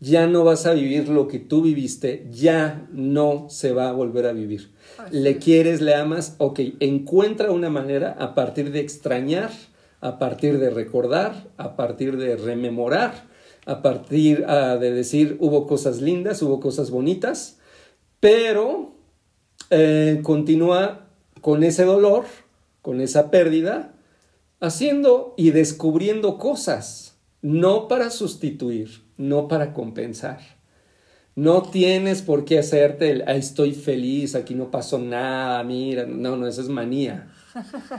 Ya 0.02 0.26
no 0.26 0.42
vas 0.42 0.66
a 0.66 0.72
vivir 0.72 1.08
lo 1.08 1.28
que 1.28 1.38
tú 1.38 1.62
viviste, 1.62 2.26
ya 2.32 2.88
no 2.90 3.46
se 3.48 3.72
va 3.72 3.88
a 3.88 3.92
volver 3.92 4.26
a 4.26 4.32
vivir. 4.32 4.72
Le 5.12 5.30
es. 5.30 5.36
quieres, 5.44 5.80
le 5.80 5.94
amas, 5.94 6.34
ok, 6.38 6.58
encuentra 6.80 7.52
una 7.52 7.70
manera 7.70 8.16
a 8.18 8.34
partir 8.34 8.72
de 8.72 8.80
extrañar, 8.80 9.52
a 10.00 10.18
partir 10.18 10.58
de 10.58 10.70
recordar, 10.70 11.46
a 11.56 11.76
partir 11.76 12.16
de 12.16 12.34
rememorar, 12.34 13.28
a 13.64 13.80
partir 13.80 14.44
ah, 14.48 14.76
de 14.76 14.90
decir 14.90 15.36
hubo 15.38 15.68
cosas 15.68 16.00
lindas, 16.00 16.42
hubo 16.42 16.58
cosas 16.58 16.90
bonitas, 16.90 17.58
pero 18.18 18.96
eh, 19.70 20.18
continúa 20.24 21.06
con 21.40 21.62
ese 21.62 21.84
dolor, 21.84 22.24
con 22.82 23.00
esa 23.00 23.30
pérdida, 23.30 23.94
haciendo 24.60 25.34
y 25.36 25.50
descubriendo 25.50 26.38
cosas, 26.38 27.11
no 27.42 27.88
para 27.88 28.10
sustituir, 28.10 29.02
no 29.16 29.48
para 29.48 29.72
compensar. 29.72 30.40
No 31.34 31.62
tienes 31.62 32.22
por 32.22 32.44
qué 32.44 32.58
hacerte 32.58 33.10
el, 33.10 33.24
"Ay, 33.26 33.38
estoy 33.40 33.72
feliz, 33.72 34.34
aquí 34.34 34.54
no 34.54 34.70
pasó 34.70 34.98
nada, 34.98 35.62
mira, 35.64 36.06
no, 36.06 36.36
no, 36.36 36.46
eso 36.46 36.60
es 36.60 36.68
manía. 36.68 37.32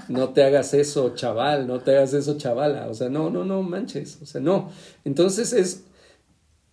No 0.07 0.29
te 0.29 0.43
hagas 0.43 0.73
eso, 0.73 1.13
chaval, 1.15 1.67
no 1.67 1.79
te 1.79 1.91
hagas 1.95 2.13
eso, 2.13 2.37
chavala. 2.37 2.87
O 2.87 2.93
sea, 2.93 3.09
no, 3.09 3.29
no, 3.29 3.43
no 3.43 3.61
manches, 3.63 4.19
o 4.21 4.25
sea, 4.25 4.39
no. 4.41 4.69
Entonces 5.03 5.51
es, 5.53 5.83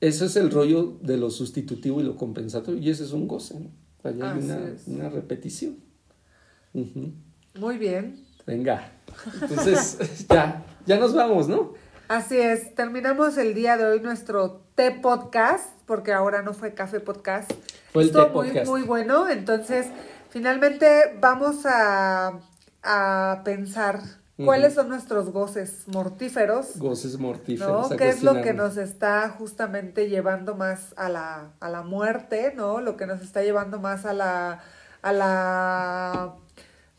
eso 0.00 0.24
es 0.26 0.36
el 0.36 0.50
rollo 0.50 0.98
de 1.02 1.16
lo 1.16 1.30
sustitutivo 1.30 2.00
y 2.00 2.04
lo 2.04 2.16
compensatorio, 2.16 2.80
y 2.80 2.88
ese 2.90 3.04
es 3.04 3.12
un 3.12 3.26
goce, 3.26 3.58
¿no? 3.60 3.70
Allá 4.02 4.32
hay 4.32 4.42
una, 4.42 4.74
una 4.86 5.08
repetición. 5.10 5.76
Muy 7.58 7.78
bien. 7.78 8.24
Venga. 8.46 8.92
Entonces, 9.42 9.98
ya, 10.30 10.64
ya 10.86 10.98
nos 10.98 11.14
vamos, 11.14 11.48
¿no? 11.48 11.72
Así 12.10 12.36
es, 12.40 12.74
terminamos 12.74 13.38
el 13.38 13.54
día 13.54 13.76
de 13.76 13.84
hoy 13.84 14.00
nuestro 14.00 14.62
té 14.74 14.90
podcast, 14.90 15.64
porque 15.86 16.12
ahora 16.12 16.42
no 16.42 16.54
fue 16.54 16.74
café 16.74 16.98
podcast. 16.98 17.52
Fue 17.92 18.02
el 18.02 18.08
Estuvo 18.08 18.24
té 18.24 18.30
muy, 18.32 18.46
podcast. 18.48 18.66
muy 18.68 18.82
bueno, 18.82 19.28
entonces 19.28 19.86
finalmente 20.28 21.16
vamos 21.20 21.64
a, 21.66 22.40
a 22.82 23.42
pensar 23.44 24.00
cuáles 24.44 24.74
son 24.74 24.88
nuestros 24.88 25.30
goces 25.30 25.84
mortíferos, 25.86 26.78
Goces 26.78 27.16
mortíferos. 27.16 27.92
¿no? 27.92 27.96
¿Qué 27.96 28.08
es 28.08 28.24
lo 28.24 28.42
que 28.42 28.54
nos 28.54 28.76
está 28.76 29.28
justamente 29.28 30.08
llevando 30.08 30.56
más 30.56 30.92
a 30.96 31.10
la, 31.10 31.52
a 31.60 31.68
la 31.68 31.82
muerte, 31.82 32.52
¿no? 32.56 32.80
Lo 32.80 32.96
que 32.96 33.06
nos 33.06 33.22
está 33.22 33.44
llevando 33.44 33.78
más 33.78 34.04
a 34.04 34.14
la, 34.14 34.64
a 35.02 35.12
la, 35.12 36.34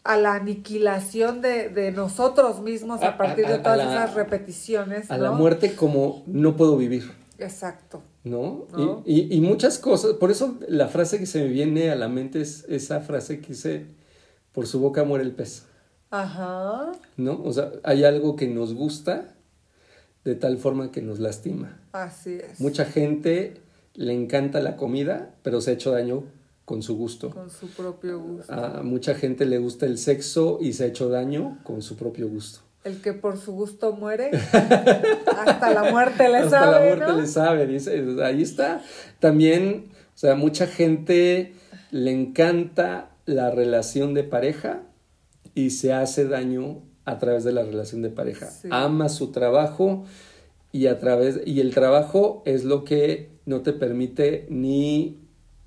a 0.04 0.18
la 0.18 0.34
aniquilación 0.36 1.42
de, 1.42 1.70
de 1.70 1.92
nosotros 1.92 2.62
mismos 2.62 3.02
A- 3.02 3.10
a 3.10 3.18
partir 3.18 3.46
a- 3.46 3.52
de 3.52 3.58
todas 3.60 3.78
la- 3.78 3.92
esas 3.94 4.14
repeticiones, 4.16 5.12
A 5.12 5.18
¿no? 5.18 5.24
la 5.26 5.32
muerte 5.32 5.76
como 5.76 6.24
no 6.28 6.56
puedo 6.58 6.76
vivir. 6.78 7.12
Exacto. 7.38 8.02
¿no? 8.24 8.68
¿No? 8.72 9.04
Y, 9.06 9.22
y- 9.22 9.38
y 9.38 9.42
muchas 9.42 9.80
cosas, 9.80 10.14
por 10.14 10.30
eso 10.32 10.58
la 10.68 10.88
frase 10.88 11.18
que 11.20 11.26
se 11.26 11.42
me 11.42 11.48
viene 11.48 11.90
a 11.90 11.96
la 11.96 12.08
mente 12.08 12.40
es 12.42 12.66
esa 12.70 13.00
frase 13.02 13.40
que 13.42 13.50
dice, 13.50 13.86
por 14.52 14.68
su 14.68 14.80
boca 14.80 15.04
muere 15.04 15.24
el 15.26 15.32
pez, 15.32 15.66
Ajá. 16.12 16.92
¿no? 17.18 17.42
O 17.44 17.52
sea, 17.54 17.72
hay 17.84 18.04
algo 18.04 18.36
que 18.36 18.48
nos 18.48 18.74
gusta 18.76 19.34
de 20.24 20.36
tal 20.36 20.58
forma 20.58 20.92
que 20.92 21.02
nos 21.02 21.20
lastima. 21.20 21.80
Así 21.94 22.36
es. 22.36 22.60
Mucha 22.62 22.86
gente 22.86 23.56
le 23.96 24.14
encanta 24.14 24.60
la 24.62 24.76
comida, 24.78 25.34
pero 25.42 25.62
se 25.62 25.72
ha 25.72 25.74
hecho 25.74 25.92
daño 25.92 26.24
con 26.72 26.82
su 26.82 26.96
gusto. 26.96 27.32
Con 27.32 27.50
su 27.50 27.68
propio 27.68 28.18
gusto. 28.18 28.54
A 28.54 28.82
mucha 28.82 29.14
gente 29.14 29.46
le 29.46 29.58
gusta 29.58 29.86
el 29.86 29.98
sexo 29.98 30.58
y 30.62 30.72
se 30.72 30.86
ha 30.86 30.88
hecho 30.88 31.10
daño 31.10 31.60
con 31.64 31.82
su 31.82 31.98
propio 31.98 32.30
gusto. 32.30 32.62
El 32.86 33.02
que 33.02 33.12
por 33.12 33.38
su 33.38 33.52
gusto 33.52 33.92
muere, 33.92 34.32
hasta 34.32 35.74
la 35.74 35.92
muerte 35.92 36.30
le 36.30 36.38
Hasta 36.38 36.62
sabe, 36.62 36.72
la 36.72 36.96
muerte 36.96 37.12
¿no? 37.12 37.20
le 37.20 37.28
sabe, 37.28 37.68
dice, 37.68 38.06
ahí 38.24 38.42
está. 38.42 38.82
También, 39.20 39.90
o 40.16 40.18
sea, 40.18 40.36
mucha 40.36 40.66
gente 40.66 41.56
le 41.92 42.12
encanta 42.12 43.10
la 43.26 43.52
relación 43.52 44.14
de 44.14 44.24
pareja 44.24 44.84
y 45.54 45.72
se 45.72 45.92
hace 45.92 46.26
daño 46.26 46.84
a 47.04 47.20
través 47.20 47.44
de 47.44 47.52
la 47.52 47.64
relación 47.64 48.02
de 48.02 48.12
pareja. 48.12 48.46
Sí. 48.46 48.70
Ama 48.72 49.10
su 49.10 49.34
trabajo 49.34 50.06
y 50.72 50.88
a 50.88 51.00
través 51.00 51.42
y 51.46 51.60
el 51.60 51.74
trabajo 51.74 52.44
es 52.46 52.64
lo 52.64 52.86
que 52.86 53.30
no 53.46 53.60
te 53.60 53.74
permite 53.74 54.48
ni 54.50 55.21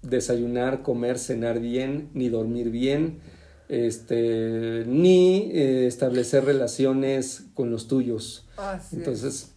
desayunar, 0.09 0.83
comer, 0.83 1.19
cenar 1.19 1.61
bien, 1.61 2.11
ni 2.15 2.29
dormir 2.29 2.71
bien, 2.71 3.21
este, 3.69 4.85
ni 4.87 5.51
eh, 5.53 5.87
establecer 5.87 6.45
relaciones 6.45 7.45
con 7.55 7.71
los 7.71 7.89
tuyos. 7.89 8.47
Así 8.57 8.87
es. 8.87 8.93
Entonces, 8.93 9.53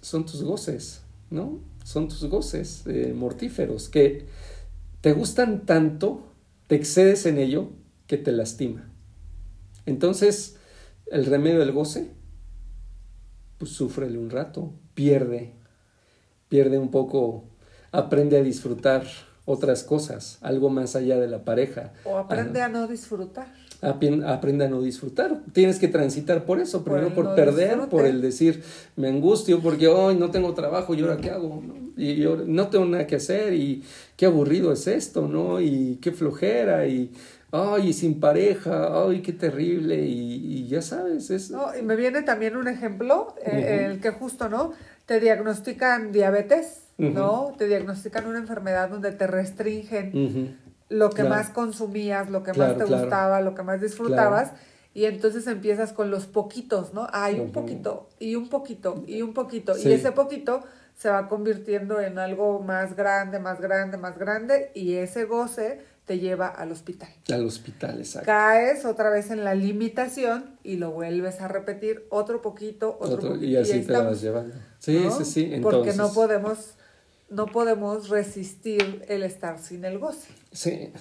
son 0.00 0.26
tus 0.26 0.42
goces, 0.42 1.02
¿no? 1.30 1.60
Son 1.84 2.08
tus 2.08 2.24
goces 2.24 2.84
eh, 2.86 3.12
mortíferos 3.14 3.88
que 3.88 4.26
te 5.00 5.12
gustan 5.12 5.66
tanto, 5.66 6.22
te 6.66 6.76
excedes 6.76 7.26
en 7.26 7.38
ello, 7.38 7.70
que 8.06 8.18
te 8.18 8.32
lastima. 8.32 8.88
Entonces, 9.84 10.56
el 11.10 11.26
remedio 11.26 11.58
del 11.58 11.72
goce, 11.72 12.10
pues 13.58 13.72
súfrele 13.72 14.18
un 14.18 14.30
rato, 14.30 14.72
pierde, 14.94 15.54
pierde 16.48 16.78
un 16.78 16.90
poco, 16.90 17.44
aprende 17.90 18.38
a 18.38 18.42
disfrutar 18.42 19.04
otras 19.44 19.82
cosas, 19.82 20.38
algo 20.40 20.70
más 20.70 20.94
allá 20.96 21.18
de 21.18 21.28
la 21.28 21.44
pareja. 21.44 21.92
O 22.04 22.16
aprende 22.16 22.62
a 22.62 22.68
no 22.68 22.86
disfrutar. 22.86 23.46
Aprende 23.80 24.64
a 24.64 24.68
no 24.68 24.80
disfrutar. 24.80 25.40
Tienes 25.52 25.80
que 25.80 25.88
transitar 25.88 26.44
por 26.44 26.60
eso, 26.60 26.84
Por 26.84 26.92
primero 26.94 27.14
por, 27.14 27.24
no 27.24 27.34
perder, 27.34 27.70
disfrute. 27.70 27.90
por 27.90 28.06
el 28.06 28.20
decir, 28.22 28.62
me 28.94 29.08
angustio 29.08 29.60
porque 29.60 29.88
hoy 29.88 30.14
no 30.14 30.30
tengo 30.30 30.54
trabajo, 30.54 30.94
¿y 30.94 31.00
ahora 31.00 31.16
qué 31.16 31.30
hago? 31.30 31.60
¿no? 31.66 31.74
Y 31.96 32.14
yo 32.14 32.36
no 32.46 32.68
tengo 32.68 32.84
nada 32.84 33.08
que 33.08 33.16
hacer 33.16 33.52
y 33.54 33.82
qué 34.16 34.26
aburrido 34.26 34.72
es 34.72 34.86
esto, 34.86 35.26
¿no? 35.26 35.60
Y 35.60 35.98
qué 36.00 36.12
flojera 36.12 36.86
y, 36.86 37.10
ay, 37.50 37.92
sin 37.92 38.20
pareja, 38.20 39.04
ay, 39.04 39.20
qué 39.20 39.32
terrible 39.32 40.00
y, 40.06 40.60
y 40.60 40.68
ya 40.68 40.80
sabes, 40.80 41.30
es... 41.30 41.50
¿no? 41.50 41.76
Y 41.76 41.82
me 41.82 41.96
viene 41.96 42.22
también 42.22 42.56
un 42.56 42.68
ejemplo, 42.68 43.34
eh, 43.44 43.88
el 43.90 44.00
que 44.00 44.10
justo, 44.10 44.48
¿no? 44.48 44.72
Te 45.06 45.18
diagnostican 45.18 46.12
diabetes, 46.12 46.82
¿no? 47.10 47.54
Te 47.58 47.66
diagnostican 47.66 48.26
una 48.26 48.38
enfermedad 48.38 48.88
donde 48.88 49.12
te 49.12 49.26
restringen 49.26 50.58
lo 50.88 51.10
que 51.10 51.22
Claro. 51.22 51.30
más 51.30 51.48
consumías, 51.50 52.30
lo 52.30 52.42
que 52.42 52.52
Claro, 52.52 52.72
más 52.74 52.78
te 52.82 52.84
claro. 52.86 53.02
gustaba, 53.02 53.40
lo 53.40 53.54
que 53.54 53.62
más 53.62 53.80
disfrutabas. 53.80 54.52
Y 54.94 55.06
entonces 55.06 55.46
empiezas 55.46 55.92
con 55.94 56.10
los 56.10 56.26
poquitos, 56.26 56.92
¿no? 56.92 57.06
Hay 57.12 57.40
un 57.40 57.50
poquito, 57.50 58.10
y 58.18 58.34
un 58.36 58.48
poquito, 58.50 59.02
y 59.06 59.22
un 59.22 59.32
poquito. 59.32 59.74
Sí. 59.74 59.88
Y 59.88 59.92
ese 59.92 60.12
poquito 60.12 60.62
se 60.98 61.08
va 61.08 61.28
convirtiendo 61.28 61.98
en 62.00 62.18
algo 62.18 62.60
más 62.60 62.94
grande, 62.94 63.38
más 63.38 63.58
grande, 63.58 63.96
más 63.96 64.18
grande. 64.18 64.70
Y 64.74 64.96
ese 64.96 65.24
goce 65.24 65.80
te 66.04 66.18
lleva 66.18 66.48
al 66.48 66.72
hospital. 66.72 67.08
Al 67.32 67.46
hospital, 67.46 67.98
exacto. 68.00 68.26
Caes 68.26 68.84
otra 68.84 69.08
vez 69.08 69.30
en 69.30 69.44
la 69.44 69.54
limitación 69.54 70.58
y 70.62 70.76
lo 70.76 70.90
vuelves 70.90 71.40
a 71.40 71.48
repetir 71.48 72.04
otro 72.10 72.42
poquito, 72.42 72.98
otro, 73.00 73.14
Otro- 73.16 73.28
poquito. 73.30 73.46
y 73.46 73.56
así 73.56 73.80
te 73.80 73.92
la 73.92 74.00
vas 74.00 74.16
estamos, 74.16 74.20
llevando. 74.20 74.54
Sí, 74.78 75.00
¿no? 75.04 75.10
sí, 75.10 75.24
sí. 75.24 75.58
Porque 75.62 75.94
no 75.94 76.12
podemos, 76.12 76.74
no 77.32 77.46
podemos 77.46 78.08
resistir 78.08 79.04
el 79.08 79.22
estar 79.22 79.58
sin 79.58 79.84
el 79.84 79.98
goce. 79.98 80.28
Sí, 80.52 80.92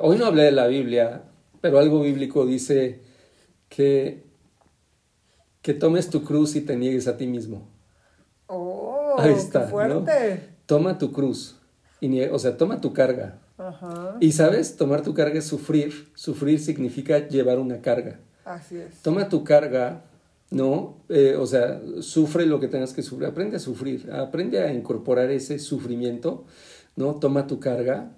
hoy 0.00 0.16
no 0.16 0.26
hablé 0.26 0.44
de 0.44 0.52
la 0.52 0.66
Biblia, 0.66 1.24
pero 1.60 1.78
algo 1.78 2.00
bíblico 2.00 2.46
dice 2.46 3.02
que, 3.68 4.24
que 5.60 5.74
tomes 5.74 6.08
tu 6.08 6.24
cruz 6.24 6.56
y 6.56 6.62
te 6.62 6.76
niegues 6.76 7.06
a 7.06 7.16
ti 7.16 7.26
mismo. 7.26 7.68
Oh, 8.46 9.16
Ahí 9.18 9.32
está, 9.32 9.66
qué 9.66 9.70
fuerte. 9.70 10.40
Toma 10.66 10.96
tu 10.96 11.12
cruz, 11.12 11.60
y 12.00 12.22
o 12.22 12.38
sea, 12.38 12.56
toma 12.56 12.80
tu 12.80 12.92
carga. 12.92 13.40
Ajá. 13.58 14.16
Y 14.20 14.32
sabes, 14.32 14.76
tomar 14.76 15.02
tu 15.02 15.14
carga 15.14 15.38
es 15.38 15.44
sufrir. 15.44 16.10
Sufrir 16.14 16.58
significa 16.58 17.28
llevar 17.28 17.58
una 17.58 17.80
carga. 17.80 18.20
Así 18.44 18.78
es. 18.78 19.02
Toma 19.02 19.28
tu 19.28 19.44
carga, 19.44 20.02
¿no? 20.54 21.04
Eh, 21.08 21.36
o 21.36 21.46
sea, 21.46 21.82
sufre 22.00 22.46
lo 22.46 22.60
que 22.60 22.68
tengas 22.68 22.92
que 22.92 23.02
sufrir. 23.02 23.28
Aprende 23.28 23.56
a 23.56 23.60
sufrir. 23.60 24.10
Aprende 24.12 24.62
a 24.62 24.72
incorporar 24.72 25.30
ese 25.30 25.58
sufrimiento, 25.58 26.44
¿no? 26.96 27.16
Toma 27.16 27.46
tu 27.46 27.58
carga, 27.58 28.16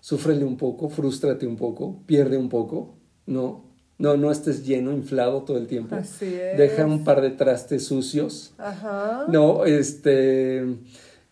súfrele 0.00 0.44
un 0.44 0.56
poco, 0.56 0.90
frústrate 0.90 1.46
un 1.46 1.56
poco, 1.56 2.02
pierde 2.06 2.36
un 2.36 2.50
poco, 2.50 2.94
¿no? 3.26 3.64
No, 3.96 4.16
no 4.16 4.30
estés 4.30 4.64
lleno, 4.64 4.92
inflado 4.92 5.42
todo 5.42 5.56
el 5.56 5.66
tiempo. 5.66 5.96
Así 5.96 6.26
es. 6.26 6.56
Deja 6.56 6.86
un 6.86 7.02
par 7.02 7.20
de 7.20 7.30
trastes 7.30 7.86
sucios. 7.86 8.52
Ajá. 8.58 9.24
No, 9.28 9.64
este. 9.64 10.64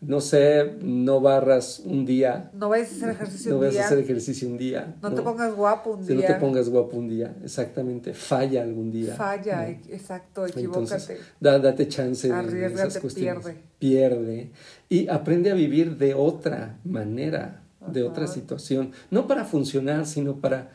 No 0.01 0.21
sé, 0.21 0.75
no 0.83 1.21
barras 1.21 1.81
un 1.85 2.05
día. 2.05 2.51
No 2.53 2.69
vayas 2.69 2.93
a 2.93 2.97
hacer 2.97 3.09
ejercicio 3.11 3.51
no 3.53 3.57
un 3.57 3.61
día. 3.63 3.69
vayas 3.71 3.83
a 3.83 3.87
hacer 3.87 3.99
ejercicio 3.99 4.49
un 4.49 4.59
día. 4.59 4.95
No, 5.03 5.13
te 5.15 5.23
pongas 5.23 5.55
guapo 5.55 5.91
un 5.93 6.05
Si 6.07 6.13
no 6.15 6.19
día. 6.21 6.29
te 6.29 6.35
pongas 6.35 6.69
guapo 6.69 6.97
un 6.97 7.09
día, 7.09 7.35
exactamente. 7.43 8.13
Falla 8.13 8.63
algún 8.63 8.91
día. 8.93 9.15
Falla, 9.15 9.63
¿no? 9.63 9.69
exacto, 9.95 10.47
equivócate. 10.47 10.85
Entonces, 10.95 11.19
da- 11.41 11.59
date 11.59 11.89
chance 11.89 12.29
de- 12.31 12.67
esas 12.67 12.99
cuestiones. 12.99 13.43
pierde. 13.45 13.57
Pierde. 13.79 14.51
Y 14.89 15.09
aprende 15.09 15.51
a 15.51 15.55
vivir 15.55 15.97
de 15.97 16.15
otra 16.15 16.79
manera, 16.85 17.63
de 17.91 18.03
otra 18.03 18.27
situación. 18.27 18.93
No 19.11 19.27
para 19.27 19.45
funcionar, 19.45 20.07
sino 20.07 20.37
para 20.41 20.73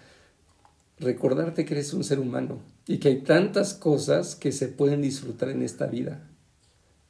recordarte 0.99 1.65
que 1.65 1.73
eres 1.73 1.93
un 1.93 2.03
ser 2.03 2.19
humano 2.19 2.59
y 2.87 2.97
que 2.97 3.07
hay 3.09 3.21
tantas 3.21 3.73
cosas 3.73 4.35
que 4.35 4.51
se 4.51 4.67
pueden 4.67 5.01
disfrutar 5.01 5.49
en 5.49 5.61
esta 5.61 5.87
vida. 5.87 6.21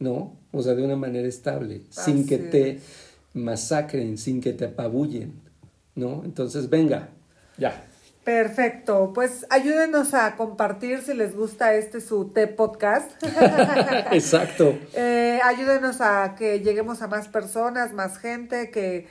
¿No? 0.02 0.36
O 0.52 0.62
sea, 0.62 0.74
de 0.76 0.84
una 0.84 0.98
manera 0.98 1.28
estable, 1.28 1.84
sin 1.90 2.28
que 2.28 2.40
te 2.40 2.80
masacren, 3.34 4.18
sin 4.18 4.42
que 4.42 4.52
te 4.52 4.66
apabullen. 4.66 5.32
¿No? 5.96 6.24
Entonces, 6.26 6.70
venga, 6.70 7.10
ya. 7.58 7.86
Perfecto, 8.24 9.14
pues 9.16 9.46
ayúdenos 9.50 10.14
a 10.14 10.36
compartir 10.36 11.02
si 11.02 11.14
les 11.14 11.36
gusta 11.36 11.76
este 11.76 12.02
su 12.02 12.26
T 12.30 12.48
podcast. 12.48 13.12
Exacto. 14.12 14.78
Eh, 14.94 15.40
ayúdenos 15.44 16.02
a 16.02 16.36
que 16.36 16.60
lleguemos 16.60 17.02
a 17.02 17.08
más 17.08 17.28
personas, 17.28 17.94
más 17.94 18.18
gente, 18.18 18.72
que, 18.72 19.08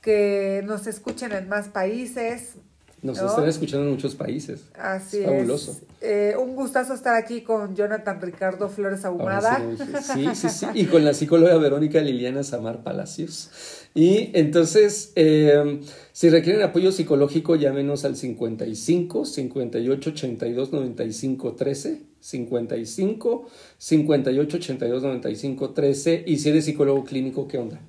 que 0.00 0.62
nos 0.64 0.86
escuchen 0.86 1.32
en 1.32 1.48
más 1.48 1.68
países. 1.68 2.56
Nos 3.02 3.20
¿no? 3.20 3.26
están 3.26 3.48
escuchando 3.48 3.84
en 3.86 3.90
muchos 3.92 4.14
países. 4.14 4.60
Así 4.78 5.16
Es 5.18 5.22
es. 5.24 5.26
fabuloso. 5.28 5.80
Eh, 6.00 6.34
un 6.40 6.54
gustazo 6.54 6.94
estar 6.94 7.16
aquí 7.16 7.40
con 7.42 7.74
Jonathan 7.74 8.20
Ricardo 8.20 8.68
Flores 8.68 9.04
Ahumada. 9.04 9.56
sí, 9.56 9.62
lo 9.62 9.70
dije. 9.86 10.02
sí, 10.02 10.26
sí, 10.34 10.48
sí. 10.48 10.66
Y 10.74 10.84
con 10.86 11.04
la 11.04 11.12
psicóloga 11.12 11.56
Verónica 11.58 12.00
Liliana 12.00 12.44
Samar 12.44 12.84
Palacios. 12.84 13.50
Y 13.94 14.30
entonces, 14.34 15.12
eh, 15.16 15.80
si 16.12 16.30
requieren 16.30 16.62
apoyo 16.62 16.92
psicológico, 16.92 17.56
llámenos 17.56 18.04
al 18.04 18.14
55 18.16 19.24
58 19.24 20.10
82 20.10 20.72
95 20.72 21.52
13. 21.54 22.02
55 22.20 23.48
58 23.78 24.56
82 24.56 25.02
95 25.02 25.70
13. 25.70 26.24
Y 26.26 26.38
si 26.38 26.48
eres 26.50 26.64
psicólogo 26.64 27.04
clínico, 27.04 27.48
¿qué 27.48 27.58
onda? 27.58 27.80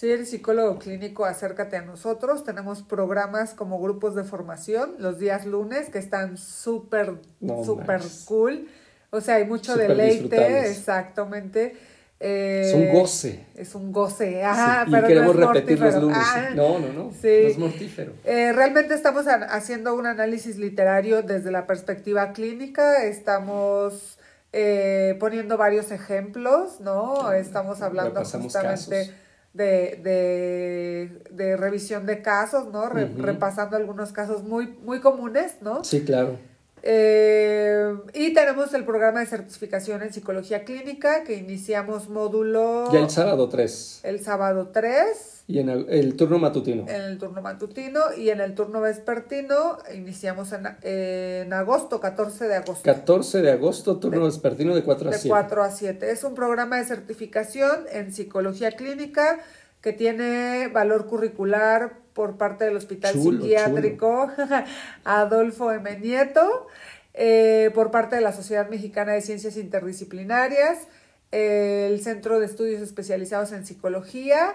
Si 0.00 0.10
eres 0.10 0.30
psicólogo 0.30 0.78
clínico, 0.78 1.26
acércate 1.26 1.76
a 1.76 1.82
nosotros. 1.82 2.42
Tenemos 2.42 2.80
programas 2.80 3.52
como 3.52 3.78
grupos 3.78 4.14
de 4.14 4.24
formación 4.24 4.94
los 4.98 5.18
días 5.18 5.44
lunes 5.44 5.90
que 5.90 5.98
están 5.98 6.38
súper, 6.38 7.16
No 7.38 7.62
súper 7.62 8.00
cool. 8.24 8.66
O 9.10 9.20
sea, 9.20 9.34
hay 9.34 9.44
mucho 9.44 9.76
deleite, 9.76 10.70
exactamente. 10.70 11.76
Eh, 12.18 12.62
Es 12.64 12.74
un 12.74 12.92
goce. 12.98 13.44
Es 13.54 13.74
un 13.74 13.92
goce. 13.92 14.42
Ajá, 14.42 14.84
Sí, 14.84 14.88
y 14.88 14.94
pero 14.94 15.06
queremos 15.06 15.36
no 15.36 15.42
es 15.42 15.48
repetir 15.48 15.78
los 15.78 15.94
lunes. 15.96 16.18
Ah, 16.18 16.48
no, 16.54 16.78
no, 16.78 16.92
no. 16.94 17.10
sí. 17.10 17.40
No 17.42 17.48
es 17.48 17.58
mortífero. 17.58 18.14
Eh, 18.24 18.52
realmente 18.54 18.94
estamos 18.94 19.26
haciendo 19.28 19.94
un 19.94 20.06
análisis 20.06 20.56
literario 20.56 21.20
desde 21.20 21.50
la 21.50 21.66
perspectiva 21.66 22.32
clínica, 22.32 23.04
estamos 23.04 24.18
eh, 24.54 25.18
poniendo 25.20 25.58
varios 25.58 25.90
ejemplos, 25.90 26.80
¿no? 26.80 27.32
Estamos 27.32 27.82
hablando 27.82 28.24
justamente 28.24 28.62
casos. 28.62 29.10
De, 29.52 29.98
de, 30.02 31.22
de 31.30 31.56
revisión 31.56 32.06
de 32.06 32.22
casos, 32.22 32.68
¿no? 32.72 32.88
Re-. 32.88 33.10
Repasando 33.16 33.76
algunos 33.76 34.12
casos 34.12 34.42
muy, 34.44 34.66
muy 34.84 35.00
comunes, 35.00 35.56
¿no? 35.60 35.82
Sí, 35.84 36.04
claro. 36.04 36.38
Eh, 36.82 37.94
y 38.14 38.32
tenemos 38.32 38.72
el 38.72 38.84
programa 38.84 39.20
de 39.20 39.26
certificación 39.26 40.02
en 40.02 40.12
psicología 40.14 40.64
clínica 40.64 41.24
que 41.24 41.34
iniciamos 41.36 42.08
módulo 42.08 42.90
Ya 42.90 43.00
el 43.00 43.10
sábado 43.10 43.50
3. 43.50 44.00
el 44.04 44.20
sábado 44.24 44.68
3 44.72 45.39
Y 45.50 45.58
en 45.58 45.68
el, 45.68 46.14
turno 46.14 46.38
matutino. 46.38 46.86
en 46.88 47.02
el 47.02 47.18
turno 47.18 47.42
matutino 47.42 48.00
y 48.16 48.30
en 48.30 48.40
el 48.40 48.54
turno 48.54 48.80
vespertino 48.80 49.78
iniciamos 49.92 50.52
en, 50.52 50.68
en 50.82 51.52
agosto, 51.52 51.98
14 51.98 52.46
de 52.46 52.54
agosto. 52.54 52.84
14 52.84 53.42
de 53.42 53.50
agosto, 53.50 53.98
turno 53.98 54.26
vespertino 54.26 54.76
de 54.76 54.84
4 54.84 55.08
a 55.08 55.12
de 55.12 55.18
7. 55.18 55.28
4 55.28 55.62
a 55.64 55.70
7. 55.72 56.10
Es 56.12 56.22
un 56.22 56.36
programa 56.36 56.76
de 56.76 56.84
certificación 56.84 57.84
en 57.90 58.12
psicología 58.12 58.70
clínica 58.70 59.40
que 59.80 59.92
tiene 59.92 60.68
valor 60.68 61.06
curricular 61.06 61.94
por 62.12 62.36
parte 62.36 62.66
del 62.66 62.76
Hospital 62.76 63.14
Chulo, 63.14 63.40
Psiquiátrico 63.40 64.30
Adolfo 65.04 65.72
M. 65.72 65.98
Nieto, 65.98 66.68
eh, 67.14 67.70
por 67.74 67.90
parte 67.90 68.14
de 68.14 68.22
la 68.22 68.32
Sociedad 68.32 68.68
Mexicana 68.68 69.14
de 69.14 69.22
Ciencias 69.22 69.56
Interdisciplinarias, 69.56 70.86
eh, 71.32 71.88
el 71.90 72.00
Centro 72.00 72.38
de 72.38 72.46
Estudios 72.46 72.82
Especializados 72.82 73.50
en 73.50 73.66
Psicología 73.66 74.54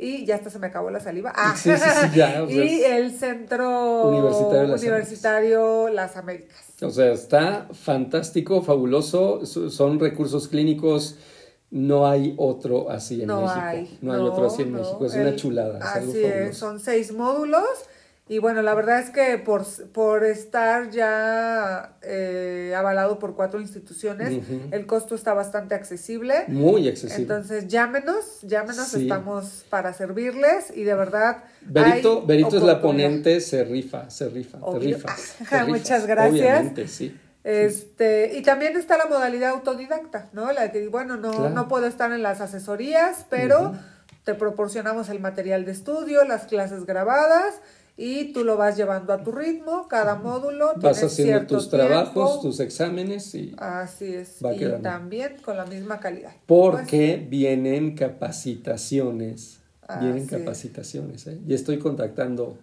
y 0.00 0.24
ya 0.24 0.36
hasta 0.36 0.48
se 0.50 0.58
me 0.58 0.68
acabó 0.68 0.90
la 0.90 1.00
saliva. 1.00 1.32
Ah, 1.36 1.54
Sí, 1.56 1.70
sí, 1.72 1.78
sí, 1.78 2.16
ya, 2.16 2.42
o 2.44 2.48
sea, 2.48 2.64
y 2.64 2.82
el 2.84 3.12
Centro 3.12 4.08
Universitario 4.08 4.68
Las 4.68 4.80
Universitario 4.82 5.88
Las 5.90 6.16
Américas. 6.16 6.56
O 6.82 6.90
sea, 6.90 7.12
está 7.12 7.68
fantástico, 7.72 8.62
fabuloso. 8.62 9.44
Son 9.44 10.00
recursos 10.00 10.48
clínicos. 10.48 11.16
No 11.70 12.06
hay 12.08 12.34
otro 12.36 12.90
así 12.90 13.20
en 13.22 13.28
no 13.28 13.42
México. 13.42 13.60
hay. 13.62 13.98
no 14.00 14.12
hay 14.12 14.20
otro 14.22 14.46
así 14.46 14.62
en 14.62 14.72
no. 14.72 14.78
México. 14.78 15.06
Es 15.06 15.14
El- 15.14 15.20
una 15.28 15.36
chulada. 15.36 15.78
Es 15.78 15.84
algo 15.84 16.10
así 16.10 16.24
es, 16.24 16.56
son 16.56 16.80
seis 16.80 17.12
módulos. 17.12 17.64
Y 18.30 18.38
bueno, 18.38 18.62
la 18.62 18.74
verdad 18.74 19.00
es 19.00 19.10
que 19.10 19.38
por, 19.38 19.66
por 19.90 20.22
estar 20.22 20.90
ya 20.90 21.96
eh, 22.00 22.72
avalado 22.76 23.18
por 23.18 23.34
cuatro 23.34 23.60
instituciones, 23.60 24.44
el 24.70 24.86
costo 24.86 25.16
está 25.16 25.34
bastante 25.34 25.74
accesible. 25.74 26.44
Muy 26.46 26.88
accesible. 26.88 27.22
Entonces, 27.22 27.66
llámenos, 27.66 28.38
llámenos, 28.42 28.86
Sí. 28.86 29.02
estamos 29.02 29.64
para 29.68 29.92
servirles 29.94 30.70
y 30.76 30.84
de 30.84 30.94
verdad. 30.94 31.42
Berito, 31.62 32.24
Berito 32.24 32.56
es 32.58 32.62
la 32.62 32.80
ponente, 32.80 33.40
se 33.40 33.64
rifa, 33.64 34.08
se 34.10 34.28
rifa, 34.28 34.58
te 34.58 34.64
Obvio. 34.64 34.78
rifas. 34.96 35.34
te 35.50 35.64
Muchas 35.64 36.06
gracias. 36.06 36.32
Obviamente, 36.60 36.86
sí. 36.86 37.18
Este, 37.42 38.30
y 38.38 38.42
también 38.42 38.76
está 38.76 38.96
la 38.96 39.06
modalidad 39.06 39.50
autodidacta, 39.50 40.28
¿no? 40.32 40.52
La 40.52 40.70
que, 40.70 40.86
bueno, 40.86 41.16
no, 41.16 41.32
Claro. 41.32 41.50
no 41.50 41.66
puedo 41.66 41.86
estar 41.88 42.12
en 42.12 42.22
las 42.22 42.40
asesorías, 42.40 43.26
pero 43.28 43.72
te 44.22 44.34
proporcionamos 44.34 45.08
el 45.08 45.18
material 45.18 45.64
de 45.64 45.72
estudio, 45.72 46.22
las 46.24 46.44
clases 46.44 46.86
grabadas 46.86 47.54
y 48.02 48.32
tú 48.32 48.44
lo 48.44 48.56
vas 48.56 48.78
llevando 48.78 49.12
a 49.12 49.22
tu 49.22 49.30
ritmo, 49.30 49.86
cada 49.86 50.14
módulo. 50.14 50.72
Vas 50.76 51.02
haciendo 51.02 51.46
tus 51.46 51.68
trabajos, 51.68 52.40
tus 52.40 52.58
exámenes 52.60 53.34
y 53.34 53.54
Así 53.58 54.14
es, 54.14 54.38
Va 54.42 54.54
y 54.54 54.58
quedando. 54.58 54.88
también 54.88 55.36
con 55.44 55.58
la 55.58 55.66
misma 55.66 56.00
calidad. 56.00 56.32
porque 56.46 57.22
vienen 57.28 57.94
capacitaciones, 57.94 59.60
vienen 60.00 60.22
Así 60.22 60.28
capacitaciones, 60.28 61.26
¿eh? 61.26 61.38
y 61.46 61.52
estoy 61.52 61.78
contactando 61.78 62.56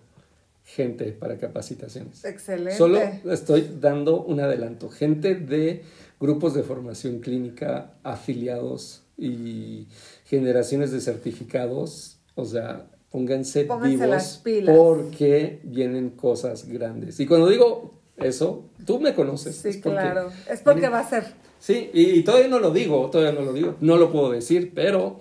gente 0.63 1.11
para 1.11 1.37
capacitaciones. 1.37 2.21
Pues, 2.21 2.33
excelente. 2.33 2.75
Solo 2.75 2.99
estoy 3.31 3.77
dando 3.79 4.23
un 4.23 4.39
adelanto. 4.39 4.89
Gente 4.89 5.35
de 5.35 5.83
grupos 6.19 6.55
de 6.55 6.63
formación 6.63 7.19
clínica 7.19 7.93
afiliados 8.01 9.03
y 9.19 9.87
generaciones 10.25 10.91
de 10.91 10.99
certificados. 10.99 12.17
O 12.33 12.43
sea, 12.45 12.87
pónganse, 13.11 13.65
Pónganse 13.65 13.89
vivos 13.95 14.07
las 14.09 14.37
pilas. 14.37 14.75
porque 14.75 15.59
vienen 15.63 16.11
cosas 16.11 16.67
grandes. 16.67 17.19
Y 17.19 17.25
cuando 17.25 17.49
digo 17.49 17.93
eso, 18.17 18.65
tú 18.85 18.99
me 18.99 19.13
conoces. 19.13 19.55
Sí, 19.57 19.69
es 19.69 19.77
porque 19.77 19.99
claro. 19.99 20.29
Es 20.49 20.61
porque 20.61 20.89
va 20.89 20.99
a 20.99 21.09
ser. 21.09 21.25
Sí, 21.59 21.89
y, 21.93 22.19
y 22.19 22.23
todavía 22.23 22.47
no 22.49 22.59
lo 22.59 22.71
digo, 22.71 23.09
todavía 23.09 23.37
no 23.39 23.45
lo 23.45 23.53
digo, 23.53 23.75
no 23.81 23.97
lo 23.97 24.11
puedo 24.11 24.31
decir, 24.31 24.73
pero, 24.75 25.19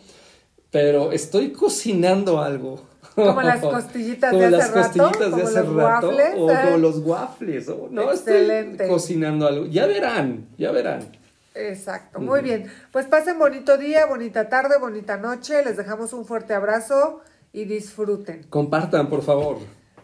pero 0.71 1.13
estoy 1.13 1.51
cocinando 1.53 2.41
algo. 2.43 2.81
Como 3.15 3.41
las 3.41 3.61
costillitas 3.63 4.31
de 4.33 4.37
Como 4.37 4.47
hace 4.49 4.57
las 4.57 4.71
rato, 4.75 4.83
costillitas 4.83 5.19
de 5.21 5.31
como 5.31 5.43
hace 5.49 5.63
los 5.63 5.75
rato, 5.75 6.09
waffles, 6.09 6.35
o 6.37 6.51
¿eh? 6.53 6.59
como 6.65 6.77
los 6.79 6.99
waffles, 6.99 7.69
o- 7.71 7.89
no, 7.91 8.13
Excelente. 8.13 8.73
estoy 8.73 8.89
cocinando 8.89 9.47
algo. 9.47 9.65
Ya 9.67 9.87
verán, 9.87 10.47
ya 10.59 10.73
verán. 10.73 11.09
Exacto, 11.55 12.21
muy 12.21 12.43
bien. 12.43 12.71
Pues 12.93 13.07
pasen 13.07 13.39
bonito 13.39 13.79
día, 13.79 14.05
bonita 14.05 14.51
tarde, 14.51 14.77
bonita 14.79 15.17
noche. 15.17 15.65
Les 15.65 15.79
dejamos 15.79 16.13
un 16.13 16.27
fuerte 16.27 16.53
abrazo 16.53 17.23
y 17.57 17.65
disfruten. 17.65 18.45
Compartan, 18.51 19.09
por 19.09 19.23
favor. 19.23 19.59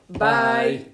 Bye. 0.09 0.87